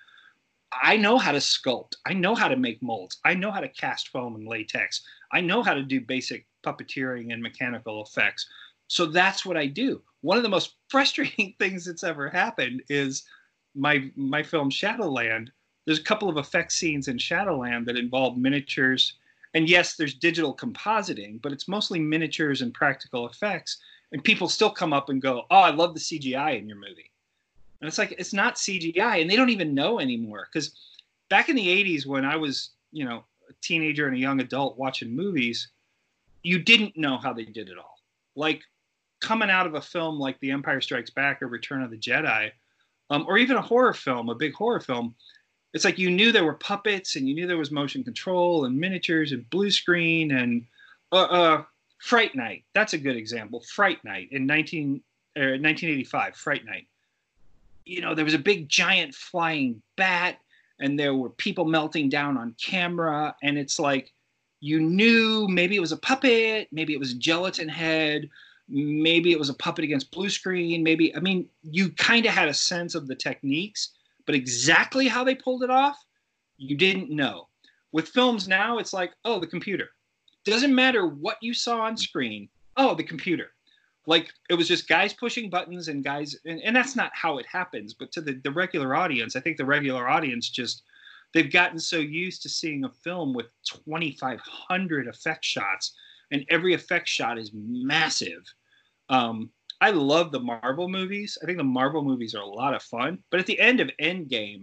I 0.82 0.96
know 0.96 1.18
how 1.18 1.32
to 1.32 1.38
sculpt. 1.38 1.94
I 2.06 2.14
know 2.14 2.34
how 2.34 2.48
to 2.48 2.56
make 2.56 2.82
molds. 2.82 3.18
I 3.24 3.34
know 3.34 3.50
how 3.50 3.60
to 3.60 3.68
cast 3.68 4.08
foam 4.08 4.34
and 4.34 4.48
latex. 4.48 5.02
I 5.32 5.40
know 5.40 5.62
how 5.62 5.74
to 5.74 5.82
do 5.82 6.00
basic 6.00 6.46
puppeteering 6.64 7.32
and 7.32 7.42
mechanical 7.42 8.02
effects. 8.02 8.48
So 8.88 9.06
that's 9.06 9.44
what 9.44 9.56
I 9.56 9.66
do. 9.66 10.00
One 10.22 10.36
of 10.36 10.42
the 10.42 10.48
most 10.48 10.76
frustrating 10.88 11.54
things 11.58 11.84
that's 11.84 12.04
ever 12.04 12.28
happened 12.28 12.82
is 12.88 13.24
my 13.74 14.10
my 14.16 14.42
film 14.42 14.70
Shadowland 14.70 15.50
there's 15.84 15.98
a 15.98 16.04
couple 16.04 16.28
of 16.28 16.36
effect 16.36 16.72
scenes 16.72 17.08
in 17.08 17.18
Shadowland 17.18 17.86
that 17.86 17.98
involve 17.98 18.36
miniatures. 18.36 19.14
And 19.54 19.68
yes, 19.68 19.94
there's 19.94 20.14
digital 20.14 20.54
compositing, 20.54 21.40
but 21.40 21.52
it's 21.52 21.68
mostly 21.68 22.00
miniatures 22.00 22.60
and 22.60 22.74
practical 22.74 23.28
effects. 23.28 23.78
And 24.12 24.22
people 24.22 24.48
still 24.48 24.70
come 24.70 24.92
up 24.92 25.08
and 25.08 25.22
go, 25.22 25.44
Oh, 25.50 25.60
I 25.60 25.70
love 25.70 25.94
the 25.94 26.00
CGI 26.00 26.58
in 26.58 26.68
your 26.68 26.78
movie. 26.78 27.10
And 27.80 27.88
it's 27.88 27.98
like, 27.98 28.14
it's 28.18 28.32
not 28.32 28.56
CGI. 28.56 29.20
And 29.20 29.30
they 29.30 29.36
don't 29.36 29.50
even 29.50 29.74
know 29.74 30.00
anymore. 30.00 30.48
Because 30.52 30.72
back 31.28 31.48
in 31.48 31.56
the 31.56 31.66
80s, 31.66 32.06
when 32.06 32.24
I 32.24 32.36
was, 32.36 32.70
you 32.92 33.04
know, 33.04 33.24
a 33.48 33.52
teenager 33.60 34.06
and 34.06 34.16
a 34.16 34.20
young 34.20 34.40
adult 34.40 34.78
watching 34.78 35.14
movies, 35.14 35.68
you 36.42 36.58
didn't 36.58 36.96
know 36.96 37.18
how 37.18 37.32
they 37.32 37.44
did 37.44 37.68
it 37.68 37.78
all. 37.78 37.98
Like 38.36 38.62
coming 39.20 39.50
out 39.50 39.66
of 39.66 39.74
a 39.74 39.80
film 39.80 40.18
like 40.18 40.38
The 40.40 40.50
Empire 40.50 40.80
Strikes 40.80 41.10
Back 41.10 41.42
or 41.42 41.48
Return 41.48 41.82
of 41.82 41.90
the 41.90 41.96
Jedi, 41.96 42.50
um, 43.10 43.24
or 43.28 43.38
even 43.38 43.56
a 43.56 43.62
horror 43.62 43.94
film, 43.94 44.28
a 44.28 44.34
big 44.34 44.54
horror 44.54 44.80
film, 44.80 45.14
it's 45.74 45.84
like 45.84 45.98
you 45.98 46.10
knew 46.10 46.30
there 46.30 46.44
were 46.44 46.54
puppets 46.54 47.16
and 47.16 47.28
you 47.28 47.34
knew 47.34 47.48
there 47.48 47.58
was 47.58 47.72
motion 47.72 48.04
control 48.04 48.64
and 48.64 48.78
miniatures 48.78 49.32
and 49.32 49.48
blue 49.50 49.72
screen 49.72 50.30
and 50.30 50.64
uh, 51.10 51.24
uh, 51.24 51.64
Fright 51.98 52.36
Night. 52.36 52.62
That's 52.74 52.92
a 52.92 52.98
good 52.98 53.16
example. 53.16 53.60
Fright 53.60 54.02
Night 54.04 54.28
in 54.30 54.46
19, 54.46 55.02
uh, 55.36 55.58
1985, 55.58 56.36
Fright 56.36 56.64
Night. 56.64 56.86
You 57.84 58.00
know, 58.00 58.14
there 58.14 58.24
was 58.24 58.34
a 58.34 58.38
big 58.38 58.68
giant 58.68 59.16
flying 59.16 59.82
bat 59.96 60.38
and 60.78 60.98
there 60.98 61.14
were 61.14 61.30
people 61.30 61.64
melting 61.64 62.08
down 62.08 62.38
on 62.38 62.54
camera. 62.62 63.34
And 63.42 63.58
it's 63.58 63.80
like 63.80 64.12
you 64.60 64.80
knew 64.80 65.48
maybe 65.48 65.74
it 65.74 65.80
was 65.80 65.92
a 65.92 65.96
puppet, 65.96 66.68
maybe 66.70 66.94
it 66.94 67.00
was 67.00 67.12
a 67.12 67.18
gelatin 67.18 67.68
head, 67.68 68.30
maybe 68.68 69.32
it 69.32 69.38
was 69.40 69.48
a 69.48 69.54
puppet 69.54 69.84
against 69.84 70.12
blue 70.12 70.30
screen. 70.30 70.84
Maybe, 70.84 71.14
I 71.16 71.18
mean, 71.18 71.48
you 71.64 71.90
kind 71.90 72.26
of 72.26 72.32
had 72.32 72.48
a 72.48 72.54
sense 72.54 72.94
of 72.94 73.08
the 73.08 73.16
techniques 73.16 73.90
but 74.26 74.34
exactly 74.34 75.08
how 75.08 75.24
they 75.24 75.34
pulled 75.34 75.62
it 75.62 75.70
off, 75.70 75.96
you 76.56 76.76
didn't 76.76 77.10
know. 77.10 77.48
With 77.92 78.08
films 78.08 78.48
now, 78.48 78.78
it's 78.78 78.92
like, 78.92 79.12
oh, 79.24 79.38
the 79.38 79.46
computer. 79.46 79.90
Doesn't 80.44 80.74
matter 80.74 81.06
what 81.06 81.38
you 81.40 81.54
saw 81.54 81.80
on 81.80 81.96
screen. 81.96 82.48
Oh, 82.76 82.94
the 82.94 83.04
computer. 83.04 83.50
Like 84.06 84.30
it 84.50 84.54
was 84.54 84.68
just 84.68 84.88
guys 84.88 85.14
pushing 85.14 85.48
buttons 85.48 85.88
and 85.88 86.04
guys, 86.04 86.36
and, 86.44 86.60
and 86.62 86.76
that's 86.76 86.96
not 86.96 87.12
how 87.14 87.38
it 87.38 87.46
happens. 87.46 87.94
But 87.94 88.12
to 88.12 88.20
the, 88.20 88.40
the 88.44 88.50
regular 88.50 88.94
audience, 88.94 89.36
I 89.36 89.40
think 89.40 89.56
the 89.56 89.64
regular 89.64 90.08
audience 90.08 90.50
just 90.50 90.82
they've 91.32 91.50
gotten 91.50 91.78
so 91.78 91.96
used 91.96 92.42
to 92.42 92.48
seeing 92.48 92.84
a 92.84 92.90
film 93.02 93.32
with 93.32 93.46
2,500 93.66 95.08
effect 95.08 95.44
shots, 95.44 95.94
and 96.32 96.44
every 96.50 96.74
effect 96.74 97.08
shot 97.08 97.38
is 97.38 97.52
massive. 97.54 98.42
Um, 99.08 99.50
I 99.84 99.90
love 99.90 100.32
the 100.32 100.40
Marvel 100.40 100.88
movies. 100.88 101.36
I 101.42 101.44
think 101.44 101.58
the 101.58 101.64
Marvel 101.64 102.02
movies 102.02 102.34
are 102.34 102.40
a 102.40 102.46
lot 102.46 102.72
of 102.72 102.82
fun. 102.82 103.18
But 103.30 103.40
at 103.40 103.44
the 103.44 103.60
end 103.60 103.80
of 103.80 103.90
Endgame, 104.00 104.62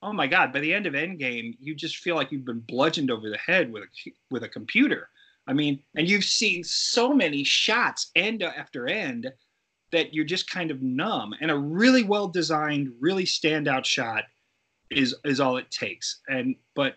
oh 0.00 0.12
my 0.12 0.28
God! 0.28 0.52
By 0.52 0.60
the 0.60 0.72
end 0.72 0.86
of 0.86 0.94
Endgame, 0.94 1.56
you 1.58 1.74
just 1.74 1.96
feel 1.96 2.14
like 2.14 2.30
you've 2.30 2.44
been 2.44 2.60
bludgeoned 2.60 3.10
over 3.10 3.28
the 3.28 3.38
head 3.38 3.72
with 3.72 3.82
a 3.82 4.12
with 4.30 4.44
a 4.44 4.48
computer. 4.48 5.08
I 5.48 5.54
mean, 5.54 5.82
and 5.96 6.08
you've 6.08 6.22
seen 6.22 6.62
so 6.62 7.12
many 7.12 7.42
shots 7.42 8.12
end 8.14 8.44
after 8.44 8.86
end 8.86 9.32
that 9.90 10.14
you're 10.14 10.24
just 10.24 10.48
kind 10.48 10.70
of 10.70 10.80
numb. 10.82 11.34
And 11.40 11.50
a 11.50 11.58
really 11.58 12.04
well 12.04 12.28
designed, 12.28 12.92
really 13.00 13.24
standout 13.24 13.84
shot 13.84 14.22
is 14.88 15.16
is 15.24 15.40
all 15.40 15.56
it 15.56 15.72
takes. 15.72 16.20
And 16.28 16.54
but 16.76 16.94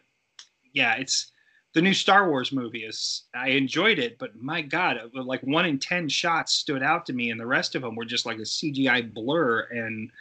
yeah, 0.73 0.93
it's 0.97 1.31
the 1.73 1.81
new 1.81 1.93
Star 1.93 2.29
Wars 2.29 2.51
movie 2.51 2.83
is 2.83 3.23
I 3.33 3.49
enjoyed 3.49 3.97
it, 3.97 4.19
but 4.19 4.39
my 4.39 4.61
God, 4.61 4.97
like 5.13 5.41
one 5.41 5.65
in 5.65 5.79
ten 5.79 6.07
shots 6.07 6.53
stood 6.53 6.83
out 6.83 7.05
to 7.07 7.13
me, 7.13 7.31
and 7.31 7.39
the 7.39 7.47
rest 7.47 7.75
of 7.75 7.81
them 7.81 7.95
were 7.95 8.05
just 8.05 8.25
like 8.25 8.37
a 8.37 8.41
CGI 8.41 9.11
blur. 9.11 9.67
And 9.71 10.11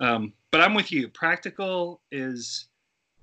um, 0.00 0.32
but 0.50 0.60
I'm 0.60 0.74
with 0.74 0.90
you. 0.90 1.08
Practical 1.08 2.00
is 2.10 2.66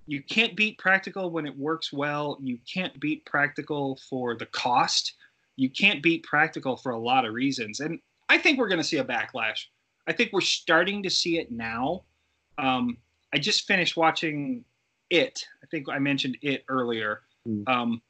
you 0.07 0.23
can't 0.23 0.55
beat 0.55 0.77
practical 0.77 1.29
when 1.31 1.45
it 1.45 1.57
works 1.57 1.91
well. 1.91 2.37
You 2.41 2.57
can't 2.71 2.97
beat 2.99 3.25
practical 3.25 3.99
for 4.09 4.35
the 4.35 4.45
cost. 4.47 5.13
You 5.57 5.69
can't 5.69 6.01
beat 6.01 6.23
practical 6.23 6.77
for 6.77 6.91
a 6.91 6.99
lot 6.99 7.25
of 7.25 7.33
reasons, 7.33 7.81
and 7.81 7.99
I 8.29 8.37
think 8.37 8.57
we're 8.57 8.69
going 8.69 8.81
to 8.81 8.87
see 8.87 8.97
a 8.97 9.05
backlash. 9.05 9.65
I 10.07 10.13
think 10.13 10.31
we're 10.31 10.41
starting 10.41 11.03
to 11.03 11.09
see 11.09 11.39
it 11.39 11.51
now. 11.51 12.03
Um, 12.57 12.97
I 13.33 13.37
just 13.37 13.67
finished 13.67 13.97
watching 13.97 14.63
it. 15.09 15.45
I 15.61 15.65
think 15.67 15.89
I 15.89 15.99
mentioned 15.99 16.37
it 16.41 16.63
earlier 16.69 17.21
Mm. 17.47 17.67
Um, 17.67 18.01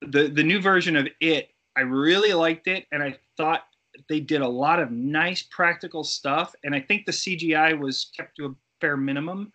the 0.00 0.28
the 0.28 0.42
new 0.42 0.60
version 0.60 0.96
of 0.96 1.08
it, 1.20 1.50
I 1.76 1.80
really 1.80 2.32
liked 2.32 2.68
it, 2.68 2.86
and 2.92 3.02
I 3.02 3.16
thought 3.36 3.64
they 4.08 4.20
did 4.20 4.42
a 4.42 4.48
lot 4.48 4.80
of 4.80 4.90
nice 4.90 5.42
practical 5.42 6.04
stuff, 6.04 6.54
and 6.64 6.74
I 6.74 6.80
think 6.80 7.06
the 7.06 7.12
CGI 7.12 7.78
was 7.78 8.10
kept 8.16 8.36
to 8.36 8.46
a 8.46 8.54
fair 8.80 8.96
minimum, 8.96 9.52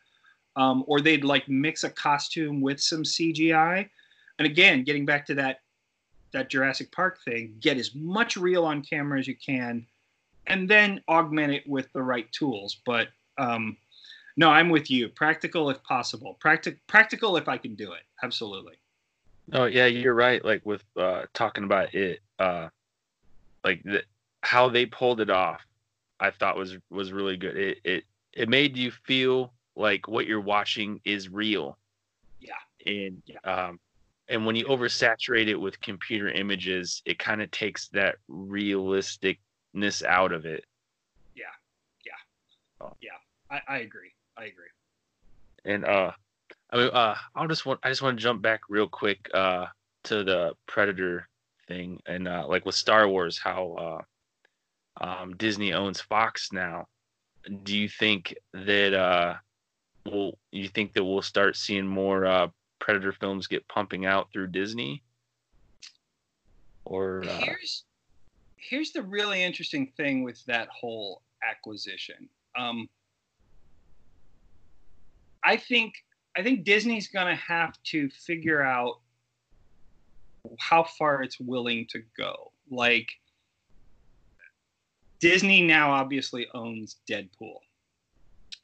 um, 0.55 0.83
or 0.87 1.01
they'd 1.01 1.23
like 1.23 1.47
mix 1.47 1.83
a 1.83 1.89
costume 1.89 2.61
with 2.61 2.79
some 2.79 3.03
CGI. 3.03 3.87
And 4.39 4.45
again, 4.45 4.83
getting 4.83 5.05
back 5.05 5.25
to 5.27 5.35
that 5.35 5.61
that 6.31 6.49
Jurassic 6.49 6.91
Park 6.91 7.19
thing, 7.25 7.55
get 7.59 7.77
as 7.77 7.95
much 7.95 8.37
real 8.37 8.63
on 8.65 8.83
camera 8.83 9.19
as 9.19 9.27
you 9.27 9.35
can, 9.35 9.85
and 10.47 10.69
then 10.69 11.01
augment 11.09 11.53
it 11.53 11.67
with 11.67 11.91
the 11.93 12.01
right 12.01 12.31
tools. 12.31 12.81
But 12.85 13.09
um, 13.37 13.77
no, 14.37 14.49
I'm 14.49 14.69
with 14.69 14.89
you. 14.89 15.09
Practical 15.09 15.69
if 15.69 15.83
possible. 15.83 16.37
Practic- 16.39 16.79
practical 16.87 17.35
if 17.37 17.47
I 17.47 17.57
can 17.57 17.75
do 17.75 17.93
it. 17.93 18.03
Absolutely. 18.23 18.75
Oh 19.53 19.65
yeah, 19.65 19.85
you're 19.85 20.13
right. 20.13 20.43
Like 20.43 20.65
with 20.65 20.83
uh, 20.95 21.23
talking 21.33 21.63
about 21.63 21.93
it, 21.95 22.19
uh, 22.37 22.69
like 23.63 23.83
the, 23.83 24.03
how 24.41 24.69
they 24.69 24.85
pulled 24.85 25.21
it 25.21 25.29
off, 25.29 25.61
I 26.19 26.31
thought 26.31 26.57
was 26.57 26.77
was 26.89 27.11
really 27.11 27.37
good. 27.37 27.57
It 27.57 27.77
it 27.83 28.03
it 28.33 28.49
made 28.49 28.77
you 28.77 28.91
feel 28.91 29.53
like 29.75 30.07
what 30.07 30.27
you're 30.27 30.41
watching 30.41 30.99
is 31.05 31.29
real. 31.29 31.77
Yeah. 32.39 32.53
And 32.85 33.21
Yeah. 33.25 33.39
um, 33.43 33.79
and 34.27 34.45
when 34.45 34.55
you 34.55 34.65
oversaturate 34.65 35.47
it 35.47 35.55
with 35.55 35.79
computer 35.81 36.29
images, 36.29 37.01
it 37.05 37.17
kind 37.17 37.41
of 37.41 37.49
takes 37.51 37.87
that 37.89 38.17
realisticness 38.29 40.03
out 40.05 40.31
of 40.31 40.45
it. 40.45 40.65
Yeah. 41.35 41.45
Yeah. 42.05 42.13
Oh. 42.81 42.93
Yeah. 43.01 43.17
I, 43.49 43.61
I 43.67 43.77
agree. 43.79 44.11
I 44.37 44.45
agree. 44.45 44.69
And 45.65 45.83
uh, 45.85 46.11
I 46.71 46.77
mean, 46.77 46.89
uh, 46.89 47.15
I'll 47.35 47.47
just 47.47 47.65
want 47.65 47.79
I 47.83 47.89
just 47.89 48.01
want 48.01 48.17
to 48.17 48.23
jump 48.23 48.41
back 48.41 48.61
real 48.69 48.87
quick 48.87 49.29
uh 49.33 49.67
to 50.03 50.23
the 50.23 50.53
Predator 50.67 51.27
thing 51.67 52.01
and 52.05 52.27
uh, 52.27 52.45
like 52.47 52.65
with 52.65 52.75
Star 52.75 53.07
Wars, 53.07 53.37
how 53.37 54.03
uh, 55.01 55.05
um, 55.05 55.35
Disney 55.37 55.73
owns 55.73 56.01
Fox 56.01 56.51
now. 56.51 56.87
Do 57.63 57.77
you 57.77 57.87
think 57.87 58.35
that 58.53 58.93
uh, 58.93 59.35
will 60.05 60.37
you 60.51 60.67
think 60.67 60.93
that 60.93 61.03
we'll 61.03 61.21
start 61.21 61.55
seeing 61.55 61.87
more 61.87 62.25
uh, 62.25 62.47
Predator 62.79 63.13
films 63.13 63.47
get 63.47 63.67
pumping 63.69 64.05
out 64.05 64.27
through 64.33 64.47
Disney? 64.47 65.03
Or 66.85 67.23
uh, 67.23 67.37
here's 67.39 67.85
here's 68.57 68.91
the 68.91 69.03
really 69.03 69.41
interesting 69.43 69.91
thing 69.95 70.23
with 70.23 70.43
that 70.45 70.67
whole 70.69 71.21
acquisition. 71.47 72.27
Um, 72.57 72.89
I 75.43 75.55
think 75.55 75.93
I 76.37 76.43
think 76.43 76.63
Disney's 76.63 77.07
gonna 77.07 77.35
have 77.35 77.81
to 77.83 78.09
figure 78.09 78.61
out 78.61 78.99
how 80.57 80.83
far 80.83 81.21
it's 81.21 81.39
willing 81.39 81.85
to 81.87 82.01
go. 82.17 82.51
Like 82.69 83.09
Disney 85.19 85.61
now 85.61 85.91
obviously 85.91 86.47
owns 86.53 86.97
Deadpool, 87.09 87.59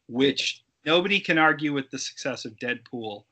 which 0.08 0.64
nobody 0.86 1.20
can 1.20 1.38
argue 1.38 1.74
with 1.74 1.90
the 1.90 2.00
success 2.00 2.46
of 2.46 2.58
Deadpool. 2.58 3.26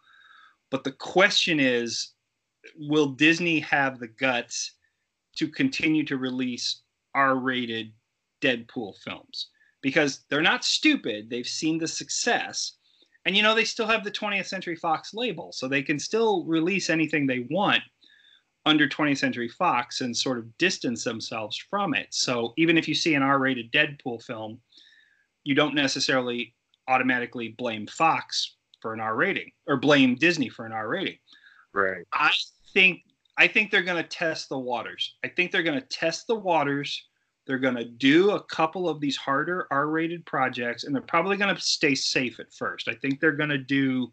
But 0.70 0.84
the 0.84 0.92
question 0.92 1.60
is, 1.60 2.14
will 2.78 3.08
Disney 3.08 3.60
have 3.62 4.00
the 4.00 4.08
guts 4.08 4.72
to 5.36 5.48
continue 5.48 6.04
to 6.06 6.18
release 6.18 6.82
R-rated 7.14 7.92
Deadpool 8.42 8.98
films? 8.98 9.50
Because 9.82 10.24
they're 10.30 10.42
not 10.42 10.66
stupid. 10.66 11.30
They've 11.30 11.48
seen 11.48 11.78
the 11.78 11.88
success. 11.88 12.74
And 13.26 13.38
you 13.38 13.44
know, 13.44 13.56
they 13.56 13.64
still 13.64 13.88
have 13.88 14.04
the 14.04 14.12
20th 14.12 14.48
Century 14.48 14.76
Fox 14.76 15.14
label, 15.14 15.52
so 15.54 15.68
they 15.68 15.82
can 15.82 15.98
still 16.00 16.44
release 16.46 16.90
anything 16.90 17.26
they 17.26 17.48
want 17.50 17.82
under 18.66 18.88
20th 18.88 19.18
Century 19.18 19.50
Fox 19.50 20.02
and 20.02 20.16
sort 20.16 20.38
of 20.38 20.58
distance 20.58 21.04
themselves 21.04 21.58
from 21.70 21.94
it. 21.94 22.08
So 22.12 22.54
even 22.58 22.78
if 22.78 22.88
you 22.88 22.96
see 22.96 23.14
an 23.16 23.24
R-rated 23.24 23.72
Deadpool 23.72 24.24
film, 24.24 24.60
you 25.44 25.56
don't 25.56 25.76
necessarily 25.76 26.54
automatically 26.88 27.50
blame 27.58 27.88
Fox 27.88 28.56
for 28.82 28.94
an 28.94 29.00
R 29.00 29.16
rating 29.16 29.52
or 29.68 29.78
blame 29.78 30.16
Disney 30.16 30.50
for 30.50 30.66
an 30.66 30.72
R 30.72 30.88
rating. 30.88 31.18
right? 31.74 32.04
I 32.14 32.32
think 32.74 33.02
I 33.38 33.48
think 33.48 33.72
they're 33.72 33.82
going 33.82 34.02
to 34.02 34.08
test 34.08 34.50
the 34.50 34.60
waters. 34.60 35.16
I 35.24 35.28
think 35.28 35.52
they're 35.52 35.64
going 35.64 35.80
to 35.80 35.88
test 35.88 36.28
the 36.28 36.36
waters. 36.36 37.08
They're 37.46 37.58
going 37.60 37.76
to 37.76 37.86
do 37.86 38.32
a 38.32 38.44
couple 38.44 38.88
of 38.88 39.00
these 39.00 39.18
harder 39.18 39.68
R-rated 39.70 40.26
projects, 40.26 40.84
and 40.84 40.96
they're 40.96 41.02
probably 41.02 41.38
going 41.38 41.54
to 41.54 41.62
stay 41.62 41.94
safe 41.96 42.40
at 42.40 42.54
first. 42.54 42.88
I 42.88 42.94
think 42.96 43.20
they're 43.20 43.34
going 43.34 43.50
to 43.50 43.58
do 43.58 44.12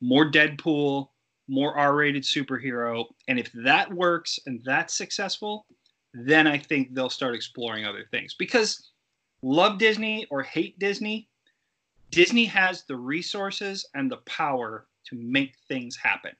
more 0.00 0.30
Deadpool, 0.30 1.08
more 1.48 1.76
R-rated 1.76 2.22
superhero, 2.22 3.06
and 3.26 3.38
if 3.38 3.50
that 3.52 3.92
works 3.92 4.38
and 4.46 4.60
that's 4.64 4.96
successful, 4.96 5.66
then 6.14 6.46
I 6.46 6.58
think 6.58 6.94
they'll 6.94 7.10
start 7.10 7.34
exploring 7.34 7.84
other 7.84 8.06
things. 8.10 8.34
Because 8.34 8.90
love 9.42 9.78
Disney 9.78 10.26
or 10.30 10.42
hate 10.42 10.78
Disney, 10.78 11.28
Disney 12.10 12.46
has 12.46 12.84
the 12.84 12.96
resources 12.96 13.86
and 13.94 14.10
the 14.10 14.18
power 14.18 14.86
to 15.06 15.16
make 15.16 15.54
things 15.68 15.96
happen. 15.96 16.32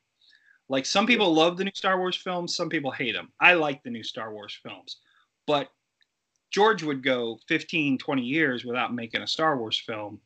Like 0.71 0.87
some 0.87 1.07
people 1.07 1.33
love 1.33 1.57
the 1.57 1.65
new 1.65 1.71
Star 1.75 1.99
Wars 1.99 2.17
films, 2.17 2.55
some 2.55 2.69
people 2.69 2.91
hate 2.91 3.15
them. 3.15 3.31
I 3.41 3.55
like 3.55 3.83
the 3.83 3.91
new 3.91 4.03
Star 4.03 4.33
Wars 4.33 4.59
films. 4.63 4.97
But 5.47 5.71
George 6.51 6.83
would 6.83 7.03
go 7.03 7.39
15, 7.49 7.99
20 7.99 8.23
years 8.23 8.65
without 8.65 8.95
making 8.95 9.23
a 9.23 9.27
Star 9.27 9.59
Wars 9.59 9.79
film. 9.79 10.21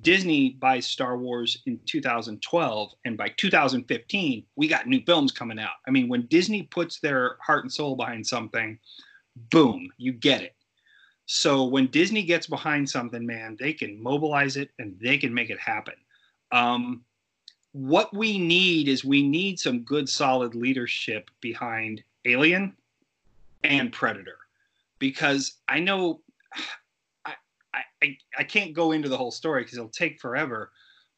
Disney 0.00 0.50
buys 0.50 0.86
Star 0.86 1.18
Wars 1.18 1.58
in 1.66 1.80
2012, 1.84 2.92
and 3.04 3.16
by 3.16 3.28
2015, 3.36 4.44
we 4.56 4.68
got 4.68 4.86
new 4.86 5.02
films 5.04 5.32
coming 5.32 5.58
out. 5.58 5.72
I 5.86 5.90
mean, 5.90 6.08
when 6.08 6.26
Disney 6.26 6.62
puts 6.62 7.00
their 7.00 7.36
heart 7.40 7.64
and 7.64 7.72
soul 7.72 7.96
behind 7.96 8.26
something, 8.26 8.78
boom, 9.50 9.90
you 9.96 10.12
get 10.12 10.42
it. 10.42 10.54
So 11.26 11.64
when 11.64 11.88
Disney 11.88 12.22
gets 12.22 12.46
behind 12.46 12.88
something, 12.88 13.26
man, 13.26 13.56
they 13.58 13.72
can 13.72 14.02
mobilize 14.02 14.56
it 14.56 14.70
and 14.78 14.98
they 15.00 15.18
can 15.18 15.34
make 15.34 15.50
it 15.50 15.58
happen. 15.58 15.94
Um, 16.52 17.04
what 17.72 18.14
we 18.14 18.38
need 18.38 18.88
is 18.88 19.04
we 19.04 19.22
need 19.22 19.60
some 19.60 19.80
good, 19.80 20.08
solid 20.08 20.54
leadership 20.54 21.30
behind 21.40 22.02
Alien 22.24 22.74
and 23.62 23.92
Predator, 23.92 24.38
because 24.98 25.54
I 25.68 25.80
know 25.80 26.22
I 27.26 27.34
I, 28.02 28.16
I 28.38 28.44
can't 28.44 28.72
go 28.72 28.92
into 28.92 29.08
the 29.08 29.16
whole 29.16 29.30
story 29.30 29.62
because 29.62 29.76
it'll 29.76 29.90
take 29.90 30.20
forever. 30.20 30.72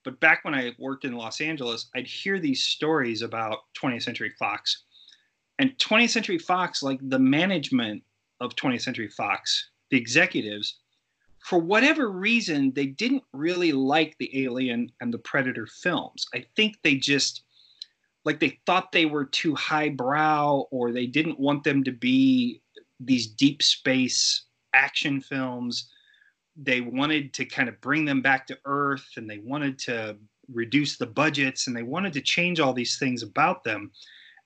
But 0.05 0.19
back 0.20 0.44
when 0.44 0.55
I 0.55 0.73
worked 0.78 1.05
in 1.05 1.15
Los 1.15 1.40
Angeles, 1.40 1.90
I'd 1.94 2.07
hear 2.07 2.39
these 2.39 2.65
stories 2.65 3.20
about 3.20 3.59
20th 3.81 4.02
Century 4.02 4.32
Fox, 4.39 4.85
and 5.59 5.77
20th 5.77 6.09
Century 6.09 6.39
Fox, 6.39 6.82
like 6.82 6.98
the 7.02 7.19
management 7.19 8.02
of 8.40 8.57
20th 8.57 8.81
Century 8.81 9.09
Fox, 9.09 9.69
the 9.90 9.98
executives, 9.98 10.78
for 11.40 11.59
whatever 11.59 12.11
reason, 12.11 12.73
they 12.73 12.86
didn't 12.86 13.24
really 13.32 13.73
like 13.73 14.16
the 14.19 14.44
Alien 14.44 14.90
and 15.01 15.12
the 15.12 15.19
Predator 15.19 15.66
films. 15.66 16.27
I 16.35 16.44
think 16.57 16.77
they 16.82 16.97
just 16.97 17.43
like 18.24 18.39
they 18.39 18.59
thought 18.66 18.93
they 18.93 19.07
were 19.07 19.24
too 19.24 19.55
highbrow 19.55 20.66
or 20.70 20.93
they 20.93 21.07
didn't 21.07 21.40
want 21.40 21.65
them 21.65 21.82
to 21.85 21.93
be 21.93 22.61
these 23.01 23.27
deep 23.27 23.63
space 23.63 24.45
action 24.75 25.21
films. 25.21 25.91
They 26.57 26.81
wanted 26.81 27.33
to 27.35 27.45
kind 27.45 27.69
of 27.69 27.81
bring 27.81 28.05
them 28.05 28.21
back 28.21 28.47
to 28.49 28.59
earth 28.65 29.09
and 29.17 29.29
they 29.29 29.39
wanted 29.39 29.79
to 29.81 30.17
reduce 30.53 30.97
the 30.97 31.07
budgets 31.07 31.67
and 31.67 31.77
they 31.77 31.83
wanted 31.83 32.13
to 32.13 32.21
change 32.21 32.61
all 32.61 32.73
these 32.73 32.99
things 32.99 33.23
about 33.23 33.65
them. 33.65 33.91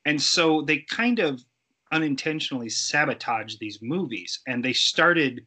And 0.05 0.21
so 0.21 0.63
they 0.63 0.79
kind 0.79 1.19
of 1.19 1.43
unintentionally 1.93 2.71
sabotaged 2.71 3.59
these 3.59 3.81
movies 3.83 4.41
and 4.47 4.65
they 4.65 4.73
started 4.73 5.47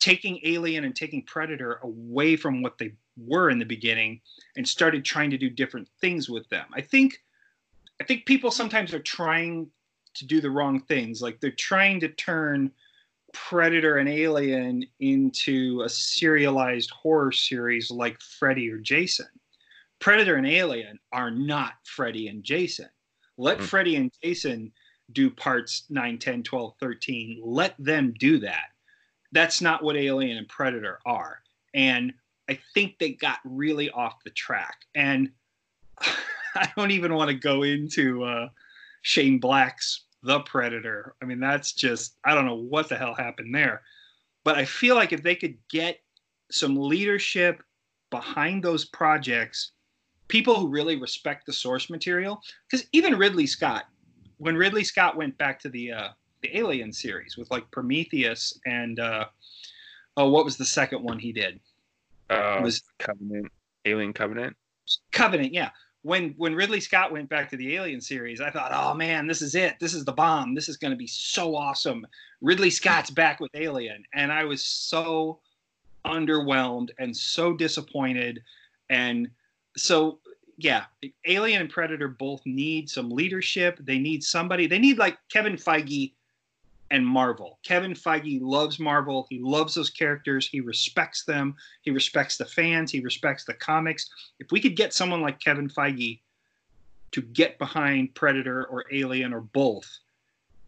taking 0.00 0.38
Alien 0.44 0.84
and 0.84 0.94
taking 0.94 1.24
Predator 1.24 1.80
away 1.82 2.36
from 2.36 2.62
what 2.62 2.78
they 2.78 2.92
were 3.16 3.50
in 3.50 3.58
the 3.58 3.64
beginning 3.64 4.20
and 4.56 4.66
started 4.66 5.04
trying 5.04 5.30
to 5.30 5.38
do 5.38 5.50
different 5.50 5.88
things 6.00 6.28
with 6.28 6.48
them. 6.48 6.66
I 6.72 6.80
think 6.80 7.18
I 8.00 8.04
think 8.04 8.26
people 8.26 8.52
sometimes 8.52 8.94
are 8.94 9.00
trying 9.00 9.68
to 10.14 10.26
do 10.26 10.40
the 10.40 10.50
wrong 10.50 10.80
things. 10.80 11.22
Like 11.22 11.40
they're 11.40 11.50
trying 11.50 12.00
to 12.00 12.08
turn 12.08 12.70
Predator 13.32 13.98
and 13.98 14.08
Alien 14.08 14.84
into 15.00 15.82
a 15.82 15.88
serialized 15.88 16.90
horror 16.90 17.32
series 17.32 17.90
like 17.90 18.20
Freddy 18.20 18.70
or 18.70 18.78
Jason. 18.78 19.26
Predator 19.98 20.36
and 20.36 20.46
Alien 20.46 20.98
are 21.12 21.30
not 21.30 21.74
Freddy 21.84 22.28
and 22.28 22.42
Jason. 22.42 22.88
Let 23.36 23.58
Mm. 23.58 23.64
Freddy 23.64 23.96
and 23.96 24.12
Jason 24.22 24.72
do 25.12 25.30
parts 25.30 25.84
9, 25.90 26.18
10, 26.18 26.42
12, 26.42 26.74
13. 26.78 27.40
Let 27.42 27.74
them 27.78 28.14
do 28.18 28.38
that. 28.40 28.70
That's 29.32 29.60
not 29.60 29.82
what 29.82 29.96
Alien 29.96 30.38
and 30.38 30.48
Predator 30.48 31.00
are. 31.04 31.42
And 31.74 32.12
I 32.48 32.58
think 32.74 32.98
they 32.98 33.12
got 33.12 33.38
really 33.44 33.90
off 33.90 34.22
the 34.24 34.30
track. 34.30 34.86
And 34.94 35.32
I 36.00 36.72
don't 36.76 36.90
even 36.90 37.14
want 37.14 37.28
to 37.28 37.36
go 37.36 37.62
into 37.62 38.24
uh, 38.24 38.48
Shane 39.02 39.38
Black's 39.38 40.04
The 40.22 40.40
Predator. 40.40 41.14
I 41.22 41.24
mean, 41.24 41.40
that's 41.40 41.72
just, 41.72 42.16
I 42.24 42.34
don't 42.34 42.46
know 42.46 42.56
what 42.56 42.88
the 42.88 42.96
hell 42.96 43.14
happened 43.14 43.54
there. 43.54 43.82
But 44.44 44.56
I 44.56 44.64
feel 44.64 44.94
like 44.94 45.12
if 45.12 45.22
they 45.22 45.34
could 45.34 45.56
get 45.68 46.00
some 46.50 46.76
leadership 46.76 47.62
behind 48.10 48.62
those 48.62 48.86
projects, 48.86 49.72
people 50.28 50.54
who 50.54 50.68
really 50.68 50.96
respect 50.96 51.46
the 51.46 51.52
source 51.52 51.90
material, 51.90 52.40
because 52.70 52.86
even 52.92 53.18
Ridley 53.18 53.46
Scott, 53.46 53.84
when 54.38 54.56
Ridley 54.56 54.84
Scott 54.84 55.16
went 55.16 55.36
back 55.38 55.60
to 55.60 55.68
the 55.68 55.92
uh, 55.92 56.08
the 56.42 56.56
Alien 56.56 56.92
series 56.92 57.36
with 57.36 57.50
like 57.50 57.70
Prometheus 57.70 58.58
and 58.64 59.00
uh, 59.00 59.26
oh, 60.16 60.30
what 60.30 60.44
was 60.44 60.56
the 60.56 60.64
second 60.64 61.02
one 61.02 61.18
he 61.18 61.32
did? 61.32 61.60
Uh, 62.30 62.58
It 62.58 62.62
was 62.62 62.82
Covenant, 62.98 63.50
Alien 63.84 64.12
Covenant. 64.12 64.56
Covenant, 65.12 65.52
yeah. 65.52 65.70
When 66.02 66.34
when 66.36 66.54
Ridley 66.54 66.80
Scott 66.80 67.12
went 67.12 67.28
back 67.28 67.50
to 67.50 67.56
the 67.56 67.74
Alien 67.74 68.00
series, 68.00 68.40
I 68.40 68.50
thought, 68.50 68.70
oh 68.72 68.94
man, 68.94 69.26
this 69.26 69.42
is 69.42 69.54
it. 69.54 69.76
This 69.80 69.94
is 69.94 70.04
the 70.04 70.12
bomb. 70.12 70.54
This 70.54 70.68
is 70.68 70.76
going 70.76 70.92
to 70.92 70.96
be 70.96 71.06
so 71.06 71.56
awesome. 71.56 72.06
Ridley 72.40 72.70
Scott's 72.70 73.10
back 73.10 73.40
with 73.40 73.50
Alien, 73.54 74.04
and 74.14 74.32
I 74.32 74.44
was 74.44 74.64
so 74.64 75.40
underwhelmed 76.04 76.90
and 76.98 77.16
so 77.16 77.52
disappointed. 77.52 78.42
And 78.90 79.28
so, 79.76 80.20
yeah, 80.56 80.84
Alien 81.26 81.62
and 81.62 81.70
Predator 81.70 82.08
both 82.08 82.42
need 82.46 82.88
some 82.88 83.10
leadership. 83.10 83.78
They 83.80 83.98
need 83.98 84.22
somebody. 84.22 84.66
They 84.66 84.78
need 84.78 84.98
like 84.98 85.18
Kevin 85.30 85.56
Feige 85.56 86.12
and 86.90 87.06
Marvel. 87.06 87.58
Kevin 87.64 87.92
Feige 87.92 88.40
loves 88.40 88.78
Marvel. 88.78 89.26
He 89.28 89.40
loves 89.40 89.74
those 89.74 89.90
characters. 89.90 90.48
He 90.48 90.60
respects 90.60 91.24
them. 91.24 91.54
He 91.82 91.90
respects 91.90 92.36
the 92.36 92.46
fans. 92.46 92.90
He 92.90 93.00
respects 93.00 93.44
the 93.44 93.54
comics. 93.54 94.08
If 94.38 94.50
we 94.50 94.60
could 94.60 94.76
get 94.76 94.94
someone 94.94 95.20
like 95.20 95.40
Kevin 95.40 95.68
Feige 95.68 96.20
to 97.12 97.22
get 97.22 97.58
behind 97.58 98.14
Predator 98.14 98.66
or 98.66 98.84
Alien 98.92 99.32
or 99.32 99.40
both 99.40 99.88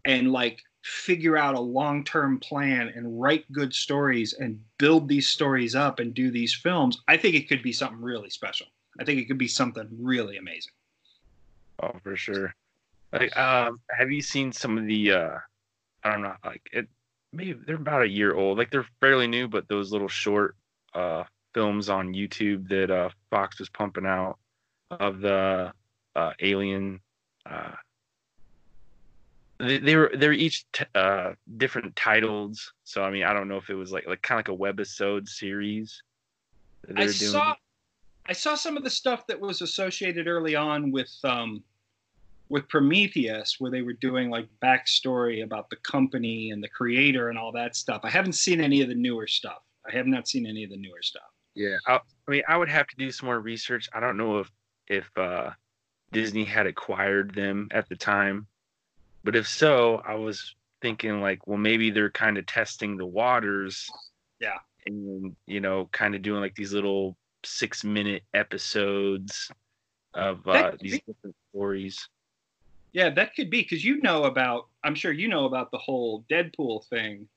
and 0.05 0.33
like 0.33 0.61
figure 0.83 1.37
out 1.37 1.55
a 1.55 1.61
long-term 1.61 2.41
plan 2.41 2.91
and 2.95 3.21
write 3.21 3.51
good 3.53 3.75
stories 3.75 4.33
and 4.35 4.59
build 4.79 5.09
these 5.09 5.29
stories 5.29 5.75
up 5.75 5.99
and 6.01 6.15
do 6.15 6.31
these 6.31 6.55
films, 6.55 7.03
I 7.09 7.17
think 7.17 7.35
it 7.35 7.49
could 7.49 7.63
be 7.63 7.73
something 7.73 8.01
really 8.01 8.31
special. 8.31 8.67
I 8.99 9.05
think 9.05 9.21
it 9.21 9.27
could 9.27 9.39
be 9.39 9.49
something 9.49 9.89
really 9.99 10.39
amazing. 10.39 10.73
Oh, 11.83 11.93
for 12.03 12.17
sure. 12.17 12.55
Like, 13.13 13.37
um, 13.37 13.81
have 13.91 14.11
you 14.11 14.23
seen 14.23 14.53
some 14.53 14.79
of 14.79 14.87
the? 14.87 15.13
uh 15.13 15.39
I 16.05 16.13
don't 16.13 16.23
know, 16.23 16.35
like 16.45 16.63
it. 16.73 16.89
Maybe 17.33 17.53
they're 17.67 17.77
about 17.77 18.03
a 18.03 18.09
year 18.09 18.35
old. 18.35 18.59
Like 18.59 18.71
they're 18.71 18.87
fairly 19.01 19.27
new, 19.27 19.47
but 19.49 19.69
those 19.69 19.93
little 19.93 20.09
short 20.09 20.57
uh 20.95 21.25
films 21.55 21.89
on 21.89 22.15
YouTube 22.15 22.69
that 22.69 22.91
uh 22.91 23.11
Fox 23.31 23.59
was 23.59 23.69
pumping 23.69 24.07
out 24.07 24.39
of 24.91 25.21
the 25.21 25.73
uh 26.17 26.33
Alien. 26.41 27.01
Uh, 27.49 27.73
they, 29.59 29.79
they 29.79 29.97
were 29.97 30.11
they're 30.17 30.33
each 30.33 30.65
t- 30.73 30.85
uh 30.95 31.33
different 31.57 31.95
titles. 31.97 32.73
So 32.85 33.05
I 33.05 33.11
mean, 33.11 33.25
I 33.25 33.33
don't 33.33 33.49
know 33.49 33.59
if 33.59 33.71
it 33.71 33.75
was 33.75 33.93
like 33.93 34.07
like 34.07 34.23
kind 34.23 34.41
of 34.41 34.49
like 34.49 34.59
a 34.59 34.75
webisode 34.75 35.29
series. 35.29 36.03
I 36.89 36.93
were 36.93 36.97
doing. 36.97 37.13
saw 37.13 37.55
I 38.27 38.33
saw 38.33 38.55
some 38.55 38.77
of 38.77 38.85
the 38.85 38.91
stuff 38.91 39.27
that 39.27 39.41
was 39.41 39.61
associated 39.61 40.27
early 40.27 40.55
on 40.55 40.91
with 40.93 41.11
um, 41.25 41.63
with 42.51 42.69
Prometheus, 42.69 43.57
where 43.61 43.71
they 43.71 43.81
were 43.81 43.95
doing 43.95 44.29
like 44.29 44.49
backstory 44.63 45.45
about 45.45 45.71
the 45.71 45.77
company 45.77 46.51
and 46.51 46.63
the 46.63 46.69
creator 46.69 47.31
and 47.31 47.39
all 47.39 47.53
that 47.53 47.77
stuff. 47.77 48.01
I 48.05 48.11
haven't 48.11 48.33
seen 48.35 48.61
any 48.61 48.83
of 48.83 48.89
the 48.89 48.95
newer 48.95 49.29
stuff. 49.29 49.63
I 49.89 49.97
have 49.97 50.07
not 50.07 50.29
seen 50.29 50.47
any 50.47 50.65
of 50.65 50.71
the 50.71 50.77
newer 50.77 51.01
stuff. 51.01 51.23
Yeah, 51.55 51.77
I, 51.87 51.95
I 51.95 52.31
mean, 52.31 52.43
I 52.49 52.57
would 52.57 52.69
have 52.69 52.87
to 52.89 52.97
do 52.97 53.11
some 53.11 53.27
more 53.27 53.41
research. 53.41 53.89
I 53.95 54.01
don't 54.01 54.17
know 54.17 54.41
if 54.41 54.51
if 54.89 55.09
uh, 55.17 55.51
Disney 56.13 56.45
had 56.45 56.67
acquired 56.67 57.35
them 57.35 57.69
at 57.71 57.89
the 57.89 57.97
time, 57.97 58.47
but 59.25 59.37
if 59.37 59.49
so, 59.49 60.03
I 60.07 60.17
was 60.17 60.55
thinking 60.83 61.21
like, 61.21 61.47
well, 61.47 61.59
maybe 61.59 61.91
they're 61.91 62.11
kind 62.11 62.37
of 62.37 62.47
testing 62.47 62.97
the 62.97 63.07
waters. 63.07 63.89
Yeah. 64.41 64.59
and 64.87 65.37
you 65.47 65.61
know, 65.61 65.89
kind 65.93 66.15
of 66.15 66.23
doing 66.23 66.41
like 66.41 66.55
these 66.55 66.73
little 66.73 67.17
six 67.45 67.85
minute 67.85 68.23
episodes 68.35 69.51
of 70.15 70.47
uh, 70.49 70.73
these 70.81 71.01
different 71.07 71.37
stories. 71.51 72.09
Yeah, 72.93 73.11
that 73.11 73.35
could 73.37 73.51
be 73.51 73.63
because 73.63 73.85
you 73.85 74.01
know 74.01 74.25
about. 74.25 74.69
I'm 74.83 74.95
sure 74.95 75.13
you 75.13 75.29
know 75.29 75.45
about 75.45 75.71
the 75.71 75.79
whole 75.79 76.25
Deadpool 76.31 76.87
thing, 76.87 77.29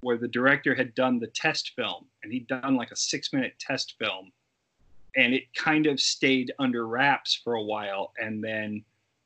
where 0.00 0.16
the 0.16 0.28
director 0.28 0.74
had 0.74 0.94
done 0.94 1.18
the 1.18 1.26
test 1.28 1.72
film 1.76 2.06
and 2.22 2.32
he'd 2.32 2.46
done 2.46 2.76
like 2.76 2.90
a 2.90 2.96
six 2.96 3.32
minute 3.32 3.54
test 3.58 3.96
film, 3.98 4.32
and 5.16 5.34
it 5.34 5.52
kind 5.54 5.86
of 5.86 6.00
stayed 6.00 6.52
under 6.58 6.86
wraps 6.86 7.38
for 7.42 7.54
a 7.54 7.62
while, 7.62 8.12
and 8.18 8.42
then 8.42 8.84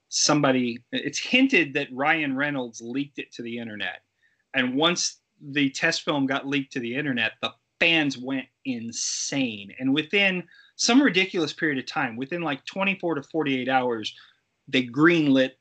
somebody. 0.09 0.82
It's 0.92 1.18
hinted 1.18 1.74
that 1.74 1.88
Ryan 1.92 2.36
Reynolds 2.36 2.80
leaked 2.80 3.18
it 3.18 3.32
to 3.32 3.42
the 3.42 3.59
internet, 3.59 4.02
and 4.55 4.74
once 4.74 5.20
the 5.40 5.70
test 5.70 6.02
film 6.02 6.26
got 6.26 6.47
leaked 6.47 6.72
to 6.72 6.80
the 6.80 6.94
internet, 6.94 7.32
the 7.42 7.52
fans 7.78 8.18
went 8.18 8.47
insane, 8.64 9.72
and 9.78 9.94
within 9.94 10.42
some 10.76 11.01
ridiculous 11.01 11.52
period 11.52 11.78
of 11.78 11.86
time, 11.86 12.16
within 12.16 12.42
like 12.42 12.64
24 12.64 13.16
to 13.16 13.22
48 13.22 13.68
hours, 13.68 14.14
they 14.68 14.86
greenlit 14.86 15.52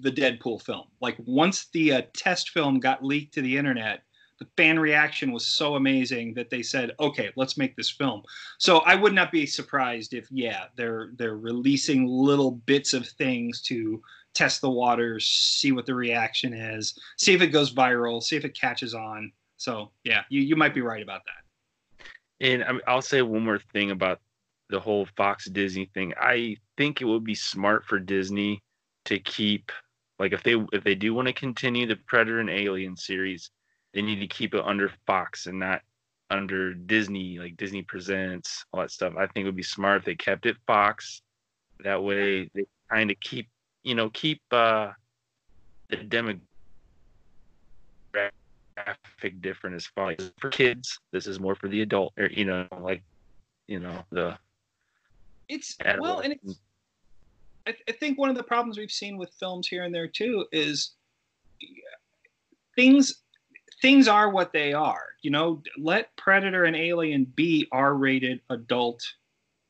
the 0.00 0.10
Deadpool 0.10 0.62
film. 0.62 0.86
Like 1.00 1.16
once 1.18 1.68
the 1.72 1.92
uh, 1.92 2.02
test 2.16 2.50
film 2.50 2.80
got 2.80 3.04
leaked 3.04 3.34
to 3.34 3.42
the 3.42 3.56
internet, 3.56 4.02
the 4.38 4.46
fan 4.56 4.78
reaction 4.78 5.32
was 5.32 5.46
so 5.46 5.76
amazing 5.76 6.34
that 6.34 6.50
they 6.50 6.62
said, 6.62 6.92
"Okay, 6.98 7.30
let's 7.36 7.56
make 7.56 7.76
this 7.76 7.90
film." 7.90 8.22
So 8.58 8.78
I 8.78 8.94
would 8.94 9.12
not 9.12 9.30
be 9.30 9.46
surprised 9.46 10.12
if, 10.14 10.26
yeah, 10.30 10.64
they're 10.76 11.12
they're 11.16 11.36
releasing 11.36 12.06
little 12.06 12.52
bits 12.52 12.94
of 12.94 13.06
things 13.06 13.60
to 13.62 14.02
test 14.34 14.60
the 14.60 14.70
waters, 14.70 15.26
see 15.26 15.70
what 15.70 15.86
the 15.86 15.94
reaction 15.94 16.52
is, 16.52 16.98
see 17.16 17.32
if 17.32 17.42
it 17.42 17.48
goes 17.48 17.72
viral, 17.72 18.22
see 18.22 18.36
if 18.36 18.44
it 18.44 18.58
catches 18.58 18.94
on. 18.94 19.32
So 19.56 19.92
yeah, 20.02 20.22
you 20.28 20.40
you 20.40 20.56
might 20.56 20.74
be 20.74 20.80
right 20.80 21.02
about 21.02 21.22
that. 21.26 22.04
And 22.40 22.64
I- 22.64 22.90
I'll 22.90 23.02
say 23.02 23.22
one 23.22 23.44
more 23.44 23.60
thing 23.72 23.92
about 23.92 24.20
the 24.68 24.80
whole 24.80 25.06
Fox 25.16 25.44
Disney 25.44 25.88
thing. 25.94 26.12
I 26.18 26.56
think 26.76 27.00
it 27.00 27.04
would 27.04 27.22
be 27.22 27.36
smart 27.36 27.84
for 27.84 28.00
Disney 28.00 28.63
to 29.04 29.18
keep 29.18 29.70
like 30.18 30.32
if 30.32 30.42
they 30.42 30.54
if 30.72 30.84
they 30.84 30.94
do 30.94 31.14
want 31.14 31.28
to 31.28 31.34
continue 31.34 31.86
the 31.86 31.96
Predator 31.96 32.40
and 32.40 32.50
Alien 32.50 32.96
series, 32.96 33.50
they 33.92 34.02
need 34.02 34.20
to 34.20 34.26
keep 34.26 34.54
it 34.54 34.64
under 34.64 34.92
Fox 35.06 35.46
and 35.46 35.58
not 35.58 35.82
under 36.30 36.72
Disney, 36.74 37.38
like 37.38 37.56
Disney 37.56 37.82
Presents, 37.82 38.64
all 38.72 38.80
that 38.80 38.90
stuff. 38.90 39.14
I 39.16 39.26
think 39.26 39.44
it 39.44 39.46
would 39.46 39.56
be 39.56 39.62
smart 39.62 39.98
if 39.98 40.04
they 40.04 40.14
kept 40.14 40.46
it 40.46 40.56
Fox. 40.66 41.22
That 41.82 42.02
way 42.02 42.48
they 42.54 42.66
kind 42.90 43.10
of 43.10 43.18
keep 43.20 43.48
you 43.82 43.94
know, 43.94 44.08
keep 44.10 44.40
uh 44.50 44.90
the 45.90 45.96
demographic 45.96 46.40
different 49.40 49.76
as 49.76 49.86
far 49.86 50.14
as 50.18 50.32
for 50.38 50.48
kids. 50.50 50.98
This 51.12 51.26
is 51.26 51.40
more 51.40 51.54
for 51.54 51.68
the 51.68 51.82
adult 51.82 52.12
or 52.16 52.26
you 52.26 52.44
know, 52.44 52.66
like 52.80 53.02
you 53.66 53.80
know, 53.80 54.04
the 54.10 54.38
It's 55.48 55.76
well, 55.98 56.20
and 56.20 56.32
it's 56.32 56.60
I, 57.66 57.72
th- 57.72 57.84
I 57.88 57.92
think 57.92 58.18
one 58.18 58.30
of 58.30 58.36
the 58.36 58.42
problems 58.42 58.78
we've 58.78 58.90
seen 58.90 59.16
with 59.16 59.30
films 59.40 59.66
here 59.68 59.84
and 59.84 59.94
there 59.94 60.08
too 60.08 60.46
is 60.52 60.92
things 62.76 63.22
things 63.80 64.08
are 64.08 64.30
what 64.30 64.52
they 64.52 64.72
are. 64.72 65.04
You 65.22 65.30
know, 65.30 65.62
let 65.78 66.16
Predator 66.16 66.64
and 66.64 66.76
Alien 66.76 67.24
be 67.36 67.68
R-rated 67.72 68.40
adult 68.50 69.02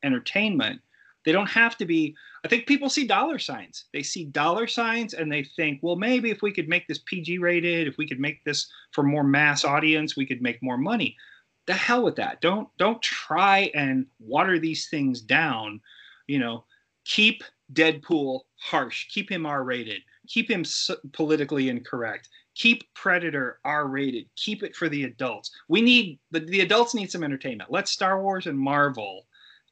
entertainment. 0.03 0.81
They 1.25 1.31
don't 1.31 1.49
have 1.49 1.77
to 1.77 1.85
be. 1.85 2.15
I 2.43 2.47
think 2.47 2.67
people 2.67 2.89
see 2.89 3.07
dollar 3.07 3.39
signs. 3.39 3.85
They 3.91 4.03
see 4.03 4.25
dollar 4.25 4.67
signs 4.67 5.15
and 5.15 5.31
they 5.31 5.43
think, 5.43 5.79
well, 5.81 5.95
maybe 5.95 6.29
if 6.29 6.41
we 6.41 6.51
could 6.51 6.69
make 6.69 6.87
this 6.87 6.99
PG 6.99 7.39
rated, 7.39 7.87
if 7.87 7.97
we 7.97 8.07
could 8.07 8.19
make 8.19 8.43
this 8.43 8.67
for 8.91 9.03
more 9.03 9.23
mass 9.23 9.65
audience, 9.65 10.15
we 10.15 10.25
could 10.25 10.41
make 10.41 10.61
more 10.61 10.77
money. 10.77 11.17
The 11.65 11.73
hell 11.73 12.03
with 12.03 12.15
that. 12.17 12.41
Don't 12.41 12.69
don't 12.77 13.01
try 13.01 13.71
and 13.73 14.05
water 14.19 14.59
these 14.59 14.87
things 14.87 15.19
down. 15.19 15.81
You 16.27 16.39
know, 16.39 16.63
keep 17.05 17.43
Deadpool 17.73 18.41
harsh. 18.57 19.07
Keep 19.09 19.31
him 19.31 19.45
R 19.45 19.63
rated. 19.63 20.01
Keep 20.27 20.49
him 20.49 20.61
s- 20.61 20.91
politically 21.13 21.69
incorrect. 21.69 22.29
Keep 22.55 22.83
Predator 22.93 23.59
R 23.65 23.87
rated. 23.87 24.27
Keep 24.35 24.63
it 24.63 24.75
for 24.75 24.87
the 24.87 25.03
adults. 25.03 25.51
We 25.67 25.81
need 25.81 26.19
the, 26.31 26.39
the 26.39 26.61
adults 26.61 26.93
need 26.93 27.11
some 27.11 27.23
entertainment. 27.23 27.71
Let 27.71 27.87
Star 27.87 28.21
Wars 28.21 28.47
and 28.47 28.57
Marvel 28.57 29.25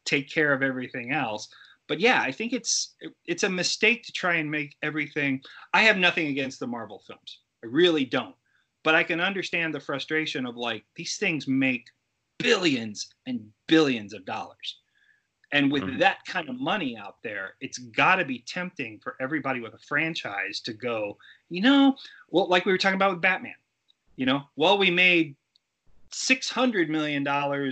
take 0.06 0.30
care 0.30 0.54
of 0.54 0.64
everything 0.64 1.12
else. 1.12 1.48
But 1.88 2.00
yeah, 2.00 2.22
I 2.22 2.32
think 2.32 2.54
it's 2.54 2.96
it's 3.26 3.44
a 3.44 3.50
mistake 3.50 4.04
to 4.06 4.12
try 4.12 4.36
and 4.36 4.50
make 4.50 4.76
everything. 4.82 5.42
I 5.74 5.84
have 5.84 5.98
nothing 5.98 6.28
against 6.28 6.60
the 6.60 6.68
Marvel 6.68 7.04
films. 7.06 7.40
I 7.64 7.68
really 7.68 8.06
don't. 8.06 8.36
But 8.84 8.96
I 8.96 9.04
can 9.04 9.22
understand 9.22 9.74
the 9.74 9.80
frustration 9.80 10.46
of 10.46 10.58
like 10.58 10.84
these 10.96 11.18
things 11.18 11.48
make 11.48 11.86
billions 12.40 13.08
and 13.26 13.42
billions 13.68 14.14
of 14.14 14.26
dollars. 14.26 14.80
And 15.54 15.72
with 15.72 15.84
Mhm. 15.84 16.00
that 16.00 16.26
kind 16.26 16.50
of 16.50 16.60
money 16.60 16.98
out 16.98 17.22
there, 17.22 17.56
it's 17.62 17.78
got 17.78 18.16
to 18.16 18.26
be 18.26 18.40
tempting 18.40 19.00
for 19.00 19.16
everybody 19.22 19.60
with 19.60 19.76
a 19.76 19.78
franchise 19.78 20.60
to 20.62 20.74
go, 20.74 21.20
you 21.50 21.62
know, 21.62 21.96
well, 22.30 22.50
like 22.50 22.66
we 22.66 22.72
were 22.72 22.78
talking 22.80 22.96
about 22.96 23.12
with 23.12 23.22
Batman, 23.22 23.56
you 24.16 24.26
know, 24.26 24.50
well, 24.56 24.80
we 24.80 24.90
made 24.90 25.36
$600 26.12 26.90
million 26.90 27.24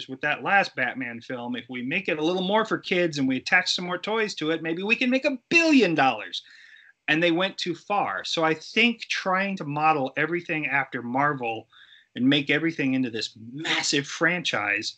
with 0.07 0.21
that 0.21 0.43
last 0.43 0.75
Batman 0.75 1.21
film. 1.21 1.55
If 1.55 1.65
we 1.69 1.81
make 1.81 2.07
it 2.07 2.19
a 2.19 2.23
little 2.23 2.43
more 2.43 2.65
for 2.65 2.77
kids 2.77 3.17
and 3.17 3.27
we 3.27 3.37
attach 3.37 3.73
some 3.73 3.85
more 3.85 3.97
toys 3.97 4.35
to 4.35 4.51
it, 4.51 4.61
maybe 4.61 4.83
we 4.83 4.95
can 4.95 5.09
make 5.09 5.25
a 5.25 5.39
billion 5.49 5.95
dollars. 5.95 6.43
And 7.07 7.21
they 7.21 7.31
went 7.31 7.57
too 7.57 7.73
far. 7.73 8.23
So 8.23 8.43
I 8.43 8.53
think 8.53 9.01
trying 9.09 9.57
to 9.57 9.63
model 9.63 10.13
everything 10.17 10.67
after 10.67 11.01
Marvel 11.01 11.67
and 12.15 12.29
make 12.29 12.51
everything 12.51 12.93
into 12.93 13.09
this 13.09 13.35
massive 13.51 14.05
franchise 14.07 14.97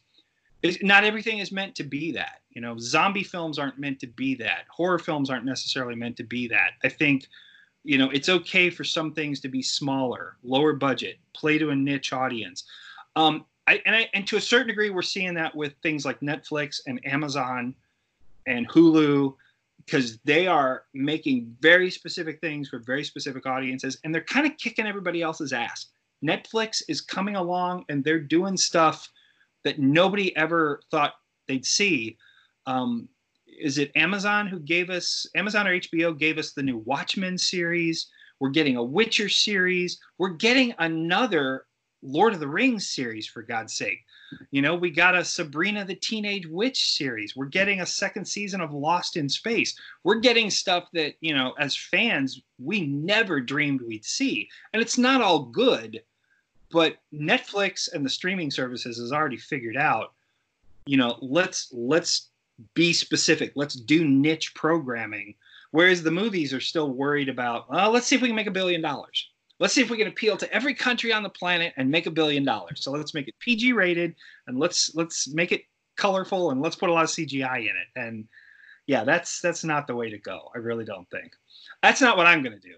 is 0.64 0.80
not 0.81 1.03
everything 1.03 1.40
is 1.40 1.52
meant 1.52 1.76
to 1.76 1.84
be 1.84 2.11
that. 2.14 2.41
You 2.52 2.61
know, 2.61 2.76
zombie 2.80 3.23
films 3.23 3.60
aren't 3.60 3.77
meant 3.77 3.99
to 3.99 4.07
be 4.07 4.35
that. 4.35 4.65
Horror 4.69 4.99
films 4.99 5.30
aren't 5.30 5.45
necessarily 5.45 5.95
meant 5.95 6.18
to 6.18 6.23
be 6.23 6.48
that. 6.48 6.72
I 6.84 6.90
think 6.90 7.27
you 7.84 7.98
know, 7.98 8.10
it's 8.11 8.30
okay 8.30 8.69
for 8.69 8.84
some 8.84 9.14
things 9.14 9.40
to 9.41 9.49
be 9.49 9.61
smaller, 9.61 10.38
lower 10.44 10.73
budget, 10.73 11.18
play 11.34 11.57
to 11.57 11.69
a 11.69 11.76
niche 11.76 12.14
audience. 12.14 12.64
Um, 13.15 13.45
I, 13.68 13.81
and, 13.85 13.95
I, 13.95 14.10
and 14.14 14.26
to 14.27 14.38
a 14.38 14.41
certain 14.41 14.68
degree, 14.68 14.90
we're 14.90 15.02
seeing 15.02 15.34
that 15.35 15.56
with 15.56 15.73
things 15.84 16.06
like 16.06 16.19
Netflix 16.22 16.81
and 16.88 17.06
Amazon 17.06 17.76
and 18.48 18.68
Hulu, 18.69 19.35
because 19.85 20.18
they 20.19 20.48
are 20.48 20.84
making 20.94 21.56
very 21.60 21.91
specific 21.91 22.40
things 22.40 22.69
for 22.69 22.80
very 22.80 23.03
specific 23.03 23.45
audiences, 23.45 23.98
and 24.03 24.14
they're 24.14 24.23
kind 24.23 24.45
of 24.45 24.57
kicking 24.57 24.88
everybody 24.88 25.22
else's 25.22 25.52
ass. 25.52 25.88
Netflix 26.23 26.81
is 26.88 27.02
coming 27.02 27.35
along 27.35 27.84
and 27.90 28.02
they're 28.02 28.19
doing 28.19 28.56
stuff 28.56 29.11
that 29.64 29.80
nobody 29.80 30.35
ever 30.35 30.81
thought 30.91 31.14
they'd 31.48 31.65
see. 31.65 32.18
Um, 32.65 33.07
is 33.48 33.77
it 33.77 33.91
Amazon 33.95 34.48
who 34.48 34.60
gave 34.60 34.90
us 34.90 35.27
Amazon 35.35 35.68
or 35.68 35.80
HBO 35.80 36.18
gave 36.18 36.38
us 36.38 36.53
the 36.53 36.64
new 36.64 36.77
Watchmen 36.80 37.38
series? 37.38 38.07
We're 38.40 38.49
getting 38.49 38.77
a 38.77 38.84
Witcher 38.84 39.30
series. 39.30 39.99
We're 40.18 40.30
getting 40.30 40.73
another 40.80 41.65
Lord 42.02 42.34
of 42.34 42.40
the 42.40 42.48
Rings 42.48 42.90
series 42.90 43.27
for 43.27 43.41
God's 43.41 43.73
sake. 43.73 43.99
You 44.52 44.61
know, 44.61 44.76
we 44.76 44.90
got 44.90 45.15
a 45.15 45.23
Sabrina 45.23 45.85
the 45.85 45.95
Teenage 45.95 46.48
Witch 46.48 46.91
series. 46.91 47.35
We're 47.35 47.45
getting 47.45 47.81
a 47.81 47.85
second 47.85 48.26
season 48.26 48.61
of 48.61 48.73
Lost 48.73 49.15
in 49.15 49.30
Space. 49.30 49.77
We're 50.03 50.19
getting 50.19 50.49
stuff 50.49 50.90
that, 50.94 51.14
you 51.22 51.34
know, 51.34 51.53
as 51.60 51.76
fans, 51.76 52.41
we 52.60 52.85
never 52.85 53.40
dreamed 53.40 53.81
we'd 53.81 54.06
see. 54.06 54.49
And 54.73 54.81
it's 54.81 54.98
not 54.98 55.22
all 55.22 55.45
good, 55.45 56.02
but 56.73 56.97
Netflix 57.13 57.87
and 57.93 58.03
the 58.03 58.09
streaming 58.09 58.51
services 58.51 58.97
has 58.97 59.13
already 59.13 59.37
figured 59.37 59.77
out, 59.77 60.13
you 60.85 60.97
know, 60.97 61.17
let's 61.21 61.69
let's 61.71 62.29
be 62.73 62.91
specific. 62.91 63.53
Let's 63.55 63.75
do 63.75 64.03
niche 64.03 64.53
programming. 64.55 65.35
Whereas 65.71 66.03
the 66.03 66.11
movies 66.11 66.53
are 66.53 66.59
still 66.59 66.91
worried 66.91 67.29
about, 67.29 67.65
oh, 67.69 67.89
let's 67.91 68.07
see 68.07 68.15
if 68.15 68.21
we 68.21 68.27
can 68.27 68.35
make 68.35 68.47
a 68.47 68.51
billion 68.51 68.81
dollars. 68.81 69.29
Let's 69.59 69.73
see 69.73 69.81
if 69.81 69.89
we 69.89 69.97
can 69.97 70.07
appeal 70.07 70.35
to 70.37 70.51
every 70.51 70.73
country 70.73 71.13
on 71.13 71.23
the 71.23 71.29
planet 71.29 71.73
and 71.77 71.89
make 71.89 72.05
a 72.05 72.11
billion 72.11 72.43
dollars. 72.43 72.83
So 72.83 72.91
let's 72.91 73.13
make 73.13 73.27
it 73.27 73.35
PG 73.39 73.73
rated 73.73 74.15
and 74.47 74.59
let's 74.59 74.93
let's 74.95 75.27
make 75.29 75.51
it 75.51 75.63
colorful 75.95 76.51
and 76.51 76.61
let's 76.61 76.75
put 76.75 76.89
a 76.89 76.93
lot 76.93 77.03
of 77.03 77.09
CGI 77.09 77.59
in 77.59 77.75
it. 77.75 77.87
And 77.95 78.27
yeah, 78.87 79.03
that's 79.03 79.41
that's 79.41 79.63
not 79.63 79.87
the 79.87 79.95
way 79.95 80.09
to 80.09 80.17
go. 80.17 80.49
I 80.53 80.57
really 80.57 80.85
don't 80.85 81.09
think. 81.09 81.33
That's 81.81 82.01
not 82.01 82.17
what 82.17 82.27
I'm 82.27 82.43
going 82.43 82.59
to 82.59 82.67
do. 82.67 82.75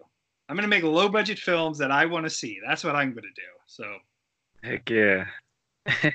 I'm 0.48 0.56
going 0.56 0.64
to 0.64 0.68
make 0.68 0.84
low 0.84 1.10
budget 1.10 1.40
films 1.40 1.78
that 1.80 1.92
I 1.92 2.06
want 2.06 2.26
to 2.26 2.30
see. 2.30 2.60
That's 2.66 2.84
what 2.84 2.96
I'm 2.96 3.12
going 3.12 3.24
to 3.24 3.30
do. 3.30 3.42
So 3.66 3.86
Heck 4.66 4.90
yeah. 4.90 5.26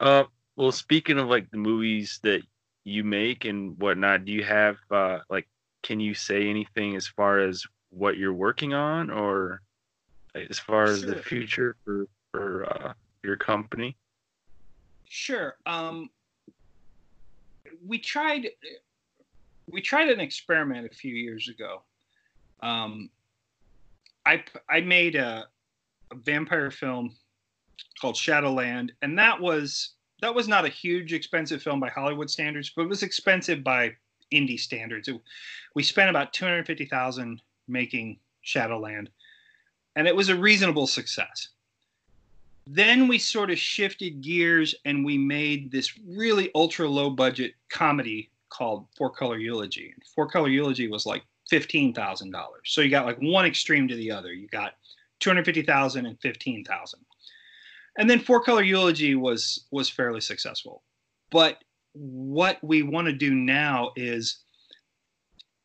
uh, 0.00 0.24
well, 0.56 0.72
speaking 0.72 1.18
of 1.18 1.28
like 1.28 1.48
the 1.50 1.56
movies 1.56 2.18
that 2.24 2.42
you 2.82 3.04
make 3.04 3.44
and 3.44 3.78
whatnot, 3.78 4.24
do 4.24 4.32
you 4.32 4.42
have 4.42 4.78
uh, 4.90 5.18
like, 5.30 5.46
can 5.84 6.00
you 6.00 6.14
say 6.14 6.48
anything 6.48 6.96
as 6.96 7.06
far 7.06 7.38
as 7.38 7.64
what 7.90 8.16
you're 8.16 8.32
working 8.32 8.74
on, 8.74 9.10
or 9.10 9.62
as 10.34 10.58
far 10.58 10.84
as 10.84 11.02
the 11.02 11.14
future 11.14 11.76
for 11.84 12.08
for 12.32 12.66
uh, 12.66 12.92
your 13.22 13.36
company? 13.36 13.96
Sure. 15.04 15.56
Um, 15.66 16.10
we 17.86 17.98
tried 17.98 18.48
we 19.70 19.80
tried 19.80 20.08
an 20.08 20.18
experiment 20.18 20.88
a 20.90 20.94
few 20.94 21.14
years 21.14 21.48
ago. 21.48 21.82
Um, 22.60 23.10
I 24.26 24.44
I 24.68 24.80
made 24.80 25.14
a, 25.16 25.46
a 26.10 26.14
vampire 26.14 26.70
film 26.70 27.16
called 28.00 28.16
Shadowland, 28.16 28.92
and 29.02 29.18
that 29.18 29.40
was 29.40 29.94
that 30.20 30.34
was 30.34 30.48
not 30.48 30.64
a 30.64 30.68
huge 30.68 31.12
expensive 31.12 31.62
film 31.62 31.80
by 31.80 31.88
Hollywood 31.88 32.30
standards, 32.30 32.72
but 32.74 32.82
it 32.82 32.88
was 32.88 33.02
expensive 33.02 33.62
by 33.62 33.94
indie 34.32 34.58
standards. 34.58 35.08
It, 35.08 35.20
we 35.74 35.82
spent 35.82 36.10
about 36.10 36.32
250,000 36.32 37.40
making 37.68 38.18
Shadowland, 38.42 39.10
and 39.96 40.08
it 40.08 40.16
was 40.16 40.28
a 40.28 40.36
reasonable 40.36 40.86
success. 40.86 41.48
Then 42.66 43.08
we 43.08 43.18
sort 43.18 43.50
of 43.50 43.58
shifted 43.58 44.20
gears 44.20 44.74
and 44.84 45.02
we 45.04 45.16
made 45.16 45.70
this 45.70 45.98
really 46.06 46.50
ultra 46.54 46.86
low 46.86 47.08
budget 47.08 47.54
comedy 47.70 48.30
called 48.50 48.86
Four 48.96 49.10
Color 49.10 49.38
Eulogy. 49.38 49.94
Four 50.14 50.28
Color 50.28 50.48
Eulogy 50.48 50.86
was 50.88 51.06
like 51.06 51.22
$15,000. 51.50 52.32
So 52.64 52.80
you 52.80 52.90
got 52.90 53.06
like 53.06 53.18
one 53.18 53.46
extreme 53.46 53.88
to 53.88 53.96
the 53.96 54.10
other. 54.10 54.32
You 54.32 54.48
got 54.48 54.74
250,000 55.20 56.06
and 56.06 56.20
15,000 56.20 57.00
and 57.98 58.08
then 58.08 58.20
four 58.20 58.40
color 58.40 58.62
eulogy 58.62 59.14
was 59.16 59.66
was 59.70 59.90
fairly 59.90 60.20
successful. 60.20 60.82
But 61.30 61.58
what 61.92 62.58
we 62.62 62.82
want 62.82 63.08
to 63.08 63.12
do 63.12 63.34
now 63.34 63.90
is 63.96 64.38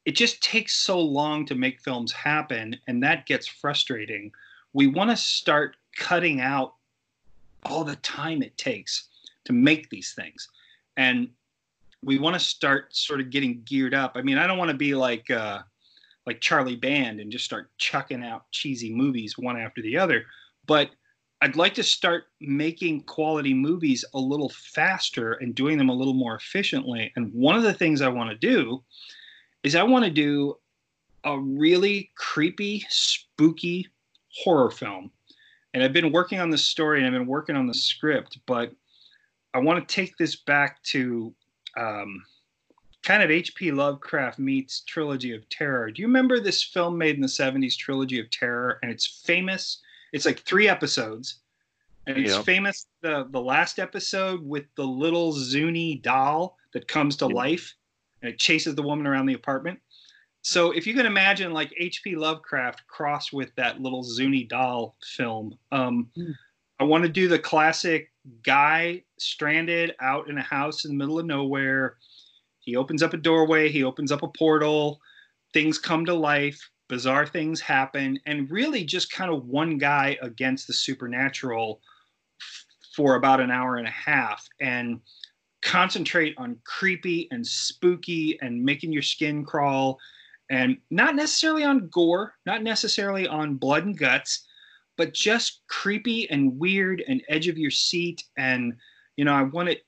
it 0.06 0.18
just 0.18 0.44
takes 0.44 0.76
so 0.76 1.00
long 1.00 1.46
to 1.46 1.56
make 1.56 1.80
films 1.80 2.12
happen 2.12 2.76
and 2.88 3.02
that 3.04 3.26
gets 3.26 3.48
frustrating. 3.48 4.32
We 4.74 4.88
want 4.88 5.12
to 5.12 5.16
start 5.16 5.78
cutting 5.96 6.42
out 6.42 6.74
all 7.66 7.86
the 7.86 7.96
time 7.98 8.42
it 8.42 8.58
takes 8.58 9.08
to 9.46 9.54
make 9.54 9.90
these 9.90 10.14
things. 10.14 10.50
And 10.98 11.30
we 12.04 12.20
want 12.20 12.34
to 12.34 12.40
start 12.40 12.94
sort 12.94 13.22
of 13.22 13.30
getting 13.30 13.62
geared 13.64 13.94
up. 13.94 14.14
I 14.16 14.24
mean 14.24 14.40
i 14.40 14.48
don't 14.48 14.58
want 14.58 14.72
to 14.72 14.78
be 14.78 14.96
like 14.96 15.30
uh 15.30 15.60
like 16.26 16.42
charlie 16.42 16.76
band 16.76 17.20
and 17.20 17.32
just 17.32 17.46
start 17.46 17.70
chucking 17.78 18.24
out 18.24 18.50
cheesy 18.52 18.94
movies 18.94 19.38
one 19.38 19.60
after 19.60 19.82
the 19.82 19.98
other 19.98 20.26
but 20.66 20.90
I'd 21.44 21.58
like 21.58 21.74
to 21.74 21.84
start 21.84 22.28
making 22.40 23.02
quality 23.02 23.54
movies 23.54 24.06
a 24.14 24.18
little 24.18 24.48
faster 24.48 25.34
and 25.34 25.54
doing 25.54 25.78
them 25.78 25.90
a 25.90 25.94
little 25.94 26.14
more 26.14 26.36
efficiently. 26.36 27.12
And 27.18 27.34
one 27.34 27.58
of 27.58 27.64
the 27.64 27.74
things 27.74 28.02
I 28.02 28.08
want 28.08 28.30
to 28.30 28.38
do 28.38 28.82
is 29.62 29.76
I 29.76 29.84
want 29.84 30.06
to 30.06 30.10
do 30.10 30.58
a 31.26 31.38
really 31.38 32.12
creepy, 32.16 32.86
spooky 32.88 33.86
horror 34.42 34.72
film. 34.72 35.12
And 35.74 35.84
I've 35.84 35.92
been 35.92 36.14
working 36.14 36.40
on 36.40 36.50
this 36.50 36.66
story 36.66 37.00
and 37.00 37.08
I've 37.08 37.20
been 37.20 37.28
working 37.28 37.58
on 37.58 37.68
the 37.68 37.74
script, 37.74 38.38
but 38.46 38.72
I 39.54 39.60
want 39.60 39.86
to 39.86 39.94
take 39.94 40.16
this 40.16 40.38
back 40.38 40.82
to 40.84 41.36
um, 41.76 42.24
kind 43.04 43.22
of 43.22 43.30
H.P. 43.30 43.72
Lovecraft 43.72 44.40
meets 44.40 44.82
Trilogy 44.82 45.36
of 45.36 45.48
Terror. 45.50 45.92
Do 45.92 46.02
you 46.02 46.08
remember 46.08 46.40
this 46.40 46.64
film 46.64 46.98
made 46.98 47.16
in 47.16 47.22
the 47.22 47.28
70s, 47.28 47.78
Trilogy 47.78 48.20
of 48.20 48.30
Terror? 48.32 48.80
And 48.82 48.92
it's 48.92 49.22
famous 49.26 49.82
it's 50.14 50.26
like 50.26 50.40
three 50.42 50.70
episodes, 50.70 51.40
and 52.06 52.18
it's 52.18 52.36
yep. 52.36 52.46
famous 52.46 52.86
the 53.02 53.28
the 53.32 53.42
last 53.42 53.80
episode 53.80 54.42
with 54.46 54.66
the 54.76 54.86
little 54.86 55.34
Zuni 55.34 55.96
doll 55.96 56.56
that 56.74 56.88
comes 56.88 57.18
to 57.18 57.26
yep. 57.26 57.34
life 57.34 57.76
and 58.22 58.32
it 58.32 58.40
chases 58.40 58.76
the 58.76 58.84
woman 58.84 59.06
around 59.06 59.26
the 59.26 59.34
apartment. 59.34 59.80
So 60.44 60.72
if 60.72 60.86
you 60.86 60.94
can 60.94 61.06
imagine 61.06 61.52
like 61.52 61.74
H.P. 61.78 62.16
Lovecraft 62.16 62.86
crossed 62.88 63.34
with 63.34 63.54
that 63.56 63.82
little 63.82 64.04
Zuni 64.04 64.44
doll 64.44 64.96
film, 65.04 65.58
um, 65.72 66.10
mm. 66.18 66.34
I 66.80 66.84
want 66.84 67.04
to 67.04 67.10
do 67.10 67.28
the 67.28 67.40
classic 67.40 68.12
guy 68.44 69.04
stranded 69.18 69.96
out 70.00 70.30
in 70.30 70.38
a 70.38 70.42
house 70.42 70.86
in 70.86 70.92
the 70.92 70.98
middle 70.98 71.20
of 71.20 71.26
nowhere. 71.26 71.98
He 72.64 72.76
opens 72.76 73.04
up 73.04 73.14
a 73.14 73.18
doorway, 73.18 73.70
he 73.70 73.84
opens 73.84 74.12
up 74.12 74.24
a 74.24 74.28
portal, 74.28 75.00
things 75.54 75.78
come 75.78 76.06
to 76.06 76.14
life 76.14 76.60
bizarre 76.94 77.26
things 77.26 77.60
happen, 77.60 78.20
and 78.26 78.52
really 78.52 78.84
just 78.84 79.12
kind 79.12 79.32
of 79.32 79.46
one 79.46 79.80
guy 79.80 80.18
against 80.22 80.68
the 80.68 80.74
supernatural 80.74 81.82
for 82.96 83.16
about 83.16 83.42
an 83.42 83.50
hour 83.50 83.78
and 83.78 83.88
a 83.88 83.92
half 83.92 84.46
and 84.62 85.00
concentrate 85.64 86.36
on 86.38 86.56
creepy 86.66 87.28
and 87.32 87.46
spooky 87.46 88.38
and 88.42 88.64
making 88.64 88.92
your 88.92 89.02
skin 89.02 89.44
crawl 89.44 89.98
and 90.52 90.78
not 90.92 91.16
necessarily 91.16 91.64
on 91.64 91.88
gore, 91.88 92.36
not 92.46 92.62
necessarily 92.62 93.28
on 93.28 93.56
blood 93.56 93.86
and 93.86 93.98
guts, 93.98 94.46
but 94.96 95.14
just 95.14 95.62
creepy 95.68 96.30
and 96.30 96.60
weird 96.60 97.04
and 97.08 97.24
edge 97.28 97.48
of 97.48 97.58
your 97.58 97.72
seat. 97.72 98.24
And, 98.38 98.74
you 99.16 99.26
know, 99.26 99.34
I 99.34 99.42
want 99.42 99.70
it, 99.70 99.82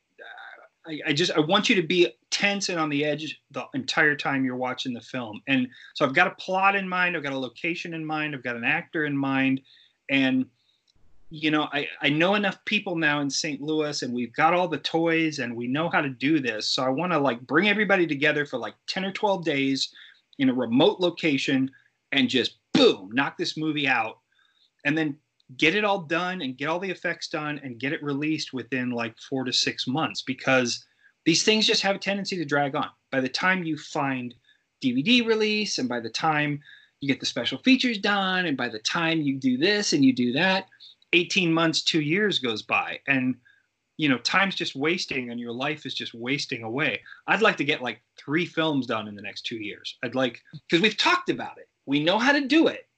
I, 0.88 1.00
I 1.08 1.14
just, 1.14 1.32
I 1.32 1.40
want 1.40 1.70
you 1.70 1.76
to 1.76 1.84
be 1.84 2.08
tense 2.32 2.70
and 2.70 2.80
on 2.80 2.90
the 2.90 3.06
edge 3.06 3.42
the 3.52 3.66
entire 3.74 4.16
time 4.16 4.46
you're 4.46 4.56
watching 4.56 4.94
the 4.94 5.02
film. 5.02 5.42
And 5.48 5.68
so 5.94 6.06
I've 6.06 6.14
got 6.14 6.28
a 6.28 6.36
plot 6.36 6.76
in 6.76 6.88
mind, 6.88 7.16
I've 7.16 7.24
got 7.24 7.34
a 7.34 7.38
location 7.38 7.94
in 7.94 8.06
mind, 8.06 8.36
I've 8.36 8.44
got 8.44 8.56
an 8.56 8.64
actor 8.64 9.06
in 9.06 9.18
mind, 9.18 9.62
and 10.10 10.46
you 11.30 11.52
know, 11.52 11.68
I, 11.74 11.88
I 12.02 12.10
know 12.10 12.36
enough 12.36 12.64
people 12.66 12.96
now 12.96 13.20
in 13.20 13.30
St. 13.30 13.60
Louis 13.62 14.04
and 14.04 14.14
we've 14.14 14.34
got 14.34 14.54
all 14.54 14.68
the 14.68 14.78
toys 14.78 15.40
and 15.40 15.56
we 15.56 15.68
know 15.68 15.90
how 15.90 16.02
to 16.02 16.10
do 16.10 16.40
this. 16.40 16.68
So 16.68 16.84
I 16.84 16.90
want 16.90 17.12
to 17.12 17.20
like 17.20 17.42
bring 17.42 17.68
everybody 17.68 18.06
together 18.06 18.46
for 18.46 18.58
like 18.58 18.76
10 18.88 19.06
or 19.06 19.12
12 19.12 19.44
days 19.44 19.94
in 20.38 20.50
a 20.50 20.54
remote 20.54 21.00
location 21.00 21.72
and 22.12 22.30
just 22.30 22.58
boom, 22.74 23.10
knock 23.12 23.38
this 23.38 23.58
movie 23.58 23.88
out. 23.88 24.20
And 24.86 24.98
then 24.98 25.18
get 25.58 25.76
it 25.76 25.86
all 25.86 26.00
done 26.00 26.42
and 26.42 26.58
get 26.58 26.70
all 26.70 26.80
the 26.80 26.90
effects 26.90 27.28
done 27.28 27.60
and 27.64 27.80
get 27.80 27.94
it 27.94 28.04
released 28.04 28.54
within 28.54 28.92
like 28.92 29.16
four 29.30 29.44
to 29.44 29.54
six 29.54 29.88
months 29.88 30.22
because 30.22 30.86
these 31.26 31.44
things 31.44 31.68
just 31.68 31.82
have 31.82 31.96
a 31.96 32.00
tendency 32.00 32.36
to 32.38 32.46
drag 32.46 32.76
on. 32.76 32.90
By 33.12 33.22
the 33.22 33.30
time 33.30 33.64
you 33.64 33.78
find 33.78 34.34
DVD 34.84 35.26
release, 35.26 35.78
and 35.78 35.90
by 35.90 36.00
the 36.00 36.10
time 36.10 36.60
you 37.00 37.08
get 37.08 37.20
the 37.20 37.26
special 37.26 37.58
features 37.60 37.98
done, 37.98 38.46
and 38.46 38.58
by 38.58 38.70
the 38.70 38.80
time 38.80 39.22
you 39.22 39.38
do 39.38 39.58
this 39.58 39.94
and 39.94 40.04
you 40.04 40.14
do 40.14 40.32
that, 40.34 40.68
18 41.14 41.52
months, 41.52 41.82
two 41.82 42.02
years 42.02 42.40
goes 42.40 42.62
by. 42.62 43.00
And 43.08 43.36
you 43.98 44.10
know, 44.10 44.18
time's 44.20 44.56
just 44.56 44.76
wasting 44.76 45.32
and 45.32 45.40
your 45.40 45.54
life 45.54 45.86
is 45.86 45.94
just 45.94 46.14
wasting 46.14 46.64
away. 46.64 47.02
I'd 47.28 47.42
like 47.42 47.56
to 47.58 47.64
get 47.64 47.82
like 47.82 48.02
three 48.18 48.46
films 48.46 48.88
done 48.88 49.08
in 49.08 49.16
the 49.16 49.22
next 49.22 49.44
two 49.44 49.56
years. 49.56 49.98
I'd 50.04 50.16
like 50.16 50.42
because 50.70 50.82
we've 50.82 50.98
talked 50.98 51.30
about 51.30 51.58
it. 51.58 51.70
we 51.86 52.04
know 52.04 52.20
how 52.20 52.34
to 52.34 52.42
do 52.42 52.68
it 52.68 52.90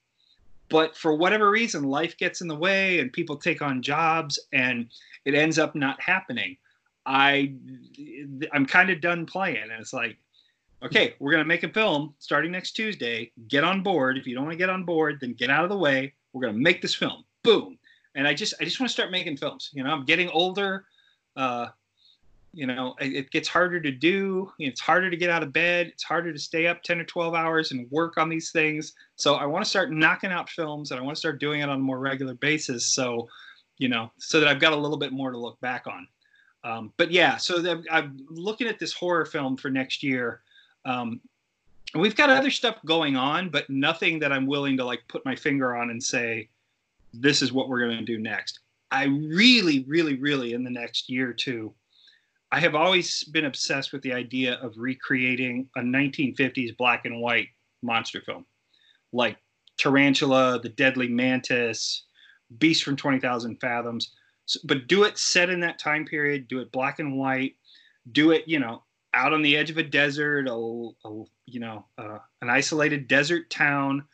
but 0.69 0.95
for 0.95 1.15
whatever 1.15 1.49
reason 1.49 1.83
life 1.83 2.17
gets 2.17 2.41
in 2.41 2.47
the 2.47 2.55
way 2.55 2.99
and 2.99 3.13
people 3.13 3.35
take 3.35 3.61
on 3.61 3.81
jobs 3.81 4.39
and 4.53 4.87
it 5.25 5.33
ends 5.33 5.59
up 5.59 5.75
not 5.75 6.01
happening 6.01 6.57
i 7.05 7.53
i'm 8.53 8.65
kind 8.65 8.89
of 8.89 9.01
done 9.01 9.25
playing. 9.25 9.63
And 9.63 9.79
it's 9.79 9.93
like 9.93 10.17
okay 10.83 11.15
we're 11.19 11.31
going 11.31 11.43
to 11.43 11.47
make 11.47 11.63
a 11.63 11.69
film 11.69 12.13
starting 12.19 12.51
next 12.51 12.73
tuesday. 12.73 13.31
Get 13.47 13.63
on 13.63 13.81
board. 13.81 14.17
If 14.17 14.27
you 14.27 14.35
don't 14.35 14.45
want 14.45 14.53
to 14.53 14.57
get 14.57 14.69
on 14.69 14.83
board 14.83 15.17
then 15.21 15.33
get 15.33 15.49
out 15.49 15.63
of 15.63 15.69
the 15.69 15.77
way. 15.77 16.13
We're 16.33 16.41
going 16.41 16.53
to 16.53 16.59
make 16.59 16.81
this 16.81 16.95
film. 16.95 17.23
Boom. 17.43 17.77
And 18.15 18.27
i 18.27 18.33
just 18.33 18.53
i 18.59 18.63
just 18.63 18.79
want 18.79 18.89
to 18.89 18.93
start 18.93 19.11
making 19.11 19.37
films. 19.37 19.69
You 19.73 19.83
know 19.83 19.91
i'm 19.91 20.05
getting 20.05 20.29
older 20.29 20.85
uh, 21.35 21.67
you 22.57 22.65
know 22.65 22.95
it 22.99 23.29
gets 23.29 23.47
harder 23.47 23.79
to 23.79 23.91
do 23.91 24.51
it's 24.57 24.81
harder 24.81 25.11
to 25.11 25.15
get 25.15 25.29
out 25.29 25.43
of 25.43 25.53
bed 25.53 25.85
it's 25.93 26.03
harder 26.03 26.33
to 26.33 26.39
stay 26.39 26.65
up 26.65 26.81
10 26.81 26.99
or 26.99 27.03
12 27.03 27.35
hours 27.35 27.71
and 27.71 27.89
work 27.91 28.17
on 28.17 28.29
these 28.29 28.49
things. 28.49 28.93
So 29.15 29.35
i 29.35 29.45
want 29.45 29.63
to 29.63 29.69
start 29.69 29.91
knocking 29.91 30.31
out 30.31 30.49
films 30.49 30.89
and 30.89 30.99
i 30.99 31.03
want 31.03 31.15
to 31.15 31.19
start 31.19 31.39
doing 31.39 31.61
it 31.61 31.69
on 31.69 31.77
a 31.77 31.79
more 31.79 31.99
regular 31.99 32.33
basis 32.33 32.87
so 32.87 33.29
you 33.77 33.89
know 33.89 34.11
so 34.17 34.39
that 34.39 34.49
i've 34.49 34.59
got 34.59 34.73
a 34.73 34.75
little 34.75 34.97
bit 34.97 35.13
more 35.13 35.31
to 35.31 35.37
look 35.37 35.59
back 35.61 35.85
on. 35.85 36.07
Um, 36.63 36.91
but 36.97 37.11
yeah 37.11 37.37
so 37.37 37.79
i'm 37.91 38.17
looking 38.27 38.67
at 38.67 38.79
this 38.79 38.91
horror 38.91 39.25
film 39.25 39.55
for 39.55 39.69
next 39.69 40.01
year. 40.01 40.41
Um, 40.83 41.21
we've 41.93 42.15
got 42.15 42.31
other 42.31 42.49
stuff 42.49 42.77
going 42.85 43.15
on 43.15 43.49
but 43.49 43.69
nothing 43.69 44.17
that 44.19 44.31
i'm 44.31 44.47
willing 44.47 44.77
to 44.77 44.83
like 44.83 45.03
put 45.07 45.23
my 45.25 45.35
finger 45.35 45.75
on 45.75 45.91
and 45.91 46.03
say 46.03 46.49
this 47.13 47.43
is 47.43 47.53
what 47.53 47.69
we're 47.69 47.79
going 47.79 47.99
to 47.99 48.03
do 48.03 48.17
next. 48.17 48.61
I 48.89 49.03
really 49.03 49.85
really 49.87 50.15
really 50.15 50.53
in 50.53 50.63
the 50.63 50.71
next 50.71 51.07
year 51.07 51.29
or 51.29 51.33
two 51.33 51.71
I 52.51 52.59
have 52.61 52.75
always 52.75 53.23
been 53.25 53.45
obsessed 53.45 53.91
with 53.91 54.01
the 54.01 54.13
idea 54.13 54.55
of 54.55 54.77
recreating 54.77 55.69
a 55.75 55.81
1950s 55.81 56.77
black 56.77 57.05
and 57.05 57.19
white 57.19 57.49
monster 57.81 58.21
film, 58.21 58.45
like 59.11 59.37
Tarantula, 59.77 60.59
The 60.61 60.69
Deadly 60.69 61.09
Mantis, 61.09 62.05
Beast 62.57 62.83
from 62.83 62.95
20,000 62.95 63.59
Fathoms. 63.59 64.13
So, 64.45 64.61
but 64.63 64.87
do 64.87 65.03
it 65.03 65.17
set 65.17 65.49
in 65.49 65.59
that 65.59 65.77
time 65.77 66.05
period, 66.05 66.47
do 66.47 66.59
it 66.59 66.71
black 66.71 66.99
and 66.99 67.17
white, 67.17 67.55
do 68.13 68.31
it, 68.31 68.47
you 68.47 68.59
know, 68.59 68.83
out 69.13 69.33
on 69.33 69.41
the 69.41 69.57
edge 69.57 69.69
of 69.69 69.77
a 69.77 69.83
desert, 69.83 70.47
a, 70.47 70.53
a 70.53 71.23
you 71.45 71.59
know, 71.59 71.85
uh, 71.97 72.19
an 72.41 72.49
isolated 72.49 73.09
desert 73.09 73.49
town. 73.49 74.05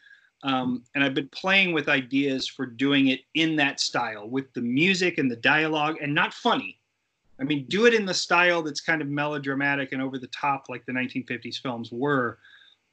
Um, 0.41 0.83
and 0.95 1.03
I've 1.03 1.13
been 1.13 1.29
playing 1.29 1.71
with 1.71 1.87
ideas 1.87 2.47
for 2.47 2.65
doing 2.65 3.07
it 3.07 3.21
in 3.35 3.55
that 3.57 3.79
style 3.79 4.27
with 4.27 4.51
the 4.53 4.61
music 4.61 5.19
and 5.19 5.29
the 5.29 5.35
dialogue 5.35 5.97
and 6.01 6.15
not 6.15 6.33
funny 6.33 6.79
I 7.39 7.43
mean, 7.43 7.65
do 7.67 7.85
it 7.85 7.93
in 7.93 8.05
the 8.05 8.13
style 8.13 8.61
that's 8.61 8.81
kind 8.81 9.01
of 9.01 9.07
melodramatic 9.07 9.91
and 9.91 10.01
over 10.01 10.17
the 10.17 10.27
top, 10.27 10.65
like 10.69 10.85
the 10.85 10.91
1950s 10.91 11.59
films 11.61 11.89
were, 11.91 12.37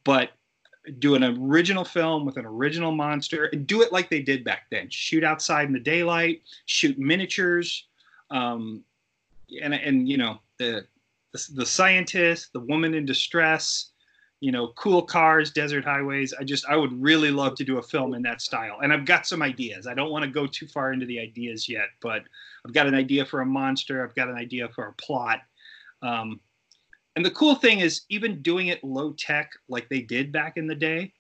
but 0.05 0.31
do 0.99 1.15
an 1.15 1.25
original 1.25 1.85
film 1.85 2.25
with 2.25 2.37
an 2.37 2.47
original 2.47 2.91
monster 2.91 3.45
and 3.53 3.67
do 3.67 3.83
it 3.83 3.93
like 3.93 4.09
they 4.09 4.23
did 4.23 4.45
back 4.45 4.63
then. 4.71 4.89
Shoot 4.89 5.25
outside 5.25 5.67
in 5.67 5.73
the 5.73 5.81
daylight, 5.81 6.43
shoot 6.65 6.99
miniatures, 6.99 7.87
um, 8.31 8.83
and 9.63 9.75
and 9.75 10.09
you 10.09 10.17
know 10.17 10.41
the, 10.59 10.87
the 11.33 11.47
the 11.55 11.67
scientist, 11.67 12.53
the 12.53 12.61
woman 12.61 12.95
in 12.95 13.05
distress, 13.05 13.90
you 14.41 14.51
know, 14.51 14.69
cool 14.69 15.03
cars, 15.03 15.51
desert 15.51 15.85
highways. 15.85 16.33
I 16.39 16.45
just 16.45 16.65
I 16.67 16.77
would 16.77 16.93
really 17.01 17.31
love 17.31 17.55
to 17.57 17.65
do 17.65 17.79
a 17.79 17.83
film 17.83 18.15
in 18.15 18.23
that 18.23 18.41
style, 18.41 18.79
and 18.83 18.93
I've 18.93 19.05
got 19.05 19.27
some 19.27 19.43
ideas. 19.43 19.87
I 19.87 19.95
don't 19.95 20.11
want 20.11 20.25
to 20.25 20.31
go 20.31 20.47
too 20.47 20.67
far 20.67 20.93
into 20.93 21.07
the 21.07 21.21
ideas 21.21 21.69
yet, 21.69 21.89
but 22.01 22.23
I've 22.67 22.73
got 22.73 22.87
an 22.87 22.95
idea 22.95 23.25
for 23.25 23.43
a 23.43 23.47
monster. 23.47 24.03
I've 24.03 24.15
got 24.15 24.29
an 24.29 24.37
idea 24.37 24.69
for 24.75 24.87
a 24.87 24.93
plot. 24.95 25.41
Um, 26.03 26.41
and 27.17 27.25
the 27.25 27.31
cool 27.33 27.55
thing 27.55 27.81
is, 27.81 28.03
even 28.09 28.41
doing 28.41 28.69
it 28.69 28.83
low 28.83 29.13
tech 29.13 29.53
like 29.69 29.89
they 29.89 30.01
did 30.01 30.33
back 30.33 30.57
in 30.57 30.67
the 30.67 30.75
day, 30.75 31.13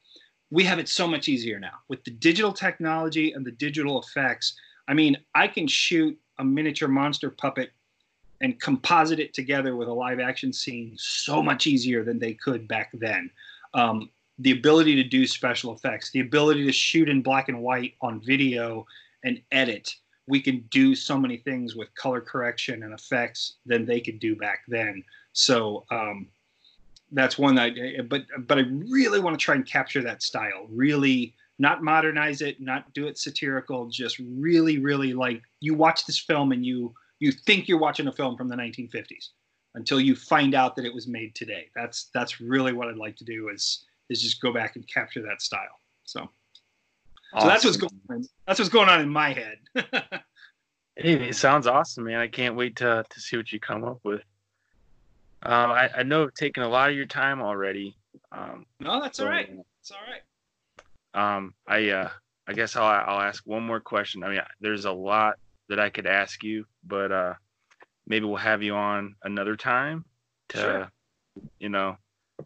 we 0.50 0.64
have 0.64 0.78
it 0.78 0.88
so 0.88 1.06
much 1.06 1.28
easier 1.28 1.60
now 1.60 1.74
with 1.88 2.02
the 2.04 2.10
digital 2.10 2.52
technology 2.52 3.32
and 3.32 3.44
the 3.44 3.52
digital 3.52 4.00
effects. 4.00 4.54
I 4.88 4.94
mean, 4.94 5.16
I 5.34 5.46
can 5.46 5.66
shoot 5.66 6.18
a 6.38 6.44
miniature 6.44 6.88
monster 6.88 7.30
puppet 7.30 7.70
and 8.40 8.60
composite 8.60 9.20
it 9.20 9.34
together 9.34 9.76
with 9.76 9.88
a 9.88 9.92
live 9.92 10.20
action 10.20 10.52
scene 10.52 10.94
so 10.96 11.42
much 11.42 11.66
easier 11.66 12.04
than 12.04 12.18
they 12.18 12.34
could 12.34 12.66
back 12.66 12.90
then. 12.94 13.30
Um, 13.74 14.10
the 14.38 14.52
ability 14.52 14.96
to 14.96 15.04
do 15.04 15.26
special 15.26 15.74
effects, 15.74 16.10
the 16.10 16.20
ability 16.20 16.64
to 16.64 16.72
shoot 16.72 17.08
in 17.08 17.20
black 17.20 17.48
and 17.48 17.60
white 17.60 17.94
on 18.00 18.20
video 18.20 18.86
and 19.22 19.40
edit 19.52 19.94
we 20.30 20.40
can 20.40 20.64
do 20.70 20.94
so 20.94 21.18
many 21.18 21.36
things 21.36 21.74
with 21.74 21.94
color 21.94 22.20
correction 22.20 22.84
and 22.84 22.94
effects 22.94 23.56
than 23.66 23.84
they 23.84 24.00
could 24.00 24.20
do 24.20 24.36
back 24.36 24.60
then. 24.68 25.04
So 25.32 25.84
um, 25.90 26.28
that's 27.10 27.36
one 27.36 27.56
that, 27.56 27.72
but 28.08 28.22
but 28.46 28.58
I 28.58 28.62
really 28.88 29.20
want 29.20 29.38
to 29.38 29.44
try 29.44 29.56
and 29.56 29.66
capture 29.66 30.02
that 30.02 30.22
style. 30.22 30.66
Really, 30.70 31.34
not 31.58 31.82
modernize 31.82 32.40
it, 32.40 32.60
not 32.60 32.92
do 32.94 33.08
it 33.08 33.18
satirical. 33.18 33.88
Just 33.88 34.18
really, 34.20 34.78
really 34.78 35.12
like 35.12 35.42
you 35.58 35.74
watch 35.74 36.06
this 36.06 36.18
film 36.18 36.52
and 36.52 36.64
you 36.64 36.94
you 37.20 37.30
think 37.30 37.68
you're 37.68 37.78
watching 37.78 38.08
a 38.08 38.12
film 38.12 38.36
from 38.36 38.48
the 38.48 38.56
1950s 38.56 39.28
until 39.74 40.00
you 40.00 40.16
find 40.16 40.54
out 40.54 40.74
that 40.76 40.84
it 40.84 40.92
was 40.92 41.06
made 41.06 41.34
today. 41.34 41.68
That's 41.76 42.10
that's 42.12 42.40
really 42.40 42.72
what 42.72 42.88
I'd 42.88 42.96
like 42.96 43.16
to 43.16 43.24
do 43.24 43.50
is 43.50 43.84
is 44.08 44.20
just 44.20 44.40
go 44.40 44.52
back 44.52 44.74
and 44.74 44.86
capture 44.88 45.22
that 45.22 45.40
style. 45.40 45.80
So. 46.04 46.28
Awesome. 47.32 47.46
So 47.46 47.46
that's 47.46 47.64
what's 47.64 47.76
going 47.76 48.00
on. 48.10 48.24
That's 48.46 48.58
what's 48.58 48.70
going 48.70 48.88
on 48.88 49.00
in 49.00 49.08
my 49.08 49.32
head. 49.32 49.58
hey, 50.96 51.28
it 51.28 51.36
sounds 51.36 51.68
awesome, 51.68 52.04
man. 52.04 52.18
I 52.18 52.26
can't 52.26 52.56
wait 52.56 52.74
to 52.76 53.04
to 53.08 53.20
see 53.20 53.36
what 53.36 53.52
you 53.52 53.60
come 53.60 53.84
up 53.84 54.00
with. 54.02 54.22
Um, 55.42 55.70
I, 55.70 55.90
I 55.98 56.02
know 56.02 56.24
I've 56.24 56.34
taken 56.34 56.64
a 56.64 56.68
lot 56.68 56.90
of 56.90 56.96
your 56.96 57.06
time 57.06 57.40
already. 57.40 57.96
Um, 58.32 58.66
no, 58.80 59.00
that's 59.00 59.18
so, 59.18 59.24
all 59.24 59.30
right. 59.30 59.48
It's 59.80 59.92
all 59.92 59.98
right. 60.08 61.36
Um, 61.36 61.54
I 61.68 61.88
uh, 61.90 62.10
I 62.48 62.52
guess 62.52 62.74
I'll 62.74 62.84
I'll 62.84 63.20
ask 63.20 63.46
one 63.46 63.62
more 63.62 63.80
question. 63.80 64.24
I 64.24 64.28
mean, 64.28 64.40
there's 64.60 64.86
a 64.86 64.92
lot 64.92 65.38
that 65.70 65.80
I 65.80 65.88
could 65.88 66.06
ask 66.06 66.42
you, 66.42 66.66
but 66.84 67.10
uh, 67.12 67.34
maybe 68.06 68.26
we'll 68.26 68.36
have 68.36 68.62
you 68.62 68.74
on 68.74 69.14
another 69.22 69.56
time 69.56 70.04
to, 70.48 70.58
sure. 70.58 70.92
you 71.60 71.68
know, 71.68 71.96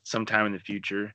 sometime 0.02 0.44
in 0.46 0.52
the 0.52 0.58
future. 0.58 1.12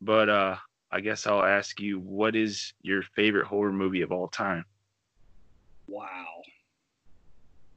But 0.00 0.28
uh, 0.28 0.56
I 0.90 1.00
guess 1.00 1.26
I'll 1.26 1.44
ask 1.44 1.80
you, 1.80 2.00
what 2.00 2.34
is 2.34 2.74
your 2.82 3.02
favorite 3.14 3.46
horror 3.46 3.72
movie 3.72 4.02
of 4.02 4.10
all 4.10 4.26
time? 4.26 4.64
Wow. 5.86 6.26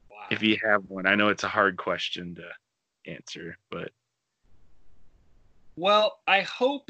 Wow. 0.10 0.26
If 0.32 0.42
you 0.42 0.58
have 0.66 0.84
one, 0.88 1.06
I 1.06 1.14
know 1.14 1.30
it's 1.30 1.44
a 1.44 1.48
hard 1.48 1.78
question 1.78 2.36
to 2.36 3.12
answer, 3.12 3.58
but. 3.70 3.92
Well, 5.76 6.20
I 6.28 6.42
hope. 6.42 6.90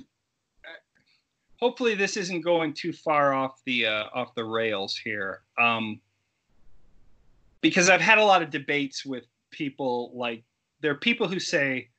Hopefully, 1.60 1.96
this 1.96 2.16
isn't 2.16 2.42
going 2.42 2.74
too 2.74 2.94
far 2.94 3.34
off 3.34 3.62
the 3.66 3.86
uh, 3.86 4.06
off 4.14 4.36
the 4.36 4.44
rails 4.44 4.98
here, 4.98 5.42
um, 5.58 6.00
because 7.66 7.90
I've 7.90 8.00
had 8.00 8.20
a 8.20 8.24
lot 8.24 8.44
of 8.44 8.52
debates 8.52 9.04
with 9.04 9.26
people. 9.50 10.12
Like, 10.14 10.44
there 10.82 10.92
are 10.92 11.02
people 11.10 11.28
who 11.28 11.40
say 11.40 11.90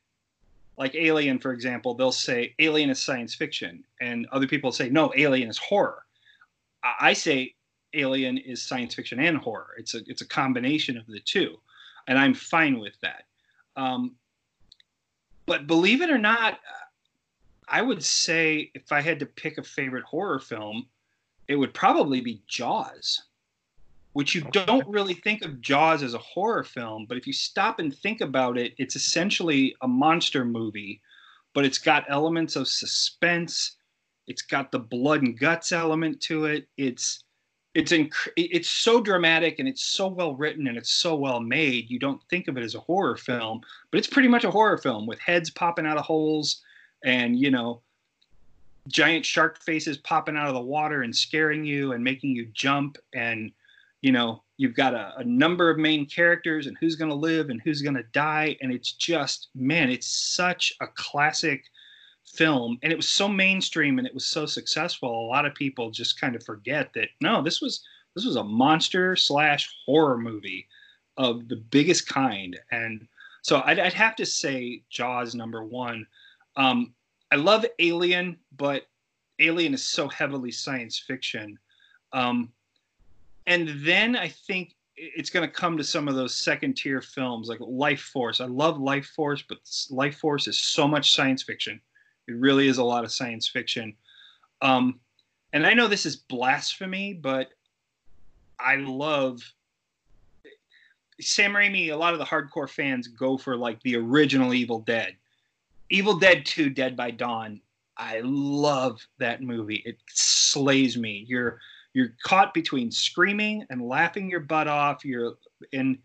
like 0.79 0.95
Alien, 0.95 1.41
for 1.41 1.53
example, 1.53 1.95
they'll 1.95 2.13
say 2.13 2.55
Alien 2.61 2.89
is 2.89 3.03
science 3.03 3.35
fiction, 3.35 3.83
and 4.01 4.29
other 4.31 4.47
people 4.47 4.71
say 4.71 4.89
no, 4.89 5.13
Alien 5.17 5.49
is 5.49 5.59
horror. 5.59 6.05
I 7.01 7.15
say 7.15 7.57
Alien 7.95 8.39
is 8.39 8.63
science 8.63 8.95
fiction 8.95 9.19
and 9.19 9.39
horror. 9.39 9.71
It's 9.77 9.97
a 9.97 10.03
it's 10.07 10.23
a 10.23 10.29
combination 10.29 10.97
of 10.97 11.07
the 11.09 11.19
two, 11.19 11.59
and 12.07 12.17
I'm 12.17 12.33
fine 12.33 12.79
with 12.79 12.95
that. 13.01 13.25
Um, 13.75 14.13
but 15.47 15.67
believe 15.67 16.01
it 16.01 16.11
or 16.11 16.19
not, 16.19 16.61
I 17.67 17.83
would 17.83 18.05
say 18.05 18.71
if 18.73 18.93
I 18.93 19.01
had 19.01 19.19
to 19.19 19.27
pick 19.27 19.59
a 19.59 19.65
favorite 19.65 20.05
horror 20.05 20.39
film, 20.39 20.87
it 21.49 21.57
would 21.57 21.75
probably 21.75 22.21
be 22.21 22.41
Jaws 22.47 23.23
which 24.17 24.35
you 24.35 24.41
don't 24.51 24.89
really 24.89 25.13
think 25.13 25.45
of 25.45 25.61
Jaws 25.61 26.03
as 26.03 26.15
a 26.15 26.19
horror 26.19 26.65
film, 26.65 27.05
but 27.07 27.19
if 27.19 27.27
you 27.27 27.35
stop 27.35 27.81
and 27.81 27.95
think 27.95 28.23
about 28.23 28.57
it, 28.57 28.73
it's 28.79 28.97
essentially 28.97 29.77
a 29.83 29.87
monster 29.87 30.43
movie, 30.43 31.03
but 31.53 31.67
it's 31.67 31.77
got 31.77 32.07
elements 32.09 32.57
of 32.57 32.67
suspense. 32.67 33.77
It's 34.27 34.41
got 34.41 34.73
the 34.73 34.79
blood 34.79 35.21
and 35.21 35.39
guts 35.39 35.71
element 35.71 36.19
to 36.23 36.47
it. 36.47 36.67
It's 36.79 37.25
it's 37.75 37.93
inc- 37.93 38.33
it's 38.39 38.71
so 38.71 39.03
dramatic 39.03 39.59
and 39.59 39.69
it's 39.69 39.83
so 39.83 40.07
well 40.09 40.35
written 40.35 40.67
and 40.67 40.79
it's 40.79 40.95
so 40.95 41.15
well 41.15 41.41
made. 41.41 41.91
You 41.91 41.99
don't 41.99 42.23
think 42.31 42.49
of 42.49 42.57
it 42.57 42.65
as 42.65 42.75
a 42.75 42.81
horror 42.81 43.19
film, 43.19 43.61
but 43.91 43.99
it's 43.99 44.09
pretty 44.09 44.29
much 44.29 44.45
a 44.45 44.51
horror 44.51 44.79
film 44.79 45.07
with 45.07 45.19
heads 45.19 45.51
popping 45.51 45.85
out 45.85 45.99
of 45.99 46.07
holes 46.07 46.63
and 47.05 47.39
you 47.39 47.51
know 47.51 47.83
giant 48.89 49.27
shark 49.27 49.61
faces 49.61 49.99
popping 49.99 50.39
out 50.39 50.49
of 50.49 50.55
the 50.55 50.61
water 50.61 51.03
and 51.03 51.15
scaring 51.15 51.67
you 51.67 51.93
and 51.93 52.03
making 52.03 52.35
you 52.35 52.47
jump 52.55 52.97
and 53.13 53.53
you 54.07 54.13
know 54.13 54.41
you've 54.57 54.77
got 54.77 54.95
a, 54.95 55.15
a 55.17 55.25
number 55.25 55.69
of 55.69 55.79
main 55.79 56.07
characters 56.07 56.69
and 56.69 56.77
who's 56.79 56.95
going 56.95 57.11
to 57.11 57.17
live 57.17 57.51
and 57.51 57.61
who's 57.65 57.83
going 57.83 57.97
to 57.97 58.05
die 58.13 58.57
and 58.63 58.71
it's 58.71 58.93
just 58.93 59.49
man 59.57 59.91
it's 59.91 60.07
such 60.07 60.73
a 60.81 60.87
classic 60.95 61.65
film 62.25 62.79
and 62.85 62.93
it 62.93 62.97
was 62.97 63.09
so 63.09 63.27
mainstream 63.27 63.99
and 63.99 64.07
it 64.07 64.15
was 64.15 64.29
so 64.29 64.47
successful 64.47 65.11
a 65.11 65.29
lot 65.29 65.45
of 65.45 65.57
people 65.57 65.91
just 65.91 66.21
kind 66.21 66.37
of 66.37 66.45
forget 66.45 66.93
that 66.95 67.09
no 67.21 67.43
this 67.43 67.61
was 67.61 67.83
this 68.15 68.25
was 68.25 68.37
a 68.37 68.45
monster 68.45 69.17
slash 69.17 69.69
horror 69.85 70.17
movie 70.17 70.69
of 71.17 71.49
the 71.49 71.57
biggest 71.57 72.09
kind 72.09 72.57
and 72.71 73.09
so 73.43 73.61
I'd, 73.65 73.81
I'd 73.81 73.93
have 73.93 74.15
to 74.17 74.27
say 74.27 74.85
jaws 74.89 75.35
number 75.35 75.65
one 75.65 76.07
um, 76.55 76.95
i 77.33 77.35
love 77.37 77.67
alien 77.81 78.39
but 78.57 78.85
Alien 79.39 79.75
is 79.75 79.85
so 79.85 80.09
heavily 80.09 80.51
science 80.51 80.99
fiction. 80.99 81.59
Um, 82.13 82.53
and 83.47 83.69
then 83.85 84.17
I 84.17 84.29
think 84.29 84.75
it's 84.97 85.31
going 85.31 85.47
to 85.47 85.53
come 85.53 85.77
to 85.77 85.85
some 85.85 86.09
of 86.09 86.15
those 86.15 86.35
second 86.35 86.77
tier 86.77 87.01
films 87.01 87.49
like 87.49 87.59
Lifeforce. 87.59 88.41
I 88.41 88.47
love 88.47 88.77
Lifeforce, 88.77 89.43
but 89.47 89.63
Lifeforce 89.91 90.49
is 90.49 90.59
so 90.59 90.89
much 90.89 91.15
science 91.15 91.43
fiction. 91.43 91.81
It 92.29 92.33
really 92.33 92.67
is 92.67 92.79
a 92.79 92.85
lot 92.85 93.05
of 93.05 93.13
science 93.13 93.47
fiction. 93.47 93.95
Um, 94.63 94.99
and 95.53 95.67
I 95.67 95.75
know 95.75 95.87
this 95.87 96.07
is 96.07 96.17
blasphemy, 96.17 97.13
but 97.13 97.51
I 98.59 98.77
love 98.77 99.43
Sam 101.21 101.53
Raimi. 101.53 101.93
A 101.93 101.97
lot 101.97 102.15
of 102.15 102.19
the 102.19 102.25
hardcore 102.25 102.69
fans 102.69 103.07
go 103.07 103.37
for 103.37 103.57
like 103.57 103.81
the 103.83 103.97
original 103.97 104.55
Evil 104.55 104.81
Dead. 104.81 105.15
Evil 105.91 106.19
Dead 106.19 106.45
2 106.47 106.71
Dead 106.71 106.97
by 106.97 107.11
Dawn. 107.11 107.61
I 107.99 108.21
love 108.25 109.07
that 109.19 109.43
movie. 109.43 109.83
It 109.87 109.99
slays 110.09 110.97
me. 110.97 111.25
You're 111.29 111.61
you're 111.97 112.13
caught 112.23 112.53
between 112.53 112.91
screaming 112.91 113.65
and 113.71 113.81
laughing 113.81 114.29
your 114.29 114.41
butt 114.41 114.69
off. 114.69 115.03
You're 115.03 115.39
in 115.73 115.99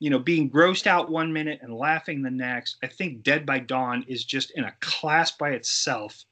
you 0.00 0.10
know 0.10 0.18
being 0.18 0.50
grossed 0.50 0.88
out 0.88 1.12
one 1.12 1.32
minute 1.32 1.60
and 1.62 1.72
laughing 1.72 2.22
the 2.22 2.30
next. 2.30 2.78
I 2.82 2.88
think 2.88 3.22
Dead 3.22 3.46
by 3.46 3.60
Dawn 3.60 4.04
is 4.08 4.24
just 4.24 4.50
in 4.56 4.64
a 4.64 4.74
class 4.80 5.30
by 5.30 5.50
itself. 5.50 6.24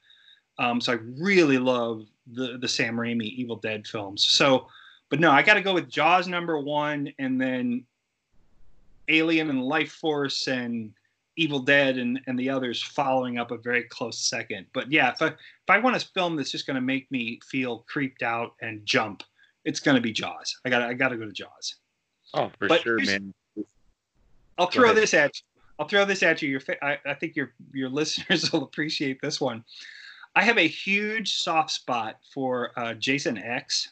Um, 0.58 0.80
so 0.80 0.94
I 0.94 0.96
really 1.20 1.58
love 1.58 2.04
the 2.32 2.58
the 2.58 2.66
Sam 2.66 2.96
Raimi 2.96 3.26
Evil 3.26 3.54
Dead 3.54 3.86
films. 3.86 4.26
So, 4.28 4.66
but 5.08 5.20
no, 5.20 5.30
I 5.30 5.42
got 5.42 5.54
to 5.54 5.62
go 5.62 5.72
with 5.72 5.88
Jaws 5.88 6.26
number 6.26 6.58
one, 6.58 7.12
and 7.20 7.40
then 7.40 7.84
Alien 9.06 9.50
and 9.50 9.60
Lifeforce 9.60 10.48
and 10.48 10.92
Evil 11.36 11.60
Dead 11.60 11.98
and, 11.98 12.20
and 12.26 12.38
the 12.38 12.48
others 12.48 12.82
following 12.82 13.38
up 13.38 13.50
a 13.50 13.58
very 13.58 13.84
close 13.84 14.18
second. 14.18 14.66
But 14.72 14.90
yeah, 14.90 15.12
if 15.12 15.20
I, 15.22 15.26
if 15.28 15.36
I 15.68 15.78
want 15.78 15.96
a 15.96 16.00
film 16.00 16.36
that's 16.36 16.50
just 16.50 16.66
going 16.66 16.76
to 16.76 16.80
make 16.80 17.10
me 17.10 17.40
feel 17.48 17.84
creeped 17.88 18.22
out 18.22 18.52
and 18.62 18.84
jump, 18.86 19.22
it's 19.64 19.80
going 19.80 19.96
to 19.96 20.00
be 20.00 20.12
Jaws. 20.12 20.56
I 20.64 20.70
got 20.70 20.82
I 20.82 20.94
got 20.94 21.08
to 21.10 21.16
go 21.16 21.26
to 21.26 21.32
Jaws. 21.32 21.76
Oh, 22.34 22.50
for 22.58 22.68
But 22.68 22.82
sure, 22.82 22.98
man. 23.04 23.34
I'll 24.58 24.66
throw 24.68 24.94
this 24.94 25.12
at 25.12 25.32
you. 25.36 25.62
I'll 25.78 25.88
throw 25.88 26.04
this 26.06 26.22
at 26.22 26.40
you. 26.40 26.48
Your 26.48 26.60
fa- 26.60 26.82
I, 26.84 26.98
I 27.04 27.14
think 27.14 27.36
your 27.36 27.52
your 27.72 27.88
listeners 28.00 28.50
will 28.52 28.62
appreciate 28.62 29.20
this 29.20 29.40
one. 29.40 29.64
I 30.34 30.42
have 30.42 30.58
a 30.58 30.68
huge 30.68 31.34
soft 31.34 31.70
spot 31.70 32.16
for 32.32 32.72
uh, 32.78 32.94
Jason 32.94 33.38
X. 33.38 33.90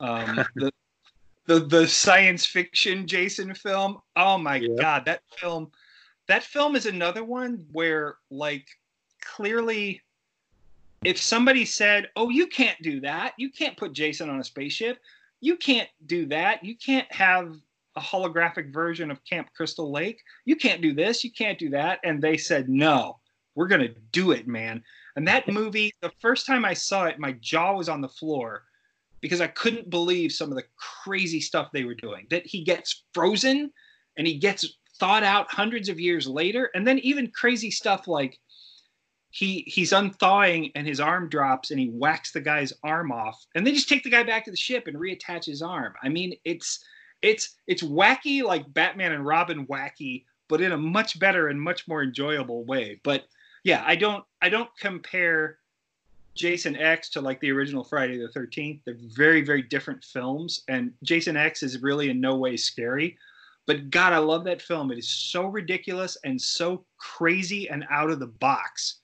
Um, 0.00 0.44
the, 0.56 0.72
the 1.46 1.60
the 1.60 1.86
science 1.86 2.46
fiction 2.46 3.06
Jason 3.06 3.54
film. 3.54 3.98
Oh 4.16 4.38
my 4.38 4.56
Yeah. 4.56 4.68
god, 4.80 5.04
that 5.06 5.22
film! 5.38 5.70
That 6.30 6.44
film 6.44 6.76
is 6.76 6.86
another 6.86 7.24
one 7.24 7.66
where 7.72 8.18
like 8.30 8.68
clearly, 9.20 10.00
if 11.02 11.20
somebody 11.20 11.64
said, 11.64 12.08
"Oh, 12.14 12.28
you 12.28 12.46
can't 12.46 12.80
do 12.82 13.00
that. 13.00 13.34
You 13.36 13.50
can't 13.50 13.76
put 13.76 13.94
Jason 13.94 14.30
on 14.30 14.38
a 14.38 14.44
spaceship. 14.44 15.00
You 15.40 15.56
can't 15.56 15.88
do 16.06 16.26
that. 16.26 16.64
You 16.64 16.76
can't 16.76 17.12
have 17.12 17.56
a 17.96 18.00
holographic 18.00 18.72
version 18.72 19.10
of 19.10 19.24
Camp 19.24 19.48
Crystal 19.56 19.90
Lake. 19.90 20.22
You 20.44 20.54
can't 20.54 20.80
do 20.80 20.94
this. 20.94 21.24
You 21.24 21.32
can't 21.32 21.58
do 21.58 21.68
that." 21.70 21.98
And 22.04 22.22
they 22.22 22.36
said, 22.36 22.68
"No, 22.68 23.18
we're 23.56 23.66
gonna 23.66 23.92
do 24.12 24.30
it, 24.30 24.46
man." 24.46 24.84
And 25.16 25.26
that 25.26 25.48
movie, 25.52 25.92
the 26.00 26.12
first 26.20 26.46
time 26.46 26.64
I 26.64 26.74
saw 26.74 27.06
it, 27.06 27.18
my 27.18 27.32
jaw 27.40 27.74
was 27.74 27.88
on 27.88 28.00
the 28.00 28.08
floor 28.08 28.66
because 29.20 29.40
I 29.40 29.48
couldn't 29.48 29.90
believe 29.90 30.30
some 30.30 30.50
of 30.50 30.56
the 30.56 30.68
crazy 30.76 31.40
stuff 31.40 31.72
they 31.72 31.82
were 31.82 31.96
doing. 31.96 32.28
That 32.30 32.46
he 32.46 32.62
gets 32.62 33.02
frozen 33.14 33.72
and 34.16 34.28
he 34.28 34.38
gets 34.38 34.76
thawed 35.00 35.24
out 35.24 35.50
hundreds 35.50 35.88
of 35.88 35.98
years 35.98 36.28
later, 36.28 36.70
and 36.74 36.86
then 36.86 36.98
even 37.00 37.30
crazy 37.30 37.70
stuff 37.70 38.06
like 38.06 38.38
he 39.30 39.64
he's 39.66 39.92
unthawing 39.92 40.70
and 40.74 40.86
his 40.86 41.00
arm 41.00 41.28
drops 41.28 41.70
and 41.70 41.80
he 41.80 41.86
whacks 41.86 42.32
the 42.32 42.40
guy's 42.40 42.72
arm 42.84 43.10
off, 43.10 43.44
and 43.54 43.66
they 43.66 43.72
just 43.72 43.88
take 43.88 44.04
the 44.04 44.10
guy 44.10 44.22
back 44.22 44.44
to 44.44 44.50
the 44.50 44.56
ship 44.56 44.86
and 44.86 44.96
reattach 44.96 45.46
his 45.46 45.62
arm. 45.62 45.94
I 46.02 46.08
mean, 46.08 46.34
it's 46.44 46.84
it's 47.22 47.56
it's 47.66 47.82
wacky 47.82 48.42
like 48.42 48.72
Batman 48.72 49.12
and 49.12 49.26
Robin 49.26 49.66
wacky, 49.66 50.24
but 50.48 50.60
in 50.60 50.72
a 50.72 50.78
much 50.78 51.18
better 51.18 51.48
and 51.48 51.60
much 51.60 51.88
more 51.88 52.02
enjoyable 52.02 52.64
way. 52.64 53.00
But 53.02 53.24
yeah, 53.64 53.82
I 53.86 53.96
don't 53.96 54.24
I 54.42 54.48
don't 54.48 54.70
compare 54.78 55.58
Jason 56.34 56.76
X 56.76 57.10
to 57.10 57.20
like 57.20 57.40
the 57.40 57.50
original 57.50 57.84
Friday 57.84 58.18
the 58.18 58.28
13th. 58.28 58.80
They're 58.84 58.96
very, 58.98 59.42
very 59.42 59.62
different 59.62 60.04
films. 60.04 60.62
And 60.68 60.92
Jason 61.02 61.36
X 61.36 61.62
is 61.62 61.82
really 61.82 62.10
in 62.10 62.20
no 62.20 62.36
way 62.36 62.56
scary. 62.56 63.18
But 63.66 63.90
God, 63.90 64.12
I 64.12 64.18
love 64.18 64.44
that 64.44 64.62
film. 64.62 64.90
It 64.90 64.98
is 64.98 65.08
so 65.08 65.46
ridiculous 65.46 66.16
and 66.24 66.40
so 66.40 66.84
crazy 66.98 67.68
and 67.68 67.84
out 67.90 68.10
of 68.10 68.18
the 68.18 68.26
box. 68.26 69.00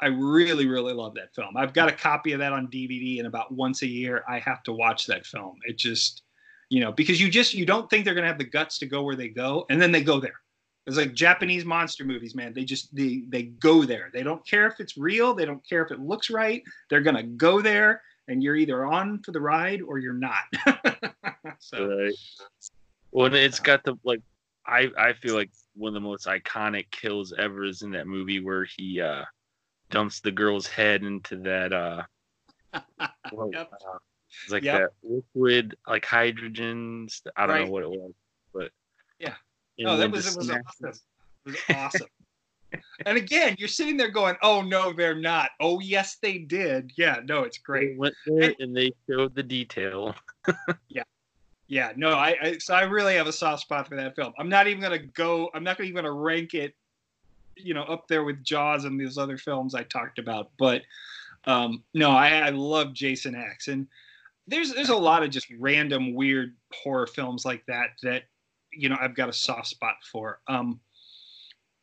I 0.00 0.06
really, 0.06 0.66
really 0.66 0.92
love 0.92 1.14
that 1.14 1.34
film. 1.34 1.56
I've 1.56 1.72
got 1.72 1.88
a 1.88 1.92
copy 1.92 2.32
of 2.32 2.40
that 2.40 2.52
on 2.52 2.68
DVD, 2.68 3.18
and 3.18 3.26
about 3.26 3.52
once 3.52 3.82
a 3.82 3.86
year, 3.86 4.24
I 4.28 4.38
have 4.40 4.62
to 4.64 4.72
watch 4.72 5.06
that 5.06 5.24
film. 5.24 5.56
It 5.66 5.78
just, 5.78 6.22
you 6.68 6.80
know, 6.80 6.92
because 6.92 7.20
you 7.20 7.30
just 7.30 7.54
you 7.54 7.64
don't 7.64 7.88
think 7.88 8.04
they're 8.04 8.14
gonna 8.14 8.26
have 8.26 8.38
the 8.38 8.44
guts 8.44 8.78
to 8.78 8.86
go 8.86 9.02
where 9.02 9.16
they 9.16 9.28
go, 9.28 9.66
and 9.70 9.80
then 9.80 9.92
they 9.92 10.02
go 10.02 10.20
there. 10.20 10.40
It's 10.86 10.96
like 10.96 11.14
Japanese 11.14 11.64
monster 11.64 12.04
movies, 12.04 12.34
man. 12.34 12.52
They 12.52 12.64
just 12.64 12.94
they 12.94 13.24
they 13.28 13.44
go 13.44 13.84
there. 13.84 14.10
They 14.12 14.22
don't 14.22 14.46
care 14.46 14.66
if 14.66 14.80
it's 14.80 14.98
real. 14.98 15.34
They 15.34 15.46
don't 15.46 15.66
care 15.66 15.82
if 15.82 15.90
it 15.90 16.00
looks 16.00 16.28
right. 16.28 16.62
They're 16.90 17.00
gonna 17.00 17.22
go 17.22 17.62
there, 17.62 18.02
and 18.28 18.42
you're 18.42 18.56
either 18.56 18.84
on 18.84 19.22
for 19.22 19.32
the 19.32 19.40
ride 19.40 19.80
or 19.80 19.98
you're 19.98 20.12
not. 20.12 20.42
so 21.58 21.86
Right. 21.86 22.14
Well, 23.14 23.32
it's 23.32 23.60
got 23.60 23.84
the 23.84 23.94
like, 24.04 24.20
I 24.66 24.90
I 24.98 25.12
feel 25.14 25.34
like 25.36 25.50
one 25.74 25.88
of 25.88 25.94
the 25.94 26.00
most 26.00 26.26
iconic 26.26 26.90
kills 26.90 27.32
ever 27.38 27.64
is 27.64 27.82
in 27.82 27.92
that 27.92 28.06
movie 28.08 28.40
where 28.40 28.66
he 28.76 29.00
uh 29.00 29.24
dumps 29.90 30.20
the 30.20 30.32
girl's 30.32 30.66
head 30.66 31.02
into 31.04 31.36
that 31.36 31.72
uh, 31.72 32.02
what- 33.30 33.52
Yep. 33.52 33.72
uh, 33.72 33.98
it's 34.42 34.52
like 34.52 34.64
Yep. 34.64 34.80
that 34.80 34.88
liquid 35.08 35.76
like 35.86 36.04
hydrogen. 36.04 37.06
st- 37.08 37.32
I 37.36 37.46
don't 37.46 37.56
Right. 37.56 37.64
know 37.66 37.70
what 37.70 37.82
it 37.84 37.90
was, 37.90 38.12
but 38.52 38.70
Yeah. 39.20 39.36
and 39.78 39.86
no, 39.86 39.96
that 39.96 40.10
was 40.10 40.26
it 40.26 40.36
was 40.36 40.50
awesome. 40.50 41.00
It 41.46 41.50
was 41.52 41.56
awesome. 41.70 42.08
and 43.06 43.16
again, 43.16 43.54
you're 43.58 43.68
sitting 43.68 43.96
there 43.96 44.10
going, 44.10 44.34
"Oh 44.42 44.60
no, 44.60 44.92
they're 44.92 45.14
not. 45.14 45.50
Oh 45.60 45.78
yes, 45.78 46.16
they 46.20 46.38
did. 46.38 46.90
Yeah, 46.96 47.20
no, 47.24 47.44
it's 47.44 47.58
They 47.58 47.62
great. 47.64 47.96
went 47.98 48.16
there 48.26 48.52
and 48.58 48.76
they 48.76 48.90
showed 49.08 49.36
the 49.36 49.42
detail. 49.44 50.16
Yeah, 50.88 51.04
no, 51.96 52.10
I, 52.10 52.36
I 52.42 52.58
so 52.58 52.74
I 52.74 52.82
really 52.82 53.14
have 53.14 53.26
a 53.26 53.32
soft 53.32 53.62
spot 53.62 53.88
for 53.88 53.96
that 53.96 54.14
film. 54.14 54.32
I'm 54.38 54.48
not 54.48 54.66
even 54.66 54.82
gonna 54.82 54.98
go. 54.98 55.50
I'm 55.54 55.64
not 55.64 55.80
even 55.80 55.94
gonna 55.94 56.12
rank 56.12 56.54
it, 56.54 56.74
you 57.56 57.74
know, 57.74 57.84
up 57.84 58.06
there 58.08 58.24
with 58.24 58.44
Jaws 58.44 58.84
and 58.84 59.00
these 59.00 59.16
other 59.16 59.38
films 59.38 59.74
I 59.74 59.84
talked 59.84 60.18
about. 60.18 60.50
But 60.58 60.82
um, 61.46 61.82
no, 61.94 62.10
I, 62.10 62.40
I 62.40 62.50
love 62.50 62.92
Jason 62.92 63.34
X, 63.34 63.68
and 63.68 63.86
there's 64.46 64.72
there's 64.74 64.90
a 64.90 64.96
lot 64.96 65.22
of 65.22 65.30
just 65.30 65.46
random 65.58 66.14
weird 66.14 66.54
horror 66.72 67.06
films 67.06 67.44
like 67.44 67.64
that 67.66 67.90
that 68.02 68.24
you 68.72 68.88
know 68.88 68.96
I've 69.00 69.16
got 69.16 69.28
a 69.28 69.32
soft 69.32 69.68
spot 69.68 69.96
for. 70.10 70.40
Um, 70.48 70.80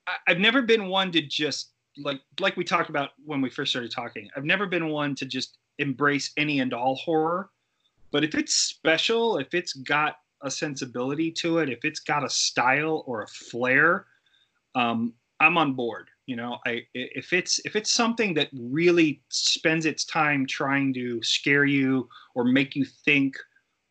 I, 0.07 0.13
I've 0.27 0.39
never 0.39 0.61
been 0.61 0.87
one 0.89 1.11
to 1.13 1.21
just 1.21 1.71
like 1.97 2.21
like 2.39 2.55
we 2.55 2.63
talked 2.63 2.89
about 2.89 3.11
when 3.25 3.41
we 3.41 3.49
first 3.49 3.71
started 3.71 3.91
talking. 3.91 4.29
I've 4.35 4.45
never 4.45 4.67
been 4.67 4.89
one 4.89 5.15
to 5.15 5.25
just 5.25 5.57
embrace 5.79 6.31
any 6.37 6.59
and 6.59 6.73
all 6.73 6.95
horror. 6.95 7.49
But 8.11 8.23
if 8.23 8.35
it's 8.35 8.53
special, 8.53 9.37
if 9.37 9.53
it's 9.53 9.73
got 9.73 10.17
a 10.41 10.51
sensibility 10.51 11.31
to 11.31 11.59
it, 11.59 11.69
if 11.69 11.85
it's 11.85 11.99
got 11.99 12.25
a 12.25 12.29
style 12.29 13.03
or 13.07 13.23
a 13.23 13.27
flair, 13.27 14.05
um, 14.75 15.13
I'm 15.39 15.57
on 15.57 15.73
board. 15.73 16.09
You 16.27 16.35
know, 16.35 16.59
I 16.65 16.83
if 16.93 17.33
it's 17.33 17.59
if 17.65 17.75
it's 17.75 17.91
something 17.91 18.33
that 18.35 18.49
really 18.53 19.21
spends 19.29 19.85
its 19.85 20.05
time 20.05 20.45
trying 20.45 20.93
to 20.93 21.21
scare 21.23 21.65
you 21.65 22.07
or 22.35 22.45
make 22.45 22.75
you 22.75 22.85
think 22.85 23.35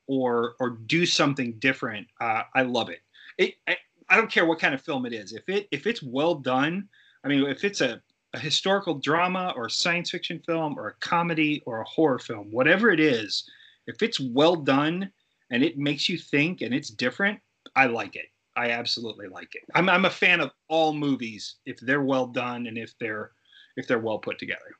or 0.06 0.54
or 0.60 0.70
do 0.86 1.04
something 1.06 1.58
different, 1.58 2.06
uh, 2.20 2.42
I 2.54 2.62
love 2.62 2.88
it. 2.88 3.00
It 3.36 3.54
I, 3.68 3.76
I 4.08 4.16
don't 4.16 4.30
care 4.30 4.46
what 4.46 4.58
kind 4.58 4.74
of 4.74 4.80
film 4.80 5.06
it 5.06 5.12
is. 5.12 5.32
If 5.32 5.48
it 5.48 5.68
if 5.70 5.86
it's 5.86 6.02
well 6.02 6.34
done, 6.34 6.88
I 7.24 7.28
mean, 7.28 7.44
if 7.44 7.64
it's 7.64 7.80
a, 7.80 8.00
a 8.32 8.38
historical 8.38 8.94
drama 8.94 9.52
or 9.56 9.66
a 9.66 9.70
science 9.70 10.10
fiction 10.10 10.40
film 10.46 10.78
or 10.78 10.88
a 10.88 10.94
comedy 11.00 11.62
or 11.66 11.80
a 11.80 11.84
horror 11.84 12.18
film, 12.18 12.50
whatever 12.50 12.90
it 12.90 13.00
is, 13.00 13.50
if 13.90 14.02
it's 14.02 14.20
well 14.20 14.56
done 14.56 15.10
and 15.50 15.62
it 15.62 15.78
makes 15.78 16.08
you 16.08 16.16
think 16.16 16.62
and 16.62 16.74
it's 16.74 16.90
different, 16.90 17.38
I 17.76 17.86
like 17.86 18.16
it. 18.16 18.26
I 18.56 18.70
absolutely 18.70 19.28
like 19.28 19.54
it. 19.54 19.62
I'm 19.74 19.88
I'm 19.88 20.04
a 20.04 20.10
fan 20.10 20.40
of 20.40 20.50
all 20.68 20.92
movies 20.92 21.56
if 21.66 21.78
they're 21.80 22.02
well 22.02 22.26
done 22.26 22.66
and 22.66 22.76
if 22.76 22.92
they're 22.98 23.32
if 23.76 23.86
they're 23.86 23.98
well 23.98 24.18
put 24.18 24.38
together. 24.38 24.70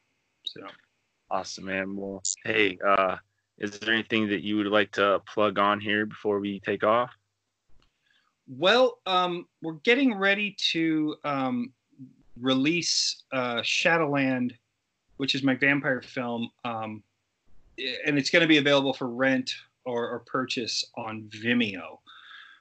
So 0.45 0.63
Awesome, 1.31 1.67
man. 1.67 1.95
Well, 1.97 2.23
hey, 2.45 2.77
uh, 2.85 3.17
is 3.59 3.79
there 3.79 3.95
anything 3.95 4.29
that 4.29 4.43
you 4.43 4.57
would 4.57 4.67
like 4.67 4.91
to 4.93 5.23
plug 5.33 5.61
on 5.61 5.79
here 5.79 6.05
before 6.05 6.41
we 6.41 6.59
take 6.61 6.83
off? 6.83 7.11
Well, 8.49 8.99
um, 9.07 9.47
we're 9.63 9.75
getting 9.85 10.15
ready 10.15 10.57
to 10.73 11.15
um, 11.23 11.73
release 12.37 13.23
uh, 13.33 13.63
Shadowland, 13.63 14.55
which 15.19 15.37
is 15.37 15.45
my 15.45 15.55
vampire 15.55 16.03
film, 16.03 16.51
um, 16.65 17.05
and 18.07 18.19
it's 18.19 18.31
going 18.31 18.43
to 18.43 18.49
be 18.49 18.59
available 18.59 18.93
for 18.93 19.09
rent 19.09 19.53
or, 19.85 20.09
or 20.09 20.21
purchase 20.21 20.85
on 20.97 21.31
Vimeo, 21.31 21.99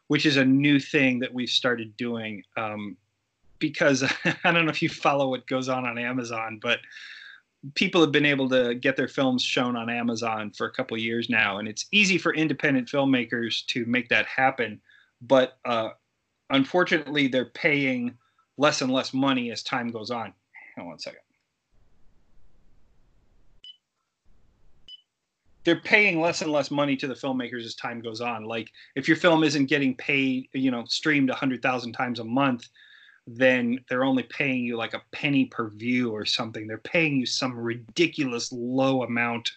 which 0.08 0.26
is 0.26 0.38
a 0.38 0.46
new 0.46 0.80
thing 0.80 1.20
that 1.20 1.34
we've 1.34 1.50
started 1.50 1.96
doing. 1.98 2.44
Um, 2.58 2.98
because 3.60 4.04
I 4.44 4.52
don't 4.52 4.66
know 4.66 4.72
if 4.72 4.82
you 4.82 4.90
follow 4.90 5.30
what 5.30 5.48
goes 5.48 5.70
on 5.70 5.86
on 5.86 5.98
Amazon, 5.98 6.60
but 6.62 6.80
people 7.76 8.02
have 8.02 8.12
been 8.12 8.26
able 8.26 8.50
to 8.50 8.76
get 8.76 8.96
their 8.96 9.08
films 9.08 9.44
shown 9.44 9.76
on 9.76 9.90
Amazon 9.90 10.52
for 10.52 10.66
a 10.66 10.72
couple 10.72 10.98
years 10.98 11.30
now, 11.30 11.58
and 11.58 11.68
it's 11.68 11.86
easy 11.92 12.18
for 12.18 12.34
independent 12.34 12.88
filmmakers 12.88 13.66
to 13.68 13.86
make 13.86 14.10
that 14.10 14.26
happen. 14.26 14.80
But 15.22 15.58
uh, 15.66 15.90
unfortunately, 16.50 17.28
they're 17.28 17.46
paying 17.46 18.18
less 18.58 18.82
and 18.82 18.92
less 18.92 19.14
money 19.14 19.52
as 19.52 19.62
time 19.62 19.92
goes 19.92 20.12
on. 20.12 20.34
Hang 20.76 20.84
on 20.84 20.88
one 20.88 21.00
second. 21.00 21.20
They're 25.70 25.80
paying 25.80 26.20
less 26.20 26.42
and 26.42 26.52
less 26.52 26.72
money 26.72 26.96
to 26.96 27.06
the 27.06 27.14
filmmakers 27.14 27.64
as 27.64 27.76
time 27.76 28.02
goes 28.02 28.22
on. 28.22 28.44
Like 28.44 28.72
if 28.96 29.08
your 29.08 29.18
film 29.18 29.44
isn't 29.44 29.68
getting 29.68 29.94
paid, 29.94 30.48
you 30.52 30.72
know, 30.72 30.84
streamed 30.86 31.30
a 31.30 31.36
hundred 31.36 31.62
thousand 31.62 31.92
times 31.92 32.20
a 32.20 32.24
month, 32.24 32.68
then 33.28 33.80
they're 33.88 34.04
only 34.04 34.24
paying 34.24 34.64
you 34.64 34.78
like 34.78 34.96
a 34.96 35.04
penny 35.12 35.46
per 35.46 35.70
view 35.70 36.10
or 36.10 36.26
something. 36.26 36.66
They're 36.66 36.80
paying 36.80 37.18
you 37.18 37.28
some 37.28 37.56
ridiculous 37.56 38.52
low 38.52 39.04
amount 39.04 39.52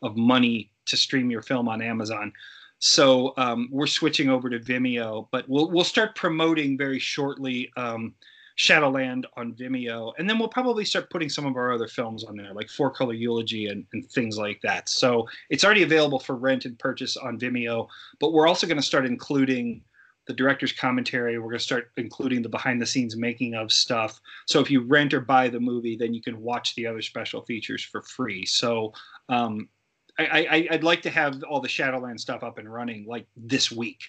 of 0.00 0.16
money 0.16 0.70
to 0.86 0.96
stream 0.96 1.30
your 1.30 1.42
film 1.42 1.68
on 1.68 1.82
Amazon. 1.82 2.32
So 2.78 3.34
um, 3.36 3.68
we're 3.70 3.86
switching 3.86 4.30
over 4.30 4.48
to 4.48 4.60
Vimeo, 4.60 5.28
but 5.30 5.46
we'll 5.46 5.70
we'll 5.70 5.84
start 5.84 6.14
promoting 6.14 6.78
very 6.78 6.98
shortly 6.98 7.70
um, 7.76 8.14
Shadowland 8.60 9.24
on 9.38 9.54
Vimeo, 9.54 10.12
and 10.18 10.28
then 10.28 10.38
we'll 10.38 10.48
probably 10.48 10.84
start 10.84 11.08
putting 11.08 11.30
some 11.30 11.46
of 11.46 11.56
our 11.56 11.72
other 11.72 11.88
films 11.88 12.24
on 12.24 12.36
there, 12.36 12.52
like 12.52 12.68
Four 12.68 12.90
Color 12.90 13.14
Eulogy 13.14 13.68
and, 13.68 13.86
and 13.94 14.06
things 14.10 14.36
like 14.36 14.60
that. 14.60 14.90
So 14.90 15.26
it's 15.48 15.64
already 15.64 15.82
available 15.82 16.18
for 16.18 16.36
rent 16.36 16.66
and 16.66 16.78
purchase 16.78 17.16
on 17.16 17.38
Vimeo, 17.38 17.88
but 18.20 18.34
we're 18.34 18.46
also 18.46 18.66
going 18.66 18.76
to 18.76 18.82
start 18.82 19.06
including 19.06 19.82
the 20.26 20.34
director's 20.34 20.72
commentary. 20.72 21.38
We're 21.38 21.46
going 21.46 21.58
to 21.58 21.64
start 21.64 21.90
including 21.96 22.42
the 22.42 22.50
behind 22.50 22.82
the 22.82 22.86
scenes 22.86 23.16
making 23.16 23.54
of 23.54 23.72
stuff. 23.72 24.20
So 24.46 24.60
if 24.60 24.70
you 24.70 24.82
rent 24.82 25.14
or 25.14 25.20
buy 25.20 25.48
the 25.48 25.58
movie, 25.58 25.96
then 25.96 26.12
you 26.12 26.20
can 26.20 26.38
watch 26.38 26.74
the 26.74 26.86
other 26.86 27.00
special 27.00 27.40
features 27.46 27.82
for 27.82 28.02
free. 28.02 28.44
So 28.44 28.92
um, 29.30 29.70
I, 30.18 30.68
would 30.70 30.84
like 30.84 31.00
to 31.02 31.10
have 31.10 31.42
all 31.44 31.62
the 31.62 31.68
Shadowland 31.68 32.20
stuff 32.20 32.42
up 32.42 32.58
and 32.58 32.70
running 32.70 33.06
like 33.06 33.26
this 33.38 33.72
week. 33.72 34.02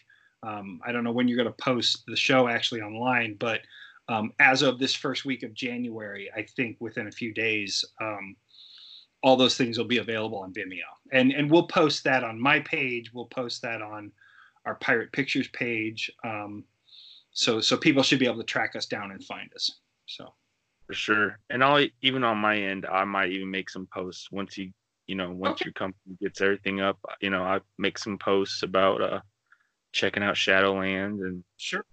Um, 0.43 0.81
I 0.85 0.91
don't 0.91 1.05
know 1.05 1.13
when 1.13 1.29
you're 1.29 1.41
going 1.41 1.47
to 1.47 1.63
post 1.63 2.03
the 2.05 2.17
show 2.17 2.49
actually 2.49 2.81
online, 2.81 3.35
but 3.39 3.61
um, 4.11 4.33
as 4.39 4.61
of 4.61 4.77
this 4.77 4.93
first 4.93 5.23
week 5.23 5.43
of 5.43 5.53
January, 5.53 6.29
I 6.35 6.43
think 6.43 6.77
within 6.81 7.07
a 7.07 7.11
few 7.11 7.33
days, 7.33 7.85
um, 8.01 8.35
all 9.23 9.37
those 9.37 9.55
things 9.55 9.77
will 9.77 9.85
be 9.85 9.99
available 9.99 10.39
on 10.39 10.53
Vimeo, 10.53 10.89
and 11.13 11.31
and 11.31 11.49
we'll 11.49 11.67
post 11.67 12.03
that 12.03 12.23
on 12.23 12.39
my 12.39 12.59
page. 12.59 13.13
We'll 13.13 13.27
post 13.27 13.61
that 13.61 13.81
on 13.81 14.11
our 14.65 14.75
Pirate 14.75 15.11
Pictures 15.13 15.47
page. 15.49 16.11
Um, 16.25 16.65
so 17.31 17.61
so 17.61 17.77
people 17.77 18.03
should 18.03 18.19
be 18.19 18.25
able 18.25 18.39
to 18.39 18.43
track 18.43 18.75
us 18.75 18.85
down 18.85 19.11
and 19.11 19.23
find 19.23 19.49
us. 19.55 19.79
So 20.07 20.33
for 20.87 20.93
sure, 20.93 21.39
and 21.49 21.63
I'll 21.63 21.85
even 22.01 22.23
on 22.25 22.37
my 22.37 22.57
end, 22.57 22.85
I 22.85 23.05
might 23.05 23.31
even 23.31 23.49
make 23.49 23.69
some 23.69 23.87
posts 23.93 24.29
once 24.29 24.57
you 24.57 24.71
you 25.07 25.15
know 25.15 25.31
once 25.31 25.61
okay. 25.61 25.67
your 25.67 25.73
company 25.73 26.17
gets 26.21 26.41
everything 26.41 26.81
up. 26.81 26.97
You 27.21 27.29
know, 27.29 27.43
I 27.43 27.59
make 27.77 27.97
some 27.97 28.17
posts 28.17 28.63
about 28.63 29.01
uh 29.01 29.21
checking 29.93 30.23
out 30.23 30.35
Shadowland 30.35 31.21
and 31.21 31.43
sure, 31.55 31.85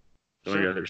sure. 0.44 0.70
other. 0.70 0.86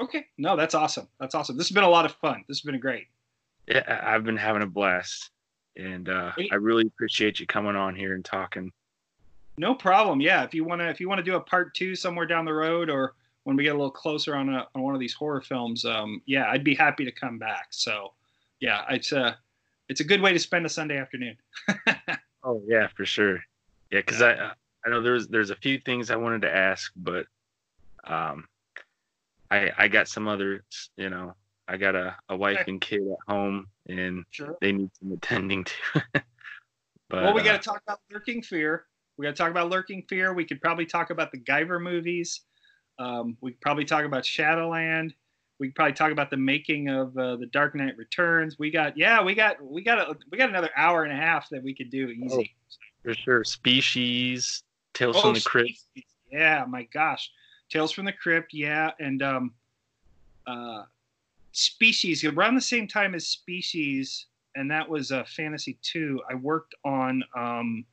Okay, 0.00 0.26
no, 0.38 0.56
that's 0.56 0.74
awesome. 0.74 1.08
That's 1.20 1.34
awesome. 1.34 1.56
This 1.56 1.68
has 1.68 1.74
been 1.74 1.84
a 1.84 1.88
lot 1.88 2.04
of 2.04 2.12
fun. 2.16 2.44
This 2.48 2.58
has 2.58 2.62
been 2.62 2.80
great. 2.80 3.06
Yeah, 3.68 4.00
I've 4.04 4.24
been 4.24 4.36
having 4.36 4.62
a 4.62 4.66
blast, 4.66 5.30
and 5.76 6.08
uh, 6.08 6.32
I 6.50 6.56
really 6.56 6.86
appreciate 6.86 7.40
you 7.40 7.46
coming 7.46 7.76
on 7.76 7.94
here 7.94 8.14
and 8.14 8.24
talking 8.24 8.72
no 9.56 9.74
problem. 9.74 10.20
Yeah, 10.20 10.42
if 10.42 10.54
you 10.54 10.64
want 10.64 10.80
to, 10.80 10.88
if 10.88 11.00
you 11.00 11.08
want 11.08 11.18
to 11.18 11.22
do 11.22 11.36
a 11.36 11.40
part 11.40 11.74
two 11.74 11.94
somewhere 11.94 12.26
down 12.26 12.44
the 12.44 12.52
road, 12.52 12.90
or 12.90 13.14
when 13.44 13.56
we 13.56 13.62
get 13.62 13.70
a 13.70 13.78
little 13.78 13.90
closer 13.90 14.34
on 14.34 14.48
a 14.48 14.66
on 14.74 14.82
one 14.82 14.94
of 14.94 15.00
these 15.00 15.14
horror 15.14 15.40
films, 15.40 15.84
um, 15.84 16.20
yeah, 16.26 16.50
I'd 16.50 16.64
be 16.64 16.74
happy 16.74 17.04
to 17.04 17.12
come 17.12 17.38
back. 17.38 17.68
So, 17.70 18.12
yeah, 18.60 18.84
it's 18.90 19.12
a 19.12 19.38
it's 19.88 20.00
a 20.00 20.04
good 20.04 20.20
way 20.20 20.32
to 20.32 20.38
spend 20.38 20.66
a 20.66 20.68
Sunday 20.68 20.98
afternoon. 20.98 21.36
oh 22.44 22.62
yeah, 22.66 22.88
for 22.96 23.04
sure. 23.04 23.36
Yeah, 23.90 24.00
because 24.00 24.22
I 24.22 24.52
I 24.84 24.90
know 24.90 25.00
there's 25.00 25.28
there's 25.28 25.50
a 25.50 25.56
few 25.56 25.78
things 25.78 26.10
I 26.10 26.16
wanted 26.16 26.42
to 26.42 26.54
ask, 26.54 26.92
but 26.96 27.26
um, 28.04 28.48
I 29.54 29.72
I 29.84 29.88
got 29.88 30.08
some 30.08 30.28
other 30.28 30.64
you 30.96 31.10
know 31.10 31.34
I 31.68 31.76
got 31.76 31.94
a, 31.94 32.16
a 32.28 32.36
wife 32.36 32.58
okay. 32.60 32.70
and 32.70 32.80
kid 32.80 33.00
at 33.00 33.32
home, 33.32 33.68
and 33.88 34.24
sure. 34.30 34.56
they 34.60 34.72
need 34.72 34.90
some 35.00 35.12
attending 35.12 35.64
to. 35.64 35.72
but, 36.12 36.24
well, 37.10 37.34
we 37.34 37.42
got 37.42 37.62
to 37.62 37.70
uh, 37.70 37.72
talk 37.72 37.82
about 37.86 38.00
lurking 38.10 38.42
fear. 38.42 38.86
We 39.16 39.24
got 39.24 39.30
to 39.30 39.36
talk 39.36 39.50
about 39.50 39.70
Lurking 39.70 40.02
Fear. 40.08 40.34
We 40.34 40.44
could 40.44 40.60
probably 40.60 40.86
talk 40.86 41.10
about 41.10 41.30
the 41.30 41.38
Guyver 41.38 41.80
movies. 41.80 42.40
Um, 42.98 43.36
we 43.40 43.52
could 43.52 43.60
probably 43.60 43.84
talk 43.84 44.04
about 44.04 44.24
Shadowland. 44.24 45.14
We 45.60 45.68
could 45.68 45.76
probably 45.76 45.94
talk 45.94 46.10
about 46.10 46.30
the 46.30 46.36
making 46.36 46.88
of 46.88 47.16
uh, 47.16 47.36
the 47.36 47.46
Dark 47.46 47.74
Knight 47.76 47.96
Returns. 47.96 48.58
We 48.58 48.70
got 48.70 48.98
yeah, 48.98 49.22
we 49.22 49.34
got 49.34 49.64
we 49.64 49.82
got 49.82 49.98
a, 49.98 50.16
we 50.30 50.38
got 50.38 50.48
another 50.48 50.70
hour 50.76 51.04
and 51.04 51.12
a 51.12 51.16
half 51.16 51.48
that 51.50 51.62
we 51.62 51.74
could 51.74 51.90
do 51.90 52.08
easy. 52.08 52.52
Oh, 52.52 52.74
for 53.04 53.14
sure. 53.14 53.44
Species, 53.44 54.64
Tales 54.94 55.16
oh, 55.16 55.22
from 55.22 55.34
the 55.34 55.40
Crypt. 55.40 55.78
Yeah, 56.30 56.64
my 56.68 56.88
gosh, 56.92 57.30
Tales 57.70 57.92
from 57.92 58.04
the 58.04 58.12
Crypt. 58.12 58.52
Yeah, 58.52 58.90
and 59.00 59.22
um, 59.22 59.52
uh, 60.46 60.82
Species 61.52 62.24
around 62.24 62.56
the 62.56 62.60
same 62.60 62.88
time 62.88 63.14
as 63.14 63.28
Species, 63.28 64.26
and 64.56 64.70
that 64.70 64.88
was 64.88 65.12
uh, 65.12 65.24
Fantasy 65.24 65.78
Two. 65.82 66.20
I 66.28 66.34
worked 66.34 66.74
on 66.84 67.22
um, 67.36 67.84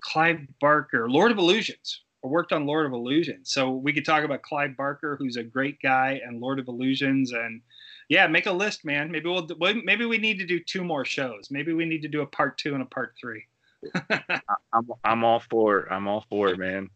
Clive 0.00 0.40
Barker, 0.60 1.08
Lord 1.08 1.30
of 1.30 1.38
Illusions. 1.38 2.02
I 2.24 2.28
worked 2.28 2.52
on 2.52 2.66
Lord 2.66 2.86
of 2.86 2.92
Illusions. 2.92 3.50
So 3.50 3.70
we 3.70 3.92
could 3.92 4.04
talk 4.04 4.24
about 4.24 4.42
Clive 4.42 4.76
Barker, 4.76 5.16
who's 5.16 5.36
a 5.36 5.42
great 5.42 5.80
guy, 5.80 6.20
and 6.24 6.40
Lord 6.40 6.58
of 6.58 6.68
Illusions. 6.68 7.32
And 7.32 7.60
yeah, 8.08 8.26
make 8.26 8.46
a 8.46 8.52
list, 8.52 8.84
man. 8.84 9.10
Maybe 9.10 9.28
we'll 9.28 9.46
maybe 9.84 10.04
we 10.04 10.18
need 10.18 10.38
to 10.38 10.46
do 10.46 10.60
two 10.60 10.82
more 10.82 11.04
shows. 11.04 11.50
Maybe 11.50 11.72
we 11.72 11.84
need 11.84 12.02
to 12.02 12.08
do 12.08 12.22
a 12.22 12.26
part 12.26 12.58
two 12.58 12.74
and 12.74 12.82
a 12.82 12.86
part 12.86 13.14
three. 13.20 13.44
I'm 14.10 14.88
I'm 15.04 15.24
all 15.24 15.40
for 15.50 15.80
it. 15.80 15.88
I'm 15.90 16.08
all 16.08 16.24
for 16.28 16.48
it, 16.48 16.58
man. 16.58 16.90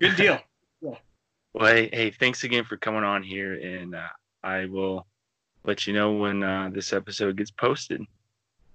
Good 0.00 0.16
deal. 0.16 0.40
Yeah. 0.82 0.96
Well, 1.54 1.72
hey, 1.72 1.88
hey, 1.92 2.10
thanks 2.10 2.44
again 2.44 2.64
for 2.64 2.76
coming 2.76 3.04
on 3.04 3.22
here, 3.22 3.54
and 3.54 3.94
uh, 3.94 4.08
I 4.42 4.64
will 4.66 5.06
let 5.64 5.86
you 5.86 5.92
know 5.92 6.12
when 6.12 6.42
uh, 6.42 6.70
this 6.72 6.92
episode 6.92 7.36
gets 7.36 7.50
posted. 7.50 8.00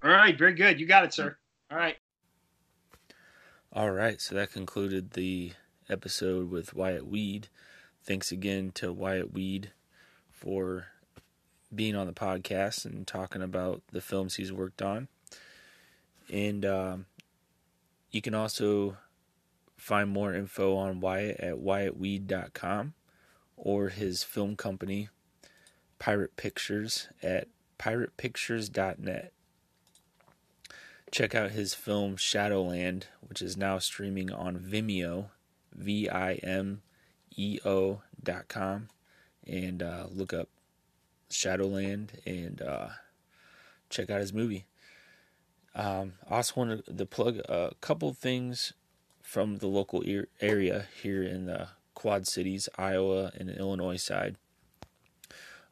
All 0.04 0.12
right, 0.12 0.38
very 0.38 0.54
good. 0.54 0.80
You 0.80 0.86
got 0.86 1.04
it, 1.04 1.14
sir. 1.14 1.36
All 1.70 1.78
right. 1.78 1.98
All 3.74 3.92
right, 3.92 4.22
so 4.22 4.36
that 4.36 4.54
concluded 4.54 5.12
the 5.12 5.52
episode 5.90 6.50
with 6.50 6.74
Wyatt 6.74 7.06
Weed. 7.06 7.50
Thanks 8.04 8.32
again 8.32 8.72
to 8.76 8.94
Wyatt 8.94 9.34
Weed 9.34 9.72
for 10.32 10.88
being 11.76 11.96
on 11.96 12.08
the 12.08 12.14
podcast 12.14 12.86
and 12.86 13.06
talking 13.06 13.42
about 13.42 13.82
the 13.92 14.00
films 14.00 14.36
he's 14.36 14.54
worked 14.54 14.82
on. 14.82 15.10
And 16.32 16.66
um, 16.66 17.06
you 18.12 18.22
can 18.22 18.34
also 18.34 18.98
find 19.78 20.10
more 20.10 20.34
info 20.34 20.76
on 20.76 21.00
Wyatt 21.00 21.40
at 21.40 21.56
wyattweed.com 21.56 22.94
or 23.56 23.90
his 23.90 24.24
film 24.24 24.56
company, 24.56 25.10
Pirate 26.00 26.36
Pictures, 26.36 27.08
at 27.24 27.48
piratepictures.net. 27.80 29.32
Check 31.12 31.34
out 31.34 31.52
his 31.52 31.74
film 31.74 32.18
Shadowland, 32.18 33.08
which 33.22 33.42
is 33.42 33.56
now 33.56 33.80
streaming 33.80 34.32
on 34.32 34.58
Vimeo, 34.60 35.30
V 35.74 36.10
I 36.10 36.34
M 36.36 36.82
E 37.36 37.60
O 37.64 38.02
dot 38.22 38.48
com, 38.50 38.90
and 39.46 39.82
uh, 39.82 40.08
look 40.12 40.34
up 40.34 40.50
Shadowland 41.30 42.10
and 42.26 42.62
uh, 42.62 42.90
check 43.90 44.10
out 44.10 44.20
his 44.20 44.34
movie. 44.34 44.66
Um, 45.74 46.14
I 46.30 46.38
also 46.38 46.54
wanted 46.58 46.98
to 46.98 47.06
plug 47.06 47.38
a 47.48 47.72
couple 47.80 48.12
things 48.14 48.74
from 49.28 49.58
the 49.58 49.68
local 49.68 50.02
area 50.40 50.86
here 51.04 51.22
in 51.22 51.48
the 51.48 51.68
Quad 51.94 52.26
Cities, 52.26 52.70
Iowa, 52.78 53.34
and 53.38 53.50
Illinois 53.50 53.98
side. 53.98 54.38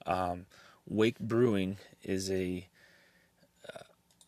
Um, 0.05 0.45
Wake 0.85 1.17
Brewing 1.19 1.77
is 2.03 2.29
a 2.29 2.67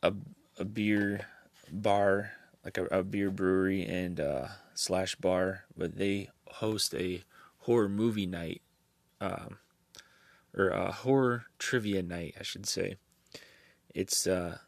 a 0.02 0.14
a 0.58 0.64
beer 0.64 1.28
bar, 1.70 2.32
like 2.64 2.78
a, 2.78 2.86
a 2.86 3.04
beer 3.04 3.30
brewery 3.30 3.86
and 3.86 4.18
uh, 4.22 4.48
slash 4.74 5.16
bar, 5.16 5.66
but 5.76 5.98
they 5.98 6.30
host 6.48 6.96
a 6.96 7.26
horror 7.60 7.90
movie 7.90 8.28
night, 8.28 8.62
um, 9.20 9.58
or 10.58 10.70
a 10.70 10.90
horror 10.94 11.44
trivia 11.60 12.02
night, 12.02 12.36
I 12.40 12.44
should 12.44 12.66
say. 12.66 12.96
It's 13.94 14.26
uh, 14.26 14.60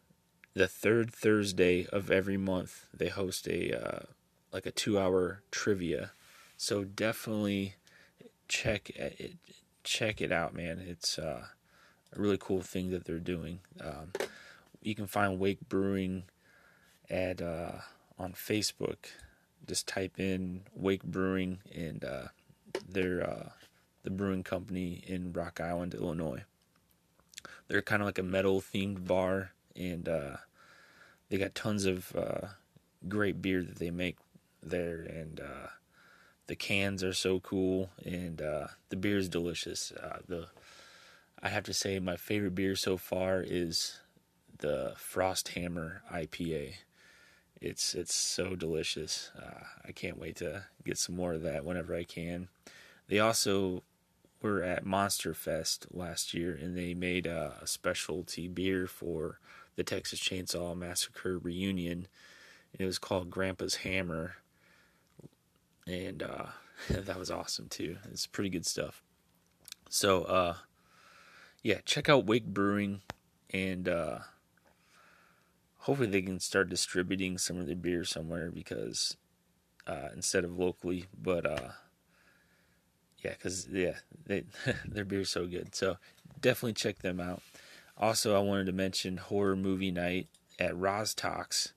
the 0.53 0.67
third 0.67 1.13
Thursday 1.13 1.85
of 1.93 2.11
every 2.11 2.37
month. 2.37 2.87
They 2.93 3.07
host 3.07 3.47
a 3.47 3.71
uh, 3.73 3.99
like 4.51 4.65
a 4.65 4.71
two-hour 4.71 5.43
trivia, 5.51 6.11
so 6.57 6.83
definitely 6.83 7.75
check 8.47 8.89
it 8.89 9.35
check 9.83 10.21
it 10.21 10.31
out, 10.31 10.53
man. 10.53 10.79
It's 10.85 11.17
uh, 11.17 11.45
a 12.13 12.19
really 12.19 12.37
cool 12.39 12.61
thing 12.61 12.91
that 12.91 13.05
they're 13.05 13.19
doing. 13.19 13.59
Um, 13.81 14.11
you 14.81 14.95
can 14.95 15.07
find 15.07 15.39
Wake 15.39 15.67
Brewing 15.67 16.23
at 17.09 17.41
uh, 17.41 17.79
on 18.17 18.33
Facebook. 18.33 18.97
Just 19.67 19.87
type 19.87 20.19
in 20.19 20.61
Wake 20.73 21.03
Brewing 21.03 21.59
and 21.75 22.03
uh, 22.03 22.27
they're 22.87 23.27
uh, 23.27 23.49
the 24.03 24.09
brewing 24.09 24.43
company 24.43 25.03
in 25.05 25.33
Rock 25.33 25.59
Island, 25.59 25.93
Illinois. 25.93 26.43
they're 27.67 27.81
kind 27.81 28.01
of 28.01 28.05
like 28.05 28.17
a 28.17 28.23
metal 28.23 28.61
themed 28.61 29.07
bar, 29.07 29.51
and 29.75 30.09
uh, 30.09 30.37
they 31.29 31.37
got 31.37 31.55
tons 31.55 31.85
of 31.85 32.15
uh, 32.15 32.47
great 33.07 33.41
beer 33.41 33.63
that 33.63 33.77
they 33.77 33.91
make 33.91 34.17
there, 34.61 35.01
and 35.01 35.39
uh, 35.39 35.67
the 36.47 36.55
cans 36.55 37.03
are 37.03 37.13
so 37.13 37.39
cool, 37.39 37.89
and 38.05 38.41
uh, 38.41 38.67
the 38.89 38.95
beer 38.95 39.17
is 39.17 39.29
delicious. 39.29 39.91
Uh, 39.91 40.19
the 40.27 40.47
I 41.41 41.49
have 41.49 41.63
to 41.63 41.73
say, 41.73 41.99
my 41.99 42.17
favorite 42.17 42.55
beer 42.55 42.75
so 42.75 42.97
far 42.97 43.41
is 43.41 43.99
the 44.57 44.93
Frost 44.97 45.49
Hammer 45.49 46.01
IPA. 46.11 46.73
It's 47.61 47.93
it's 47.93 48.13
so 48.13 48.55
delicious. 48.55 49.31
Uh, 49.37 49.63
I 49.85 49.91
can't 49.91 50.19
wait 50.19 50.37
to 50.37 50.65
get 50.85 50.97
some 50.97 51.15
more 51.15 51.33
of 51.33 51.43
that 51.43 51.65
whenever 51.65 51.95
I 51.95 52.03
can. 52.03 52.49
They 53.07 53.19
also 53.19 53.83
were 54.41 54.63
at 54.63 54.85
Monster 54.85 55.33
Fest 55.33 55.87
last 55.91 56.33
year, 56.33 56.57
and 56.59 56.77
they 56.77 56.93
made 56.93 57.25
a 57.25 57.55
specialty 57.65 58.47
beer 58.47 58.87
for 58.87 59.39
the 59.75 59.83
Texas 59.83 60.19
Chainsaw 60.19 60.75
Massacre 60.77 61.37
reunion. 61.37 62.07
It 62.77 62.85
was 62.85 62.99
called 62.99 63.29
Grandpa's 63.29 63.77
Hammer, 63.77 64.35
and 65.89 66.23
uh, 66.23 66.45
that 66.89 67.17
was 67.17 67.31
awesome 67.31 67.67
too. 67.67 67.97
It's 68.11 68.27
pretty 68.27 68.49
good 68.49 68.65
stuff. 68.65 69.01
So, 69.89 70.23
uh, 70.23 70.55
yeah, 71.63 71.79
check 71.83 72.07
out 72.07 72.25
Wake 72.25 72.45
Brewing, 72.45 73.01
and 73.51 73.89
uh, 73.89 74.19
hopefully 75.79 76.09
they 76.09 76.21
can 76.21 76.39
start 76.39 76.69
distributing 76.69 77.37
some 77.37 77.57
of 77.59 77.65
their 77.65 77.75
beer 77.75 78.03
somewhere 78.03 78.51
because 78.51 79.17
uh, 79.87 80.09
instead 80.13 80.43
of 80.43 80.57
locally, 80.57 81.05
but 81.19 81.45
uh, 81.45 81.69
yeah, 83.23 83.31
because 83.31 83.67
yeah, 83.67 83.95
they 84.25 84.43
their 84.85 85.05
beer's 85.05 85.29
so 85.29 85.47
good. 85.47 85.73
So 85.75 85.97
definitely 86.39 86.73
check 86.73 86.99
them 86.99 87.19
out. 87.19 87.41
Also, 87.97 88.35
I 88.35 88.39
wanted 88.39 88.67
to 88.67 88.71
mention 88.71 89.17
horror 89.17 89.57
movie 89.57 89.91
night 89.91 90.27
at 90.57 90.73
Rozz-Tox 90.73 91.73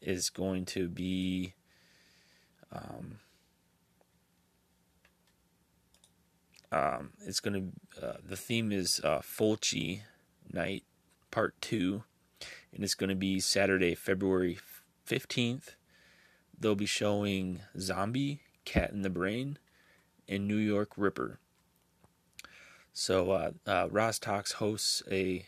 is 0.00 0.30
going 0.30 0.64
to 0.66 0.88
be. 0.88 1.54
Um, 2.72 3.18
um, 6.72 7.10
it's 7.26 7.40
going 7.40 7.72
to 7.98 8.06
uh, 8.06 8.16
the 8.24 8.36
theme 8.36 8.72
is 8.72 9.00
uh, 9.04 9.20
Fulci 9.20 10.02
night 10.52 10.84
part 11.30 11.54
two 11.60 12.04
and 12.72 12.84
it's 12.84 12.94
going 12.94 13.10
to 13.10 13.16
be 13.16 13.40
Saturday, 13.40 13.94
February 13.94 14.58
15th. 15.08 15.74
They'll 16.58 16.74
be 16.74 16.86
showing 16.86 17.60
Zombie, 17.78 18.42
Cat 18.64 18.90
in 18.90 19.02
the 19.02 19.10
Brain, 19.10 19.58
and 20.28 20.46
New 20.46 20.56
York 20.56 20.92
Ripper. 20.96 21.38
So, 22.92 23.30
uh, 23.30 23.50
uh, 23.66 23.88
Rozz-Tox 23.88 24.52
hosts 24.52 25.02
a 25.10 25.46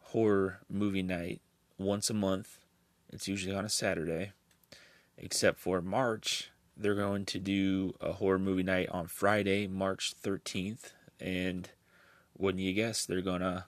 horror 0.00 0.60
movie 0.68 1.02
night 1.02 1.40
once 1.78 2.10
a 2.10 2.14
month. 2.14 2.58
It's 3.12 3.28
usually 3.28 3.54
on 3.54 3.64
a 3.64 3.70
Saturday, 3.70 4.32
except 5.16 5.58
for 5.58 5.80
March. 5.80 6.50
They're 6.76 6.94
going 6.94 7.24
to 7.26 7.38
do 7.38 7.94
a 8.00 8.12
horror 8.12 8.38
movie 8.38 8.62
night 8.62 8.88
on 8.90 9.06
Friday, 9.06 9.66
March 9.66 10.14
13th. 10.22 10.92
And 11.20 11.70
wouldn't 12.36 12.62
you 12.62 12.72
guess, 12.72 13.06
they're 13.06 13.20
going 13.22 13.40
to 13.40 13.66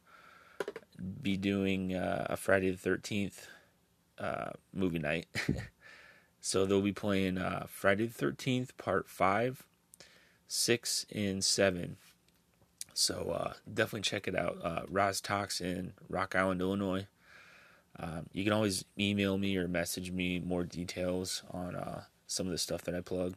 be 1.22 1.36
doing 1.36 1.94
uh, 1.94 2.26
a 2.30 2.36
Friday 2.36 2.70
the 2.70 2.76
Thirteenth 2.76 3.46
uh, 4.18 4.50
movie 4.72 4.98
night. 4.98 5.26
so 6.40 6.64
they'll 6.64 6.80
be 6.80 6.92
playing 6.92 7.38
uh, 7.38 7.66
Friday 7.68 8.06
the 8.06 8.12
Thirteenth 8.12 8.76
Part 8.76 9.08
Five, 9.08 9.66
Six, 10.48 11.06
and 11.14 11.44
Seven. 11.44 11.96
So 12.94 13.36
uh, 13.38 13.52
definitely 13.72 14.02
check 14.02 14.26
it 14.26 14.34
out. 14.34 14.56
Uh, 14.62 14.82
Rozz-Tox 14.90 15.60
in 15.60 15.92
Rock 16.08 16.34
Island, 16.34 16.62
Illinois. 16.62 17.06
Um, 17.98 18.26
you 18.32 18.42
can 18.42 18.54
always 18.54 18.86
email 18.98 19.36
me 19.36 19.56
or 19.58 19.68
message 19.68 20.10
me 20.10 20.38
more 20.38 20.64
details 20.64 21.42
on 21.50 21.76
uh, 21.76 22.04
some 22.26 22.46
of 22.46 22.52
the 22.52 22.58
stuff 22.58 22.82
that 22.82 22.94
I 22.94 23.00
plug. 23.00 23.36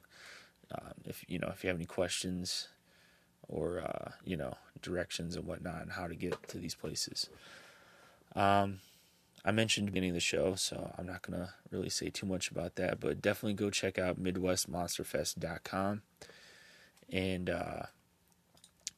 Um, 0.72 0.94
if 1.06 1.26
you 1.28 1.40
know 1.40 1.50
if 1.54 1.64
you 1.64 1.70
have 1.70 1.78
any 1.78 1.86
questions 1.86 2.70
or 3.48 3.80
uh, 3.80 4.12
you 4.24 4.38
know 4.38 4.56
directions 4.82 5.36
and 5.36 5.46
whatnot 5.46 5.82
and 5.82 5.92
how 5.92 6.08
to 6.08 6.16
get 6.16 6.48
to 6.50 6.58
these 6.58 6.76
places. 6.76 7.30
Um, 8.36 8.80
I 9.44 9.52
mentioned 9.52 9.88
the 9.88 9.92
beginning 9.92 10.12
of 10.12 10.16
the 10.16 10.20
show, 10.20 10.56
so 10.56 10.94
I'm 10.98 11.08
not 11.08 11.22
gonna 11.22 11.54
really 11.72 11.90
say 11.90 12.10
too 12.10 12.26
much 12.26 12.52
about 12.52 12.76
that, 12.76 13.00
but 13.00 13.22
definitely 13.22 13.54
go 13.54 13.70
check 13.70 13.98
out 13.98 14.22
MidwestMonsterFest.com. 14.22 16.02
And 17.12 17.50
uh, 17.50 17.84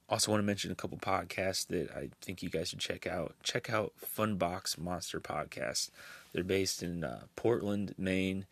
also 0.10 0.32
want 0.32 0.42
to 0.42 0.46
mention 0.46 0.72
a 0.72 0.76
couple 0.76 0.98
podcasts 0.98 1.66
that 1.68 1.90
I 1.96 2.10
think 2.22 2.44
you 2.44 2.50
guys 2.50 2.70
should 2.70 2.80
check 2.80 3.08
out. 3.08 3.36
Check 3.44 3.70
out 3.70 3.94
Funbox 4.04 4.78
Monster 4.78 5.22
Podcast. 5.22 5.90
They're 6.34 6.44
based 6.44 6.84
in 6.84 7.06
uh, 7.06 7.22
Portland, 7.38 7.96
Maine. 7.98 8.46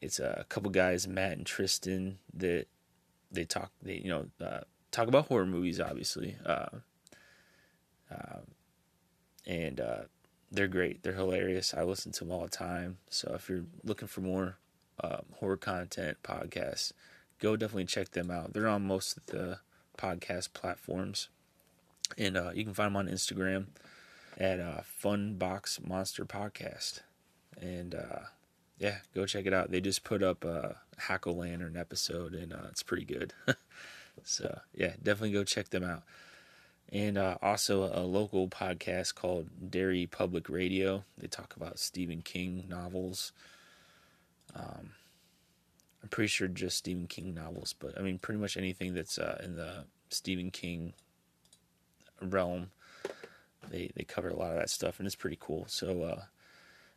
It's 0.00 0.18
a 0.18 0.46
couple 0.48 0.70
guys, 0.70 1.06
Matt 1.06 1.32
and 1.32 1.46
Tristan, 1.46 2.18
that 2.34 2.66
they 3.30 3.44
talk. 3.44 3.70
They 3.82 3.96
you 3.96 4.08
know 4.08 4.26
uh, 4.44 4.60
talk 4.90 5.08
about 5.08 5.26
horror 5.26 5.46
movies, 5.46 5.80
obviously. 5.80 6.36
Uh, 6.44 6.78
uh, 8.10 8.40
and 9.46 9.80
uh, 9.80 10.02
they're 10.50 10.68
great. 10.68 11.02
They're 11.02 11.12
hilarious. 11.12 11.74
I 11.74 11.82
listen 11.82 12.12
to 12.12 12.24
them 12.24 12.32
all 12.32 12.42
the 12.42 12.48
time. 12.48 12.98
So 13.08 13.32
if 13.34 13.48
you're 13.48 13.64
looking 13.84 14.08
for 14.08 14.20
more 14.20 14.56
um, 15.02 15.22
horror 15.38 15.56
content 15.56 16.18
podcasts, 16.22 16.92
go 17.38 17.56
definitely 17.56 17.86
check 17.86 18.10
them 18.10 18.30
out. 18.30 18.52
They're 18.52 18.68
on 18.68 18.86
most 18.86 19.16
of 19.16 19.26
the 19.26 19.58
podcast 19.96 20.52
platforms, 20.52 21.28
and 22.18 22.36
uh, 22.36 22.50
you 22.54 22.64
can 22.64 22.74
find 22.74 22.88
them 22.88 22.96
on 22.96 23.08
Instagram 23.08 23.66
at 24.38 24.60
uh, 24.60 24.80
Funbox 25.02 25.86
Monster 25.86 26.24
Podcast. 26.24 27.00
And 27.60 27.94
yeah, 28.80 28.96
go 29.14 29.24
check 29.26 29.46
it 29.46 29.52
out. 29.52 29.70
They 29.70 29.80
just 29.80 30.02
put 30.02 30.24
up 30.24 30.44
a 30.44 30.76
Hack-O-Lantern 30.98 31.76
episode, 31.76 32.34
and 32.34 32.52
uh, 32.52 32.66
it's 32.70 32.82
pretty 32.82 33.04
good. 33.04 33.32
so 34.24 34.58
yeah, 34.74 34.94
definitely 35.00 35.30
go 35.32 35.44
check 35.44 35.68
them 35.68 35.84
out 35.84 36.02
and 36.92 37.16
uh, 37.16 37.36
also 37.40 37.84
a 37.84 38.02
local 38.02 38.48
podcast 38.48 39.14
called 39.14 39.70
Derry 39.70 40.06
Public 40.06 40.48
Radio. 40.48 41.04
They 41.16 41.28
talk 41.28 41.54
about 41.56 41.78
Stephen 41.78 42.22
King 42.22 42.64
novels. 42.68 43.32
Um, 44.54 44.90
I'm 46.02 46.08
pretty 46.08 46.28
sure 46.28 46.48
just 46.48 46.78
Stephen 46.78 47.06
King 47.06 47.34
novels, 47.34 47.74
but 47.78 47.96
I 47.98 48.02
mean, 48.02 48.18
pretty 48.18 48.40
much 48.40 48.56
anything 48.56 48.94
that's 48.94 49.18
uh, 49.18 49.40
in 49.44 49.56
the 49.56 49.84
Stephen 50.08 50.50
King 50.50 50.94
realm. 52.20 52.70
They 53.70 53.90
they 53.94 54.04
cover 54.04 54.30
a 54.30 54.36
lot 54.36 54.50
of 54.50 54.56
that 54.56 54.70
stuff, 54.70 54.98
and 54.98 55.06
it's 55.06 55.14
pretty 55.14 55.38
cool. 55.38 55.66
So, 55.68 56.02
uh, 56.02 56.22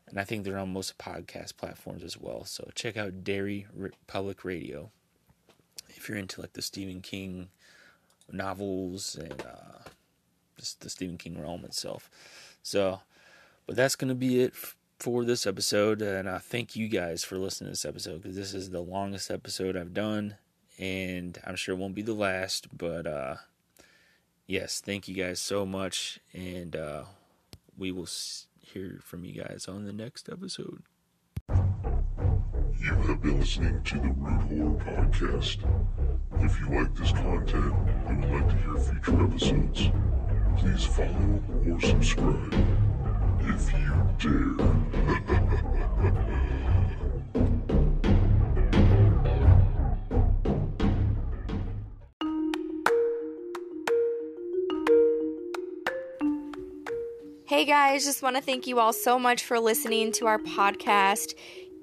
and 0.07 0.19
I 0.19 0.23
think 0.23 0.43
they're 0.43 0.57
on 0.57 0.73
most 0.73 0.97
podcast 0.97 1.57
platforms 1.57 2.03
as 2.03 2.17
well. 2.17 2.45
So 2.45 2.69
check 2.75 2.97
out 2.97 3.23
Derry 3.23 3.67
Public 4.07 4.43
Radio 4.43 4.91
if 5.89 6.09
you're 6.09 6.17
into 6.17 6.41
like 6.41 6.53
the 6.53 6.61
Stephen 6.61 7.01
King 7.01 7.49
novels 8.31 9.15
and 9.15 9.41
uh, 9.41 9.89
just 10.57 10.81
the 10.81 10.89
Stephen 10.89 11.17
King 11.17 11.41
realm 11.41 11.65
itself. 11.65 12.09
So, 12.61 13.01
but 13.65 13.75
that's 13.75 13.95
going 13.95 14.09
to 14.09 14.15
be 14.15 14.41
it 14.41 14.53
for 14.99 15.25
this 15.25 15.45
episode. 15.45 16.01
And 16.01 16.30
I 16.30 16.38
thank 16.38 16.75
you 16.75 16.88
guys 16.88 17.23
for 17.23 17.38
listening 17.38 17.67
to 17.67 17.71
this 17.71 17.85
episode 17.85 18.21
because 18.21 18.35
this 18.35 18.53
is 18.53 18.69
the 18.69 18.81
longest 18.81 19.31
episode 19.31 19.75
I've 19.75 19.93
done. 19.93 20.35
And 20.80 21.38
I'm 21.45 21.55
sure 21.55 21.75
it 21.75 21.77
won't 21.77 21.95
be 21.95 22.01
the 22.01 22.13
last. 22.13 22.77
But 22.77 23.05
uh, 23.05 23.35
yes, 24.47 24.81
thank 24.81 25.07
you 25.07 25.15
guys 25.15 25.39
so 25.39 25.65
much. 25.65 26.19
And 26.34 26.75
uh, 26.75 27.03
we 27.77 27.91
will 27.91 28.07
hear 28.64 28.99
from 29.03 29.23
you 29.26 29.44
guys 29.44 29.68
on 29.68 29.85
the 29.85 29.94
next 29.94 30.30
episode. 30.30 30.84
You 31.49 32.94
have 32.94 33.22
been 33.22 33.40
listening 33.40 33.81
to 33.84 33.95
the 33.95 34.10
Rude 34.10 34.81
Horror 34.81 35.06
Podcast. 35.06 35.57
If 36.40 36.60
you 36.60 36.69
like 36.69 36.94
this 36.95 37.11
content 37.11 37.73
and 38.07 38.22
would 38.22 38.31
like 38.41 38.49
to 38.49 38.56
hear 38.56 38.77
future 38.77 39.23
episodes, 39.23 39.90
please 40.57 40.85
follow 40.85 41.41
or 41.69 41.81
subscribe 41.81 42.53
if 43.41 43.73
you 43.73 43.94
dare. 44.19 44.56
Hey 57.64 57.69
guys, 57.69 58.03
just 58.03 58.22
want 58.22 58.35
to 58.35 58.41
thank 58.41 58.68
you 58.68 58.77
all 58.77 58.91
so 58.91 59.18
much 59.18 59.45
for 59.45 59.57
listening 59.57 60.11
to 60.14 60.27
our 60.27 60.38
podcast. 60.38 61.34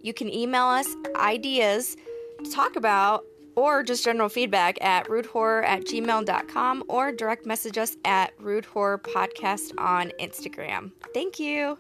You 0.03 0.13
can 0.13 0.29
email 0.29 0.67
us 0.67 0.87
ideas 1.17 1.97
to 2.45 2.51
talk 2.51 2.77
about 2.77 3.25
or 3.57 3.83
just 3.83 4.05
general 4.05 4.29
feedback 4.29 4.77
at 4.85 5.07
rudehorror 5.07 5.65
at 5.65 5.87
gmail.com 5.87 6.85
or 6.87 7.13
direct 7.13 7.47
message 7.47 7.79
us 7.79 7.97
at 8.05 8.35
Rude 8.39 8.67
Horror 8.67 8.99
Podcast 8.99 9.73
on 9.79 10.13
Instagram. 10.21 10.93
Thank 11.15 11.41
you. 11.41 11.79